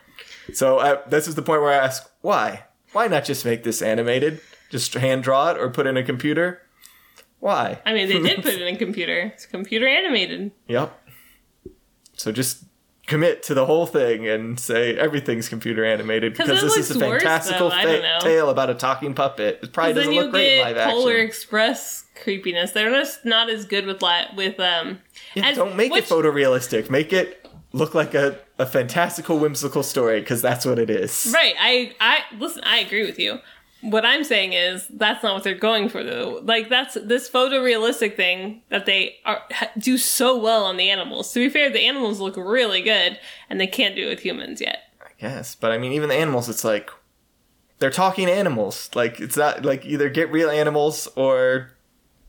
So 0.52 0.78
uh, 0.78 1.00
this 1.08 1.26
is 1.26 1.34
the 1.34 1.42
point 1.42 1.62
where 1.62 1.72
I 1.72 1.76
ask, 1.76 2.10
why? 2.20 2.64
Why 2.92 3.06
not 3.06 3.24
just 3.24 3.46
make 3.46 3.62
this 3.62 3.80
animated? 3.80 4.40
Just 4.68 4.92
hand 4.94 5.22
draw 5.22 5.50
it 5.50 5.58
or 5.58 5.70
put 5.70 5.86
in 5.86 5.96
a 5.96 6.02
computer? 6.02 6.60
Why? 7.40 7.80
I 7.84 7.92
mean, 7.94 8.08
they 8.08 8.20
did 8.20 8.42
put 8.42 8.52
it 8.54 8.62
in 8.62 8.74
a 8.74 8.78
computer. 8.78 9.32
It's 9.34 9.46
computer 9.46 9.88
animated. 9.88 10.52
Yep. 10.68 10.96
So 12.16 12.32
just 12.32 12.64
commit 13.06 13.42
to 13.42 13.54
the 13.54 13.66
whole 13.66 13.86
thing 13.86 14.28
and 14.28 14.60
say 14.60 14.96
everything's 14.96 15.48
computer 15.48 15.84
animated 15.84 16.36
'Cause 16.36 16.46
because 16.48 16.62
this 16.62 16.76
is 16.76 16.90
a 16.90 16.98
looks 16.98 17.08
worse, 17.08 17.22
fantastical 17.22 17.70
fa- 17.70 18.18
tale 18.20 18.50
about 18.50 18.70
a 18.70 18.74
talking 18.74 19.14
puppet. 19.14 19.58
It 19.62 19.72
probably 19.72 19.94
doesn't 19.94 20.14
look 20.14 20.30
great 20.30 20.60
live 20.60 20.76
Polar 20.76 21.12
action. 21.14 21.26
Express 21.26 22.04
creepiness. 22.22 22.72
They're 22.72 22.90
just 22.90 23.24
not 23.24 23.50
as 23.50 23.64
good 23.64 23.86
with 23.86 24.02
li- 24.02 24.28
with 24.36 24.60
um. 24.60 25.00
Yeah, 25.34 25.46
as- 25.48 25.56
don't 25.56 25.76
make 25.76 25.90
which- 25.92 26.04
it 26.04 26.08
photorealistic. 26.10 26.90
Make 26.90 27.12
it 27.12 27.48
look 27.72 27.94
like 27.94 28.14
a, 28.14 28.38
a 28.58 28.66
fantastical, 28.66 29.38
whimsical 29.38 29.82
story 29.82 30.20
because 30.20 30.42
that's 30.42 30.66
what 30.66 30.78
it 30.78 30.90
is. 30.90 31.30
Right. 31.34 31.54
I 31.58 31.92
I 32.00 32.18
listen. 32.38 32.62
I 32.64 32.78
agree 32.80 33.04
with 33.06 33.18
you. 33.18 33.38
What 33.82 34.04
I'm 34.04 34.24
saying 34.24 34.52
is 34.52 34.86
that's 34.88 35.22
not 35.22 35.34
what 35.34 35.44
they're 35.44 35.54
going 35.54 35.88
for 35.88 36.04
though. 36.04 36.40
Like 36.42 36.68
that's 36.68 36.94
this 37.02 37.30
photorealistic 37.30 38.16
thing 38.16 38.62
that 38.68 38.86
they 38.86 39.16
are 39.24 39.42
do 39.78 39.96
so 39.96 40.38
well 40.38 40.64
on 40.64 40.76
the 40.76 40.90
animals. 40.90 41.32
To 41.32 41.40
be 41.40 41.48
fair, 41.48 41.70
the 41.70 41.86
animals 41.86 42.20
look 42.20 42.36
really 42.36 42.82
good, 42.82 43.18
and 43.48 43.60
they 43.60 43.66
can't 43.66 43.96
do 43.96 44.06
it 44.06 44.10
with 44.10 44.20
humans 44.20 44.60
yet. 44.60 44.92
I 45.00 45.10
guess, 45.18 45.54
but 45.54 45.72
I 45.72 45.78
mean, 45.78 45.92
even 45.92 46.08
the 46.10 46.14
animals, 46.14 46.48
it's 46.48 46.64
like 46.64 46.90
they're 47.78 47.90
talking 47.90 48.28
animals. 48.28 48.90
Like 48.94 49.18
it's 49.18 49.36
not 49.36 49.64
like 49.64 49.86
either 49.86 50.08
get 50.10 50.30
real 50.30 50.50
animals 50.50 51.08
or 51.16 51.72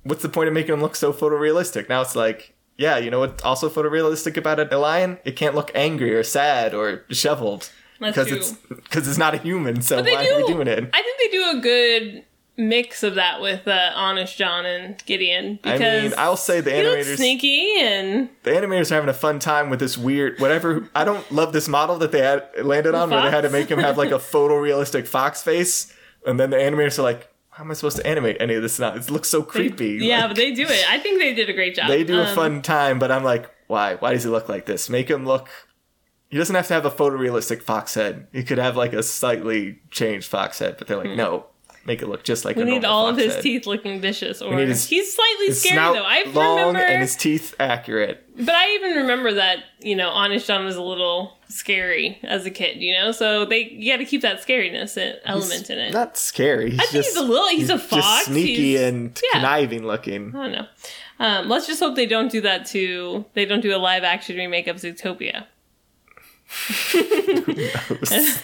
what's 0.03 0.23
the 0.23 0.29
point 0.29 0.47
of 0.47 0.53
making 0.53 0.71
them 0.71 0.81
look 0.81 0.95
so 0.95 1.13
photorealistic? 1.13 1.89
Now 1.89 2.01
it's 2.01 2.15
like, 2.15 2.53
yeah, 2.77 2.97
you 2.97 3.11
know 3.11 3.19
what's 3.19 3.43
also 3.43 3.69
photorealistic 3.69 4.37
about 4.37 4.59
it? 4.59 4.71
a 4.71 4.77
lion? 4.77 5.19
It 5.25 5.35
can't 5.35 5.55
look 5.55 5.71
angry 5.75 6.15
or 6.15 6.23
sad 6.23 6.73
or 6.73 7.03
disheveled 7.09 7.69
because 8.09 8.31
it's 8.31 8.51
because 8.51 9.07
it's 9.07 9.17
not 9.17 9.33
a 9.33 9.37
human. 9.37 9.81
So 9.81 10.01
why 10.01 10.25
do. 10.25 10.33
are 10.33 10.37
we 10.37 10.47
doing 10.47 10.67
it? 10.67 10.89
I 10.93 11.01
think 11.01 11.19
they 11.19 11.37
do 11.37 11.57
a 11.57 11.61
good 11.61 12.23
mix 12.57 13.01
of 13.01 13.15
that 13.15 13.41
with 13.41 13.67
uh, 13.67 13.91
Honest 13.95 14.37
John 14.37 14.65
and 14.65 15.03
Gideon 15.05 15.57
I 15.63 15.71
because 15.73 16.03
mean, 16.03 16.13
I'll 16.17 16.37
say 16.37 16.61
the 16.61 16.69
animators 16.71 17.15
sneaky 17.15 17.79
and 17.79 18.29
the 18.43 18.51
animators 18.51 18.91
are 18.91 18.95
having 18.95 19.09
a 19.09 19.13
fun 19.13 19.39
time 19.39 19.69
with 19.69 19.79
this 19.79 19.97
weird 19.97 20.39
whatever. 20.39 20.87
I 20.93 21.03
don't 21.05 21.29
love 21.31 21.53
this 21.53 21.67
model 21.67 21.97
that 21.99 22.11
they 22.11 22.19
had 22.21 22.49
landed 22.61 22.93
on 22.93 23.09
where 23.09 23.21
they 23.23 23.31
had 23.31 23.41
to 23.41 23.49
make 23.49 23.69
him 23.69 23.79
have 23.79 23.97
like 23.97 24.11
a 24.11 24.19
photorealistic 24.19 25.07
fox 25.07 25.41
face, 25.41 25.91
and 26.25 26.39
then 26.39 26.49
the 26.49 26.57
animators 26.57 26.99
are 26.99 27.03
like, 27.03 27.29
"How 27.51 27.63
am 27.63 27.71
I 27.71 27.73
supposed 27.73 27.97
to 27.97 28.05
animate 28.05 28.37
any 28.39 28.53
of 28.55 28.61
this 28.61 28.77
now? 28.79 28.93
It 28.95 29.09
looks 29.09 29.29
so 29.29 29.41
creepy." 29.43 29.97
yeah, 30.01 30.21
Like, 30.21 30.29
but 30.31 30.37
they 30.37 30.51
do 30.53 30.63
it. 30.67 30.85
I 30.89 30.99
think 30.99 31.19
they 31.19 31.33
did 31.33 31.49
a 31.49 31.53
great 31.53 31.75
job. 31.75 31.87
they 31.87 32.03
do 32.03 32.19
a 32.19 32.25
Um, 32.25 32.35
fun 32.35 32.61
time, 32.61 32.99
but 32.99 33.11
I'm 33.11 33.23
like, 33.23 33.49
why? 33.67 33.95
Why 33.95 34.13
does 34.13 34.23
he 34.23 34.29
look 34.29 34.49
like 34.49 34.65
this? 34.65 34.89
Make 34.89 35.09
him 35.09 35.25
look. 35.25 35.47
He 36.31 36.37
doesn't 36.37 36.55
have 36.55 36.67
to 36.69 36.73
have 36.73 36.85
a 36.85 36.89
photorealistic 36.91 37.61
fox 37.61 37.93
head. 37.93 38.25
He 38.33 38.43
could 38.43 38.57
have 38.57 38.75
like 38.75 38.93
a 38.93 39.03
slightly 39.03 39.79
changed 39.91 40.27
fox 40.27 40.57
head, 40.59 40.75
but 40.79 40.87
they're 40.87 40.99
Hmm. 40.99 41.07
like, 41.09 41.17
no, 41.17 41.45
make 41.85 42.01
it 42.01 42.07
look 42.07 42.23
just 42.23 42.45
like 42.45 42.55
We 42.55 42.61
a 42.61 42.65
need 42.65 42.85
all 42.85 43.07
of 43.09 43.17
his 43.17 43.33
head. 43.35 43.43
teeth 43.43 43.67
looking 43.67 43.99
vicious, 44.01 44.41
or 44.41 44.57
his- 44.57 44.87
he's 44.87 45.13
slightly 45.13 45.47
His 45.47 45.61
scary 45.61 45.75
though. 45.77 46.03
I 46.05 46.23
long 46.33 46.57
remember, 46.59 46.79
and 46.79 47.01
his 47.01 47.15
teeth 47.15 47.53
accurate. 47.59 48.23
but 48.37 48.55
I 48.55 48.71
even 48.75 48.95
remember 48.97 49.33
that 49.33 49.57
you 49.81 49.95
know 49.95 50.09
Honest 50.09 50.47
John 50.47 50.63
was 50.63 50.75
a 50.77 50.81
little 50.81 51.37
scary 51.49 52.17
as 52.23 52.45
a 52.45 52.49
kid. 52.51 52.77
You 52.81 52.93
know, 52.93 53.11
so 53.11 53.43
they 53.45 53.63
you 53.69 53.91
got 53.91 53.97
to 53.97 54.05
keep 54.05 54.21
that 54.21 54.41
scariness 54.45 54.97
element 55.25 55.69
in 55.69 55.79
it. 55.79 55.91
Not 55.93 56.15
scary. 56.17 56.69
He's 56.71 56.79
I 56.79 56.83
think 56.83 57.03
just, 57.03 57.09
he's 57.09 57.17
a 57.17 57.23
little. 57.23 57.47
He's, 57.49 57.69
a 57.69 57.73
just 57.77 57.89
fox. 57.89 58.25
sneaky 58.27 58.55
He's- 58.77 58.81
and 58.89 59.19
yeah. 59.33 59.39
conniving 59.39 59.85
looking. 59.85 60.33
I 60.35 60.43
don't 60.43 60.51
know. 60.53 60.67
Um, 61.19 61.49
let's 61.49 61.67
just 61.67 61.79
hope 61.81 61.95
they 61.95 62.05
don't 62.07 62.31
do 62.31 62.41
that 62.41 62.65
to. 62.67 63.25
They 63.33 63.45
don't 63.45 63.61
do 63.61 63.75
a 63.75 63.77
live 63.77 64.03
action 64.03 64.37
remake 64.37 64.67
of 64.67 64.77
Zootopia. 64.77 65.45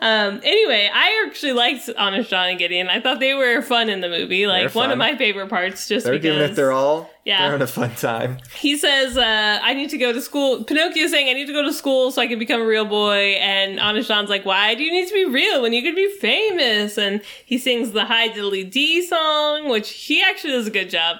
Um, 0.00 0.40
anyway, 0.42 0.88
I 0.92 1.26
actually 1.26 1.52
liked 1.52 1.90
Honest 1.98 2.30
John 2.30 2.48
and 2.48 2.58
Gideon. 2.58 2.88
I 2.88 3.00
thought 3.00 3.20
they 3.20 3.34
were 3.34 3.60
fun 3.60 3.90
in 3.90 4.00
the 4.00 4.08
movie. 4.08 4.46
Like 4.46 4.74
one 4.74 4.90
of 4.90 4.96
my 4.96 5.14
favorite 5.16 5.50
parts, 5.50 5.86
just 5.86 6.04
They're 6.06 6.14
because 6.14 6.36
giving 6.36 6.50
it 6.50 6.54
their 6.54 6.72
all. 6.72 7.10
Yeah. 7.26 7.40
They're 7.40 7.50
having 7.50 7.62
a 7.62 7.66
fun 7.66 7.94
time. 7.96 8.38
he 8.54 8.78
says, 8.78 9.18
uh, 9.18 9.58
"I 9.62 9.74
need 9.74 9.90
to 9.90 9.98
go 9.98 10.10
to 10.12 10.22
school." 10.22 10.64
Pinocchio 10.64 11.06
saying, 11.08 11.28
"I 11.28 11.34
need 11.34 11.46
to 11.46 11.52
go 11.52 11.62
to 11.62 11.72
school 11.72 12.10
so 12.12 12.22
I 12.22 12.28
can 12.28 12.38
become 12.38 12.62
a 12.62 12.66
real 12.66 12.86
boy." 12.86 13.36
And 13.40 13.78
Honest 13.78 14.08
John's 14.08 14.30
like, 14.30 14.46
"Why 14.46 14.74
do 14.74 14.82
you 14.82 14.90
need 14.90 15.08
to 15.08 15.14
be 15.14 15.26
real 15.26 15.60
when 15.60 15.74
you 15.74 15.82
could 15.82 15.96
be 15.96 16.10
famous?" 16.18 16.96
And 16.96 17.20
he 17.44 17.58
sings 17.58 17.92
the 17.92 18.06
High 18.06 18.30
Diddly 18.30 18.70
D 18.70 19.06
song, 19.06 19.68
which 19.68 19.90
he 19.90 20.22
actually 20.22 20.54
does 20.54 20.66
a 20.66 20.70
good 20.70 20.88
job. 20.88 21.18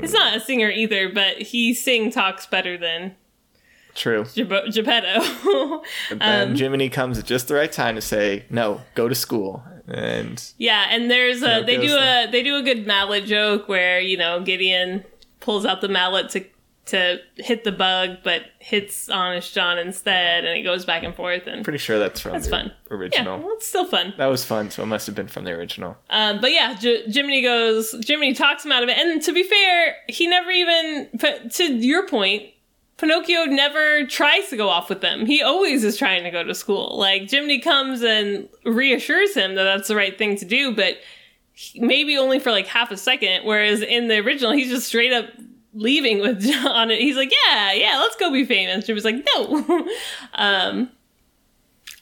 He's 0.00 0.12
not 0.12 0.36
a 0.36 0.40
singer 0.40 0.70
either, 0.70 1.08
but 1.08 1.38
he 1.42 1.74
sing 1.74 2.12
talks 2.12 2.46
better 2.46 2.78
than 2.78 3.16
True. 3.94 4.24
Gep- 4.34 4.72
Geppetto. 4.72 5.82
But 6.10 6.18
then 6.18 6.48
Um, 6.50 6.56
Jiminy 6.56 6.88
comes 6.88 7.18
at 7.18 7.24
just 7.26 7.48
the 7.48 7.54
right 7.54 7.70
time 7.72 7.94
to 7.96 8.00
say, 8.00 8.44
"No, 8.50 8.82
go 8.94 9.08
to 9.08 9.14
school." 9.14 9.62
And 9.88 10.42
Yeah, 10.58 10.86
and 10.90 11.10
there's 11.10 11.42
a 11.42 11.62
they 11.64 11.76
do 11.78 11.96
a 11.96 12.28
they 12.30 12.42
do 12.42 12.56
a 12.56 12.62
good 12.62 12.86
mallet 12.86 13.24
joke 13.24 13.68
where 13.68 14.00
you 14.00 14.16
know 14.16 14.40
Gideon 14.40 15.04
pulls 15.40 15.64
out 15.66 15.80
the 15.80 15.88
mallet 15.88 16.28
to 16.30 16.44
to 16.86 17.18
hit 17.36 17.62
the 17.62 17.70
bug, 17.70 18.18
but 18.24 18.42
hits 18.58 19.08
Honest 19.08 19.54
John 19.54 19.78
instead, 19.78 20.44
and 20.44 20.58
it 20.58 20.62
goes 20.62 20.84
back 20.84 21.02
and 21.04 21.14
forth, 21.14 21.46
and 21.46 21.62
pretty 21.62 21.78
sure 21.78 21.98
that's 22.00 22.20
from 22.20 22.32
That's 22.32 22.46
the 22.46 22.50
fun. 22.50 22.72
yeah, 22.90 22.96
original. 22.96 23.38
well, 23.38 23.52
it's 23.52 23.66
still 23.68 23.84
fun. 23.84 24.12
That 24.16 24.26
was 24.26 24.44
fun, 24.44 24.70
so 24.70 24.82
it 24.82 24.86
must 24.86 25.06
have 25.06 25.14
been 25.14 25.28
from 25.28 25.44
the 25.44 25.52
original. 25.52 25.96
Um, 26.08 26.40
but 26.40 26.50
yeah, 26.52 26.74
J- 26.74 27.04
Jiminy 27.08 27.42
goes. 27.42 27.94
Jiminy 28.06 28.34
talks 28.34 28.64
him 28.64 28.72
out 28.72 28.82
of 28.82 28.88
it, 28.88 28.96
and 28.98 29.22
to 29.22 29.32
be 29.32 29.42
fair, 29.44 29.96
he 30.08 30.26
never 30.26 30.50
even. 30.50 31.08
But 31.14 31.52
to 31.52 31.64
your 31.64 32.08
point, 32.08 32.44
Pinocchio 33.00 33.44
never 33.46 34.04
tries 34.06 34.48
to 34.50 34.56
go 34.56 34.68
off 34.68 34.90
with 34.90 35.00
them. 35.00 35.24
He 35.24 35.42
always 35.42 35.84
is 35.84 35.96
trying 35.96 36.22
to 36.24 36.30
go 36.30 36.44
to 36.44 36.54
school. 36.54 36.98
Like 36.98 37.30
Jiminy 37.30 37.58
comes 37.58 38.02
and 38.02 38.48
reassures 38.64 39.34
him 39.34 39.54
that 39.54 39.64
that's 39.64 39.88
the 39.88 39.96
right 39.96 40.16
thing 40.16 40.36
to 40.36 40.44
do, 40.44 40.74
but 40.74 40.98
maybe 41.76 42.18
only 42.18 42.38
for 42.38 42.50
like 42.50 42.66
half 42.66 42.90
a 42.90 42.96
second. 42.98 43.44
Whereas 43.44 43.80
in 43.80 44.08
the 44.08 44.18
original, 44.18 44.52
he's 44.52 44.68
just 44.68 44.86
straight 44.86 45.12
up 45.12 45.30
leaving 45.72 46.20
with 46.20 46.42
John. 46.46 46.90
He's 46.90 47.16
like, 47.16 47.32
"Yeah, 47.46 47.72
yeah, 47.72 47.98
let's 48.00 48.16
go 48.16 48.30
be 48.30 48.44
famous." 48.44 48.86
Jimmy's 48.86 49.04
like, 49.04 49.26
"No." 49.34 49.88
um, 50.34 50.90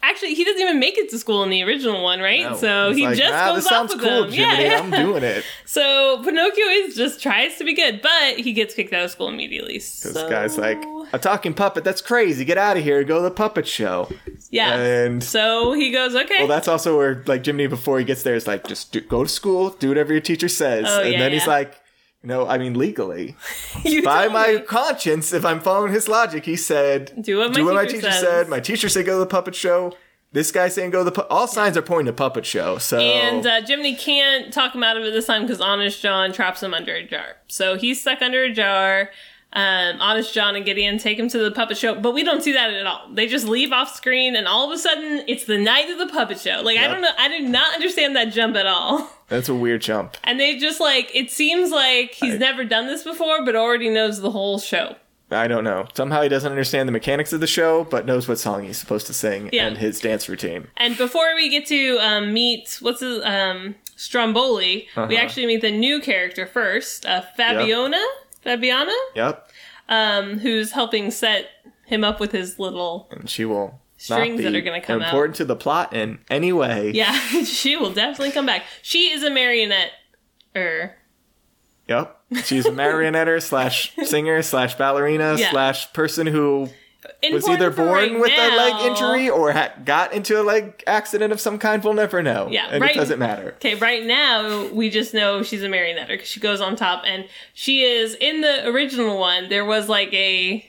Actually, 0.01 0.35
he 0.35 0.45
doesn't 0.45 0.63
even 0.63 0.79
make 0.79 0.97
it 0.97 1.11
to 1.11 1.19
school 1.19 1.43
in 1.43 1.51
the 1.51 1.63
original 1.65 2.03
one, 2.05 2.21
right? 2.21 2.43
No. 2.43 2.57
So 2.57 2.89
He's 2.91 2.97
he 2.99 3.07
like, 3.07 3.19
just 3.19 3.35
"Ah, 3.35 3.49
goes 3.49 3.65
this 3.65 3.67
off 3.67 3.73
sounds 3.73 3.95
with 3.95 4.05
cool, 4.05 4.23
them. 4.23 4.31
Jiminy. 4.33 4.65
Yeah, 4.65 4.79
I'm 4.79 4.91
doing 4.91 5.23
it. 5.25 5.45
So 5.65 6.23
Pinocchio 6.25 6.65
is 6.65 6.97
just 6.97 7.21
tries 7.23 7.57
to 7.59 7.65
be 7.65 7.75
good, 7.75 8.01
but 8.01 8.39
he 8.39 8.53
gets 8.55 8.75
kicked 8.75 8.93
out 8.95 9.05
of 9.05 9.11
school 9.11 9.29
immediately. 9.29 9.75
This 9.75 9.87
So, 9.93 10.29
guy's 10.31 10.57
like, 10.57 10.83
"A 11.13 11.19
talking 11.19 11.53
puppet? 11.53 11.85
That's 11.85 12.01
crazy! 12.01 12.45
Get 12.47 12.57
out 12.59 12.77
of 12.79 12.83
here! 12.83 13.05
Go 13.05 13.17
to 13.17 13.23
the 13.23 13.31
puppet 13.31 13.67
show!" 13.67 14.09
yeah. 14.51 14.77
And 14.77 15.23
so 15.23 15.73
he 15.75 15.91
goes, 15.93 16.15
okay. 16.17 16.39
well, 16.39 16.49
that's 16.49 16.69
also 16.69 16.97
where 16.97 17.23
like 17.27 17.45
Jiminy 17.45 17.67
before 17.67 17.99
he 17.99 18.05
gets 18.05 18.23
there 18.23 18.35
is 18.35 18.47
like, 18.47 18.67
"Just 18.67 18.93
do, 18.93 19.01
go 19.03 19.25
to 19.25 19.29
school, 19.29 19.71
do 19.71 19.89
whatever 19.89 20.13
your 20.13 20.23
teacher 20.23 20.49
says," 20.49 20.87
Oh, 20.89 21.03
and 21.03 21.13
yeah, 21.13 21.19
then 21.19 21.33
he's 21.33 21.47
like. 21.47 21.79
No, 22.23 22.47
I 22.47 22.59
mean 22.59 22.75
legally. 22.77 23.37
By 24.05 24.29
my 24.29 24.55
me. 24.55 24.61
conscience, 24.61 25.33
if 25.33 25.45
I'm 25.45 25.61
following 25.61 25.93
his 25.93 26.09
logic, 26.09 26.45
he 26.45 26.57
said, 26.57 27.13
Do 27.23 27.39
what 27.39 27.55
my 27.57 27.87
teacher 27.87 28.11
says." 28.11 28.21
said." 28.21 28.49
My 28.49 28.61
teacher 28.61 28.89
said, 28.89 29.07
"Go 29.07 29.15
to 29.15 29.21
the 29.21 29.27
puppet 29.27 29.55
show." 29.55 29.95
This 30.33 30.51
guy 30.51 30.69
saying, 30.69 30.91
"Go 30.91 30.99
to 30.99 31.05
the." 31.05 31.13
Pu-. 31.13 31.29
All 31.31 31.47
signs 31.47 31.77
are 31.77 31.83
pointing 31.83 32.07
to 32.07 32.13
puppet 32.13 32.45
show. 32.45 32.79
So 32.79 32.99
And 32.99 33.47
uh, 33.47 33.63
Jiminy 33.65 33.95
can't 33.95 34.53
talk 34.53 34.75
him 34.75 34.83
out 34.83 34.97
of 34.97 35.05
it 35.05 35.13
this 35.13 35.27
time 35.27 35.43
because 35.43 35.61
Honest 35.61 36.03
John 36.03 36.33
traps 36.33 36.63
him 36.63 36.75
under 36.75 36.95
a 36.95 37.07
jar. 37.07 37.37
So 37.47 37.77
he's 37.77 38.01
stuck 38.01 38.21
under 38.21 38.43
a 38.43 38.53
jar. 38.53 39.11
Um, 39.51 39.97
Honest 40.01 40.35
John 40.35 40.57
and 40.57 40.65
Gideon 40.65 40.99
take 40.99 41.19
him 41.19 41.29
to 41.31 41.39
the 41.39 41.51
puppet 41.51 41.79
show, 41.79 41.95
but 41.95 42.13
we 42.13 42.23
don't 42.23 42.43
see 42.43 42.53
that 42.53 42.71
at 42.71 42.87
all. 42.87 43.09
They 43.13 43.27
just 43.27 43.47
leave 43.49 43.73
off 43.73 43.95
screen, 43.97 44.37
and 44.37 44.47
all 44.47 44.67
of 44.71 44.75
a 44.75 44.79
sudden, 44.79 45.23
it's 45.27 45.45
the 45.45 45.57
night 45.59 45.89
of 45.89 45.99
the 45.99 46.07
puppet 46.13 46.39
show. 46.39 46.61
Like 46.63 46.79
I 46.79 46.87
don't 46.87 47.01
know, 47.01 47.11
I 47.19 47.29
did 47.29 47.45
not 47.49 47.75
understand 47.75 48.15
that 48.17 48.33
jump 48.33 48.57
at 48.57 48.67
all. 48.67 49.11
that's 49.29 49.49
a 49.49 49.55
weird 49.55 49.81
jump. 49.81 50.17
And 50.23 50.39
they 50.39 50.59
just 50.59 50.81
like 50.81 51.11
it 51.15 51.31
seems 51.31 51.71
like 51.71 52.13
he's 52.13 52.35
I- 52.35 52.39
never 52.39 52.63
done 52.65 52.87
this 52.89 53.05
before, 53.05 53.45
but 53.45 53.57
already 53.57 53.89
knows 53.89 54.21
the 54.21 54.31
whole 54.31 54.59
show. 54.59 54.97
I 55.31 55.47
don't 55.47 55.65
know. 55.65 55.87
Somehow 55.95 56.23
he 56.23 56.29
doesn't 56.31 56.51
understand 56.51 56.89
the 56.89 56.93
mechanics 56.93 57.35
of 57.35 57.41
the 57.41 57.47
show, 57.47 57.85
but 57.85 58.07
knows 58.07 58.27
what 58.29 58.39
song 58.39 58.65
he's 58.65 58.79
supposed 58.79 59.07
to 59.09 59.13
sing 59.15 59.51
Yeah. 59.53 59.67
and 59.67 59.77
his 59.77 60.01
dance 60.01 60.27
routine. 60.27 60.69
And 60.79 60.97
before 60.97 61.35
we 61.35 61.51
get 61.51 61.67
to 61.67 61.99
um, 62.01 62.33
meet 62.33 62.79
what's 62.81 63.01
his 63.01 63.23
um, 63.25 63.75
Stromboli, 63.97 64.89
we 64.97 65.03
Uh-huh. 65.03 65.15
actually 65.17 65.45
meet 65.47 65.61
the 65.61 65.71
new 65.71 66.01
character 66.01 66.47
first, 66.47 67.05
uh, 67.05 67.21
Fabiona, 67.37 68.03
Fabiana, 68.49 68.95
Yep. 69.15 69.51
um, 69.89 70.39
who's 70.39 70.73
helping 70.73 71.11
set 71.11 71.47
him 71.87 72.03
up 72.05 72.19
with 72.21 72.33
his 72.33 72.59
little. 72.59 73.09
And 73.11 73.29
she 73.29 73.45
will 73.45 73.81
Strings 73.97 74.43
that 74.43 74.55
are 74.55 74.61
gonna 74.61 74.81
come 74.81 75.03
out. 75.03 75.09
important 75.09 75.37
to 75.37 75.45
the 75.45 75.57
plot 75.57 75.93
in 75.93 76.19
any 76.31 76.53
way. 76.53 76.93
Yeah, 76.95 77.13
she 77.45 77.77
will 77.77 77.93
definitely 77.93 78.31
come 78.31 78.47
back. 78.47 78.65
She 78.83 79.11
is 79.11 79.23
a 79.23 79.31
marionette. 79.31 79.91
Er, 80.57 80.95
Yep. 81.89 82.17
She's 82.45 82.67
a 82.67 82.73
marionette 82.73 83.43
slash 83.43 83.95
singer 84.05 84.43
slash 84.43 84.75
ballerina 84.77 85.37
Yeah. 85.39 85.51
slash 85.51 85.93
person 85.95 86.27
who 86.27 86.69
was 87.33 87.49
either 87.49 87.71
born 87.71 87.89
right 87.89 88.19
with 88.21 88.31
a 88.33 88.57
leg 88.57 88.75
injury 88.87 89.31
or 89.31 89.53
ha- 89.53 89.73
got 89.85 90.13
into 90.13 90.41
a 90.41 90.43
leg 90.43 90.83
accident 90.87 91.33
of 91.33 91.41
some 91.41 91.59
kind. 91.59 91.83
We'll 91.85 91.95
never 91.95 92.23
know. 92.23 92.49
Yeah, 92.51 92.67
and 92.71 92.81
right- 92.83 92.91
it 92.95 92.99
doesn't 92.99 93.19
matter. 93.19 93.53
Okay, 93.59 93.75
right 93.77 94.05
now 94.05 94.67
we 94.69 94.91
just 94.91 95.15
know 95.15 95.43
she's 95.43 95.63
a 95.63 95.69
marionette 95.69 96.09
because 96.09 96.29
she 96.29 96.41
goes 96.41 96.61
on 96.61 96.75
top, 96.77 97.03
and 97.07 97.27
she 97.55 97.83
is 97.83 98.15
in 98.15 98.41
the 98.41 98.67
original 98.69 99.19
one. 99.19 99.49
There 99.49 99.65
was 99.65 99.89
like 99.89 100.13
a 100.13 100.69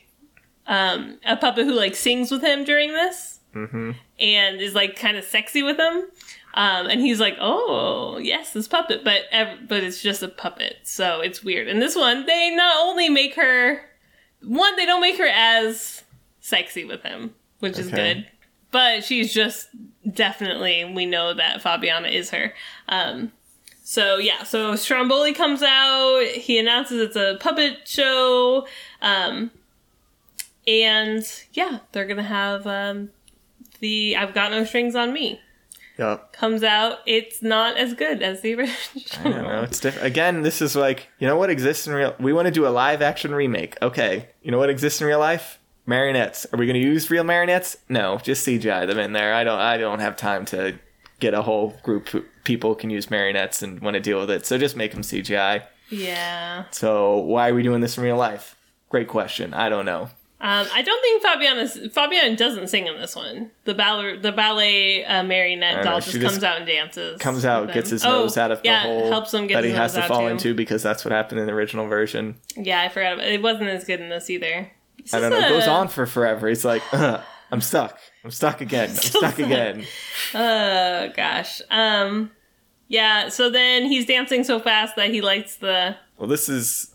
um 0.68 1.18
a 1.26 1.36
puppet 1.36 1.66
who 1.66 1.74
like 1.74 1.96
sings 1.96 2.32
with 2.32 2.44
him 2.44 2.64
during 2.64 2.94
this, 2.94 3.40
hmm 3.54 3.92
and 4.20 4.60
is 4.62 4.76
like 4.76 4.96
kind 4.98 5.18
of 5.18 5.24
sexy 5.24 5.64
with 5.64 5.80
him. 5.80 6.04
Um, 6.56 6.88
and 6.88 7.00
he's 7.00 7.20
like, 7.20 7.38
"Oh, 7.40 8.18
yes, 8.18 8.54
this 8.54 8.68
puppet," 8.68 9.04
but 9.04 9.22
ev- 9.32 9.68
but 9.68 9.84
it's 9.84 10.02
just 10.02 10.24
a 10.24 10.28
puppet, 10.28 10.78
so 10.84 11.22
it's 11.22 11.44
weird. 11.44 11.68
And 11.68 11.80
this 11.82 11.96
one, 11.96 12.26
they 12.26 12.50
not 12.56 12.76
only 12.88 13.08
make 13.08 13.36
her 13.36 13.82
one, 14.42 14.76
they 14.76 14.86
don't 14.88 15.00
make 15.00 15.18
her 15.20 15.28
as 15.28 16.04
sexy 16.50 16.86
with 16.86 17.04
him, 17.04 17.34
which 17.60 17.78
is 17.78 17.89
good, 17.89 18.26
but 18.72 19.04
she's 19.04 19.34
just 19.34 19.70
definitely 20.12 20.86
we 20.86 21.06
know 21.06 21.34
that 21.34 21.62
Fabiana 21.62 22.12
is 22.12 22.32
her. 22.32 22.54
Um, 22.88 23.32
so 23.84 24.18
yeah, 24.18 24.43
so 24.43 24.76
Stromboli 24.76 25.34
comes 25.34 25.64
out. 25.64 26.24
He 26.34 26.60
announces 26.60 27.02
it's 27.02 27.16
a 27.16 27.38
puppet 27.39 27.88
show, 27.88 28.68
um, 29.02 29.52
and 30.68 31.24
yeah, 31.54 31.80
they're 31.91 32.06
gonna 32.06 32.24
have 32.24 32.68
um, 32.68 33.10
the 33.80 34.16
"I've 34.16 34.34
Got 34.34 34.52
No 34.52 34.64
Strings 34.64 34.95
on 34.95 35.14
Me." 35.14 35.39
Yep. 36.00 36.32
comes 36.32 36.64
out, 36.64 37.00
it's 37.06 37.41
not 37.41 37.76
as 37.76 37.93
good 37.93 38.24
as 38.24 38.39
the 38.39 38.56
original. 38.56 39.04
I 39.20 39.24
don't 39.24 39.43
know. 39.43 39.64
It's 39.64 39.82
different. 39.82 40.08
Again, 40.08 40.43
this 40.43 40.62
is 40.62 40.74
like, 40.74 41.10
you 41.20 41.28
know 41.28 41.36
what 41.36 41.50
exists 41.50 41.88
in 41.88 41.93
real 41.93 42.16
We 42.22 42.32
want 42.32 42.45
to 42.45 42.52
do 42.52 42.66
a 42.66 42.70
live 42.70 43.02
action 43.02 43.36
remake. 43.36 43.76
Okay. 43.82 44.30
You 44.41 44.52
know 44.52 44.58
what 44.58 44.70
exists 44.70 45.02
in 45.02 45.08
real 45.08 45.20
life? 45.20 45.59
Marionettes. 45.90 46.46
Are 46.54 46.58
we 46.58 46.66
going 46.68 46.80
to 46.82 46.88
use 46.88 47.10
real 47.10 47.24
marionettes? 47.24 47.78
No, 47.90 48.18
just 48.20 48.48
CGI 48.48 48.88
them 48.88 49.00
in 49.00 49.12
there. 49.13 49.34
I 49.34 49.43
don't 49.43 49.59
I 49.59 49.78
don't 49.78 50.00
have 50.00 50.16
time 50.16 50.46
to 50.46 50.78
get 51.20 51.34
a 51.34 51.42
whole 51.42 51.76
group 51.84 52.13
of 52.13 52.24
people 52.46 52.76
can 52.76 52.89
use 52.89 53.09
marionettes 53.12 53.62
and 53.62 53.80
want 53.82 53.96
to 53.96 54.00
deal 54.00 54.20
with 54.20 54.30
it. 54.32 54.46
So 54.46 54.58
just 54.58 54.78
make 54.78 54.92
them 54.93 55.01
CGI. 55.01 55.63
Yeah. 55.89 56.66
So 56.72 57.18
why 57.18 57.50
are 57.50 57.54
we 57.55 57.63
doing 57.63 57.82
this 57.82 57.97
in 57.97 58.04
real 58.04 58.16
life? 58.18 58.55
Great 58.89 59.08
question. 59.08 59.54
I 59.54 59.68
don't 59.70 59.86
know. 59.86 60.09
Um, 60.42 60.66
I 60.74 60.82
don't 60.82 61.01
think 61.01 61.22
Fabiana 61.22 61.92
Fabiana 61.93 62.38
doesn't 62.38 62.70
sing 62.70 62.88
in 62.88 62.97
this 62.97 63.13
one. 63.13 63.51
The 63.66 63.74
ballet 63.74 64.20
the 64.20 64.32
ballet 64.32 65.04
uh, 65.04 65.22
marionette 65.24 65.84
doll 65.84 65.96
know, 65.96 66.00
just 66.00 66.22
comes 66.22 66.43
out 66.46 66.58
and 66.59 66.66
dances. 66.66 67.20
Comes 67.20 67.43
out, 67.43 67.74
gets 67.74 67.89
his 67.89 68.05
Oh, 68.05 68.22
nose 68.22 68.38
out 68.38 68.50
of 68.50 68.62
the 68.62 68.70
yeah, 68.70 68.84
hole 68.84 69.09
helps 69.09 69.34
him 69.34 69.47
get 69.47 69.55
that 69.55 69.66
he 69.66 69.72
has 69.72 69.96
to 69.96 70.04
fall 70.04 70.22
too. 70.22 70.28
into 70.28 70.54
because 70.54 70.82
that's 70.82 71.04
what 71.04 71.12
happened 71.12 71.42
in 71.42 71.46
the 71.47 71.51
original 71.51 71.88
version. 71.88 72.36
Yeah, 72.55 72.80
I 72.82 72.88
forgot 72.88 73.16
about 73.16 73.26
it. 73.26 73.34
It 73.34 73.42
wasn't 73.42 73.70
as 73.70 73.84
good 73.84 74.00
in 74.00 74.08
this 74.09 74.30
either. 74.30 74.72
It's 75.10 75.14
I 75.16 75.20
don't 75.20 75.32
know. 75.32 75.40
It 75.40 75.50
goes 75.50 75.68
on 75.68 75.88
for 75.88 76.06
forever. 76.06 76.48
He's 76.48 76.64
like, 76.64 76.84
"Ugh, 76.94 77.22
I'm 77.52 77.62
stuck. 77.62 77.98
I'm 78.24 78.32
stuck 78.32 78.62
again. 78.62 78.90
I'm 78.90 78.96
stuck 78.96 79.40
again. 79.48 79.86
Oh 80.36 81.10
gosh. 81.16 81.62
Um 81.72 82.32
yeah, 82.88 83.30
so 83.30 83.50
then 83.50 83.86
he's 83.86 84.06
dancing 84.06 84.44
so 84.44 84.60
fast 84.60 84.96
that 84.96 85.10
he 85.12 85.22
lights 85.22 85.58
the 85.58 85.96
Well, 86.18 86.28
this 86.28 86.50
is 86.50 86.94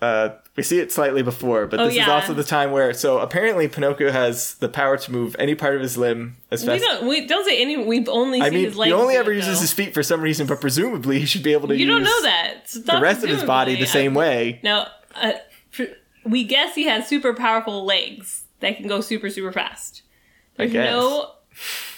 uh, 0.00 0.28
we 0.56 0.62
see 0.62 0.78
it 0.78 0.92
slightly 0.92 1.22
before, 1.22 1.66
but 1.66 1.80
Oh, 1.80 1.86
this 1.86 1.96
is 1.96 2.06
also 2.08 2.32
the 2.32 2.44
time 2.44 2.70
where. 2.70 2.94
So 2.94 3.18
apparently, 3.18 3.66
Pinocchio 3.66 4.12
has 4.12 4.54
the 4.54 4.68
power 4.68 4.96
to 4.96 5.10
move 5.12 5.34
any 5.36 5.56
part 5.56 5.74
of 5.74 5.80
his 5.80 5.98
limb 5.98 6.36
as 6.52 6.62
We 6.62 6.68
fast. 6.68 6.84
don't. 6.84 7.08
We 7.08 7.26
don't 7.26 7.44
say 7.44 7.60
any. 7.60 7.76
We've 7.76 8.08
only 8.08 8.40
I 8.40 8.44
seen 8.44 8.54
mean, 8.54 8.64
his 8.66 8.76
legs. 8.76 8.86
he 8.88 8.92
only 8.92 9.16
ever 9.16 9.32
uses 9.32 9.56
though. 9.56 9.60
his 9.62 9.72
feet 9.72 9.94
for 9.94 10.04
some 10.04 10.20
reason, 10.20 10.46
but 10.46 10.60
presumably 10.60 11.18
he 11.18 11.26
should 11.26 11.42
be 11.42 11.52
able 11.54 11.66
to 11.68 11.74
You 11.76 11.86
use 11.86 11.88
don't 11.92 12.04
know 12.04 12.22
that. 12.22 12.68
The 12.72 13.00
rest 13.02 13.24
of 13.24 13.30
his 13.30 13.42
body 13.42 13.74
the 13.74 13.86
same 13.86 14.14
way. 14.14 14.60
Now, 14.62 14.86
uh, 15.16 15.32
we 16.28 16.44
guess 16.44 16.74
he 16.74 16.84
has 16.84 17.06
super 17.08 17.34
powerful 17.34 17.84
legs 17.84 18.44
that 18.60 18.76
can 18.76 18.86
go 18.88 19.00
super 19.00 19.30
super 19.30 19.52
fast. 19.52 20.02
There's 20.56 20.72
no 20.72 21.32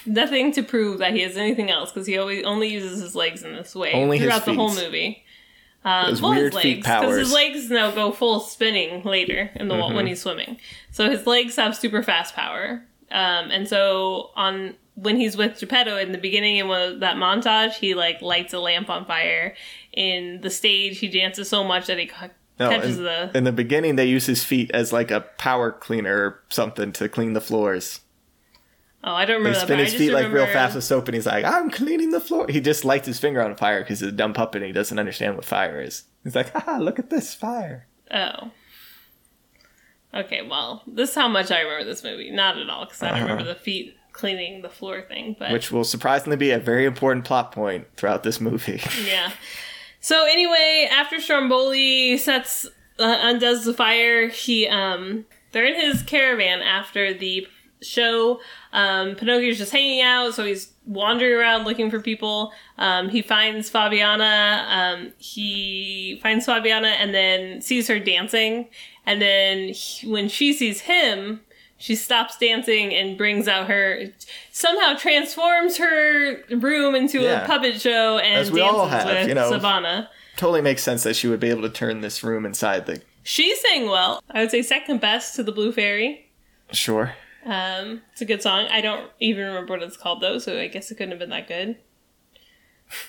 nothing 0.05 0.51
to 0.53 0.63
prove 0.63 0.99
that 0.99 1.13
he 1.13 1.21
has 1.21 1.37
anything 1.37 1.69
else 1.69 1.91
because 1.91 2.07
he 2.07 2.17
always 2.17 2.43
only 2.45 2.67
uses 2.69 3.01
his 3.01 3.15
legs 3.15 3.43
in 3.43 3.53
this 3.55 3.75
way 3.75 3.93
Only 3.93 4.17
his 4.17 4.25
throughout 4.25 4.45
the 4.45 4.53
whole 4.53 4.73
movie. 4.73 5.23
Um, 5.83 6.07
Those 6.11 6.21
well, 6.21 6.31
weird 6.31 6.53
his 6.53 6.61
feet 6.61 6.75
legs, 6.77 6.87
powers. 6.87 7.17
his 7.17 7.33
legs 7.33 7.69
now 7.71 7.89
go 7.91 8.11
full 8.11 8.39
spinning 8.39 9.03
later 9.03 9.49
in 9.55 9.67
the 9.67 9.75
Mm-hmm. 9.75 9.95
when 9.95 10.07
he's 10.07 10.21
swimming. 10.21 10.57
So 10.91 11.09
his 11.09 11.25
legs 11.25 11.55
have 11.55 11.75
super 11.75 12.03
fast 12.03 12.35
power, 12.35 12.83
um, 13.09 13.49
and 13.49 13.67
so 13.67 14.29
on 14.35 14.75
when 14.95 15.17
he's 15.17 15.35
with 15.37 15.59
Geppetto 15.59 15.97
in 15.97 16.11
the 16.11 16.17
beginning 16.19 16.57
in 16.57 16.67
one 16.67 16.81
of 16.83 16.99
that 16.99 17.15
montage, 17.15 17.73
he 17.73 17.95
like 17.95 18.21
lights 18.21 18.53
a 18.53 18.59
lamp 18.59 18.89
on 18.91 19.05
fire. 19.05 19.55
In 19.93 20.41
the 20.41 20.49
stage, 20.51 20.99
he 20.99 21.07
dances 21.07 21.49
so 21.49 21.63
much 21.63 21.87
that 21.87 21.97
he 21.97 22.05
No, 22.61 22.69
catches 22.69 22.97
in, 22.97 23.03
the 23.03 23.31
in 23.33 23.43
the 23.43 23.51
beginning, 23.51 23.95
they 23.95 24.05
use 24.05 24.25
his 24.25 24.43
feet 24.43 24.71
as 24.73 24.93
like 24.93 25.11
a 25.11 25.21
power 25.37 25.71
cleaner 25.71 26.15
or 26.17 26.43
something 26.49 26.91
to 26.93 27.09
clean 27.09 27.33
the 27.33 27.41
floors. 27.41 28.01
Oh, 29.03 29.13
I 29.13 29.25
don't 29.25 29.37
remember 29.37 29.57
that. 29.57 29.65
spin 29.65 29.79
his 29.79 29.93
feet 29.95 30.11
like 30.11 30.31
real 30.31 30.45
fast 30.45 30.75
with 30.75 30.83
soap, 30.83 31.07
and 31.07 31.15
he's 31.15 31.25
like, 31.25 31.43
"I'm 31.43 31.71
cleaning 31.71 32.11
the 32.11 32.19
floor." 32.19 32.45
He 32.47 32.61
just 32.61 32.85
lights 32.85 33.07
his 33.07 33.19
finger 33.19 33.41
on 33.41 33.55
fire 33.55 33.81
because 33.81 33.99
he's 33.99 34.09
a 34.09 34.11
dumb 34.11 34.33
puppet. 34.33 34.61
and 34.61 34.67
He 34.67 34.73
doesn't 34.73 34.99
understand 34.99 35.35
what 35.35 35.43
fire 35.45 35.81
is. 35.81 36.03
He's 36.23 36.35
like, 36.35 36.51
"Ah, 36.67 36.77
look 36.79 36.99
at 36.99 37.09
this 37.09 37.33
fire." 37.33 37.87
Oh. 38.11 38.51
Okay, 40.13 40.41
well, 40.47 40.83
this 40.85 41.09
is 41.09 41.15
how 41.15 41.27
much 41.29 41.51
I 41.51 41.61
remember 41.61 41.85
this 41.85 42.03
movie. 42.03 42.29
Not 42.31 42.57
at 42.57 42.69
all, 42.69 42.85
because 42.85 43.01
I 43.01 43.07
don't 43.07 43.15
Uh-huh. 43.19 43.27
remember 43.29 43.53
the 43.53 43.59
feet 43.59 43.95
cleaning 44.11 44.61
the 44.61 44.69
floor 44.69 45.01
thing. 45.01 45.35
But 45.39 45.51
Which 45.51 45.71
will 45.71 45.85
surprisingly 45.85 46.35
be 46.37 46.51
a 46.51 46.59
very 46.59 46.85
important 46.85 47.23
plot 47.25 47.51
point 47.53 47.87
throughout 47.95 48.23
this 48.23 48.41
movie. 48.41 48.81
yeah. 49.05 49.31
So 50.01 50.25
anyway, 50.25 50.89
after 50.91 51.21
Stromboli 51.21 52.17
sets 52.17 52.65
uh, 52.99 53.17
undoes 53.21 53.65
the 53.65 53.73
fire, 53.73 54.27
he 54.27 54.67
um 54.67 55.25
they're 55.51 55.65
in 55.65 55.79
his 55.79 56.01
caravan 56.03 56.61
after 56.61 57.13
the 57.13 57.47
show. 57.81 58.39
Um, 58.73 59.15
Pinocchio's 59.15 59.57
just 59.57 59.71
hanging 59.71 60.01
out, 60.01 60.33
so 60.33 60.45
he's 60.45 60.71
wandering 60.85 61.33
around 61.33 61.65
looking 61.65 61.89
for 61.89 61.99
people. 61.99 62.51
Um, 62.77 63.09
he 63.09 63.21
finds 63.21 63.69
Fabiana. 63.69 64.65
Um, 64.69 65.13
he 65.17 66.19
finds 66.21 66.45
Fabiana 66.45 66.93
and 66.99 67.13
then 67.13 67.61
sees 67.61 67.87
her 67.87 67.99
dancing. 67.99 68.69
And 69.05 69.21
then 69.21 69.69
he- 69.69 70.07
when 70.07 70.29
she 70.29 70.53
sees 70.53 70.81
him, 70.81 71.41
she 71.81 71.95
stops 71.95 72.37
dancing 72.37 72.93
and 72.93 73.17
brings 73.17 73.47
out 73.47 73.67
her 73.67 74.05
somehow 74.51 74.93
transforms 74.95 75.77
her 75.77 76.43
room 76.51 76.93
into 76.95 77.21
Yeah. 77.21 77.43
a 77.43 77.47
puppet 77.47 77.81
show 77.81 78.19
and 78.19 78.35
As 78.35 78.51
we 78.51 78.59
dances 78.59 78.79
all 78.79 78.87
have, 78.87 79.05
with 79.07 79.27
you 79.27 79.33
know. 79.33 79.49
Savannah. 79.49 80.09
totally 80.37 80.61
makes 80.61 80.83
sense 80.83 81.03
that 81.03 81.15
she 81.15 81.27
would 81.27 81.39
be 81.39 81.49
able 81.49 81.63
to 81.63 81.69
turn 81.69 82.01
this 82.01 82.23
room 82.23 82.45
inside 82.45 82.85
the. 82.85 83.01
She 83.23 83.55
sang 83.55 83.85
well. 83.89 84.23
I 84.29 84.41
would 84.41 84.51
say 84.51 84.61
second 84.61 85.01
best 85.01 85.35
to 85.35 85.43
the 85.43 85.51
Blue 85.51 85.71
Fairy. 85.71 86.29
Sure. 86.71 87.15
Um, 87.45 88.01
it's 88.11 88.21
a 88.21 88.25
good 88.25 88.41
song. 88.43 88.67
I 88.69 88.81
don't 88.81 89.09
even 89.19 89.45
remember 89.47 89.73
what 89.73 89.83
it's 89.83 89.97
called 89.97 90.21
though, 90.21 90.37
so 90.37 90.59
I 90.59 90.67
guess 90.67 90.91
it 90.91 90.95
couldn't 90.95 91.11
have 91.11 91.19
been 91.19 91.29
that 91.31 91.47
good. 91.47 91.77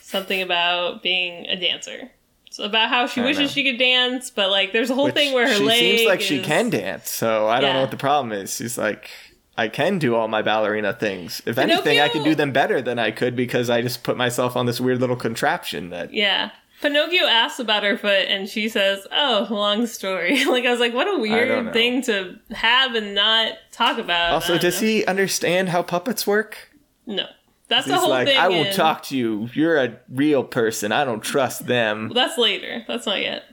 Something 0.01 0.41
about 0.41 1.03
being 1.03 1.47
a 1.47 1.57
dancer. 1.57 2.11
It's 2.53 2.59
about 2.59 2.91
how 2.91 3.07
she 3.07 3.23
wishes 3.23 3.41
know. 3.41 3.47
she 3.47 3.65
could 3.65 3.79
dance, 3.79 4.31
but 4.31 4.51
like 4.51 4.73
there's 4.73 4.91
a 4.91 4.95
whole 4.95 5.07
Which 5.07 5.15
thing 5.15 5.33
where 5.33 5.49
her 5.51 5.59
legs. 5.59 5.79
she 5.81 5.97
seems 5.97 6.09
like 6.09 6.21
she 6.21 6.43
can 6.43 6.69
dance, 6.69 7.09
so 7.11 7.49
I 7.49 7.61
don't 7.63 7.69
Yeah. 7.71 7.75
know 7.77 7.81
what 7.81 7.91
the 7.91 7.97
problem 7.97 8.31
is. 8.33 8.55
She's 8.57 8.77
like, 8.77 9.09
I 9.57 9.69
can 9.69 9.99
do 9.99 10.15
all 10.15 10.29
my 10.29 10.43
ballerina 10.43 10.93
things. 10.93 11.41
If 11.47 11.57
anything, 11.57 11.99
I 12.01 12.09
can 12.11 12.23
do 12.23 12.35
them 12.35 12.53
better 12.53 12.83
than 12.83 12.99
I 12.99 13.11
could 13.11 13.35
because 13.37 13.71
I 13.71 13.81
just 13.81 14.03
put 14.03 14.19
myself 14.19 14.55
on 14.55 14.67
this 14.67 14.81
weird 14.83 15.01
little 15.01 15.17
contraption 15.17 15.89
that. 15.91 16.13
Yeah. 16.13 16.51
Pinocchio 16.83 17.27
asks 17.27 17.59
about 17.61 17.85
her 17.85 17.97
foot 17.97 18.27
and 18.29 18.49
she 18.49 18.69
says, 18.69 19.07
Oh, 19.13 19.47
long 19.51 19.87
story. 19.87 20.45
like 20.47 20.67
I 20.67 20.71
was 20.73 20.81
like, 20.81 20.93
what 20.93 21.07
a 21.09 21.19
weird 21.19 21.73
thing 21.73 22.03
to 22.03 22.39
have 22.51 22.95
and 22.95 23.15
not 23.15 23.53
talk 23.71 23.97
about. 23.99 24.33
Also, 24.33 24.59
does 24.59 24.83
know. 24.83 24.89
he 24.89 25.07
understand 25.07 25.69
how 25.71 25.83
puppets 25.83 26.27
work? 26.27 26.71
No. 27.07 27.27
That's 27.73 27.87
the 27.87 27.97
whole 27.99 28.11
like, 28.11 28.27
thing. 28.29 28.39
I 28.39 28.49
will 28.49 28.65
in- 28.67 28.73
talk 28.75 29.03
to 29.05 29.17
you. 29.17 29.49
You're 29.55 29.79
a 29.79 29.99
real 30.09 30.45
person. 30.45 30.93
I 30.93 31.05
don't 31.05 31.23
trust 31.23 31.67
them. 31.67 32.11
That's 32.15 32.39
later. 32.39 32.85
That's 32.87 33.07
not 33.07 33.21
yet. 33.21 33.45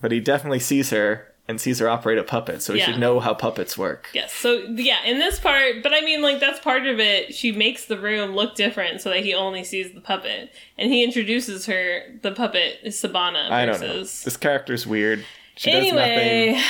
But 0.00 0.10
he 0.12 0.20
definitely 0.20 0.58
sees 0.58 0.90
her 0.90 1.28
and 1.48 1.60
sees 1.60 1.78
her 1.80 1.88
operate 1.88 2.18
a 2.18 2.22
puppet, 2.24 2.62
so 2.62 2.72
he 2.72 2.78
Yeah. 2.78 2.86
should 2.86 2.98
know 2.98 3.18
how 3.20 3.34
puppets 3.34 3.76
work. 3.76 4.08
Yes. 4.14 4.32
So 4.32 4.54
yeah, 4.74 5.04
in 5.04 5.18
this 5.18 5.38
part, 5.40 5.82
but 5.82 5.92
I 5.92 6.00
mean, 6.00 6.22
like 6.22 6.40
that's 6.40 6.60
part 6.60 6.86
of 6.86 6.98
it. 7.00 7.34
She 7.34 7.52
makes 7.52 7.84
the 7.86 7.98
room 7.98 8.34
look 8.34 8.54
different 8.54 9.00
so 9.00 9.10
that 9.10 9.24
he 9.24 9.34
only 9.34 9.64
sees 9.64 9.92
the 9.92 10.00
puppet, 10.00 10.50
and 10.78 10.92
he 10.92 11.02
introduces 11.04 11.66
her. 11.66 12.02
The 12.22 12.32
puppet 12.32 12.78
is 12.82 12.98
Sabina. 12.98 13.48
I 13.50 13.66
don't 13.66 13.80
know. 13.80 13.86
versus- 13.88 14.24
This 14.24 14.36
character's 14.36 14.86
weird. 14.86 15.24
She 15.56 15.70
does 15.70 15.92
nothing, 15.92 16.60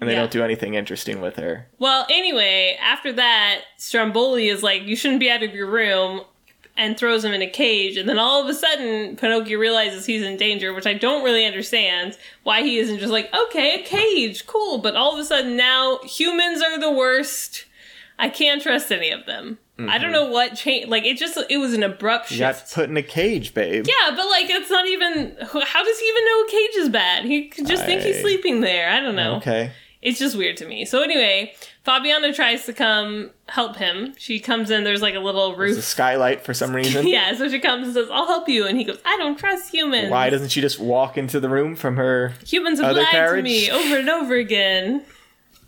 and 0.00 0.08
they 0.08 0.14
yeah. 0.14 0.20
don't 0.20 0.30
do 0.30 0.42
anything 0.42 0.74
interesting 0.74 1.20
with 1.20 1.36
her. 1.36 1.66
well, 1.78 2.06
anyway, 2.10 2.76
after 2.80 3.12
that, 3.12 3.60
Stromboli 3.76 4.48
is 4.48 4.62
like, 4.62 4.82
"You 4.82 4.96
shouldn't 4.96 5.20
be 5.20 5.30
out 5.30 5.42
of 5.42 5.54
your 5.54 5.66
room." 5.66 6.22
And 6.76 6.98
throws 6.98 7.24
him 7.24 7.32
in 7.32 7.40
a 7.40 7.48
cage, 7.48 7.96
and 7.96 8.08
then 8.08 8.18
all 8.18 8.42
of 8.42 8.48
a 8.48 8.54
sudden, 8.54 9.14
Pinocchio 9.14 9.60
realizes 9.60 10.06
he's 10.06 10.24
in 10.24 10.36
danger, 10.36 10.74
which 10.74 10.88
I 10.88 10.94
don't 10.94 11.22
really 11.22 11.46
understand 11.46 12.18
why 12.42 12.62
he 12.62 12.78
isn't 12.78 12.98
just 12.98 13.12
like, 13.12 13.32
okay, 13.32 13.80
a 13.80 13.84
cage, 13.84 14.44
cool. 14.44 14.78
But 14.78 14.96
all 14.96 15.12
of 15.12 15.20
a 15.20 15.24
sudden, 15.24 15.56
now 15.56 16.00
humans 16.02 16.62
are 16.62 16.80
the 16.80 16.90
worst. 16.90 17.66
I 18.18 18.28
can't 18.28 18.60
trust 18.60 18.90
any 18.90 19.12
of 19.12 19.24
them. 19.24 19.58
I 19.76 19.98
don't 19.98 20.12
mm-hmm. 20.12 20.12
know 20.12 20.30
what 20.30 20.54
changed. 20.54 20.88
Like 20.88 21.04
it 21.04 21.16
just, 21.16 21.36
it 21.50 21.58
was 21.58 21.74
an 21.74 21.82
abrupt 21.82 22.30
You 22.30 22.38
got 22.38 22.64
put 22.72 22.88
in 22.88 22.96
a 22.96 23.02
cage, 23.02 23.54
babe. 23.54 23.86
Yeah, 23.88 24.14
but 24.14 24.26
like 24.28 24.48
it's 24.48 24.70
not 24.70 24.86
even. 24.86 25.36
How 25.40 25.84
does 25.84 25.98
he 25.98 26.06
even 26.06 26.24
know 26.24 26.40
a 26.42 26.48
cage 26.48 26.76
is 26.76 26.88
bad? 26.90 27.24
He 27.24 27.48
could 27.48 27.66
just 27.66 27.84
think 27.84 28.02
he's 28.02 28.20
sleeping 28.20 28.60
there. 28.60 28.88
I 28.88 29.00
don't 29.00 29.16
know. 29.16 29.36
Okay. 29.36 29.72
It's 30.04 30.18
just 30.18 30.36
weird 30.36 30.58
to 30.58 30.66
me. 30.66 30.84
So 30.84 31.02
anyway, 31.02 31.54
Fabiana 31.86 32.34
tries 32.34 32.66
to 32.66 32.74
come 32.74 33.30
help 33.48 33.76
him. 33.76 34.14
She 34.18 34.38
comes 34.38 34.70
in. 34.70 34.84
There's 34.84 35.00
like 35.00 35.14
a 35.14 35.18
little 35.18 35.56
There's 35.56 35.70
roof. 35.70 35.78
a 35.78 35.82
skylight 35.82 36.42
for 36.42 36.52
some 36.52 36.76
reason. 36.76 37.06
yeah, 37.08 37.34
so 37.34 37.48
she 37.48 37.58
comes 37.58 37.86
and 37.86 37.94
says, 37.94 38.10
"I'll 38.12 38.26
help 38.26 38.46
you," 38.46 38.66
and 38.66 38.76
he 38.76 38.84
goes, 38.84 38.98
"I 39.06 39.16
don't 39.16 39.38
trust 39.38 39.72
humans. 39.72 40.10
Why 40.10 40.28
doesn't 40.28 40.50
she 40.50 40.60
just 40.60 40.78
walk 40.78 41.16
into 41.16 41.40
the 41.40 41.48
room 41.48 41.74
from 41.74 41.96
her? 41.96 42.34
humans 42.46 42.80
have 42.80 42.94
lied 42.94 43.06
carriage? 43.06 43.38
to 43.38 43.42
me 43.42 43.70
over 43.70 43.98
and 43.98 44.10
over 44.10 44.34
again?" 44.34 45.02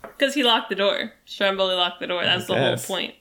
Because 0.03 0.35
he 0.35 0.43
locked 0.43 0.69
the 0.69 0.75
door. 0.75 1.13
Stromboli 1.25 1.73
locked 1.73 1.99
the 1.99 2.07
door. 2.07 2.23
That's 2.23 2.45
the 2.45 2.55
whole 2.55 2.77
point. 2.77 3.15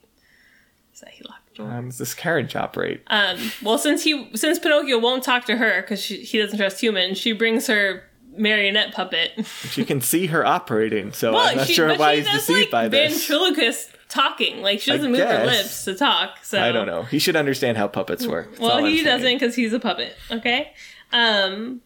Is 0.93 1.01
that 1.01 1.11
he 1.11 1.25
locked 1.25 1.49
the 1.49 1.55
door? 1.57 1.71
How 1.71 1.81
does 1.81 1.97
this 1.97 2.13
carriage 2.13 2.55
operate? 2.55 3.03
Um, 3.07 3.39
well, 3.63 3.79
since 3.79 4.05
he 4.05 4.31
since 4.35 4.59
Pinocchio 4.59 4.99
won't 4.99 5.25
talk 5.25 5.47
to 5.47 5.57
her 5.57 5.81
because 5.81 6.05
he 6.05 6.39
doesn't 6.39 6.59
trust 6.59 6.83
humans, 6.83 7.17
she 7.17 7.33
brings 7.33 7.67
her 7.69 8.05
marionette 8.39 8.93
puppet. 8.93 9.33
She 9.71 9.85
can 9.85 10.01
see 10.01 10.27
her 10.27 10.45
operating, 10.45 11.13
so 11.13 11.33
well, 11.33 11.49
I'm 11.49 11.57
not 11.57 11.67
she, 11.67 11.75
sure 11.75 11.97
why 11.97 12.17
he's 12.17 12.31
deceived 12.31 12.61
like 12.61 12.71
by 12.71 12.89
this. 12.89 13.13
ventriloquist 13.27 13.91
talking. 14.09 14.63
Like 14.63 14.81
she 14.81 14.91
doesn't 14.93 15.11
move 15.11 15.21
her 15.21 15.47
lips 15.47 15.85
to 15.85 15.95
talk. 15.95 16.39
So 16.43 16.61
I 16.61 16.73
don't 16.73 16.87
know. 16.87 17.03
He 17.05 17.19
should 17.19 17.37
understand 17.37 17.77
how 17.77 17.89
puppets 17.89 18.27
work. 18.27 18.51
That's 18.51 18.61
Well, 18.61 18.85
he 18.85 19.03
doesn't 19.03 19.35
because 19.35 19.55
he's 19.55 19.73
a 19.73 19.81
puppet. 19.81 20.15
Okay. 20.31 20.73
Um. 21.13 21.81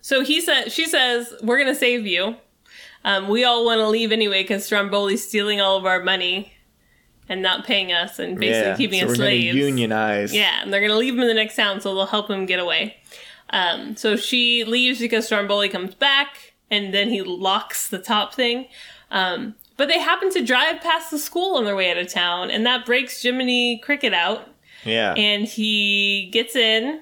So 0.00 0.22
he 0.22 0.40
said, 0.40 0.70
she 0.70 0.84
says, 0.86 1.32
"We're 1.42 1.58
gonna 1.58 1.74
save 1.74 2.06
you. 2.06 2.36
Um, 3.04 3.28
we 3.28 3.44
all 3.44 3.64
want 3.64 3.78
to 3.80 3.88
leave 3.88 4.12
anyway 4.12 4.42
because 4.42 4.68
Stromboli's 4.68 5.26
stealing 5.26 5.60
all 5.60 5.76
of 5.76 5.84
our 5.84 6.02
money 6.02 6.52
and 7.28 7.42
not 7.42 7.64
paying 7.66 7.92
us 7.92 8.18
and 8.18 8.38
basically 8.38 8.68
Yeah, 8.70 8.76
keeping 8.76 9.00
so 9.00 9.04
us 9.06 9.08
we're 9.10 9.14
slaves. 9.16 9.56
unionize. 9.56 10.34
Yeah, 10.34 10.62
and 10.62 10.72
they're 10.72 10.80
gonna 10.80 10.96
leave 10.98 11.14
him 11.14 11.20
in 11.20 11.28
the 11.28 11.34
next 11.34 11.56
town, 11.56 11.80
so 11.80 11.94
they'll 11.94 12.06
help 12.06 12.30
him 12.30 12.44
get 12.46 12.60
away. 12.60 12.96
Um, 13.50 13.96
so 13.96 14.16
she 14.16 14.64
leaves 14.64 14.98
because 14.98 15.26
Stromboli 15.26 15.68
comes 15.68 15.94
back, 15.94 16.54
and 16.70 16.92
then 16.92 17.10
he 17.10 17.22
locks 17.22 17.88
the 17.88 17.98
top 17.98 18.34
thing. 18.34 18.66
Um, 19.10 19.54
but 19.76 19.88
they 19.88 19.98
happen 20.00 20.30
to 20.32 20.44
drive 20.44 20.80
past 20.80 21.10
the 21.10 21.18
school 21.18 21.56
on 21.56 21.64
their 21.64 21.76
way 21.76 21.90
out 21.90 21.98
of 21.98 22.08
town, 22.08 22.50
and 22.50 22.64
that 22.66 22.84
breaks 22.86 23.22
Jiminy 23.22 23.78
Cricket 23.78 24.14
out, 24.14 24.48
Yeah. 24.84 25.14
and 25.14 25.44
he 25.46 26.30
gets 26.32 26.56
in, 26.56 27.00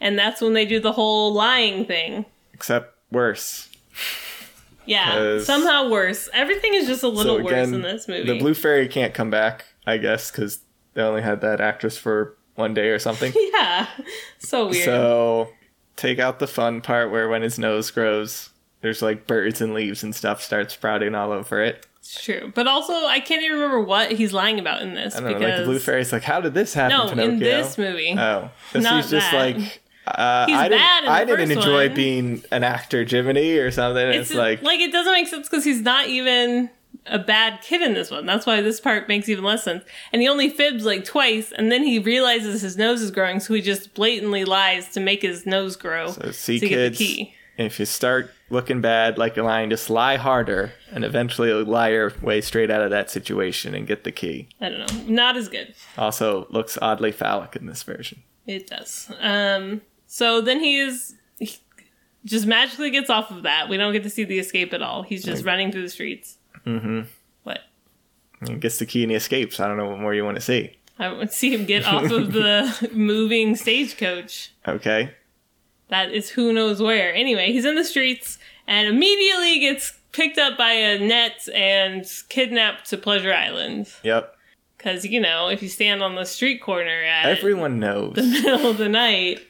and 0.00 0.18
that's 0.18 0.40
when 0.40 0.52
they 0.54 0.66
do 0.66 0.80
the 0.80 0.92
whole 0.92 1.32
lying 1.32 1.84
thing. 1.86 2.26
Except 2.52 2.94
worse. 3.10 3.68
Yeah, 4.86 5.40
somehow 5.40 5.88
worse. 5.88 6.28
Everything 6.34 6.74
is 6.74 6.86
just 6.86 7.02
a 7.02 7.08
little 7.08 7.38
so 7.38 7.42
worse 7.44 7.68
in 7.68 7.80
this 7.80 8.06
movie. 8.06 8.24
the 8.26 8.38
Blue 8.38 8.52
Fairy 8.52 8.86
can't 8.86 9.14
come 9.14 9.30
back, 9.30 9.64
I 9.86 9.96
guess, 9.96 10.30
because 10.30 10.58
they 10.92 11.00
only 11.02 11.22
had 11.22 11.40
that 11.40 11.58
actress 11.60 11.96
for 11.96 12.36
one 12.54 12.74
day 12.74 12.88
or 12.88 12.98
something. 12.98 13.32
yeah, 13.54 13.86
so 14.38 14.68
weird. 14.68 14.84
So 14.84 15.48
take 15.96 16.18
out 16.18 16.38
the 16.38 16.46
fun 16.46 16.80
part 16.80 17.10
where 17.10 17.28
when 17.28 17.42
his 17.42 17.58
nose 17.58 17.90
grows, 17.90 18.50
there's 18.80 19.02
like 19.02 19.26
birds 19.26 19.60
and 19.60 19.74
leaves 19.74 20.02
and 20.02 20.14
stuff 20.14 20.42
start 20.42 20.70
sprouting 20.70 21.14
all 21.14 21.32
over 21.32 21.62
it. 21.62 21.86
It's 21.98 22.22
true, 22.22 22.52
but 22.54 22.66
also 22.66 22.92
I 22.92 23.20
can't 23.20 23.42
even 23.42 23.56
remember 23.58 23.80
what 23.80 24.12
he's 24.12 24.32
lying 24.34 24.58
about 24.60 24.82
in 24.82 24.92
this 24.94 25.16
I 25.16 25.20
don't 25.20 25.28
because 25.28 25.40
know, 25.42 25.48
like 25.48 25.58
the 25.58 25.64
blue 25.64 25.78
fairy's 25.78 26.12
like, 26.12 26.22
how 26.22 26.40
did 26.40 26.52
this 26.52 26.74
happen, 26.74 26.98
no, 26.98 27.08
Pinocchio? 27.08 27.30
in 27.32 27.38
this 27.38 27.78
movie, 27.78 28.14
Oh, 28.18 28.50
this 28.74 28.84
is 28.84 29.10
just 29.10 29.30
that. 29.30 29.56
like 29.56 29.80
Uh, 30.06 30.44
He's 30.46 30.54
I 30.54 30.68
didn't, 30.68 30.80
bad 30.80 30.98
in 30.98 31.04
the 31.06 31.10
I 31.12 31.24
didn't 31.24 31.50
enjoy 31.52 31.86
one. 31.86 31.94
being 31.96 32.44
an 32.50 32.62
actor, 32.62 33.04
Jiminy, 33.04 33.52
or 33.56 33.70
something. 33.70 34.06
It's, 34.08 34.28
It's, 34.30 34.38
like, 34.38 34.60
like 34.60 34.80
it 34.80 34.92
doesn't 34.92 35.12
make 35.14 35.26
sense 35.28 35.48
because 35.48 35.64
he's 35.64 35.80
not 35.80 36.08
even 36.08 36.68
a 37.06 37.18
bad 37.18 37.60
kid 37.62 37.82
in 37.82 37.94
this 37.94 38.10
one. 38.10 38.26
That's 38.26 38.46
why 38.46 38.60
this 38.60 38.80
part 38.80 39.08
makes 39.08 39.28
even 39.28 39.44
less 39.44 39.62
sense. 39.64 39.84
And 40.12 40.22
he 40.22 40.28
only 40.28 40.48
fibs 40.48 40.84
like 40.84 41.04
twice, 41.04 41.52
and 41.52 41.70
then 41.70 41.82
he 41.84 41.98
realizes 41.98 42.62
his 42.62 42.76
nose 42.76 43.02
is 43.02 43.10
growing, 43.10 43.40
so 43.40 43.54
he 43.54 43.60
just 43.60 43.94
blatantly 43.94 44.44
lies 44.44 44.88
to 44.90 45.00
make 45.00 45.22
his 45.22 45.46
nose 45.46 45.76
grow 45.76 46.12
so 46.12 46.30
see, 46.30 46.58
to 46.58 46.68
get 46.68 46.76
kids, 46.76 46.98
the 46.98 47.04
key. 47.04 47.34
if 47.58 47.78
you 47.78 47.86
start 47.86 48.30
looking 48.50 48.80
bad 48.80 49.18
like 49.18 49.36
a 49.36 49.42
lion, 49.42 49.70
just 49.70 49.90
lie 49.90 50.16
harder, 50.16 50.72
and 50.92 51.04
eventually 51.04 51.52
lie 51.52 51.90
your 51.90 52.12
way 52.22 52.40
straight 52.40 52.70
out 52.70 52.82
of 52.82 52.90
that 52.90 53.10
situation 53.10 53.74
and 53.74 53.86
get 53.86 54.04
the 54.04 54.12
key. 54.12 54.48
I 54.60 54.68
don't 54.68 54.78
know, 54.78 55.12
not 55.12 55.36
as 55.36 55.48
good. 55.48 55.74
Also, 55.98 56.46
looks 56.50 56.78
oddly 56.80 57.12
phallic 57.12 57.56
in 57.56 57.66
this 57.66 57.82
version. 57.82 58.22
It 58.46 58.66
does. 58.66 59.10
Um, 59.20 59.82
so 60.06 60.40
then 60.40 60.60
he 60.60 60.78
is 60.78 61.14
he 61.38 61.56
just 62.24 62.46
magically 62.46 62.90
gets 62.90 63.10
off 63.10 63.30
of 63.30 63.42
that. 63.42 63.68
We 63.68 63.76
don't 63.76 63.92
get 63.92 64.02
to 64.04 64.10
see 64.10 64.24
the 64.24 64.38
escape 64.38 64.72
at 64.72 64.80
all. 64.82 65.02
He's 65.02 65.24
just 65.24 65.44
running 65.44 65.72
through 65.72 65.82
the 65.82 65.88
streets. 65.88 66.38
Mm-hmm. 66.66 67.00
What? 67.42 67.60
He 68.46 68.54
gets 68.54 68.78
the 68.78 68.86
key 68.86 69.02
and 69.02 69.10
he 69.10 69.16
escapes. 69.16 69.60
I 69.60 69.68
don't 69.68 69.76
know 69.76 69.88
what 69.88 69.98
more 70.00 70.14
you 70.14 70.24
want 70.24 70.36
to 70.36 70.40
see. 70.40 70.76
I 70.98 71.08
want 71.12 71.30
to 71.30 71.36
see 71.36 71.52
him 71.52 71.64
get 71.64 71.84
off 71.84 72.10
of 72.10 72.32
the 72.32 72.90
moving 72.92 73.56
stagecoach. 73.56 74.52
Okay. 74.66 75.12
That 75.88 76.12
is 76.12 76.30
who 76.30 76.52
knows 76.52 76.80
where. 76.80 77.12
Anyway, 77.14 77.52
he's 77.52 77.64
in 77.64 77.74
the 77.74 77.84
streets 77.84 78.38
and 78.66 78.88
immediately 78.88 79.58
gets 79.60 79.98
picked 80.12 80.38
up 80.38 80.56
by 80.56 80.70
a 80.70 80.98
net 80.98 81.48
and 81.54 82.04
kidnapped 82.28 82.88
to 82.90 82.96
Pleasure 82.96 83.34
Island. 83.34 83.88
Yep. 84.02 84.36
Because, 84.76 85.04
you 85.04 85.20
know, 85.20 85.48
if 85.48 85.62
you 85.62 85.68
stand 85.68 86.02
on 86.02 86.14
the 86.14 86.24
street 86.24 86.62
corner 86.62 87.02
at 87.02 87.26
Everyone 87.26 87.80
knows. 87.80 88.14
the 88.14 88.22
middle 88.22 88.70
of 88.70 88.78
the 88.78 88.88
night, 88.88 89.40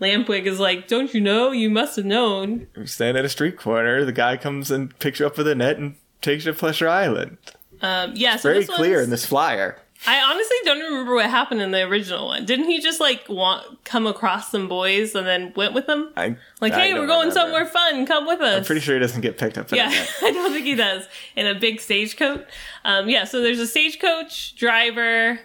Lampwick 0.00 0.46
is 0.46 0.58
like, 0.58 0.88
Don't 0.88 1.12
you 1.14 1.20
know? 1.20 1.52
You 1.52 1.70
must 1.70 1.96
have 1.96 2.04
known. 2.06 2.66
You 2.76 2.86
stand 2.86 3.16
at 3.16 3.24
a 3.24 3.28
street 3.28 3.56
corner, 3.56 4.04
the 4.04 4.12
guy 4.12 4.36
comes 4.36 4.70
and 4.70 4.98
picks 4.98 5.20
you 5.20 5.26
up 5.26 5.36
with 5.36 5.46
a 5.46 5.54
net 5.54 5.78
and 5.78 5.96
takes 6.22 6.44
you 6.44 6.52
to 6.52 6.58
Pleasure 6.58 6.88
Island. 6.88 7.38
Um, 7.80 8.12
yeah, 8.16 8.36
so 8.36 8.50
Very 8.52 8.64
clear 8.66 9.00
in 9.00 9.10
this 9.10 9.24
flyer. 9.26 9.76
I 10.06 10.20
honestly 10.20 10.56
don't 10.64 10.78
remember 10.78 11.14
what 11.14 11.28
happened 11.28 11.60
in 11.60 11.72
the 11.72 11.82
original 11.82 12.26
one. 12.28 12.44
Didn't 12.44 12.66
he 12.66 12.80
just 12.80 13.00
like 13.00 13.28
want 13.28 13.82
come 13.84 14.06
across 14.06 14.48
some 14.50 14.68
boys 14.68 15.14
and 15.16 15.26
then 15.26 15.52
went 15.56 15.74
with 15.74 15.86
them? 15.86 16.12
I, 16.16 16.36
Like, 16.60 16.72
I 16.72 16.86
hey, 16.86 16.94
we're 16.94 17.06
going 17.08 17.28
remember. 17.28 17.34
somewhere 17.34 17.66
fun. 17.66 18.06
Come 18.06 18.26
with 18.26 18.40
us. 18.40 18.58
I'm 18.58 18.64
pretty 18.64 18.80
sure 18.80 18.94
he 18.94 19.00
doesn't 19.00 19.22
get 19.22 19.38
picked 19.38 19.58
up. 19.58 19.72
Yeah. 19.72 19.88
I 20.22 20.30
don't 20.30 20.52
think 20.52 20.66
he 20.66 20.76
does. 20.76 21.04
In 21.34 21.46
a 21.48 21.54
big 21.58 21.80
stagecoach. 21.80 22.46
Um, 22.84 23.08
yeah, 23.08 23.24
so 23.24 23.40
there's 23.40 23.58
a 23.58 23.66
stagecoach 23.66 24.54
driver. 24.54 25.40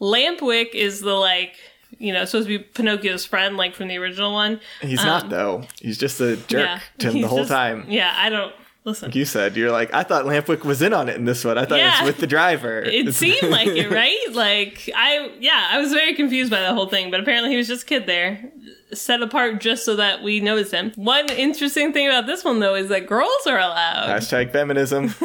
Lampwick 0.00 0.74
is 0.74 1.00
the 1.00 1.14
like, 1.14 1.56
you 1.98 2.12
know, 2.12 2.24
supposed 2.24 2.48
to 2.48 2.58
be 2.58 2.62
Pinocchio's 2.64 3.24
friend, 3.24 3.56
like 3.56 3.74
from 3.74 3.88
the 3.88 3.96
original 3.96 4.32
one. 4.32 4.60
He's 4.82 5.00
Um, 5.00 5.06
not 5.06 5.30
though. 5.30 5.64
He's 5.80 5.98
just 5.98 6.20
a 6.20 6.36
jerk 6.36 6.50
Yeah, 6.64 6.80
to 6.98 7.10
him 7.10 7.22
the 7.22 7.28
whole 7.28 7.38
just- 7.38 7.50
time. 7.50 7.86
Yeah, 7.88 8.14
I 8.16 8.28
don't 8.28 8.54
listen. 8.86 9.10
You 9.12 9.26
said 9.26 9.56
you're 9.56 9.70
like 9.70 9.92
I 9.92 10.02
thought 10.02 10.24
Lampwick 10.24 10.64
was 10.64 10.80
in 10.80 10.94
on 10.94 11.10
it 11.10 11.16
in 11.16 11.26
this 11.26 11.44
one. 11.44 11.58
I 11.58 11.66
thought 11.66 11.78
it 11.78 11.84
was 12.00 12.06
with 12.06 12.18
the 12.18 12.26
driver. 12.26 12.80
It 12.80 13.14
seemed 13.14 13.50
like 13.50 13.68
it, 13.68 13.90
right? 13.90 14.16
Like 14.32 14.88
I, 14.94 15.32
yeah, 15.40 15.68
I 15.70 15.78
was 15.78 15.92
very 15.92 16.14
confused 16.14 16.50
by 16.50 16.62
the 16.62 16.72
whole 16.72 16.88
thing, 16.88 17.10
but 17.10 17.20
apparently 17.20 17.50
he 17.50 17.56
was 17.56 17.68
just 17.68 17.82
a 17.82 17.86
kid 17.86 18.06
there, 18.06 18.50
set 18.94 19.20
apart 19.20 19.60
just 19.60 19.84
so 19.84 19.96
that 19.96 20.22
we 20.22 20.40
notice 20.40 20.70
him. 20.70 20.92
One 20.94 21.28
interesting 21.30 21.92
thing 21.92 22.06
about 22.08 22.26
this 22.26 22.44
one 22.44 22.60
though 22.60 22.74
is 22.74 22.88
that 22.88 23.06
girls 23.06 23.46
are 23.46 23.58
allowed. 23.58 24.08
Hashtag 24.08 24.52
feminism. 24.52 25.14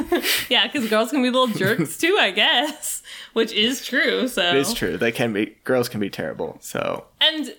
Yeah, 0.50 0.68
because 0.68 0.90
girls 0.90 1.12
can 1.12 1.22
be 1.22 1.30
little 1.30 1.48
jerks 1.48 1.98
too, 1.98 2.18
I 2.20 2.32
guess, 2.32 3.02
which 3.34 3.54
is 3.54 3.86
true. 3.86 4.28
So 4.28 4.42
It 4.42 4.56
is 4.58 4.74
true. 4.74 4.98
They 4.98 5.12
can 5.14 5.32
be 5.32 5.56
girls 5.64 5.88
can 5.88 6.00
be 6.02 6.10
terrible. 6.10 6.58
So 6.60 7.06
and 7.22 7.56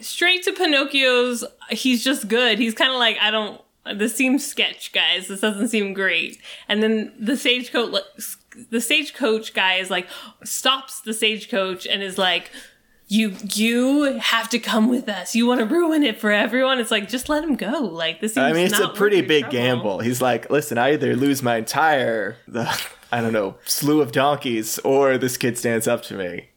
straight 0.00 0.42
to 0.44 0.52
Pinocchio's, 0.52 1.44
he's 1.70 2.04
just 2.04 2.28
good. 2.28 2.58
He's 2.58 2.74
kind 2.74 2.90
of 2.92 2.98
like, 2.98 3.16
I 3.20 3.30
don't. 3.30 3.60
This 3.94 4.16
seems 4.16 4.46
sketch, 4.46 4.92
guys. 4.92 5.28
This 5.28 5.40
doesn't 5.40 5.68
seem 5.68 5.92
great. 5.94 6.40
And 6.68 6.82
then 6.82 7.12
the 7.18 7.36
stagecoach, 7.36 7.94
the 8.70 8.80
stagecoach 8.80 9.54
guy 9.54 9.74
is 9.74 9.90
like, 9.90 10.08
stops 10.44 11.00
the 11.00 11.12
stagecoach 11.12 11.86
and 11.86 12.02
is 12.02 12.18
like, 12.18 12.50
"You, 13.08 13.34
you 13.54 14.18
have 14.18 14.48
to 14.50 14.58
come 14.58 14.88
with 14.88 15.08
us. 15.08 15.34
You 15.34 15.46
want 15.46 15.60
to 15.60 15.66
ruin 15.66 16.02
it 16.02 16.18
for 16.18 16.32
everyone." 16.32 16.78
It's 16.80 16.90
like, 16.90 17.08
just 17.08 17.28
let 17.28 17.44
him 17.44 17.56
go. 17.56 17.80
Like 17.80 18.20
this. 18.20 18.34
Seems 18.34 18.44
I 18.44 18.52
mean, 18.52 18.66
it's 18.66 18.78
a 18.78 18.88
pretty 18.88 19.20
big 19.20 19.44
trouble. 19.44 19.58
gamble. 19.58 19.98
He's 20.00 20.20
like, 20.20 20.50
listen, 20.50 20.78
I 20.78 20.94
either 20.94 21.14
lose 21.14 21.42
my 21.42 21.56
entire 21.56 22.36
the 22.48 22.68
I 23.12 23.20
don't 23.20 23.32
know 23.32 23.56
slew 23.64 24.00
of 24.00 24.12
donkeys, 24.12 24.78
or 24.80 25.16
this 25.18 25.36
kid 25.36 25.56
stands 25.56 25.86
up 25.86 26.02
to 26.04 26.14
me. 26.14 26.48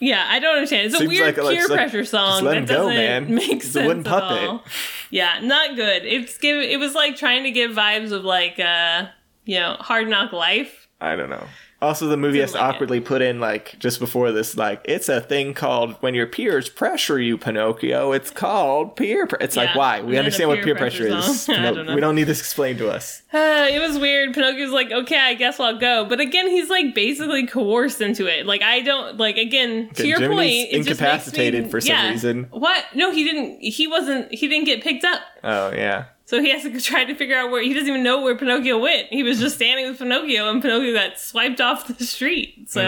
Yeah, 0.00 0.26
I 0.28 0.38
don't 0.38 0.54
understand. 0.54 0.86
It's 0.86 1.00
a 1.00 1.06
weird 1.06 1.36
like 1.36 1.54
peer 1.54 1.66
like, 1.68 1.76
pressure 1.76 2.04
song 2.04 2.30
just 2.30 2.42
let 2.44 2.52
that 2.52 2.58
him 2.58 2.66
doesn't 2.66 2.94
man. 2.94 3.34
make 3.34 3.62
sense 3.62 3.86
wooden 3.86 4.06
at 4.06 4.22
all. 4.22 4.64
Yeah, 5.10 5.40
not 5.42 5.76
good. 5.76 6.04
It's 6.04 6.38
give. 6.38 6.60
It 6.60 6.78
was 6.78 6.94
like 6.94 7.16
trying 7.16 7.44
to 7.44 7.50
give 7.50 7.72
vibes 7.72 8.12
of 8.12 8.24
like, 8.24 8.58
uh, 8.60 9.06
you 9.44 9.58
know, 9.58 9.76
Hard 9.80 10.08
Knock 10.08 10.32
Life. 10.32 10.88
I 11.00 11.16
don't 11.16 11.30
know. 11.30 11.46
Also, 11.80 12.08
the 12.08 12.16
movie 12.16 12.40
has 12.40 12.52
to 12.52 12.58
like 12.58 12.64
it. 12.64 12.74
awkwardly 12.74 13.00
put 13.00 13.22
in 13.22 13.38
like 13.38 13.78
just 13.78 14.00
before 14.00 14.32
this, 14.32 14.56
like 14.56 14.80
it's 14.84 15.08
a 15.08 15.20
thing 15.20 15.54
called 15.54 15.94
when 16.00 16.12
your 16.12 16.26
peers 16.26 16.68
pressure 16.68 17.20
you, 17.20 17.38
Pinocchio. 17.38 18.10
It's 18.12 18.30
called 18.32 18.96
peer. 18.96 19.26
Pre-. 19.28 19.38
It's 19.40 19.56
like 19.56 19.76
why 19.76 20.02
we 20.02 20.18
understand 20.18 20.50
a 20.50 20.54
what 20.54 20.64
peer 20.64 20.74
peer 20.74 20.76
pressure, 20.76 21.06
is. 21.06 21.42
song. 21.42 21.54
Pinoc- 21.56 21.74
don't 21.86 21.94
we 21.94 22.00
don't 22.00 22.16
need 22.16 22.24
this 22.24 22.40
explained 22.40 22.78
to 22.80 22.90
us. 22.90 23.22
Uh, 23.32 23.38
it 23.70 23.80
was 23.80 23.96
weird. 23.98 24.34
Pinocchio's 24.34 24.72
like, 24.72 24.90
okay, 24.90 25.18
I 25.18 25.34
guess 25.34 25.60
I'll 25.60 25.78
go. 25.78 26.04
But 26.04 26.18
again, 26.18 26.48
he's 26.48 26.68
like 26.68 26.96
basically 26.96 27.46
coerced 27.46 28.00
into 28.00 28.26
it. 28.26 28.44
Like 28.44 28.62
I 28.62 28.80
don't 28.80 29.16
like 29.16 29.36
again 29.36 29.90
to 29.94 30.06
your 30.06 30.18
Jiminy's 30.18 30.34
point. 30.34 30.72
It 30.72 30.76
just 30.78 30.88
makes 30.88 31.00
incapacitated 31.00 31.64
me- 31.66 31.70
for 31.70 31.80
some 31.80 31.94
yeah. 31.94 32.10
reason. 32.10 32.44
What? 32.50 32.84
No, 32.94 33.12
he 33.12 33.22
didn't. 33.22 33.60
He 33.60 33.86
wasn't. 33.86 34.32
He 34.34 34.48
didn't 34.48 34.64
get 34.64 34.82
picked 34.82 35.04
up. 35.04 35.20
Oh 35.44 35.70
yeah, 35.70 36.06
So 36.28 36.42
he 36.42 36.50
has 36.50 36.62
to 36.62 36.78
try 36.78 37.04
to 37.06 37.14
figure 37.14 37.38
out 37.38 37.50
where 37.50 37.62
he 37.62 37.72
doesn't 37.72 37.88
even 37.88 38.02
know 38.02 38.20
where 38.20 38.36
Pinocchio 38.36 38.76
went. 38.78 39.08
He 39.08 39.22
was 39.22 39.40
just 39.40 39.56
standing 39.56 39.88
with 39.88 39.96
Pinocchio, 39.98 40.50
and 40.50 40.60
Pinocchio 40.60 40.92
got 40.92 41.18
swiped 41.18 41.58
off 41.58 41.86
the 41.88 42.04
street. 42.04 42.68
So, 42.68 42.82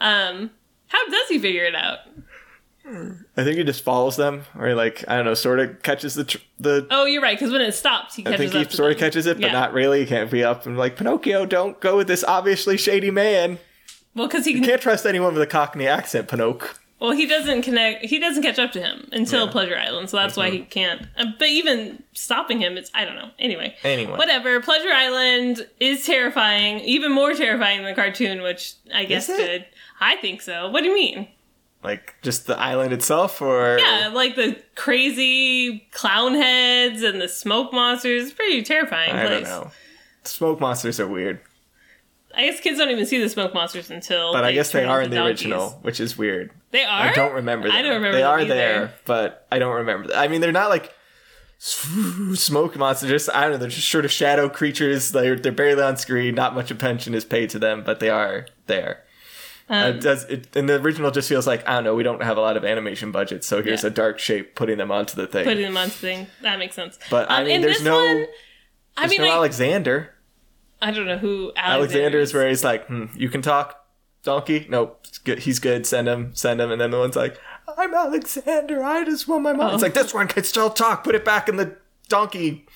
Mm-hmm. 0.00 0.02
um, 0.02 0.50
how 0.86 1.06
does 1.10 1.28
he 1.28 1.38
figure 1.38 1.64
it 1.64 1.74
out? 1.74 1.98
I 3.36 3.44
think 3.44 3.58
he 3.58 3.64
just 3.64 3.84
follows 3.84 4.16
them, 4.16 4.44
or 4.58 4.68
he, 4.68 4.72
like 4.74 5.04
I 5.06 5.16
don't 5.16 5.26
know, 5.26 5.34
sort 5.34 5.60
of 5.60 5.82
catches 5.82 6.14
the 6.14 6.24
tr- 6.24 6.38
the. 6.58 6.86
Oh, 6.90 7.04
you're 7.04 7.20
right. 7.20 7.38
Because 7.38 7.52
when 7.52 7.60
it 7.60 7.72
stops, 7.72 8.14
he 8.14 8.22
catches. 8.22 8.34
I 8.34 8.38
think 8.38 8.52
he 8.54 8.62
up 8.64 8.72
sort 8.72 8.90
of 8.90 8.96
catches 8.98 9.26
it, 9.26 9.36
but 9.36 9.48
Yeah. 9.48 9.52
not 9.52 9.74
really. 9.74 10.00
He 10.00 10.06
can't 10.06 10.30
be 10.30 10.42
up 10.42 10.64
and 10.64 10.78
like 10.78 10.96
Pinocchio. 10.96 11.44
Don't 11.44 11.78
go 11.78 11.98
with 11.98 12.08
this 12.08 12.24
obviously 12.24 12.78
shady 12.78 13.10
man. 13.10 13.58
Well, 14.14 14.28
because 14.28 14.46
he 14.46 14.52
You 14.52 14.62
can't 14.62 14.80
trust 14.80 15.04
anyone 15.06 15.34
with 15.34 15.42
a 15.42 15.46
Cockney 15.46 15.86
accent, 15.86 16.26
Pinocchio. 16.28 16.70
Well 17.02 17.10
he 17.10 17.26
doesn't 17.26 17.60
connect. 17.62 18.04
He 18.06 18.18
doesn't 18.18 18.42
catch 18.42 18.58
up 18.58 18.72
to 18.72 18.80
him 18.80 19.08
until 19.12 19.40
Yeah. 19.40 19.44
Mm-hmm. 19.44 19.52
Pleasure 19.52 19.76
Island. 19.76 20.08
So 20.08 20.16
that's 20.16 20.36
why 20.36 20.50
he 20.50 20.60
can't. 20.60 21.02
Uh, 21.18 21.26
but 21.38 21.48
even 21.48 22.02
stopping 22.14 22.58
him, 22.60 22.78
it's 22.78 22.90
I 22.94 23.04
don't 23.04 23.16
know. 23.16 23.30
Anyway, 23.38 23.74
Anyway. 23.84 24.16
whatever. 24.16 24.60
Pleasure 24.60 24.92
Island 24.92 25.66
is 25.80 26.06
terrifying, 26.06 26.78
even 26.80 27.12
more 27.12 27.34
terrifying 27.34 27.78
than 27.82 27.94
the 27.94 27.94
cartoon, 28.00 28.40
which 28.42 28.74
I 28.94 29.04
guess 29.04 29.26
good. 29.26 29.66
I 30.00 30.16
think 30.16 30.40
so. 30.40 30.70
What 30.70 30.80
do 30.82 30.88
you 30.88 30.94
mean? 30.94 31.28
Like 31.84 32.14
just 32.22 32.46
the 32.46 32.56
island 32.56 32.92
itself, 32.92 33.42
or 33.42 33.76
Yeah, 33.80 34.08
like 34.14 34.36
the 34.36 34.56
crazy 34.76 35.80
clown 35.90 36.34
heads 36.34 37.02
and 37.02 37.20
the 37.20 37.26
smoke 37.28 37.72
monsters. 37.72 38.32
Pretty 38.32 38.62
terrifying 38.62 39.10
I 39.16 39.26
place. 39.26 39.48
don't 39.48 39.64
know. 39.64 39.70
Smoke 40.24 40.60
monsters 40.60 41.00
are 41.00 41.08
weird, 41.08 41.40
I 42.34 42.46
guess 42.46 42.60
kids 42.60 42.78
don't 42.78 42.90
even 42.90 43.04
see 43.06 43.18
the 43.20 43.28
smoke 43.28 43.52
monsters 43.54 43.90
until. 43.90 44.32
but 44.32 44.44
I 44.44 44.52
guess 44.52 44.72
they 44.72 44.84
are 44.84 45.02
in 45.02 45.10
the 45.10 45.16
donkeys. 45.16 45.42
original, 45.44 45.70
which 45.82 46.00
is 46.00 46.16
weird. 46.16 46.50
They 46.70 46.82
are. 46.84 47.08
I 47.08 47.12
don't 47.12 47.34
remember. 47.34 47.68
Them. 47.68 47.76
I 47.76 47.82
don't 47.82 47.94
remember. 47.94 48.16
They 48.16 48.22
them 48.22 48.30
are 48.30 48.40
either. 48.40 48.54
there, 48.54 48.94
but 49.04 49.46
I 49.52 49.58
don't 49.58 49.74
remember. 49.76 50.10
I 50.14 50.28
mean, 50.28 50.40
they're 50.40 50.52
not 50.52 50.70
like 50.70 50.92
smoke 51.58 52.76
monsters. 52.76 53.10
Just 53.10 53.30
I 53.34 53.42
don't 53.42 53.52
know. 53.52 53.56
They're 53.58 53.68
just 53.68 53.88
sort 53.90 54.04
of 54.04 54.10
shadow 54.10 54.48
creatures. 54.48 55.12
They're 55.12 55.36
they're 55.36 55.52
barely 55.52 55.82
on 55.82 55.96
screen. 55.96 56.34
Not 56.34 56.54
much 56.54 56.70
attention 56.70 57.14
is 57.14 57.24
paid 57.24 57.50
to 57.50 57.58
them, 57.58 57.82
but 57.84 58.00
they 58.00 58.10
are 58.10 58.46
there. 58.66 59.02
Uh, 59.70 59.74
Um, 59.74 59.96
it 59.96 60.00
does 60.00 60.24
it, 60.24 60.56
and 60.56 60.68
the 60.68 60.80
original 60.80 61.10
just 61.10 61.28
feels 61.28 61.46
like 61.46 61.66
I 61.68 61.74
don't 61.74 61.84
know. 61.84 61.94
We 61.94 62.02
don't 62.02 62.22
have 62.22 62.36
a 62.36 62.40
lot 62.40 62.56
of 62.56 62.64
animation 62.64 63.12
budget, 63.12 63.44
so 63.44 63.62
here's 63.62 63.82
Yeah. 63.82 63.88
a 63.88 63.92
dark 63.92 64.18
shape 64.18 64.54
putting 64.54 64.78
them 64.78 64.90
onto 64.90 65.14
the 65.16 65.26
thing. 65.26 65.44
Putting 65.44 65.62
them 65.62 65.76
onto 65.76 65.90
the 65.92 65.98
thing. 65.98 66.26
That 66.42 66.58
makes 66.58 66.74
sense. 66.74 66.98
But, 67.10 67.30
I 67.30 67.38
Um, 67.40 67.44
mean, 67.46 67.56
in 67.56 67.62
there's 67.62 67.76
this 67.76 67.84
no- 67.84 67.96
One, 67.96 68.26
I 68.96 69.06
There's 69.06 69.10
mean, 69.12 69.20
no 69.22 69.28
I, 69.32 69.36
Alexander. 69.36 70.10
I 70.82 70.90
don't 70.90 71.06
know 71.06 71.16
who 71.16 71.52
Alexander, 71.56 71.72
Alexander 71.72 72.18
is 72.18 72.34
where 72.34 72.48
he's 72.48 72.64
like, 72.64 72.86
hmm, 72.86 73.06
you 73.14 73.28
can 73.28 73.40
talk, 73.40 73.86
donkey. 74.22 74.66
Nope, 74.68 75.06
good. 75.24 75.38
he's 75.38 75.58
good. 75.58 75.86
Send 75.86 76.08
him, 76.08 76.34
send 76.34 76.60
him. 76.60 76.70
And 76.70 76.80
then 76.80 76.90
the 76.90 76.98
one's 76.98 77.16
like, 77.16 77.38
I'm 77.78 77.94
Alexander. 77.94 78.82
I 78.82 79.04
just 79.04 79.28
want 79.28 79.44
my 79.44 79.52
mom. 79.52 79.70
Oh. 79.70 79.74
It's 79.74 79.82
like 79.82 79.94
this 79.94 80.12
one 80.12 80.28
can 80.28 80.44
still 80.44 80.70
talk. 80.70 81.04
Put 81.04 81.14
it 81.14 81.24
back 81.24 81.48
in 81.48 81.56
the 81.56 81.76
donkey 82.08 82.66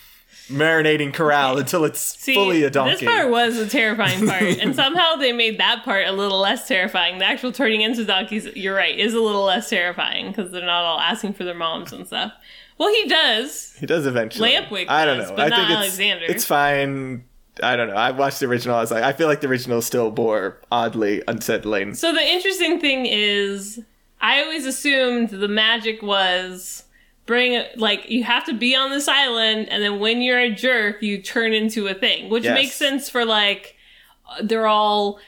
marinating 0.49 1.13
corral 1.13 1.59
until 1.59 1.85
it's 1.85 2.01
See, 2.01 2.35
fully 2.35 2.63
a 2.63 2.71
donkey. 2.71 3.05
This 3.05 3.15
part 3.15 3.31
was 3.31 3.57
a 3.59 3.69
terrifying 3.69 4.27
part, 4.27 4.43
and 4.61 4.75
somehow 4.75 5.17
they 5.17 5.33
made 5.33 5.59
that 5.59 5.83
part 5.85 6.07
a 6.07 6.13
little 6.13 6.39
less 6.39 6.69
terrifying. 6.69 7.19
The 7.19 7.25
actual 7.25 7.53
turning 7.53 7.81
into 7.81 8.05
donkeys, 8.05 8.47
you're 8.55 8.77
right, 8.77 8.97
is 8.97 9.15
a 9.15 9.21
little 9.21 9.45
less 9.45 9.69
terrifying 9.69 10.29
because 10.29 10.53
they're 10.53 10.65
not 10.65 10.85
all 10.85 11.01
asking 11.01 11.35
for 11.35 11.45
their 11.45 11.55
moms 11.55 11.93
and 11.93 12.07
stuff. 12.07 12.33
Well, 12.79 12.93
he 12.93 13.09
does. 13.09 13.75
he 13.79 13.87
does 13.87 14.07
eventually. 14.07 14.51
Lampwick 14.51 14.87
I 14.89 15.05
don't 15.05 15.19
know. 15.19 15.35
but 15.35 15.47
I 15.47 15.49
not 15.49 15.57
think 15.59 15.71
it's, 15.71 15.79
Alexander. 15.79 16.27
It's 16.29 16.45
fine. 16.45 17.25
I 17.63 17.77
don't 17.77 17.89
know. 17.89 17.95
I 17.95 18.11
watched 18.11 18.41
the 18.41 18.47
original. 18.47 18.77
I 18.77 18.81
was 18.81 18.91
like, 18.91 19.03
I 19.03 19.13
feel 19.13 19.29
like 19.29 19.41
the 19.41 19.49
original 19.49 19.81
still 19.83 20.11
more 20.11 20.59
oddly 20.71 21.23
unsettling. 21.27 21.95
So 21.95 22.13
the 22.13 22.21
interesting 22.23 22.81
thing 22.81 23.07
is, 23.07 23.81
I 24.21 24.43
always 24.43 24.67
assumed 24.67 25.31
the 25.31 25.49
magic 25.49 26.03
was 26.03 26.85
bring 27.27 27.65
like 27.77 28.09
you 28.09 28.23
have 28.25 28.45
to 28.47 28.55
be 28.55 28.77
on 28.77 28.91
this 28.91 29.09
island 29.09 29.69
and 29.69 29.83
then 29.83 29.99
when 29.99 30.23
you're 30.23 30.39
a 30.39 30.49
jerk 30.55 31.03
you 31.03 31.21
turn 31.21 31.53
into 31.53 31.89
a 31.89 31.95
thing 31.95 32.31
which 32.31 32.45
Yes. 32.45 32.55
makes 32.55 32.75
sense 32.77 33.11
for 33.11 33.25
like 33.25 33.75
they're 34.45 34.69
all 34.69 35.19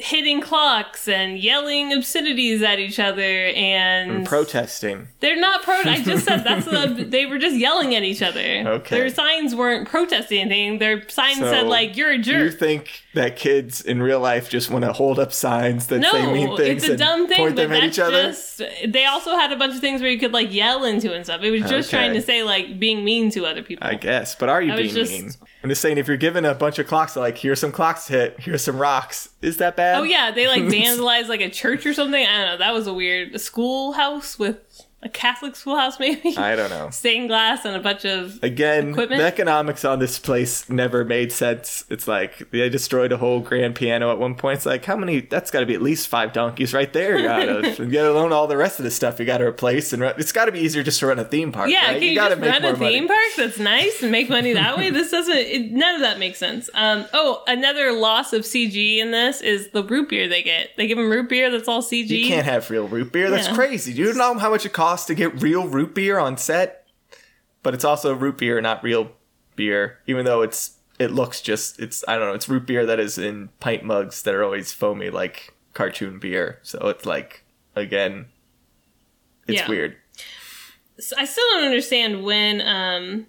hitting 0.00 0.40
clocks 0.40 1.08
and 1.08 1.38
yelling 1.40 1.92
obscenities 1.92 2.62
at 2.62 2.78
each 2.78 3.00
other 3.00 3.46
and 3.56 4.24
Protesting. 4.24 5.08
they're 5.18 5.34
not 5.38 5.62
pro 5.64 5.74
i 5.74 6.00
just 6.00 6.24
said 6.24 6.44
that's 6.44 6.66
the 6.66 7.04
they 7.08 7.26
were 7.26 7.36
just 7.38 7.56
yelling 7.56 7.96
at 7.96 8.04
each 8.04 8.22
other 8.22 8.40
Okay. 8.40 8.96
their 8.96 9.08
signs 9.10 9.56
weren't 9.56 9.88
protesting 9.88 10.42
anything 10.42 10.78
their 10.78 11.08
signs 11.08 11.38
So, 11.40 11.50
said 11.50 11.66
like 11.66 11.96
you're 11.96 12.12
a 12.12 12.18
jerk." 12.18 12.42
You 12.44 12.50
think 12.52 13.02
that 13.14 13.34
kids 13.36 13.80
in 13.80 14.00
real 14.00 14.20
life 14.20 14.48
just 14.48 14.70
want 14.70 14.84
to 14.84 14.92
hold 14.92 15.18
up 15.18 15.32
signs 15.32 15.88
that 15.88 15.98
no, 15.98 16.12
say 16.12 16.32
mean 16.32 16.56
things 16.56 16.84
it's 16.84 16.86
a 16.86 16.90
and 16.92 16.98
dumb 17.00 17.26
thing, 17.26 17.38
point 17.38 17.56
but 17.56 17.62
them 17.62 17.72
at 17.72 17.82
each 17.82 17.98
other? 17.98 18.28
just. 18.28 18.62
They 18.86 19.04
also 19.06 19.32
had 19.34 19.50
a 19.50 19.56
bunch 19.56 19.74
of 19.74 19.80
things 19.80 20.00
where 20.00 20.10
you 20.10 20.18
could 20.20 20.32
like 20.32 20.54
yell 20.54 20.84
into 20.84 21.12
and 21.12 21.24
stuff. 21.24 21.42
It 21.42 21.50
was 21.50 21.62
just 21.62 21.88
Okay. 21.92 21.96
trying 21.96 22.14
to 22.14 22.22
say 22.22 22.44
like 22.44 22.78
being 22.78 23.04
mean 23.04 23.30
to 23.32 23.44
other 23.46 23.64
people. 23.64 23.84
I 23.84 23.94
guess, 23.96 24.36
but 24.36 24.48
are 24.48 24.62
you 24.62 24.72
I 24.72 24.76
being 24.76 24.94
just- 24.94 25.10
mean? 25.10 25.32
I'm 25.62 25.68
just 25.68 25.82
saying, 25.82 25.98
if 25.98 26.06
you're 26.06 26.16
given 26.16 26.44
a 26.44 26.54
bunch 26.54 26.78
of 26.78 26.86
clocks, 26.86 27.16
like 27.16 27.38
here's 27.38 27.60
some 27.60 27.72
clocks 27.72 28.08
hit, 28.08 28.38
here's 28.38 28.62
some 28.62 28.78
rocks, 28.78 29.30
is 29.42 29.56
that 29.56 29.76
bad? 29.76 29.98
Oh 29.98 30.04
yeah, 30.04 30.30
they 30.30 30.46
like 30.46 30.62
vandalized 30.64 31.28
like 31.28 31.40
a 31.40 31.50
church 31.50 31.84
or 31.84 31.92
something. 31.94 32.24
I 32.24 32.38
don't 32.38 32.46
know. 32.46 32.56
That 32.58 32.72
was 32.72 32.86
a 32.86 32.94
weird 32.94 33.34
a 33.34 33.38
schoolhouse 33.38 34.38
with 34.38 34.58
a 35.00 35.08
Catholic 35.08 35.54
schoolhouse 35.54 36.00
maybe. 36.00 36.36
I 36.36 36.56
don't 36.56 36.70
know. 36.70 36.90
Stained 36.90 37.28
glass 37.28 37.64
and 37.64 37.76
a 37.76 37.78
bunch 37.78 38.04
of 38.04 38.38
Again, 38.42 38.90
Equipment? 38.90 39.20
the 39.20 39.26
economics 39.26 39.84
on 39.84 40.00
this 40.00 40.18
place 40.18 40.68
never 40.68 41.04
made 41.04 41.30
sense. 41.30 41.84
It's 41.88 42.08
like 42.08 42.50
they 42.50 42.68
destroyed 42.68 43.12
a 43.12 43.16
whole 43.18 43.38
grand 43.40 43.76
piano 43.76 44.10
at 44.10 44.18
one 44.18 44.34
point. 44.34 44.56
It's 44.56 44.66
like 44.66 44.84
how 44.84 44.96
many? 44.96 45.20
That's 45.20 45.52
got 45.52 45.60
to 45.60 45.66
be 45.66 45.74
at 45.74 45.82
least 45.82 46.08
five 46.08 46.32
donkeys 46.32 46.74
right 46.74 46.92
there. 46.92 47.16
You 47.16 47.24
gotta, 47.28 47.86
get 47.90 48.04
alone 48.06 48.32
all 48.32 48.48
the 48.48 48.56
rest 48.56 48.80
of 48.80 48.84
the 48.84 48.90
stuff 48.90 49.20
you 49.20 49.24
got 49.24 49.38
to 49.38 49.46
replace, 49.46 49.92
and 49.92 50.02
run- 50.02 50.14
it's 50.18 50.32
got 50.32 50.46
to 50.46 50.52
be 50.52 50.58
easier 50.58 50.82
just 50.82 50.98
to 51.00 51.06
run 51.06 51.20
a 51.20 51.24
theme 51.24 51.52
park. 51.52 51.70
yeah. 51.70 51.86
right? 51.92 52.00
Can 52.00 52.02
you, 52.08 52.14
gotta 52.16 52.34
just 52.34 52.46
run 52.48 52.64
a 52.64 52.76
money. 52.76 52.98
theme 52.98 53.06
park 53.06 53.18
that's 53.36 53.58
nice 53.60 54.02
and 54.02 54.10
make 54.10 54.28
money 54.28 54.52
that 54.54 54.76
way? 54.76 54.90
This 54.90 55.12
doesn't. 55.12 55.36
It, 55.36 55.70
none 55.70 55.94
of 55.94 56.00
that 56.00 56.18
makes 56.18 56.38
sense. 56.38 56.68
Um. 56.74 57.06
Oh, 57.12 57.44
another 57.46 57.92
loss 57.92 58.32
of 58.32 58.42
CG 58.42 58.98
in 58.98 59.12
this 59.12 59.40
is 59.42 59.68
the 59.70 59.84
root 59.84 60.08
beer 60.08 60.26
they 60.28 60.42
get. 60.42 60.70
They 60.76 60.88
give 60.88 60.98
them 60.98 61.08
root 61.08 61.28
beer 61.28 61.52
that's 61.52 61.68
all 61.68 61.82
CG. 61.82 62.08
You 62.08 62.26
can't 62.26 62.46
have 62.46 62.68
real 62.68 62.88
root 62.88 63.12
beer. 63.12 63.30
That's 63.30 63.46
Yeah. 63.46 63.54
crazy. 63.54 63.94
Do 63.94 64.02
you 64.02 64.14
know 64.14 64.36
how 64.38 64.50
much 64.50 64.66
it 64.66 64.72
costs 64.72 64.87
to 65.06 65.14
get 65.14 65.42
real 65.42 65.66
root 65.68 65.94
beer 65.94 66.18
on 66.18 66.36
set? 66.36 66.86
But 67.62 67.74
it's 67.74 67.84
also 67.84 68.14
root 68.14 68.38
beer, 68.38 68.60
not 68.60 68.82
real 68.82 69.12
beer. 69.56 69.98
Even 70.06 70.24
though 70.24 70.42
it's 70.42 70.76
it 70.98 71.10
looks 71.10 71.40
just 71.40 71.78
it's 71.80 72.04
I 72.08 72.16
don't 72.16 72.28
know. 72.28 72.34
It's 72.34 72.48
root 72.48 72.66
beer 72.66 72.86
that 72.86 72.98
is 73.00 73.18
in 73.18 73.50
pint 73.60 73.84
mugs 73.84 74.22
that 74.22 74.34
are 74.34 74.42
always 74.44 74.72
foamy 74.72 75.10
like 75.10 75.54
cartoon 75.74 76.18
beer. 76.18 76.58
So 76.62 76.88
it's 76.88 77.04
like 77.06 77.44
again, 77.76 78.26
it's 79.46 79.58
Yeah. 79.60 79.68
weird. 79.68 79.96
So 80.98 81.14
I 81.18 81.24
still 81.24 81.44
don't 81.52 81.64
understand 81.64 82.24
when 82.24 82.60
um 82.60 83.26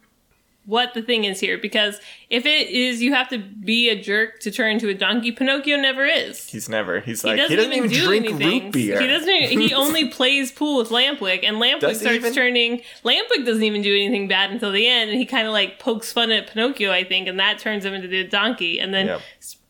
what 0.70 0.94
the 0.94 1.02
thing 1.02 1.24
is 1.24 1.40
here 1.40 1.58
because 1.58 2.00
if 2.30 2.46
it 2.46 2.70
is 2.70 3.02
you 3.02 3.12
have 3.14 3.28
to 3.30 3.40
be 3.40 3.90
a 3.90 4.00
jerk 4.00 4.40
to 4.41 4.52
turn 4.52 4.74
into 4.74 4.88
a 4.88 4.94
donkey, 4.94 5.32
Pinocchio 5.32 5.78
never 5.78 6.06
is. 6.06 6.48
He's 6.48 6.70
never. 6.70 7.00
He's 7.00 7.24
He 7.24 7.28
like 7.30 7.38
doesn't, 7.38 7.50
he 7.50 7.56
doesn't 7.56 7.74
even, 7.74 7.86
even, 7.91 7.98
do 8.00 8.06
drink 8.06 8.26
anything. 8.28 8.64
root 8.66 8.72
beer. 8.74 9.02
He 9.02 9.08
doesn't. 9.08 9.30
Even, 9.30 9.60
he 9.68 9.74
only 9.84 10.10
plays 10.10 10.52
pool 10.52 10.78
with 10.78 10.90
Lampwick, 10.90 11.44
and 11.44 11.58
Lampwick 11.58 11.80
Does 11.82 12.00
he 12.02 12.06
starts 12.06 12.18
even? 12.20 12.34
turning. 12.34 12.82
Lampwick 13.04 13.46
doesn't 13.46 13.64
even 13.64 13.82
do 13.82 13.94
anything 13.96 14.28
bad 14.28 14.52
until 14.52 14.72
the 14.72 14.88
end, 14.88 15.10
and 15.10 15.20
he 15.20 15.26
kind 15.26 15.48
of 15.48 15.54
like 15.54 15.80
pokes 15.80 16.14
fun 16.14 16.32
at 16.32 16.48
Pinocchio, 16.48 16.91
I 16.91 17.04
think, 17.04 17.28
and 17.28 17.40
that 17.40 17.58
turns 17.60 17.84
him 17.84 17.94
into 17.96 18.08
the 18.08 18.24
donkey, 18.26 18.80
and 18.80 18.94
then 18.94 19.08
Yep. 19.08 19.22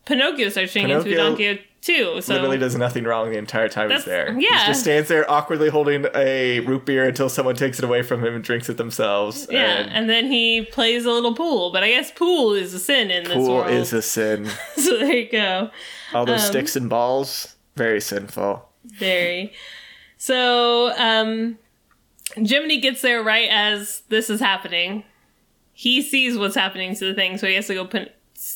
Pinocchio 0.04 0.48
starts 0.50 0.72
turning 0.74 0.90
into 0.90 1.12
a 1.12 1.16
donkey 1.16 1.60
too. 1.80 2.20
So 2.20 2.34
Literally 2.34 2.58
does 2.58 2.76
nothing 2.76 3.04
wrong 3.04 3.30
the 3.30 3.38
entire 3.38 3.68
time 3.68 3.90
he's 3.90 4.04
there. 4.04 4.32
yeah. 4.38 4.60
He 4.60 4.66
just 4.66 4.80
stands 4.82 5.08
there 5.08 5.28
awkwardly 5.30 5.68
holding 5.70 6.06
a 6.14 6.60
root 6.60 6.84
beer 6.84 7.06
until 7.08 7.28
someone 7.28 7.54
takes 7.56 7.78
it 7.78 7.84
away 7.84 8.02
from 8.02 8.24
him 8.24 8.34
and 8.34 8.44
drinks 8.44 8.68
it 8.68 8.76
themselves. 8.76 9.46
yeah, 9.50 9.78
and 9.80 9.90
and 9.90 10.10
then 10.10 10.26
he 10.30 10.62
plays 10.70 11.04
a 11.04 11.10
little 11.10 11.34
pool, 11.34 11.70
but 11.72 11.82
I 11.82 11.88
guess 11.90 12.10
pool 12.10 12.52
is 12.54 12.74
a 12.74 12.78
sin 12.78 13.10
in 13.10 13.24
this 13.24 13.36
world. 13.36 13.66
pool 13.66 13.72
is 13.74 13.92
a 13.92 14.02
sin. 14.02 14.46
so 14.76 14.98
there 14.98 15.12
you 15.16 15.30
go. 15.30 15.70
All 16.12 16.26
those 16.26 16.40
Um, 16.42 16.46
sticks 16.46 16.76
and 16.76 16.88
balls, 16.90 17.56
very 17.76 18.00
sinful. 18.00 18.68
Very. 18.84 19.52
So, 20.18 20.92
um, 20.98 21.58
Jiminy 22.36 22.78
gets 22.80 23.00
there 23.02 23.22
right 23.22 23.48
as 23.50 24.02
this 24.08 24.28
is 24.28 24.40
happening. 24.40 25.04
He 25.72 26.02
sees 26.02 26.36
what's 26.36 26.54
happening 26.54 26.94
to 26.96 27.04
the 27.06 27.14
thing, 27.14 27.38
so 27.38 27.46
he 27.46 27.54
has 27.54 27.66
to 27.68 27.74
go. 27.74 27.88
St- 27.88 28.10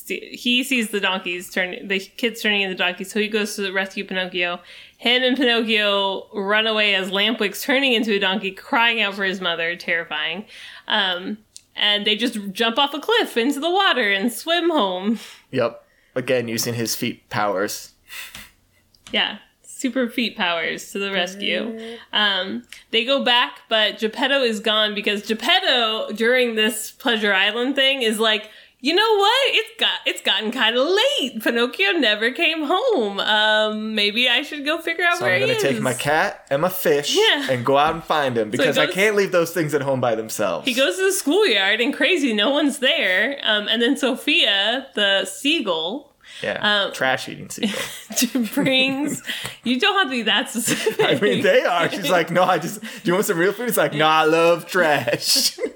he 0.07 0.63
sees 0.63 0.89
the 0.89 0.99
donkeys 0.99 1.51
turn, 1.51 1.87
the 1.87 1.99
kids 1.99 2.41
turning 2.41 2.61
into 2.61 2.75
donkeys, 2.75 3.11
so 3.11 3.19
he 3.19 3.27
goes 3.27 3.55
to 3.55 3.71
rescue 3.71 4.03
Pinocchio. 4.03 4.59
Him 4.97 5.21
and 5.21 5.37
Pinocchio 5.37 6.27
run 6.33 6.65
away 6.65 6.95
as 6.95 7.11
Lampwick's 7.11 7.61
turning 7.61 7.93
into 7.93 8.13
a 8.13 8.19
donkey, 8.19 8.51
crying 8.51 8.99
out 9.01 9.13
for 9.13 9.23
his 9.23 9.39
mother, 9.39 9.75
terrifying. 9.75 10.45
Um, 10.87 11.37
and 11.75 12.05
they 12.07 12.15
just 12.15 12.39
jump 12.51 12.79
off 12.79 12.93
a 12.93 12.99
cliff 12.99 13.37
into 13.37 13.59
the 13.59 13.69
water 13.69 14.09
and 14.09 14.33
swim 14.33 14.69
home. 14.71 15.19
Yep. 15.51 15.85
Again, 16.15 16.47
using 16.47 16.73
his 16.73 16.95
feet 16.95 17.29
powers. 17.29 17.91
Yeah, 19.11 19.39
super 19.61 20.09
feet 20.09 20.35
powers 20.35 20.91
to 20.93 20.99
the 20.99 21.11
rescue. 21.11 21.97
Um, 22.13 22.63
they 22.91 23.05
go 23.05 23.23
back, 23.23 23.59
but 23.69 23.99
Geppetto 23.99 24.41
is 24.41 24.61
gone 24.61 24.95
because 24.95 25.27
Geppetto 25.27 26.11
during 26.13 26.55
this 26.55 26.91
Pleasure 26.91 27.33
Island 27.33 27.75
thing 27.75 28.01
is 28.01 28.17
like, 28.17 28.49
you 28.85 28.93
know 28.93 29.17
what? 29.17 29.41
It's 29.47 29.79
got 29.79 29.93
it's 30.05 30.21
gotten 30.21 30.51
kind 30.51 30.75
of 30.77 30.87
late. 30.87 31.41
Pinocchio 31.41 31.93
never 31.93 32.29
came 32.31 32.61
home. 32.63 33.19
Um, 33.19 33.95
maybe 33.95 34.29
I 34.29 34.43
should 34.43 34.63
go 34.63 34.77
figure 34.79 35.03
out 35.03 35.13
where. 35.13 35.17
So 35.19 35.25
where 35.25 35.33
I'm 35.35 35.39
gonna 35.41 35.53
is. 35.53 35.61
take 35.63 35.81
my 35.81 35.93
cat 35.95 36.45
and 36.51 36.61
my 36.61 36.69
fish 36.69 37.17
Yeah. 37.17 37.47
and 37.49 37.65
go 37.65 37.77
out 37.79 37.95
and 37.95 38.03
find 38.03 38.37
him 38.37 38.51
because 38.51 38.77
I 38.77 38.85
goes- 38.85 38.93
can't 38.93 39.15
leave 39.15 39.31
those 39.31 39.51
things 39.51 39.73
at 39.73 39.81
home 39.81 40.01
by 40.01 40.13
themselves. 40.13 40.67
he 40.67 40.73
goes 40.75 40.97
to 40.97 41.05
the 41.05 41.11
schoolyard 41.13 41.81
and 41.81 41.95
crazy, 41.95 42.31
no 42.33 42.51
one's 42.51 42.77
there. 42.77 43.39
Um, 43.41 43.67
and 43.67 43.81
then 43.81 43.97
Sofia, 43.97 44.85
the 44.93 45.25
seagull, 45.25 46.13
yeah. 46.43 46.59
um, 46.85 46.93
Trash 46.93 47.27
eating 47.27 47.49
seagull. 47.49 48.45
brings. 48.53 49.23
you 49.63 49.79
don't 49.79 49.95
have 49.97 50.07
to 50.07 50.11
be 50.11 50.21
that 50.23 50.49
specific. 50.51 51.03
I 51.03 51.19
mean, 51.19 51.41
they 51.41 51.61
are. 51.63 51.89
She's 51.89 52.09
like, 52.11 52.29
no, 52.29 52.43
I 52.43 52.59
just. 52.59 52.81
Do 52.81 52.87
you 53.05 53.13
want 53.13 53.25
some 53.25 53.39
real 53.39 53.51
food? 53.53 53.67
It's 53.67 53.77
like, 53.77 53.93
no, 53.93 54.05
I 54.05 54.25
love 54.25 54.67
trash. 54.67 55.57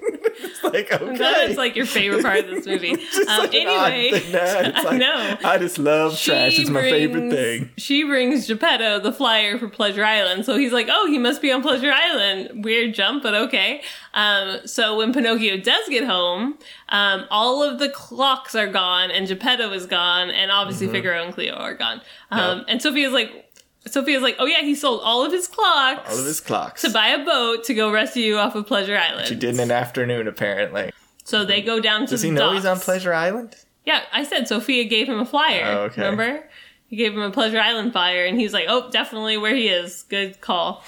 it's 0.64 0.90
like, 0.90 0.92
okay. 1.02 1.16
That's 1.16 1.56
like 1.56 1.76
your 1.76 1.86
favorite 1.86 2.22
part 2.22 2.40
of 2.40 2.46
this 2.50 2.66
movie. 2.72 2.92
Um, 2.92 2.98
like 3.26 3.54
anyway, 3.54 4.22
no, 4.32 4.40
I 4.74 4.82
like. 5.30 5.44
I 5.44 5.58
just 5.58 5.78
love 5.78 6.18
trash. 6.18 6.58
It's 6.58 6.70
my 6.70 6.82
favorite 6.82 7.30
thing. 7.30 7.70
She 7.76 8.04
brings 8.04 8.46
Geppetto 8.46 9.00
the 9.00 9.12
flyer 9.12 9.58
for 9.58 9.68
Pleasure 9.68 10.04
Island. 10.04 10.44
So 10.44 10.56
he's 10.56 10.72
like, 10.72 10.88
oh, 10.90 11.06
he 11.06 11.18
must 11.18 11.40
be 11.42 11.50
on 11.52 11.62
Pleasure 11.62 11.92
Island. 11.92 12.64
Weird 12.64 12.94
jump, 12.94 13.22
but 13.22 13.34
okay. 13.34 13.82
Um, 14.14 14.60
so 14.66 14.96
when 14.96 15.12
Pinocchio 15.12 15.56
does 15.58 15.88
get 15.88 16.04
home, 16.04 16.58
um, 16.88 17.24
all 17.30 17.62
of 17.62 17.78
the 17.78 17.88
clocks 17.88 18.54
are 18.54 18.66
gone 18.66 19.10
and 19.10 19.26
Geppetto 19.28 19.72
is 19.72 19.86
gone 19.86 20.30
and 20.30 20.50
obviously 20.50 20.88
Figaro 20.88 21.22
and 21.22 21.32
Cleo 21.34 21.54
are 21.54 21.74
gone. 21.74 22.00
Um, 22.30 22.40
Mm-hmm. 22.40 22.58
Yep. 22.58 22.64
and 22.68 22.80
Sofia's 22.80 23.12
like, 23.12 23.49
Sofia's 23.86 24.22
like, 24.22 24.36
oh 24.38 24.46
yeah, 24.46 24.60
he 24.60 24.74
sold 24.74 25.00
all 25.02 25.24
of 25.24 25.32
his 25.32 25.46
clocks 25.48 26.10
All 26.12 26.18
of 26.18 26.24
his 26.26 26.40
clocks. 26.40 26.82
to 26.82 26.90
buy 26.90 27.08
a 27.08 27.24
boat 27.24 27.64
to 27.64 27.74
go 27.74 27.90
rescue 27.90 28.22
you 28.22 28.38
off 28.38 28.54
of 28.54 28.66
Pleasure 28.66 28.96
Island. 28.96 29.26
She 29.28 29.34
did 29.34 29.54
in 29.54 29.60
an 29.60 29.70
afternoon, 29.70 30.28
apparently. 30.28 30.92
So 31.24 31.44
they 31.44 31.62
go 31.62 31.80
down 31.80 32.02
to 32.02 32.06
Does 32.10 32.22
the 32.22 32.28
he 32.28 32.34
know 32.34 32.52
he's 32.52 32.66
on. 32.66 32.78
Pleasure 32.78 33.14
Island? 33.14 33.56
Yeah, 33.86 34.02
I 34.12 34.24
said 34.24 34.46
Sofia 34.48 34.84
gave 34.84 35.08
him 35.08 35.18
a 35.18 35.24
flyer. 35.24 35.64
Oh, 35.64 35.80
okay. 35.84 36.02
Remember? 36.10 36.48
He 36.88 36.96
gave 36.96 37.12
him 37.14 37.22
a 37.22 37.30
Pleasure 37.30 37.58
Island 37.60 37.92
flyer, 37.92 38.24
and 38.26 38.38
he's 38.38 38.52
like, 38.52 38.66
"Oh, 38.68 38.90
definitely 38.90 39.36
where 39.38 39.54
he 39.54 39.68
is. 39.68 40.02
Good 40.08 40.40
call." 40.40 40.84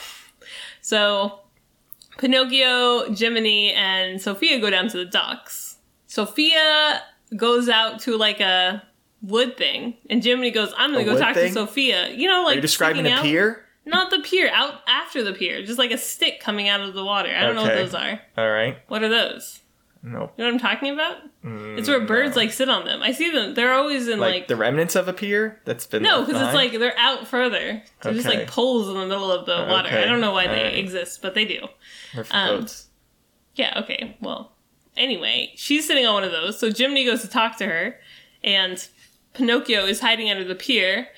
So, 0.80 1.38
Pinocchio, 2.18 3.12
Jiminy, 3.14 3.72
and 3.72 4.20
Sofia 4.20 4.58
go 4.60 4.68
down 4.68 4.88
to 4.88 4.98
the 4.98 5.04
docks. 5.04 5.76
Sofia 6.08 7.02
goes 7.36 7.68
out 7.68 8.00
to 8.00 8.16
like 8.16 8.40
a 8.40 8.82
wood 9.22 9.56
thing, 9.56 9.94
and 10.10 10.22
Jiminy 10.22 10.50
goes, 10.50 10.72
"I'm 10.76 10.90
gonna 10.92 11.02
A 11.02 11.06
go 11.06 11.18
talk 11.18 11.34
thing? 11.34 11.48
to 11.48 11.52
Sofia." 11.54 12.10
You 12.10 12.28
know, 12.28 12.42
like 12.44 12.52
Are 12.52 12.56
you 12.56 12.60
describing 12.60 13.06
a 13.06 13.10
out- 13.10 13.22
pier? 13.22 13.64
Not 13.84 14.10
the 14.10 14.20
pier, 14.20 14.48
out 14.52 14.80
after 14.86 15.24
the 15.24 15.32
pier, 15.32 15.64
just 15.64 15.76
like 15.78 15.90
a 15.90 15.98
stick 15.98 16.38
coming 16.40 16.68
out 16.68 16.80
of 16.80 16.94
the 16.94 17.04
water. 17.04 17.34
I 17.34 17.40
don't 17.42 17.56
know 17.56 17.62
what 17.62 17.74
those 17.74 17.94
are. 17.94 18.20
All 18.38 18.48
right. 18.50 18.78
What 18.86 19.02
are 19.02 19.08
those? 19.08 19.58
Nope. 20.04 20.34
You 20.36 20.44
know 20.44 20.50
what 20.52 20.54
I'm 20.54 20.60
talking 20.60 20.92
about? 20.92 21.16
it's 21.44 21.88
where 21.88 22.00
birds 22.00 22.36
like 22.36 22.52
sit 22.52 22.68
on 22.68 22.84
them. 22.84 23.02
I 23.02 23.10
see 23.12 23.30
them. 23.30 23.54
They're 23.54 23.72
always 23.72 24.06
in 24.06 24.18
Mm, 24.18 24.20
Like, 24.20 24.32
like, 24.34 24.48
the 24.48 24.54
remnants 24.56 24.94
of 24.94 25.08
a 25.08 25.12
pier 25.12 25.60
that's 25.64 25.86
been 25.86 26.02
no, 26.04 26.24
because 26.24 26.40
it's 26.42 26.54
like 26.54 26.72
they're 26.72 26.96
out 26.98 27.26
further. 27.26 27.82
They're 28.02 28.12
just 28.14 28.26
like 28.28 28.46
poles 28.48 28.88
in 28.88 28.94
the 28.94 29.06
middle 29.06 29.30
of 29.32 29.46
the 29.46 29.66
water. 29.68 29.88
Okay. 29.88 30.02
I 30.02 30.06
don't 30.06 30.20
know 30.20 30.32
why 30.32 30.46
they 30.46 30.58
Alright. 30.58 30.74
exist, 30.78 31.20
but 31.22 31.34
they 31.34 31.44
do. 31.44 31.66
For 32.14 32.24
um, 32.30 32.60
boats. 32.60 32.86
Yeah. 33.56 33.80
Okay. 33.82 34.16
Well. 34.20 34.52
Anyway, 34.96 35.52
she's 35.56 35.86
sitting 35.86 36.04
on 36.06 36.14
one 36.14 36.24
of 36.24 36.32
those. 36.32 36.58
So 36.60 36.70
Jiminy 36.72 37.04
goes 37.04 37.22
to 37.22 37.28
talk 37.28 37.56
to 37.58 37.66
her, 37.66 37.98
and 38.44 38.86
Pinocchio 39.34 39.84
is 39.86 40.00
hiding 40.00 40.30
under 40.30 40.44
the 40.44 40.54
pier 40.54 41.08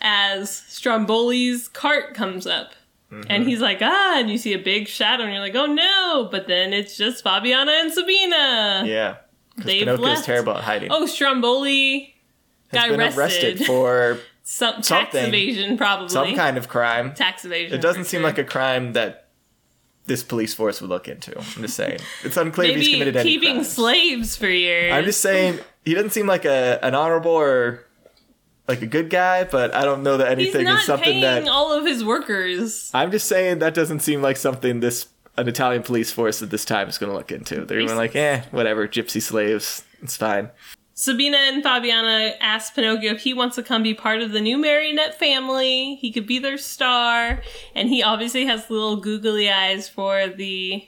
as 0.00 0.50
Stromboli's 0.50 1.68
cart 1.68 2.14
comes 2.14 2.46
up. 2.46 2.72
Mm-hmm. 3.10 3.30
And 3.30 3.44
he's 3.46 3.60
like, 3.60 3.78
ah, 3.82 4.18
and 4.18 4.30
you 4.30 4.38
see 4.38 4.54
a 4.54 4.58
big 4.58 4.88
shadow, 4.88 5.24
and 5.24 5.32
you're 5.32 5.42
like, 5.42 5.54
oh 5.54 5.66
no! 5.66 6.28
But 6.30 6.46
then 6.48 6.72
it's 6.72 6.96
just 6.96 7.22
Fabiana 7.22 7.82
and 7.82 7.92
Sabina. 7.92 8.84
Yeah. 8.86 9.16
Because 9.50 9.66
they've 9.66 9.80
Pinocchio's 9.80 10.04
left. 10.06 10.24
terrible 10.24 10.56
at 10.56 10.64
hiding. 10.64 10.90
Oh, 10.90 11.04
Stromboli 11.04 12.14
Has 12.68 12.80
got 12.80 12.88
been 12.90 13.00
arrested. 13.00 13.18
arrested 13.20 13.66
for 13.66 14.18
some 14.44 14.76
tax 14.76 14.86
something. 14.86 15.26
evasion, 15.28 15.76
probably. 15.76 16.08
some 16.08 16.34
kind 16.34 16.56
of 16.56 16.68
crime. 16.68 17.12
tax 17.12 17.44
evasion. 17.44 17.78
It 17.78 17.82
doesn't 17.82 18.04
seem 18.04 18.20
sure. 18.20 18.28
like 18.28 18.38
a 18.38 18.44
crime 18.44 18.94
that 18.94 19.28
this 20.06 20.24
police 20.24 20.54
force 20.54 20.80
would 20.80 20.88
look 20.88 21.06
into. 21.06 21.36
I'm 21.38 21.44
just 21.62 21.76
saying. 21.76 22.00
It's 22.24 22.38
unclear 22.38 22.70
if 22.70 22.76
he's 22.78 22.88
committed 22.94 23.14
any 23.16 23.28
keeping 23.28 23.56
crimes. 23.56 23.68
slaves 23.68 24.36
for 24.36 24.48
years. 24.48 24.92
I'm 24.94 25.04
just 25.04 25.20
saying 25.20 25.60
he 25.84 25.94
doesn't 25.94 26.10
seem 26.10 26.26
like 26.26 26.44
a 26.44 26.78
an 26.84 26.94
honorable 26.94 27.32
or 27.32 27.86
like 28.68 28.82
a 28.82 28.86
good 28.86 29.10
guy, 29.10 29.44
but 29.44 29.74
I 29.74 29.84
don't 29.84 30.02
know 30.02 30.16
that 30.16 30.30
anything 30.30 30.66
is 30.66 30.84
something 30.84 31.04
paying 31.04 31.22
that 31.22 31.48
all 31.48 31.72
of 31.72 31.84
his 31.84 32.04
workers. 32.04 32.90
I'm 32.94 33.10
just 33.10 33.26
saying 33.26 33.58
that 33.58 33.74
doesn't 33.74 34.00
seem 34.00 34.22
like 34.22 34.36
something 34.36 34.80
this 34.80 35.08
an 35.36 35.48
Italian 35.48 35.82
police 35.82 36.12
force 36.12 36.42
at 36.42 36.50
this 36.50 36.64
time 36.64 36.88
is 36.88 36.98
going 36.98 37.10
to 37.10 37.16
look 37.16 37.32
into. 37.32 37.64
They're 37.64 37.84
going 37.84 37.96
like, 37.96 38.14
eh, 38.14 38.42
whatever, 38.50 38.86
gypsy 38.86 39.20
slaves, 39.20 39.84
it's 40.02 40.16
fine. 40.16 40.50
Sabina 40.94 41.38
and 41.38 41.64
Fabiana 41.64 42.34
ask 42.38 42.74
Pinocchio 42.74 43.12
if 43.14 43.22
he 43.22 43.32
wants 43.32 43.56
to 43.56 43.62
come 43.62 43.82
be 43.82 43.94
part 43.94 44.20
of 44.20 44.32
the 44.32 44.42
new 44.42 44.58
marionette 44.58 45.18
family. 45.18 45.96
He 45.96 46.12
could 46.12 46.26
be 46.26 46.38
their 46.38 46.58
star, 46.58 47.42
and 47.74 47.88
he 47.88 48.02
obviously 48.02 48.44
has 48.44 48.68
little 48.68 48.96
googly 48.96 49.50
eyes 49.50 49.88
for 49.88 50.28
the 50.28 50.86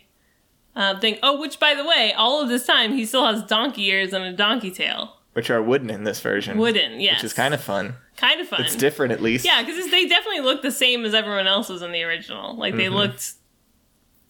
uh, 0.77 0.99
thing. 0.99 1.19
Oh, 1.23 1.41
which 1.41 1.59
by 1.61 1.75
the 1.75 1.85
way, 1.85 2.13
all 2.17 2.41
of 2.43 2.49
this 2.49 2.67
time 2.67 2.93
he 2.93 3.05
still 3.07 3.27
has 3.27 3.43
donkey 3.45 3.87
ears 3.87 4.13
and 4.13 4.25
a 4.25 4.33
donkey 4.33 4.71
tail. 4.71 5.17
Which 5.33 5.51
are 5.51 5.61
wooden 5.63 5.91
in 5.91 6.05
this 6.05 6.21
version. 6.21 6.59
Wooden, 6.59 7.01
yes, 7.01 7.17
Which 7.17 7.25
is 7.25 7.33
kind 7.33 7.55
of 7.55 7.61
fun. 7.61 7.95
kind 8.17 8.41
of 8.41 8.47
fun. 8.49 8.63
It's 8.63 8.77
different 8.77 9.13
at 9.13 9.21
least. 9.21 9.45
Yeah, 9.45 9.63
because 9.65 9.91
they 9.91 10.07
definitely 10.07 10.41
look 10.43 10.63
the 10.63 10.71
same 10.71 11.05
as 11.05 11.13
everyone 11.13 11.49
else's 11.49 11.83
in 11.83 11.91
the 11.91 12.03
original. 12.05 12.57
Like 12.57 12.77
they 12.77 12.89
looked 12.89 13.33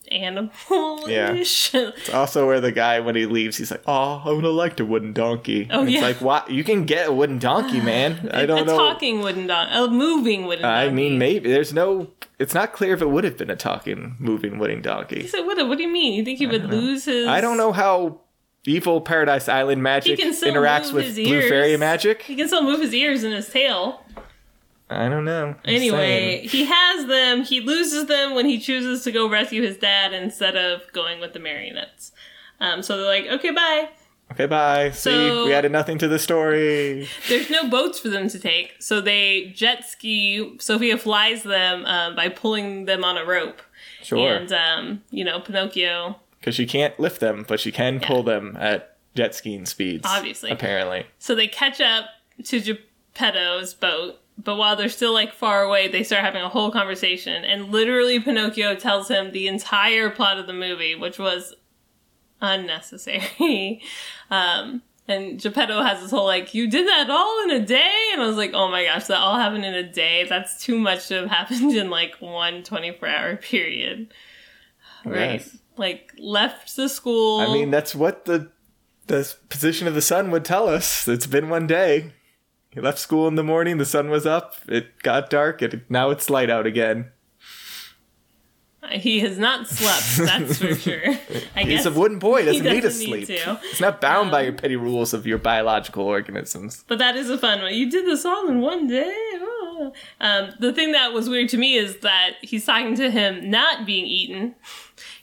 animal-ish. 0.09 1.75
It's 1.75 2.11
also 2.11 2.47
where 2.47 2.61
the 2.61 2.73
guy, 2.73 3.01
when 3.01 3.17
he 3.17 3.27
leaves, 3.27 3.57
he's 3.57 3.71
like, 3.71 3.83
oh, 3.87 4.23
I 4.25 4.31
would 4.31 4.45
have 4.45 4.53
liked 4.55 4.81
a 4.81 4.85
wooden 4.85 5.13
donkey. 5.13 5.69
Oh, 5.71 5.81
And 5.81 5.91
yeah. 5.91 5.99
It's 5.99 6.03
like, 6.03 6.21
what? 6.21 6.51
You 6.51 6.65
can 6.65 6.85
get 6.85 7.09
a 7.09 7.13
wooden 7.13 7.39
donkey, 7.39 7.81
man. 7.93 8.29
I 8.33 8.47
don't 8.47 8.61
a 8.61 8.65
know. 8.65 8.77
talking 8.77 9.21
wooden 9.21 9.47
donkey, 9.47 9.75
a 9.75 9.89
moving 9.89 10.47
wooden 10.47 10.63
donkey. 10.63 10.89
I 10.89 10.93
mean, 10.93 11.19
maybe. 11.19 11.51
There's 11.51 11.73
no. 11.73 12.09
It's 12.39 12.55
not 12.55 12.73
clear 12.73 12.95
if 12.95 13.01
it 13.03 13.09
would 13.11 13.25
have 13.25 13.37
been 13.37 13.51
a 13.51 13.57
talking, 13.57 14.17
moving 14.19 14.59
wooden 14.59 14.83
donkey. 14.83 15.27
So 15.27 15.45
what, 15.45 15.57
what 15.69 15.79
do 15.79 15.85
you 15.85 15.91
mean? 15.91 16.15
You 16.15 16.25
think 16.25 16.39
he 16.39 16.47
would 16.47 16.65
lose 16.65 17.05
his? 17.05 17.27
I 17.29 17.41
don't 17.41 17.57
know 17.57 17.73
how 17.73 18.21
evil 18.67 19.01
Paradise 19.01 19.49
Island 19.49 19.83
magic 19.83 20.19
can 20.19 20.33
still 20.33 20.53
interacts 20.53 20.87
move 20.87 20.95
with 20.95 21.05
his 21.17 21.27
blue 21.27 21.37
ears. 21.39 21.49
fairy 21.51 21.77
magic. 21.77 22.23
He 22.23 22.35
can 22.35 22.49
still 22.49 22.63
move 22.63 22.81
his 22.81 22.95
ears 22.95 23.23
and 23.23 23.33
his 23.35 23.49
tail. 23.49 24.01
I 24.91 25.09
don't 25.09 25.25
know. 25.25 25.49
I'm 25.65 25.75
Anyway, 25.75 25.97
saying. 25.99 26.49
he 26.51 26.65
has 26.67 27.07
them. 27.07 27.43
He 27.43 27.61
loses 27.61 28.07
them 28.07 28.35
when 28.35 28.47
he 28.47 28.59
chooses 28.59 29.03
to 29.05 29.13
go 29.13 29.29
rescue 29.29 29.63
his 29.63 29.77
dad 29.79 30.13
instead 30.13 30.57
of 30.57 30.83
going 30.93 31.21
with 31.21 31.33
the 31.33 31.39
marionettes. 31.39 32.13
Um, 32.61 32.83
so 32.83 32.97
they're 32.97 33.07
like, 33.07 33.27
okay, 33.27 33.51
bye. 33.51 33.89
Okay, 34.33 34.47
bye. 34.47 34.91
So- 34.91 35.11
See, 35.45 35.49
we 35.49 35.55
added 35.55 35.73
nothing 35.73 35.99
to 35.99 36.09
the 36.09 36.19
story. 36.19 37.09
There's 37.29 37.51
no 37.51 37.69
boats 37.69 37.99
for 37.99 38.09
them 38.09 38.29
to 38.29 38.39
take, 38.39 38.75
so 38.79 39.01
they 39.01 39.53
jet 39.55 39.85
ski. 39.87 40.57
Sophia 40.61 40.97
flies 40.99 41.43
them 41.43 41.85
um, 41.87 42.15
by 42.17 42.29
pulling 42.29 42.85
them 42.87 43.05
on 43.05 43.17
a 43.17 43.25
rope. 43.25 43.61
Sure. 44.03 44.35
And, 44.37 44.53
um, 44.53 45.03
you 45.11 45.25
know, 45.25 45.41
Pinocchio. 45.41 46.17
Because 46.41 46.55
she 46.55 46.67
can't 46.67 46.99
lift 47.01 47.21
them, 47.21 47.45
but 47.49 47.59
she 47.59 47.73
can 47.73 48.01
pull 48.01 48.23
them 48.23 48.57
at 48.61 48.97
jet 49.15 49.35
skiing 49.35 49.65
speeds. 49.67 50.05
Obviously. 50.07 50.51
Apparently. 50.51 51.07
So 51.19 51.35
they 51.35 51.47
catch 51.49 51.81
up 51.81 52.07
to 52.45 52.61
Geppetto's 52.61 53.73
boat, 53.75 54.21
but 54.37 54.57
while 54.57 54.77
they're 54.77 54.89
still 54.89 55.13
like 55.13 55.33
far 55.33 55.63
away, 55.63 55.89
they 55.89 56.03
start 56.03 56.25
having 56.25 56.43
a 56.43 56.49
whole 56.49 56.71
conversation. 56.71 57.45
And 57.45 57.71
literally, 57.71 58.19
Pinocchio 58.21 58.75
tells 58.75 59.09
him 59.09 59.33
the 59.33 59.47
entire 59.47 60.11
plot 60.11 60.39
of 60.39 60.47
the 60.47 60.53
movie, 60.53 60.95
which 60.95 61.19
was 61.19 61.55
unnecessary. 62.41 63.83
um, 64.31 64.83
and 65.07 65.41
Geppetto 65.41 65.83
has 65.83 66.01
this 66.01 66.11
whole 66.11 66.27
like, 66.27 66.55
you 66.55 66.69
did 66.69 66.89
that 66.89 67.11
all 67.11 67.45
in 67.45 67.51
a 67.51 67.65
day? 67.65 68.11
And 68.13 68.23
I 68.23 68.27
was 68.27 68.37
like, 68.37 68.53
oh 68.55 68.69
my 68.69 68.85
gosh, 68.85 69.07
that 69.07 69.19
all 69.19 69.37
happened 69.37 69.65
in 69.65 69.75
a 69.75 69.91
day? 69.91 70.27
That's 70.29 70.63
too 70.63 70.79
much 70.79 71.09
to 71.09 71.15
have 71.21 71.31
happened 71.51 71.73
in 71.73 71.91
like 71.91 72.17
one 72.21 72.63
24 72.63 73.09
hour 73.09 73.37
period. 73.37 74.13
Right. 75.07 75.41
Yes. 75.41 75.59
Like, 75.77 76.13
left 76.17 76.77
the 76.77 76.89
school. 76.89 77.41
I 77.41 77.53
mean, 77.53 77.71
that's 77.71 77.95
what 77.95 78.25
the 78.25 78.51
the 79.07 79.35
position 79.51 79.87
of 79.87 79.95
the 79.95 80.01
sun 80.01 80.31
would 80.31 80.47
tell 80.47 80.67
us. 80.67 81.07
It's 81.07 81.27
been 81.27 81.51
one 81.51 81.67
day. 81.67 82.15
He 82.75 82.81
left 82.81 82.99
school 82.99 83.29
in 83.29 83.37
the 83.37 83.45
morning. 83.45 83.79
The 83.79 83.87
sun 83.87 84.11
was 84.11 84.27
up. 84.27 84.57
It 84.69 85.01
got 85.03 85.31
dark. 85.31 85.63
And 85.63 85.83
now 85.89 86.11
it's 86.11 86.29
light 86.29 86.51
out 86.51 86.67
again. 86.67 87.13
he 88.91 89.21
has 89.21 89.39
not 89.39 89.67
slept, 89.69 90.29
that's 90.29 90.59
for 90.59 90.75
sure. 90.75 91.01
I 91.57 91.63
He's 91.63 91.87
a 91.87 91.91
wooden 91.93 92.19
boy. 92.19 92.41
He 92.41 92.47
doesn't, 92.47 92.65
need 92.65 92.75
to 92.75 92.81
doesn't 92.83 93.07
sleep. 93.07 93.29
need 93.29 93.39
to. 93.39 93.55
He's 93.63 93.81
not 93.81 94.01
bound 94.01 94.31
by 94.31 94.43
your 94.43 94.53
petty 94.53 94.77
rules 94.77 95.15
of 95.15 95.27
your 95.27 95.39
biological 95.39 96.05
organisms. 96.05 96.85
But 96.87 96.99
that 96.99 97.17
is 97.17 97.31
a 97.31 97.39
fun 97.39 97.63
one. 97.63 97.73
You 97.75 97.89
did 97.91 98.07
this 98.07 98.25
all 98.25 98.49
in 98.49 98.61
one 98.61 98.87
day. 98.89 99.13
Oh. 99.37 99.93
Um, 100.21 100.51
the 100.61 100.73
thing 100.73 100.93
that 100.93 101.13
was 101.13 101.29
weird 101.29 101.49
to 101.51 101.57
me 101.57 101.77
is 101.77 101.99
that 101.99 102.33
he's 102.43 102.65
talking 102.67 102.95
to 102.97 103.11
him 103.11 103.51
not 103.51 103.87
being 103.87 104.07
eaten. 104.07 104.55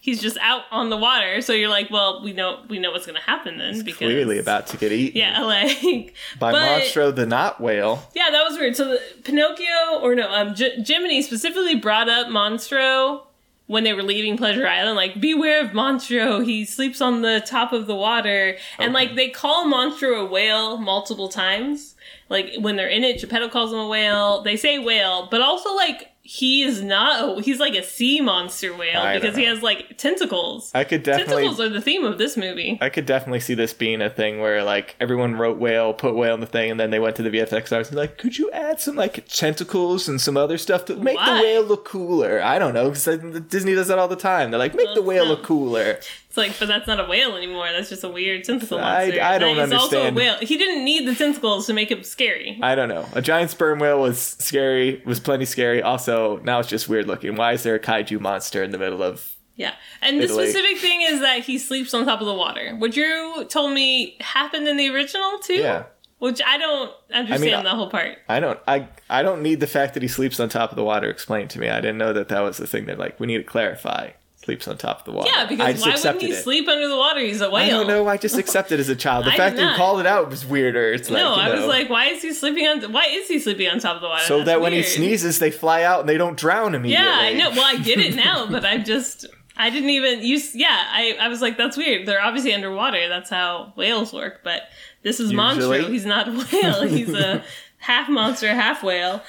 He's 0.04 0.20
just 0.20 0.36
out 0.42 0.64
on 0.72 0.90
the 0.90 0.98
water, 0.98 1.42
so 1.42 1.54
you're 1.54 1.70
like, 1.70 1.92
well, 1.92 2.24
we 2.24 2.34
know 2.34 2.64
we 2.68 2.80
know 2.80 2.90
what's 2.90 3.06
going 3.06 3.18
to 3.18 3.22
happen 3.22 3.60
then 3.60 3.84
because 3.84 3.98
Clearly 4.00 4.40
about 4.40 4.66
to 4.68 4.78
get 4.78 4.92
eaten 4.92 5.20
yeah, 5.20 5.42
like 5.46 6.16
by 6.40 6.52
but- 6.52 6.82
Monstro 6.82 7.16
the 7.16 7.28
not 7.28 7.62
whale. 7.62 8.04
Yeah, 8.16 8.32
that 8.32 8.44
was 8.44 8.58
weird. 8.58 8.76
So 8.76 8.90
the, 8.90 9.02
Pinocchio, 9.24 10.00
or 10.02 10.16
no, 10.16 10.28
um, 10.32 10.56
J- 10.56 10.82
Jiminy 10.84 11.22
specifically 11.22 11.76
brought 11.76 12.10
up 12.10 12.28
Monstro 12.28 13.22
when 13.68 13.84
they 13.84 13.94
were 13.94 14.02
leaving 14.04 14.38
Pleasure 14.38 14.68
Island. 14.68 14.96
Like, 14.96 15.22
beware 15.22 15.64
of 15.64 15.72
Monstro. 15.72 16.44
He 16.44 16.66
sleeps 16.66 17.00
on 17.00 17.22
the 17.22 17.42
top 17.46 17.72
of 17.72 17.86
the 17.86 17.96
water, 17.96 18.58
and 18.80 18.94
like 18.94 19.16
they 19.16 19.30
call 19.30 19.66
Monstro 19.66 20.20
a 20.22 20.26
whale 20.26 20.78
multiple 20.78 21.30
times. 21.30 21.94
Like 22.28 22.56
when 22.60 22.76
they're 22.76 22.88
in 22.88 23.04
it, 23.04 23.20
Geppetto 23.20 23.50
calls 23.50 23.72
him 23.72 23.80
a 23.80 23.88
whale. 23.88 24.42
They 24.42 24.58
say 24.58 24.80
whale, 24.80 25.28
but 25.30 25.42
also 25.42 25.76
like 25.76 26.11
he 26.24 26.62
is 26.62 26.84
not. 26.84 27.40
A, 27.40 27.42
he's 27.42 27.60
like 27.60 27.74
a 27.74 27.84
sea 27.84 28.22
monster 28.22 28.76
whale 28.76 29.02
I 29.02 29.18
because 29.18 29.36
he 29.36 29.46
has 29.46 29.64
like 29.64 29.98
tentacles. 29.98 30.72
I 30.74 30.84
could 30.84 31.04
definitely 31.04 31.34
Tentacles 31.34 31.60
are 31.60 31.70
the 31.70 31.82
theme 31.82 32.04
of 32.04 32.18
this 32.20 32.38
movie. 32.38 32.78
I 32.80 32.90
could 32.90 33.08
definitely 33.08 33.40
see 33.40 33.56
this 33.56 33.74
being 33.74 34.02
a 34.02 34.10
thing 34.10 34.40
where 34.40 34.64
like 34.64 34.96
everyone 35.00 35.36
wrote 35.36 35.58
whale, 35.58 35.94
put 35.94 36.16
whale 36.16 36.36
in 36.36 36.40
the 36.40 36.46
thing, 36.46 36.70
and 36.70 36.80
then 36.80 36.92
they 36.92 37.00
went 37.00 37.16
to 37.16 37.24
the 37.24 37.32
VFX 37.32 37.72
artists 37.72 37.90
and 37.92 37.98
like, 37.98 38.18
could 38.18 38.38
you 38.38 38.52
add 38.52 38.80
some 38.80 38.96
like 38.96 39.26
tentacles 39.28 40.08
and 40.08 40.22
some 40.22 40.38
other 40.38 40.58
stuff 40.58 40.86
to 40.86 40.96
make 40.96 41.18
Why? 41.18 41.38
the 41.38 41.44
whale 41.44 41.64
look 41.64 41.86
cooler? 41.86 42.42
I 42.42 42.60
don't 42.60 42.74
know 42.74 42.90
because 42.90 43.08
uh, 43.08 43.40
Disney 43.50 43.74
does 43.74 43.88
that 43.88 43.98
all 43.98 44.08
the 44.08 44.16
time. 44.16 44.52
They're 44.52 44.60
like, 44.60 44.76
make 44.76 44.94
the 44.94 45.02
whale 45.02 45.26
not- 45.26 45.32
look 45.32 45.44
cooler. 45.44 46.00
It's 46.32 46.38
like, 46.38 46.58
but 46.60 46.70
that's 46.70 46.88
not 46.88 46.98
a 46.98 47.04
whale 47.04 47.36
anymore. 47.36 47.68
That's 47.74 47.90
just 47.90 48.06
a 48.06 48.10
weird 48.10 48.46
tentacle 48.46 48.78
I- 48.80 49.04
monster. 49.04 49.22
I 49.22 49.38
don't 49.38 49.58
That 49.58 49.66
is 49.66 49.74
also 49.74 50.08
a 50.08 50.14
whale. 50.14 50.38
He 50.38 50.58
didn't 50.58 50.86
need 50.86 51.06
the 51.06 51.14
tentacles 51.14 51.68
to 51.68 51.74
make 51.74 51.92
him 51.92 52.04
scary. 52.04 52.58
I 52.64 52.74
don't 52.74 52.88
know. 52.88 53.06
A 53.12 53.22
giant 53.22 53.52
sperm 53.52 53.80
whale 53.80 54.00
was 54.00 54.18
scary, 54.18 55.02
was 55.06 55.20
plenty 55.20 55.44
scary. 55.44 55.82
Also, 55.82 56.38
now 56.38 56.60
it's 56.60 56.70
just 56.70 56.88
weird 56.88 57.06
looking. 57.06 57.36
Why 57.36 57.52
is 57.52 57.64
there 57.64 57.76
a 57.76 57.82
kaiju 57.82 58.22
monster 58.22 58.64
in 58.64 58.72
the 58.72 58.78
middle 58.78 59.04
of? 59.04 59.36
Yeah. 59.58 59.74
And 60.02 60.22
the 60.22 60.30
specific 60.30 60.78
thing 60.78 61.02
is 61.02 61.20
that 61.20 61.40
he 61.40 61.58
sleeps 61.58 61.94
on 61.94 62.06
top 62.06 62.22
of 62.22 62.28
the 62.28 62.34
water, 62.34 62.78
which 62.78 62.96
you 62.96 63.46
told 63.50 63.74
me 63.74 64.16
happened 64.22 64.70
in 64.70 64.78
the 64.78 64.88
original 64.88 65.38
too. 65.40 65.56
Yeah. 65.56 65.84
Which 66.20 66.42
I 66.42 66.58
don't 66.58 66.94
understand 67.14 67.56
I- 67.68 67.72
the 67.72 67.76
whole 67.76 67.90
part. 67.90 68.20
I 68.30 68.40
don't. 68.40 68.58
I 68.70 68.88
I 69.10 69.22
don't 69.22 69.42
need 69.42 69.60
the 69.60 69.68
fact 69.68 69.96
that 69.96 70.02
he 70.02 70.08
sleeps 70.08 70.40
on 70.40 70.48
top 70.48 70.70
of 70.70 70.78
the 70.78 70.84
water 70.86 71.10
explained 71.10 71.50
to 71.50 71.60
me. 71.60 71.68
I 71.68 71.82
didn't 71.82 71.98
know 71.98 72.14
that 72.14 72.30
that 72.30 72.40
was 72.40 72.56
the 72.56 72.68
thing 72.68 72.86
that 72.86 72.98
like 72.98 73.20
we 73.20 73.28
need 73.28 73.40
to 73.40 73.44
clarify. 73.44 74.12
Sleeps 74.44 74.68
on 74.68 74.76
top 74.76 75.00
of 75.00 75.06
the 75.06 75.12
water. 75.12 75.30
Yeah, 75.32 75.46
because 75.46 75.82
why 75.86 75.94
wouldn't 75.94 76.22
he 76.22 76.32
it. 76.32 76.44
sleep 76.44 76.68
under 76.68 76.88
the 76.88 76.98
water? 76.98 77.20
He's 77.20 77.42
a 77.42 77.50
whale. 77.52 77.64
I 77.64 77.70
don't 77.70 77.88
know. 77.88 78.08
I 78.08 78.18
just 78.18 78.40
accepted 78.40 78.80
as 78.80 78.90
a 78.90 78.96
child. 78.96 79.26
The 79.26 79.32
I 79.34 79.38
fact 79.38 79.56
that 79.58 79.72
you 79.72 79.78
called 79.78 80.00
it 80.00 80.08
out 80.08 80.32
was 80.32 80.44
weirder. 80.46 80.94
It's 80.94 81.12
like 81.12 81.22
no, 81.22 81.36
I 81.36 81.54
was 81.54 81.66
like, 81.66 81.92
why 81.92 82.06
is 82.08 82.24
he 82.24 82.34
sleeping 82.34 82.66
on? 82.66 82.92
Why 82.92 83.06
is 83.08 83.28
he 83.28 83.40
sleeping 83.40 83.68
on 83.68 83.80
top 83.80 83.98
of 83.98 84.02
the 84.02 84.08
water? 84.08 84.24
so 84.24 84.38
That's 84.38 84.48
that 84.48 84.62
when 84.62 84.74
he 84.74 84.82
sneezes, 84.82 85.38
they 85.38 85.52
fly 85.52 85.84
out 85.84 86.00
and 86.00 86.10
they 86.10 86.18
don't 86.18 86.38
drown 86.38 86.74
immediately. 86.74 87.06
Yeah, 87.06 87.20
I 87.20 87.34
know. 87.34 87.52
Well, 87.52 87.66
I 87.66 87.78
get 87.78 88.00
it 88.00 88.16
now, 88.16 88.48
but 88.48 88.66
I 88.66 88.80
just 88.80 89.28
I 89.56 89.70
didn't 89.70 89.92
even 89.92 90.24
use. 90.24 90.56
Yeah, 90.56 90.70
I 90.92 91.18
I 91.20 91.28
was 91.28 91.40
like, 91.40 91.56
that's 91.56 91.78
weird. 91.78 92.08
They're 92.08 92.22
obviously 92.22 92.52
underwater. 92.54 93.08
That's 93.10 93.30
how 93.30 93.74
whales 93.76 94.12
work. 94.12 94.42
But 94.44 94.64
this 95.04 95.20
is 95.20 95.32
Usually. 95.32 95.82
Monstro. 95.82 95.90
He's 95.90 96.06
not 96.06 96.28
a 96.28 96.32
whale. 96.32 96.82
He's 96.88 97.14
a 97.14 97.44
half 97.78 98.10
monster, 98.10 98.48
half 98.48 98.82
whale. 98.82 99.22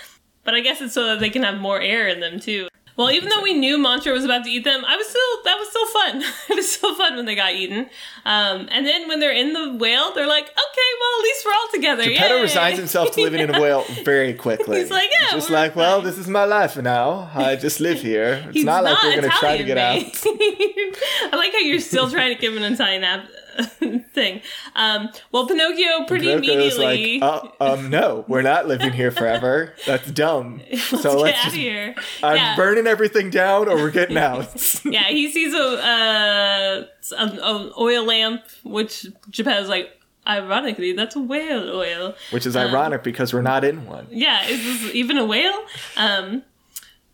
But 0.44 0.54
I 0.54 0.60
guess 0.60 0.80
it's 0.80 0.94
so 0.94 1.06
that 1.08 1.20
they 1.20 1.28
can 1.28 1.42
have 1.42 1.60
more 1.60 1.80
air 1.80 2.08
in 2.08 2.20
them 2.20 2.40
too. 2.40 2.68
Well, 2.96 3.10
even 3.10 3.30
though 3.30 3.42
we 3.42 3.54
knew 3.54 3.78
Monstro 3.78 4.12
was 4.12 4.24
about 4.24 4.44
to 4.44 4.50
eat 4.50 4.64
them, 4.64 4.84
I 4.84 4.96
was 4.96 5.08
still 5.08 5.42
that 5.44 5.58
was 5.58 5.68
still 5.68 5.86
fun. 5.86 6.22
it 6.50 6.56
was 6.56 6.70
still 6.70 6.94
fun 6.94 7.16
when 7.16 7.24
they 7.24 7.34
got 7.34 7.54
eaten. 7.54 7.86
Um, 8.24 8.68
and 8.70 8.86
then 8.86 9.08
when 9.08 9.18
they're 9.20 9.32
in 9.32 9.52
the 9.54 9.74
whale, 9.74 10.12
they're 10.14 10.26
like, 10.26 10.44
okay, 10.44 10.88
well 11.00 11.18
at 11.18 11.22
least 11.22 11.46
we're 11.46 11.52
all 11.52 11.68
together. 11.72 12.04
Geppetto 12.04 12.36
Yay!" 12.36 12.42
resigns 12.42 12.78
himself 12.78 13.12
to 13.12 13.22
living 13.22 13.40
in 13.40 13.54
a 13.54 13.60
whale 13.60 13.84
very 14.04 14.34
quickly. 14.34 14.80
He's 14.80 14.90
like, 14.90 15.10
yeah, 15.20 15.30
just 15.32 15.50
we're 15.50 15.56
like, 15.56 15.74
well, 15.74 16.02
this 16.02 16.18
is 16.18 16.28
my 16.28 16.44
life 16.44 16.76
now. 16.76 17.30
I 17.34 17.56
just 17.56 17.80
live 17.80 18.00
here. 18.00 18.44
It's 18.46 18.56
He's 18.56 18.64
not 18.64 18.84
like 18.84 19.02
we're 19.02 19.16
gonna 19.16 19.28
try 19.30 19.56
to 19.56 19.64
get 19.64 19.78
out. 19.78 19.96
I 20.24 21.30
like 21.32 21.52
how 21.52 21.58
you're 21.58 21.80
still 21.80 22.10
trying 22.10 22.34
to 22.34 22.40
give 22.40 22.56
an 22.56 22.62
Italian 22.72 23.04
ap- 23.04 23.28
thing. 24.14 24.40
Um, 24.74 25.10
well, 25.30 25.46
Pinocchio 25.46 26.04
pretty 26.06 26.26
Pinocchio's 26.26 26.76
immediately. 26.76 27.20
like, 27.20 27.52
uh, 27.60 27.72
um, 27.72 27.90
no, 27.90 28.24
we're 28.28 28.42
not 28.42 28.66
living 28.68 28.92
here 28.92 29.10
forever. 29.10 29.74
That's 29.86 30.10
dumb. 30.10 30.60
let's 30.70 30.82
so 30.88 30.96
get 31.02 31.18
let's 31.18 31.38
out 31.38 31.46
of 31.46 31.52
just, 31.52 31.56
here. 31.56 31.94
I'm 32.22 32.36
yeah. 32.36 32.56
burning 32.56 32.86
everything 32.86 33.30
down 33.30 33.68
or 33.68 33.76
we're 33.76 33.90
getting 33.90 34.16
out. 34.28 34.48
yeah, 34.84 35.04
he 35.08 35.30
sees 35.30 35.54
a, 35.54 35.58
uh, 35.62 36.86
an 37.18 37.38
an 37.38 37.72
oil 37.78 38.04
lamp, 38.04 38.42
which 38.64 39.06
Geppetto's 39.30 39.68
like, 39.68 39.90
ironically, 40.26 40.92
that's 40.92 41.16
whale 41.16 41.68
oil. 41.76 42.14
Which 42.30 42.46
is 42.46 42.56
Um, 42.56 42.68
ironic 42.70 43.02
because 43.02 43.32
we're 43.34 43.42
not 43.42 43.64
in 43.64 43.86
one. 43.86 44.06
Yeah, 44.10 44.44
is 44.46 44.62
this 44.64 44.94
even 44.94 45.18
a 45.18 45.24
whale? 45.24 45.64
Um, 45.96 46.42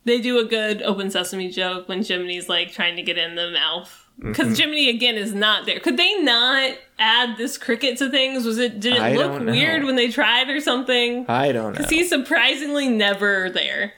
They 0.05 0.21
do 0.23 0.39
a 0.39 0.45
good 0.45 0.81
open 0.83 1.11
sesame 1.11 1.51
joke 1.51 1.87
when 1.89 2.03
Jiminy's 2.03 2.49
like 2.49 2.73
trying 2.73 2.97
to 2.97 3.03
get 3.03 3.19
in 3.19 3.35
the 3.35 3.51
mouth. 3.51 4.08
Because 4.21 4.49
Mm-hmm. 4.49 4.55
Jiminy 4.55 4.89
again 4.89 5.15
is 5.17 5.33
not 5.33 5.65
there. 5.67 5.79
Could 5.79 5.97
they 5.97 6.21
not 6.23 6.73
add 6.99 7.37
this 7.37 7.57
cricket 7.57 7.99
to 7.99 8.11
things? 8.11 8.45
Was 8.45 8.59
it 8.59 8.81
did 8.81 8.95
it 8.95 9.01
I 9.01 9.15
look 9.15 9.41
weird 9.43 9.85
when 9.85 9.97
they 9.97 10.11
tried 10.11 10.49
or 10.49 10.61
something? 10.61 11.25
I 11.29 11.53
don't 11.53 11.73
know. 11.73 11.79
Because 11.79 11.91
he's 11.91 12.09
surprisingly 12.09 12.89
never 12.89 13.49
there. 13.51 13.93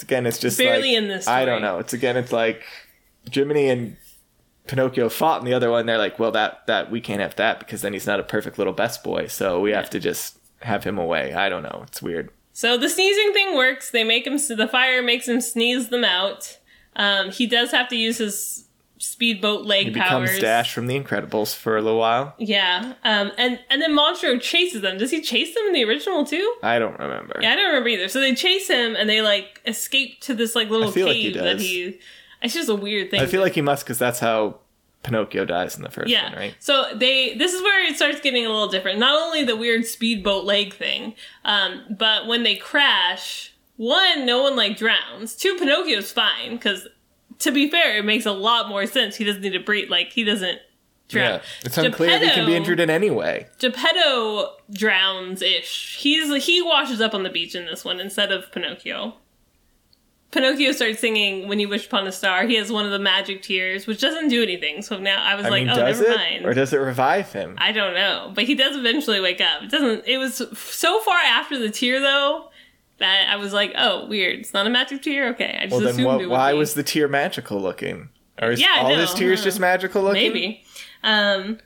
again, 0.00 0.26
it's 0.26 0.38
just 0.38 0.58
barely 0.58 0.94
like, 0.94 1.02
in 1.02 1.08
this 1.08 1.28
I 1.28 1.44
don't 1.44 1.62
know. 1.62 1.78
It's 1.78 1.92
again, 1.92 2.16
it's 2.16 2.32
like 2.32 2.64
Jiminy 3.32 3.68
and 3.68 3.96
Pinocchio 4.66 5.08
fought, 5.08 5.40
and 5.40 5.46
the 5.46 5.54
other 5.54 5.70
one, 5.70 5.86
they're 5.86 5.98
like, 5.98 6.18
well, 6.18 6.32
that 6.32 6.66
that 6.66 6.90
we 6.90 7.00
can't 7.00 7.20
have 7.20 7.36
that 7.36 7.58
because 7.60 7.82
then 7.82 7.92
he's 7.92 8.06
not 8.06 8.18
a 8.20 8.24
perfect 8.24 8.58
little 8.58 8.72
best 8.72 9.04
boy, 9.04 9.26
so 9.28 9.60
we 9.60 9.70
have 9.70 9.90
to 9.90 10.00
just 10.00 10.38
have 10.62 10.84
him 10.84 10.98
away. 10.98 11.34
I 11.34 11.48
don't 11.48 11.62
know. 11.62 11.82
It's 11.86 12.02
weird. 12.02 12.30
So 12.52 12.76
the 12.76 12.88
sneezing 12.88 13.32
thing 13.32 13.56
works. 13.56 13.90
They 13.90 14.04
make 14.04 14.26
him. 14.26 14.38
The 14.38 14.68
fire 14.68 15.02
makes 15.02 15.28
him 15.28 15.40
sneeze 15.40 15.88
them 15.88 16.04
out. 16.04 16.58
Um, 16.94 17.30
he 17.30 17.46
does 17.46 17.70
have 17.70 17.88
to 17.88 17.96
use 17.96 18.18
his 18.18 18.61
speedboat 19.02 19.66
leg 19.66 19.88
He 19.88 19.94
powers. 19.94 20.30
becomes 20.30 20.40
Dash 20.40 20.72
from 20.72 20.86
The 20.86 20.98
Incredibles 20.98 21.56
for 21.56 21.76
a 21.76 21.82
little 21.82 21.98
while. 21.98 22.34
Yeah. 22.38 22.94
Um, 23.02 23.32
and 23.36 23.58
and 23.68 23.82
then 23.82 23.90
Monstro 23.96 24.40
chases 24.40 24.80
them. 24.80 24.96
Does 24.96 25.10
he 25.10 25.20
chase 25.20 25.54
them 25.54 25.64
in 25.66 25.72
the 25.72 25.84
original 25.84 26.24
too? 26.24 26.54
I 26.62 26.78
don't 26.78 26.98
remember. 26.98 27.38
Yeah, 27.42 27.52
I 27.52 27.56
don't 27.56 27.66
remember 27.66 27.88
either. 27.88 28.08
So 28.08 28.20
they 28.20 28.34
chase 28.34 28.68
him 28.68 28.94
and 28.94 29.10
they 29.10 29.20
like 29.20 29.60
escape 29.66 30.20
to 30.22 30.34
this 30.34 30.54
like 30.54 30.70
little 30.70 30.92
feel 30.92 31.08
like 31.08 31.16
he 31.16 31.32
cave 31.32 31.42
that 31.42 31.60
he. 31.60 31.98
It's 32.42 32.54
just 32.54 32.68
a 32.68 32.74
weird 32.76 33.10
thing. 33.10 33.20
I 33.20 33.26
feel 33.26 33.40
like 33.40 33.54
he 33.54 33.60
must 33.60 33.84
because 33.84 33.98
that's 33.98 34.20
how 34.20 34.60
Pinocchio 35.02 35.44
dies 35.44 35.76
in 35.76 35.82
the 35.82 35.90
first 35.90 36.08
yeah. 36.08 36.28
one, 36.28 36.34
right? 36.34 36.54
So 36.60 36.86
they 36.94 37.34
this 37.34 37.52
is 37.52 37.62
where 37.62 37.84
it 37.84 37.96
starts 37.96 38.20
getting 38.20 38.46
a 38.46 38.50
little 38.50 38.68
different. 38.68 39.00
Not 39.00 39.20
only 39.20 39.42
the 39.42 39.56
weird 39.56 39.84
speedboat 39.84 40.44
leg 40.44 40.74
thing, 40.74 41.14
um, 41.44 41.82
but 41.90 42.28
when 42.28 42.44
they 42.44 42.54
crash, 42.54 43.52
one, 43.76 44.24
no 44.24 44.42
one 44.42 44.54
like 44.54 44.76
drowns. 44.76 45.34
Two, 45.34 45.56
Pinocchio's 45.58 46.12
fine 46.12 46.52
because 46.52 46.86
to 47.42 47.50
be 47.50 47.68
fair, 47.68 47.98
it 47.98 48.04
makes 48.04 48.26
a 48.26 48.32
lot 48.32 48.68
more 48.68 48.86
sense. 48.86 49.16
He 49.16 49.24
doesn't 49.24 49.42
need 49.42 49.52
to 49.52 49.60
breathe. 49.60 49.90
Like 49.90 50.12
he 50.12 50.24
doesn't 50.24 50.58
drown. 51.08 51.34
Yeah. 51.34 51.42
It's 51.64 51.78
unclear 51.78 52.10
if 52.10 52.22
he 52.22 52.30
can 52.30 52.46
be 52.46 52.54
injured 52.54 52.80
in 52.80 52.90
any 52.90 53.10
way. 53.10 53.46
Geppetto 53.58 54.56
drowns 54.70 55.42
ish. 55.42 55.98
He's 55.98 56.44
he 56.44 56.62
washes 56.62 57.00
up 57.00 57.14
on 57.14 57.22
the 57.22 57.30
beach 57.30 57.54
in 57.54 57.66
this 57.66 57.84
one 57.84 58.00
instead 58.00 58.32
of 58.32 58.50
Pinocchio. 58.52 59.14
Pinocchio 60.30 60.72
starts 60.72 60.98
singing 60.98 61.46
"When 61.46 61.58
You 61.60 61.68
Wish 61.68 61.86
Upon 61.86 62.06
a 62.06 62.12
Star." 62.12 62.46
He 62.46 62.54
has 62.54 62.72
one 62.72 62.86
of 62.86 62.90
the 62.90 62.98
magic 62.98 63.42
tears, 63.42 63.86
which 63.86 64.00
doesn't 64.00 64.28
do 64.28 64.42
anything. 64.42 64.80
So 64.80 64.98
now 64.98 65.22
I 65.22 65.34
was 65.34 65.44
I 65.46 65.50
like, 65.50 65.66
mean, 65.66 65.70
"Oh, 65.70 65.84
never 65.84 66.04
it? 66.04 66.16
mind." 66.16 66.46
Or 66.46 66.54
does 66.54 66.72
it 66.72 66.78
revive 66.78 67.32
him? 67.32 67.56
I 67.58 67.72
don't 67.72 67.92
know, 67.92 68.32
but 68.34 68.44
he 68.44 68.54
does 68.54 68.74
eventually 68.76 69.20
wake 69.20 69.42
up. 69.42 69.62
It 69.64 69.70
doesn't. 69.70 70.06
It 70.06 70.16
was 70.16 70.36
so 70.56 71.00
far 71.00 71.18
after 71.18 71.58
the 71.58 71.68
tear 71.70 72.00
though 72.00 72.48
that 73.02 73.28
I 73.28 73.36
was 73.36 73.52
like, 73.52 73.72
"Oh, 73.76 74.06
weird. 74.06 74.40
It's 74.40 74.54
not 74.54 74.66
a 74.66 74.70
magic 74.70 75.02
tear. 75.02 75.28
Okay." 75.30 75.58
I 75.58 75.64
just 75.64 75.72
well, 75.72 75.80
then 75.80 75.90
assumed 75.90 76.06
what, 76.06 76.28
why 76.28 76.52
was 76.54 76.74
the 76.74 76.82
tear 76.82 77.08
magical 77.08 77.60
looking? 77.60 78.08
Or 78.40 78.52
is 78.52 78.60
Yeah, 78.60 78.78
all 78.78 78.90
know, 78.90 78.96
his 78.96 79.12
tears 79.12 79.40
huh. 79.40 79.44
just 79.44 79.60
magical 79.60 80.02
looking? 80.02 80.32
Maybe. 80.32 80.64
Um, 81.04 81.58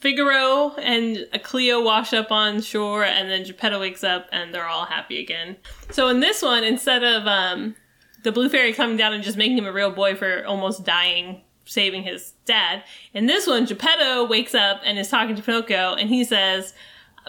Figaro 0.00 0.74
and 0.76 1.26
Cleo 1.42 1.82
wash 1.82 2.12
up 2.12 2.30
on 2.30 2.60
shore, 2.60 3.04
and 3.04 3.28
then 3.28 3.44
Geppetto 3.44 3.80
wakes 3.80 4.04
up, 4.04 4.26
and 4.30 4.54
they're 4.54 4.66
all 4.66 4.84
happy 4.86 5.20
again. 5.20 5.56
So 5.90 6.08
in 6.08 6.20
this 6.20 6.40
one, 6.40 6.62
instead 6.62 7.02
of 7.02 7.26
um, 7.26 7.74
the 8.22 8.30
Blue 8.30 8.48
Fairy 8.48 8.72
coming 8.72 8.96
down 8.96 9.12
and 9.12 9.24
just 9.24 9.36
making 9.36 9.58
him 9.58 9.66
a 9.66 9.72
real 9.72 9.90
boy 9.90 10.14
for 10.14 10.44
almost 10.46 10.84
dying, 10.84 11.42
saving 11.64 12.04
his 12.04 12.32
dad, 12.44 12.84
in 13.12 13.26
this 13.26 13.46
one, 13.46 13.66
Geppetto 13.66 14.24
wakes 14.26 14.54
up 14.54 14.80
and 14.84 14.98
is 14.98 15.08
talking 15.08 15.34
to 15.34 15.42
Pinocchio, 15.42 15.94
and 15.94 16.08
he 16.08 16.22
says, 16.22 16.74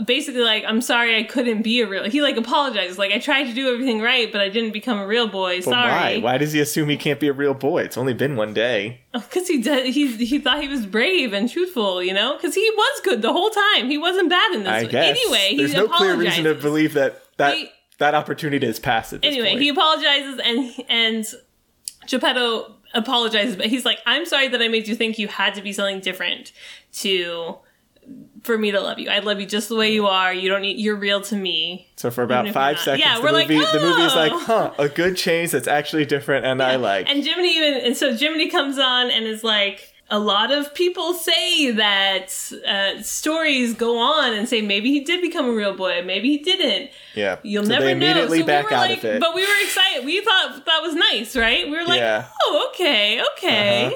basically 0.06 0.42
like 0.42 0.64
i'm 0.68 0.82
sorry 0.82 1.18
i 1.18 1.24
couldn't 1.24 1.62
be 1.62 1.82
a 1.82 1.88
real 1.88 2.04
he 2.10 2.22
like 2.22 2.38
apologizes 2.38 2.98
like 2.98 3.12
i 3.12 3.20
tried 3.20 3.44
to 3.46 3.54
do 3.54 3.72
everything 3.74 4.02
right 4.02 4.32
but 4.32 4.40
i 4.42 4.48
didn't 4.50 4.72
become 4.72 4.98
a 4.98 5.06
real 5.06 5.28
boy 5.28 5.60
sorry 5.60 5.90
why? 5.92 6.20
Why 6.20 6.38
does 6.38 6.54
he 6.54 6.60
assume 6.60 6.90
he 6.90 6.98
can't 6.98 7.20
be 7.20 7.28
a 7.28 7.34
real 7.34 7.54
boy? 7.54 7.84
It's 7.84 7.98
only 7.98 8.14
been 8.14 8.36
one 8.36 8.54
day. 8.54 9.02
Oh, 9.14 9.20
because 9.20 9.48
he 9.48 9.62
did 9.62 9.94
he 9.94 10.16
he 10.16 10.40
thought 10.40 10.62
he 10.62 10.68
was 10.68 10.86
brave 10.86 11.34
and 11.34 11.50
truthful 11.50 12.02
you 12.04 12.14
know 12.14 12.36
because 12.36 12.56
he 12.56 12.70
was 12.76 13.02
good 13.04 13.22
the 13.22 13.34
whole 13.34 13.50
time 13.50 13.90
he 13.90 13.98
wasn't 13.98 14.30
bad 14.30 14.54
in 14.54 14.60
this 14.64 14.70
I 14.70 14.82
one. 14.84 14.92
guess. 14.92 15.18
anyway 15.18 15.56
there's 15.58 15.72
he 15.74 15.78
no 15.78 15.88
clear 15.88 16.16
reason 16.16 16.44
to 16.46 16.56
believe 16.56 16.94
that 16.94 17.22
that 17.38 17.56
He- 17.56 17.70
that 17.98 18.16
opportunity 18.16 18.66
is 18.66 18.80
this 18.80 19.14
anyway 19.24 19.50
point. 19.50 19.62
he 19.62 19.70
apologizes 19.70 20.40
and 20.44 20.74
and 20.88 21.26
geppetto 22.08 22.76
apologizes 22.94 23.56
but 23.56 23.68
he's 23.68 23.86
like 23.86 24.00
i'm 24.06 24.26
sorry 24.26 24.48
that 24.48 24.62
i 24.62 24.68
made 24.68 24.88
you 24.88 24.96
think 24.96 25.20
you 25.20 25.28
had 25.28 25.54
to 25.54 25.62
be 25.62 25.72
something 25.74 26.00
different 26.00 26.52
to 26.92 27.56
for 28.44 28.58
me 28.58 28.72
to 28.72 28.80
love 28.80 28.98
you 29.00 29.10
i 29.10 29.20
love 29.20 29.40
you 29.40 29.46
just 29.46 29.68
the 29.70 29.76
way 29.76 29.92
you 29.92 30.08
are 30.08 30.34
you 30.34 30.48
don't 30.50 30.62
need 30.62 30.78
you're 30.80 30.96
real 30.96 31.20
to 31.22 31.36
me 31.36 31.88
so 31.98 32.10
for 32.10 32.24
about 32.24 32.48
five 32.50 32.80
seconds, 32.80 33.04
Yeah, 33.06 33.18
the 33.18 33.24
we're 33.24 33.32
like, 33.32 33.50
movie 33.50 33.66
the 33.74 33.80
movie 33.82 34.04
is 34.04 34.16
like, 34.16 34.32
"Oh." 34.32 34.40
huh, 34.40 34.72
a 34.80 34.88
good 34.88 35.18
change 35.18 35.52
that's 35.52 35.68
actually 35.68 36.06
different, 36.06 36.46
and 36.46 36.64
I 36.64 36.78
like. 36.78 37.10
And 37.10 37.22
Jiminy 37.22 37.58
even 37.58 37.74
and 37.86 37.98
so 37.98 38.16
Jiminy 38.16 38.48
comes 38.50 38.80
on 38.80 39.12
and 39.12 39.26
is 39.26 39.44
like, 39.44 39.92
a 40.10 40.18
lot 40.18 40.50
of 40.54 40.74
people 40.74 41.12
say 41.14 41.72
that 41.72 42.28
uh, 42.66 43.02
stories 43.02 43.74
go 43.74 44.00
on 44.00 44.32
and 44.34 44.48
say 44.48 44.62
maybe 44.62 44.92
he 44.92 45.02
did 45.02 45.20
become 45.22 45.50
a 45.50 45.52
real 45.52 45.76
boy, 45.76 46.02
maybe 46.06 46.30
he 46.30 46.38
didn't. 46.38 46.90
yeah, 47.16 47.40
You'll 47.44 47.66
so 47.66 47.72
never 47.72 47.84
they 47.88 47.94
know. 47.96 48.28
So 48.30 48.46
back 48.46 48.64
we 48.70 48.72
were 48.72 48.78
out 48.78 48.90
like, 48.90 48.98
of 49.00 49.04
it. 49.06 49.20
but 49.20 49.36
we 49.36 49.42
were 49.46 49.62
excited. 49.62 50.06
We 50.06 50.22
thought 50.22 50.64
that 50.66 50.80
was 50.82 50.96
nice, 50.96 51.36
right? 51.36 51.66
We 51.70 51.76
were 51.76 51.84
like, 51.84 52.00
Yeah. 52.00 52.28
oh, 52.44 52.70
okay, 52.74 53.22
okay. 53.36 53.88
Uh-huh. 53.88 53.96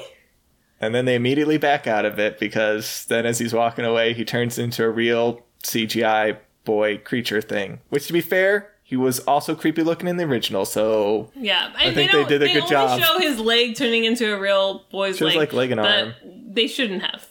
And 0.83 0.93
then 0.93 1.05
they 1.05 1.15
immediately 1.15 1.57
back 1.57 1.87
out 1.87 2.05
of 2.05 2.19
it 2.19 2.39
because 2.39 3.05
then 3.05 3.25
as 3.25 3.39
he's 3.39 3.53
walking 3.53 3.85
away, 3.85 4.13
he 4.13 4.23
turns 4.25 4.57
into 4.59 4.83
a 4.83 4.89
real 4.89 5.41
CGI 5.63 6.37
boy 6.65 6.97
creature 6.99 7.41
thing. 7.41 7.79
Which, 7.89 8.07
to 8.07 8.13
be 8.13 8.21
fair, 8.21 8.69
he 8.83 8.95
was 8.97 9.19
also 9.21 9.55
creepy 9.55 9.81
looking 9.81 10.07
in 10.07 10.17
the 10.17 10.25
original, 10.25 10.65
so 10.65 11.31
Yeah, 11.35 11.71
I 11.75 11.89
they 11.89 11.95
think 11.95 12.11
they 12.11 12.17
don't- 12.19 12.27
did 12.29 12.41
a 12.43 12.47
good 12.47 12.57
only 12.63 12.69
job. 12.69 12.99
Show 13.01 13.19
his 13.19 13.39
leg 13.39 13.75
turning 13.75 14.03
into 14.05 14.33
a 14.33 14.37
real 14.39 14.85
boy's 14.91 15.17
Shows 15.17 15.29
leg, 15.29 15.37
like 15.37 15.53
leg 15.53 15.71
and 15.71 15.81
but 15.81 15.99
arm. 15.99 16.13
They 16.53 16.67
shouldn't 16.67 17.01
have. 17.01 17.25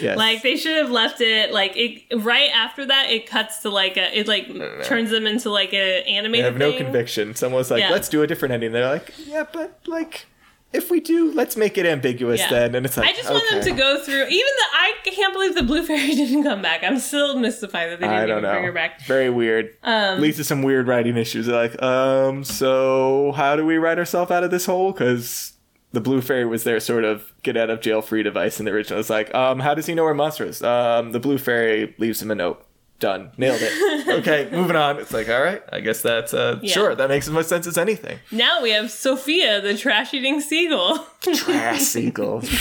yes. 0.00 0.16
Like 0.18 0.42
they 0.42 0.56
should 0.56 0.76
have 0.76 0.90
left 0.90 1.20
it 1.20 1.52
like 1.52 1.72
it 1.76 2.02
right 2.24 2.50
after 2.52 2.84
that. 2.86 3.10
It 3.10 3.26
cuts 3.28 3.58
to 3.62 3.70
like 3.70 3.96
a 3.96 4.18
it 4.18 4.26
like 4.26 4.48
turns 4.84 5.10
them 5.10 5.26
into 5.26 5.50
like 5.50 5.72
a 5.72 6.02
they 6.02 6.04
animated. 6.04 6.46
have 6.46 6.56
no 6.56 6.70
thing. 6.72 6.82
conviction. 6.82 7.34
Someone's 7.36 7.70
like, 7.70 7.80
Yeah. 7.82 7.90
let's 7.90 8.08
do 8.08 8.22
a 8.22 8.26
different 8.26 8.52
ending. 8.54 8.72
They're 8.72 8.90
like, 8.90 9.12
yeah, 9.24 9.44
but 9.52 9.78
like, 9.86 10.26
if 10.72 10.90
we 10.90 11.00
do, 11.00 11.32
let's 11.32 11.56
make 11.56 11.76
it 11.78 11.86
ambiguous 11.86 12.40
Yeah. 12.40 12.50
then. 12.50 12.74
And 12.74 12.86
it's 12.86 12.96
like, 12.96 13.08
I 13.08 13.12
just 13.12 13.30
want 13.30 13.48
them 13.50 13.62
to 13.62 13.72
go 13.72 14.02
through. 14.04 14.22
Even 14.24 14.30
the 14.30 14.66
I 14.72 14.92
can't 15.04 15.32
believe 15.32 15.54
the 15.54 15.62
blue 15.62 15.84
fairy 15.84 16.06
didn't 16.14 16.44
come 16.44 16.62
back. 16.62 16.82
I'm 16.84 16.98
still 16.98 17.38
mystified 17.38 17.90
that 17.90 18.00
they 18.00 18.06
didn't 18.06 18.18
I 18.22 18.26
don't 18.26 18.38
even 18.38 18.50
bring 18.50 18.64
her 18.64 18.72
back. 18.72 19.02
Very 19.02 19.30
weird. 19.30 19.76
Um, 19.82 20.20
Leads 20.20 20.36
to 20.36 20.44
some 20.44 20.62
weird 20.62 20.86
writing 20.86 21.16
issues. 21.16 21.46
They're 21.46 21.56
like, 21.56 21.82
um, 21.82 22.44
so 22.44 23.32
how 23.36 23.56
do 23.56 23.66
we 23.66 23.78
write 23.78 23.98
ourselves 23.98 24.30
out 24.30 24.44
of 24.44 24.50
this 24.50 24.66
hole? 24.66 24.92
Because 24.92 25.54
the 25.92 26.00
blue 26.00 26.20
fairy 26.20 26.44
was 26.46 26.62
their 26.64 26.78
sort 26.78 27.04
of 27.04 27.32
get 27.42 27.56
out 27.56 27.68
of 27.70 27.80
jail 27.80 28.00
free 28.02 28.22
device 28.22 28.60
in 28.60 28.66
the 28.66 28.70
original. 28.72 29.00
It's 29.00 29.10
like, 29.10 29.34
um, 29.34 29.58
how 29.60 29.74
does 29.74 29.86
he 29.86 29.94
know 29.94 30.04
where 30.04 30.14
monster 30.14 30.44
is? 30.44 30.62
Um, 30.62 31.10
the 31.12 31.18
blue 31.20 31.38
fairy 31.38 31.94
leaves 31.98 32.22
him 32.22 32.30
a 32.30 32.34
note. 32.36 32.64
Done. 33.00 33.30
Nailed 33.38 33.58
it. 33.62 34.08
okay, 34.20 34.48
moving 34.52 34.76
on. 34.76 34.98
It's 35.00 35.12
like, 35.12 35.28
all 35.28 35.40
right, 35.42 35.62
I 35.72 35.80
guess 35.80 36.02
that's 36.02 36.32
uh, 36.34 36.58
Yeah. 36.62 36.72
sure. 36.72 36.94
That 36.94 37.08
makes 37.08 37.26
as 37.26 37.32
much 37.32 37.46
sense 37.46 37.66
as 37.66 37.76
anything. 37.78 38.18
now 38.30 38.62
we 38.62 38.70
have 38.70 38.90
Sofia, 38.90 39.60
the 39.60 39.76
trash 39.76 40.14
eating 40.14 40.40
seagull. 40.40 41.04
Trash 41.22 41.80
seagull. 41.80 42.42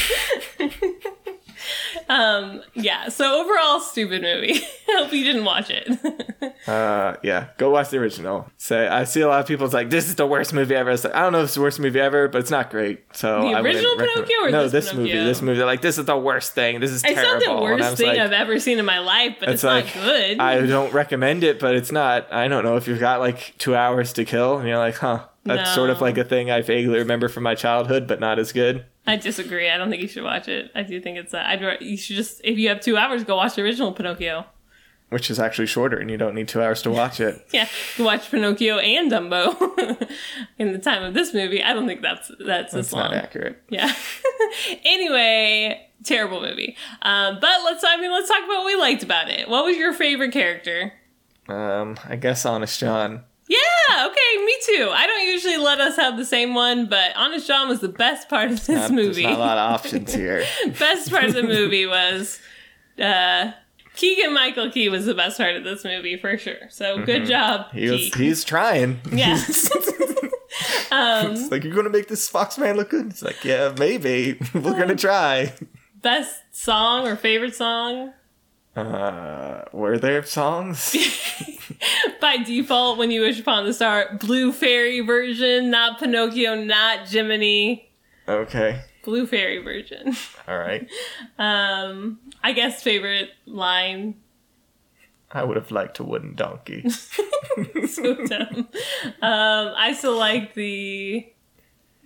um, 2.10 2.62
yeah. 2.74 3.10
So 3.10 3.42
overall, 3.42 3.80
stupid 3.80 4.22
movie. 4.22 4.60
Hope 4.88 5.12
you 5.14 5.24
didn't 5.24 5.46
watch 5.46 5.70
it. 5.70 5.88
Uh, 6.68 7.16
yeah, 7.24 7.48
go 7.58 7.70
watch 7.70 7.90
the 7.90 7.98
original. 7.98 8.48
Say, 8.58 8.88
I 8.88 9.06
see 9.06 9.22
a 9.22 9.28
lot 9.28 9.40
of 9.40 9.48
people. 9.48 9.66
It's 9.66 9.74
like 9.74 9.90
this 9.90 10.08
is 10.08 10.16
the 10.16 10.28
worst 10.28 10.54
movie 10.54 10.76
ever. 10.76 10.92
It's 10.92 11.04
like, 11.04 11.16
I 11.16 11.22
don't 11.22 11.32
know 11.32 11.40
if 11.40 11.46
it's 11.46 11.56
the 11.56 11.62
worst 11.62 11.80
movie 11.80 12.00
ever, 12.00 12.28
but 12.28 12.40
it's 12.40 12.52
not 12.52 12.70
great. 12.70 13.02
So 13.14 13.42
The 13.42 13.60
original 13.60 13.96
Pinocchio 13.96 14.44
or 14.44 14.52
no, 14.52 14.68
this 14.68 14.94
movie? 14.94 15.12
This 15.12 15.42
movie. 15.42 15.58
They're 15.58 15.66
like, 15.66 15.82
this 15.82 15.98
is 15.98 16.06
the 16.06 16.18
worst 16.18 16.54
thing. 16.54 16.80
This 16.80 16.92
is 16.92 17.04
it's 17.04 17.14
terrible. 17.14 17.46
not 17.46 17.56
the 17.56 17.64
worst 17.64 17.98
thing 17.98 18.08
like, 18.10 18.20
I've 18.20 18.34
ever 18.34 18.60
seen 18.60 18.78
in 18.78 18.86
my 18.86 19.00
life, 19.00 19.38
but 19.40 19.50
it's, 19.50 19.64
It's 19.64 19.64
like, 19.64 19.86
not 19.96 20.04
good. 20.04 20.40
I 20.40 20.66
don't 20.66 20.94
recommend 20.94 21.44
it, 21.44 21.60
but 21.60 21.76
it's 21.76 21.92
not. 21.92 22.32
I 22.32 22.48
don't 22.48 22.64
know 22.64 22.76
if 22.76 22.88
you've 22.88 23.00
got 23.00 23.20
like 23.20 23.58
two 23.58 23.76
hours 23.76 24.14
to 24.14 24.26
kill, 24.26 24.58
and 24.58 24.68
you're 24.68 24.78
like, 24.78 24.96
huh. 24.96 25.26
That's 25.56 25.74
sort 25.74 25.90
of 25.90 26.02
like 26.02 26.18
a 26.18 26.24
thing 26.24 26.50
I 26.52 26.62
vaguely 26.62 27.00
remember 27.00 27.30
from 27.30 27.44
my 27.44 27.56
childhood, 27.56 28.08
but 28.08 28.20
not 28.20 28.40
as 28.40 28.52
good. 28.52 28.86
I 29.08 29.16
disagree. 29.16 29.70
I 29.70 29.78
don't 29.78 29.90
think 29.90 30.02
you 30.02 30.08
should 30.08 30.24
watch 30.24 30.48
it. 30.48 30.72
I 30.76 30.84
do 30.84 31.00
think 31.02 31.18
it's 31.18 31.32
that. 31.32 31.46
I'd 31.48 31.82
you 31.82 31.98
should 31.98 32.16
just 32.16 32.42
if 32.44 32.58
you 32.58 32.70
have 32.70 32.80
two 32.82 32.98
hours, 32.98 33.24
go 33.24 33.36
watch 33.36 33.56
the 33.56 33.62
original 33.64 33.92
Pinocchio. 33.92 34.46
Which 35.10 35.32
is 35.32 35.40
actually 35.40 35.66
shorter, 35.66 35.98
and 35.98 36.12
you 36.12 36.18
don't 36.18 36.36
need 36.36 36.48
two 36.48 36.62
hours 36.62 36.84
to 36.84 36.92
watch 36.92 37.20
it. 37.20 37.44
Yeah, 37.52 37.68
you 37.98 38.04
watch 38.04 38.30
Pinocchio 38.30 38.78
and 38.78 39.12
Dumbo 39.12 40.08
in 40.60 40.72
the 40.72 40.78
time 40.78 41.04
of 41.04 41.16
this 41.16 41.34
movie. 41.34 41.64
I 41.64 41.74
don't 41.74 41.88
think 41.88 42.04
that's 42.04 42.32
that's, 42.46 42.74
It's 42.76 42.90
this 42.90 42.94
long. 42.94 43.06
not 43.12 43.14
accurate. 43.16 43.60
Yeah. 43.70 43.92
anyway, 44.86 45.90
terrible 46.04 46.42
movie. 46.42 46.76
Um, 47.02 47.40
but 47.42 47.64
let's 47.66 47.84
I 47.84 47.98
mean 48.00 48.12
let's 48.12 48.28
talk 48.30 48.40
about 48.44 48.58
what 48.60 48.66
we 48.68 48.76
liked 48.76 49.04
about 49.04 49.30
it. 49.30 49.50
What 49.50 49.66
was 49.66 49.78
your 49.78 49.94
favorite 49.94 50.32
character? 50.32 50.94
Um, 51.48 51.98
I 52.08 52.16
guess 52.16 52.46
Honest 52.46 52.80
John. 52.80 53.24
Yeah, 53.48 54.08
okay, 54.08 54.19
too. 54.66 54.90
I 54.94 55.08
don't 55.08 55.28
usually 55.28 55.58
let 55.58 55.80
us 55.82 55.96
have 55.96 56.18
the 56.18 56.26
same 56.26 56.54
one, 56.54 56.88
but 56.88 57.16
Honest 57.16 57.48
John 57.48 57.68
was 57.70 57.80
the 57.80 57.90
best 57.90 58.30
part 58.30 58.52
of 58.52 58.66
this 58.66 58.70
Not- 58.70 58.92
movie. 58.92 59.24
There's 59.24 59.38
not 59.38 59.38
a 59.38 59.40
lot 59.40 59.58
of 59.58 59.74
options 59.80 60.14
here. 60.14 60.46
best 60.80 61.10
part 61.10 61.26
of 61.26 61.34
the 61.34 61.44
movie 61.44 61.86
was 61.86 62.40
uh 63.00 63.52
Keegan 63.96 64.34
Michael 64.34 64.72
Key 64.72 64.88
was 64.90 65.06
the 65.06 65.14
best 65.14 65.38
part 65.38 65.56
of 65.56 65.64
this 65.64 65.84
movie 65.84 66.16
for 66.16 66.38
sure. 66.38 66.70
So 66.70 67.04
good 67.04 67.26
job. 67.26 67.68
Mm-hmm. 67.68 67.78
He 67.78 67.90
was, 67.90 68.14
he's 68.14 68.44
trying. 68.44 69.00
Yes. 69.12 69.70
Um, 70.92 71.34
It's 71.34 71.52
like, 71.52 71.64
you're 71.64 71.74
going 71.74 71.86
to 71.86 71.92
make 71.92 72.08
this 72.08 72.28
Fox 72.28 72.58
man 72.58 72.76
look 72.76 72.90
good? 72.90 73.06
It's 73.12 73.22
like, 73.22 73.46
yeah, 73.46 73.74
maybe. 73.78 74.40
We're 74.56 74.74
going 74.74 74.88
to 74.88 74.96
try. 74.96 75.54
best 76.02 76.36
song 76.52 77.08
or 77.08 77.16
favorite 77.16 77.54
song? 77.54 78.14
Uh, 78.76 79.66
were 79.72 80.00
there 80.00 80.24
songs? 80.24 80.96
By 82.22 82.38
default, 82.38 82.98
when 82.98 83.12
you 83.12 83.22
wish 83.22 83.40
upon 83.40 83.66
the 83.66 83.74
star, 83.74 84.18
Blue 84.20 84.52
Fairy 84.52 85.00
version, 85.02 85.70
not 85.70 86.00
Pinocchio, 86.00 86.56
not 86.56 87.08
Jiminy. 87.08 87.90
okay. 88.28 88.82
Blue 89.04 89.26
Fairy 89.26 89.60
version. 89.60 90.16
All 90.48 90.58
right. 90.58 90.88
Um, 91.38 92.20
I 92.44 92.52
guess 92.52 92.84
favorite 92.84 93.30
line. 93.46 94.16
I 95.32 95.44
would 95.44 95.58
have 95.58 95.72
liked 95.72 96.00
a 96.00 96.04
wooden 96.04 96.36
donkey. 96.36 96.90
so 96.90 98.16
dumb. 98.26 98.68
Um, 99.22 99.74
I 99.78 99.94
still 99.98 100.18
like 100.18 100.54
the. 100.56 101.32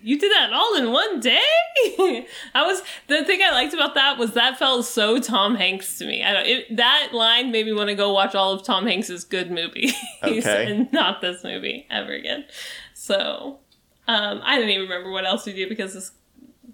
You 0.03 0.19
did 0.19 0.31
that 0.31 0.51
all 0.51 0.75
in 0.75 0.91
one 0.91 1.19
day. 1.21 1.39
I 2.53 2.63
was 2.65 2.83
the 3.07 3.23
thing 3.23 3.39
I 3.41 3.51
liked 3.51 3.73
about 3.73 3.95
that 3.95 4.17
was 4.17 4.33
that 4.33 4.59
felt 4.59 4.85
so 4.85 5.19
Tom 5.19 5.55
Hanks 5.55 5.97
to 5.99 6.05
me. 6.05 6.23
I 6.23 6.33
don't. 6.33 6.45
It, 6.45 6.75
that 6.75 7.09
line 7.13 7.51
made 7.51 7.65
me 7.65 7.73
want 7.73 7.89
to 7.89 7.95
go 7.95 8.11
watch 8.11 8.35
all 8.35 8.51
of 8.51 8.63
Tom 8.63 8.85
Hanks's 8.85 9.23
good 9.23 9.49
movies 9.49 9.93
Okay. 10.21 10.71
and 10.71 10.91
not 10.91 11.21
this 11.21 11.43
movie 11.43 11.87
ever 11.89 12.11
again. 12.11 12.45
So, 12.93 13.59
um, 14.07 14.41
I 14.43 14.55
didn't 14.57 14.71
even 14.71 14.83
remember 14.89 15.09
what 15.09 15.25
else 15.25 15.45
we 15.45 15.53
did 15.53 15.69
because 15.69 15.93
this 15.93 16.11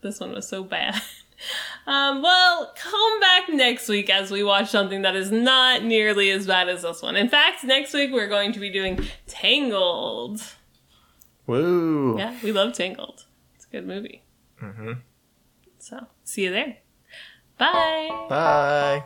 this 0.02 0.20
one 0.20 0.32
was 0.32 0.48
so 0.48 0.64
bad. 0.64 1.00
Um, 1.88 2.22
well, 2.22 2.74
come 2.76 3.20
back 3.22 3.48
next 3.48 3.88
week 3.88 4.10
as 4.10 4.30
we 4.30 4.44
watch 4.44 4.70
something 4.70 5.04
that 5.04 5.16
is 5.16 5.32
not 5.32 5.84
nearly 5.84 6.30
as 6.32 6.46
bad 6.46 6.68
as 6.68 6.82
this 6.82 7.02
one. 7.02 7.16
In 7.16 7.30
fact, 7.30 7.64
next 7.64 7.94
week 7.94 8.12
we're 8.12 8.28
going 8.28 8.52
to 8.52 8.60
be 8.60 8.70
doing 8.70 9.08
Tangled. 9.26 10.42
Woo. 11.50 12.16
Yeah, 12.20 12.38
we 12.44 12.52
love 12.52 12.74
Tangled. 12.74 13.26
It's 13.56 13.66
a 13.66 13.70
good 13.72 13.88
movie. 13.88 14.22
hmm 14.60 14.92
So, 15.80 16.06
see 16.24 16.44
you 16.44 16.52
there. 16.52 16.78
Bye. 17.58 18.28
Bye. 18.30 19.04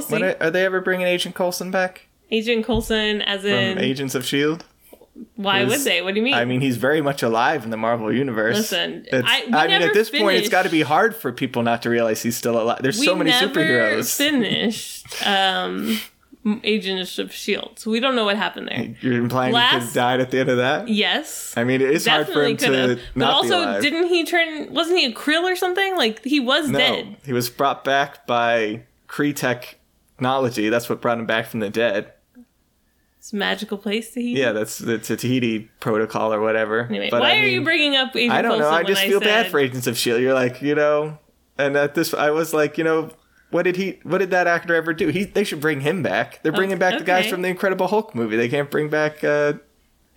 We'll 0.00 0.18
see. 0.18 0.24
When 0.24 0.24
are, 0.24 0.36
are 0.40 0.50
they 0.50 0.64
ever 0.64 0.80
bringing 0.80 1.06
Agent 1.06 1.34
Coulson 1.34 1.70
back 1.70 2.06
Agent 2.30 2.64
Coulson, 2.64 3.22
as 3.22 3.42
from 3.42 3.50
in, 3.50 3.78
Agents 3.78 4.14
of 4.14 4.24
Shield? 4.24 4.64
why 5.36 5.64
would 5.64 5.80
they? 5.80 6.02
What 6.02 6.14
do 6.14 6.20
you 6.20 6.24
mean? 6.24 6.34
I 6.34 6.44
mean, 6.44 6.60
he's 6.60 6.76
very 6.76 7.00
much 7.00 7.22
alive 7.22 7.64
in 7.64 7.70
the 7.70 7.76
Marvel 7.76 8.12
universe. 8.12 8.56
Listen, 8.56 9.06
I- 9.12 9.46
I 9.52 9.66
mean, 9.66 9.82
at 9.82 9.92
this 9.92 10.10
point, 10.10 10.38
it's 10.38 10.48
got 10.48 10.62
to 10.62 10.68
be 10.68 10.82
hard 10.82 11.14
for 11.14 11.32
people 11.32 11.62
not 11.62 11.82
to 11.82 11.90
realize 11.90 12.22
he's 12.22 12.36
still 12.36 12.60
alive. 12.60 12.78
There's 12.80 12.98
we 12.98 13.06
so 13.06 13.16
many 13.16 13.30
superheroes. 13.30 14.16
finished 14.16 15.26
um, 15.26 15.98
Agents 16.62 17.18
of 17.18 17.32
Shield, 17.32 17.78
so 17.78 17.90
we 17.90 18.00
don't 18.00 18.14
know 18.14 18.24
what 18.24 18.36
happened 18.36 18.68
there. 18.68 18.94
You're 19.00 19.20
implying 19.20 19.54
he 19.54 19.60
could 19.60 19.82
have 19.82 19.92
died 19.92 20.20
at 20.20 20.30
the 20.30 20.40
end 20.40 20.48
of 20.48 20.56
that? 20.58 20.88
Yes. 20.88 21.54
I 21.56 21.64
mean, 21.64 21.80
it 21.80 21.90
is 21.90 22.06
hard 22.06 22.28
for 22.28 22.44
him 22.44 22.56
could 22.56 22.66
to. 22.66 23.00
But 23.14 23.30
also, 23.30 23.80
didn't 23.80 24.06
he 24.08 24.24
turn? 24.24 24.72
Wasn't 24.72 24.98
he 24.98 25.06
a 25.06 25.12
krill 25.12 25.42
or 25.42 25.56
something? 25.56 25.96
Like 25.96 26.24
he 26.24 26.40
was 26.40 26.68
no, 26.70 26.78
dead. 26.78 27.16
he 27.24 27.32
was 27.32 27.50
brought 27.50 27.84
back 27.84 28.26
by 28.26 28.82
Kree 29.08 29.34
technology. 30.20 30.68
That's 30.68 30.88
what 30.88 31.00
brought 31.00 31.18
him 31.18 31.26
back 31.26 31.46
from 31.46 31.60
the 31.60 31.70
dead. 31.70 32.12
It's 33.18 33.32
a 33.32 33.36
magical 33.36 33.76
place 33.76 34.12
Tahiti. 34.14 34.38
Yeah, 34.40 34.52
that's 34.52 34.78
the 34.78 34.98
Tahiti 34.98 35.70
protocol 35.80 36.32
or 36.32 36.40
whatever. 36.40 36.84
Anyway, 36.84 37.08
But 37.10 37.20
why 37.20 37.32
I 37.32 37.40
are 37.40 37.46
you 37.46 37.62
bringing 37.62 37.96
up 37.96 38.14
Agent 38.16 38.32
I 38.32 38.42
don't 38.42 38.58
know. 38.58 38.70
I 38.70 38.82
just 38.82 39.02
feel 39.02 39.20
bad 39.20 39.44
said- 39.46 39.50
for 39.50 39.58
Agents 39.58 39.86
of 39.86 39.96
Shield. 39.98 40.22
You're 40.22 40.34
like, 40.34 40.62
you 40.62 40.74
know, 40.74 41.18
and 41.58 41.76
at 41.76 41.94
this, 41.94 42.14
I 42.14 42.30
was 42.30 42.54
like, 42.54 42.78
you 42.78 42.84
know, 42.84 43.10
what 43.50 43.62
did 43.64 43.76
he? 43.76 43.98
What 44.04 44.18
did 44.18 44.30
that 44.30 44.46
actor 44.46 44.74
ever 44.74 44.94
do? 44.94 45.08
He, 45.08 45.24
they 45.24 45.44
should 45.44 45.60
bring 45.60 45.80
him 45.80 46.02
back. 46.02 46.42
They're 46.42 46.52
bringing 46.52 46.78
back 46.78 46.98
the 46.98 47.04
guys 47.04 47.26
from 47.28 47.42
the 47.42 47.48
Incredible 47.48 47.88
Hulk 47.88 48.14
movie. 48.14 48.36
They 48.36 48.48
can't 48.48 48.70
bring 48.70 48.88
back 48.88 49.24
uh, 49.24 49.54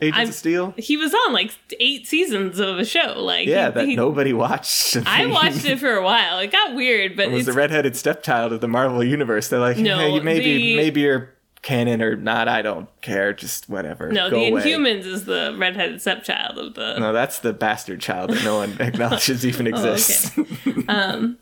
Agents 0.01 0.17
I'm- 0.19 0.27
of 0.29 0.33
Steel. 0.35 0.73
He 0.77 0.97
was 0.97 1.13
on 1.13 1.33
like 1.33 1.51
eight 1.79 2.07
seasons 2.07 2.59
of 2.59 2.77
a 2.79 2.85
show. 2.85 3.13
Like 3.17 3.47
Yeah, 3.47 3.67
he- 3.67 3.73
that 3.73 3.85
he- 3.87 3.95
nobody 3.95 4.33
watched. 4.33 4.97
I 5.05 5.25
watched 5.27 5.65
it 5.65 5.79
for 5.79 5.91
a 5.93 6.03
while. 6.03 6.39
It 6.39 6.51
got 6.51 6.75
weird, 6.75 7.15
but 7.15 7.27
It 7.27 7.31
was 7.31 7.45
the 7.45 7.53
redheaded 7.53 7.95
stepchild 7.95 8.51
of 8.53 8.61
the 8.61 8.67
Marvel 8.67 9.03
universe. 9.03 9.47
They're 9.49 9.59
like, 9.59 9.77
No, 9.77 9.97
hey, 9.97 10.19
maybe 10.19 10.57
the- 10.57 10.75
maybe 10.75 11.01
you're 11.01 11.29
canon 11.61 12.01
or 12.01 12.17
not. 12.17 12.49
I 12.49 12.61
don't 12.61 12.89
care. 13.01 13.31
Just 13.31 13.69
whatever. 13.69 14.11
no. 14.11 14.29
Go 14.29 14.37
the 14.37 14.49
away. 14.51 14.61
Inhumans 14.63 15.05
is 15.05 15.23
the 15.23 15.55
redheaded 15.57 16.01
stepchild 16.01 16.57
of 16.57 16.73
the. 16.73 16.99
No, 16.99 17.13
that's 17.13 17.39
the 17.39 17.53
bastard 17.53 18.01
child 18.01 18.31
that 18.31 18.43
no 18.43 18.57
one 18.57 18.75
acknowledges 18.81 19.45
even 19.45 19.67
Oh, 19.67 19.69
exists. 19.69 20.37
Um, 20.89 21.37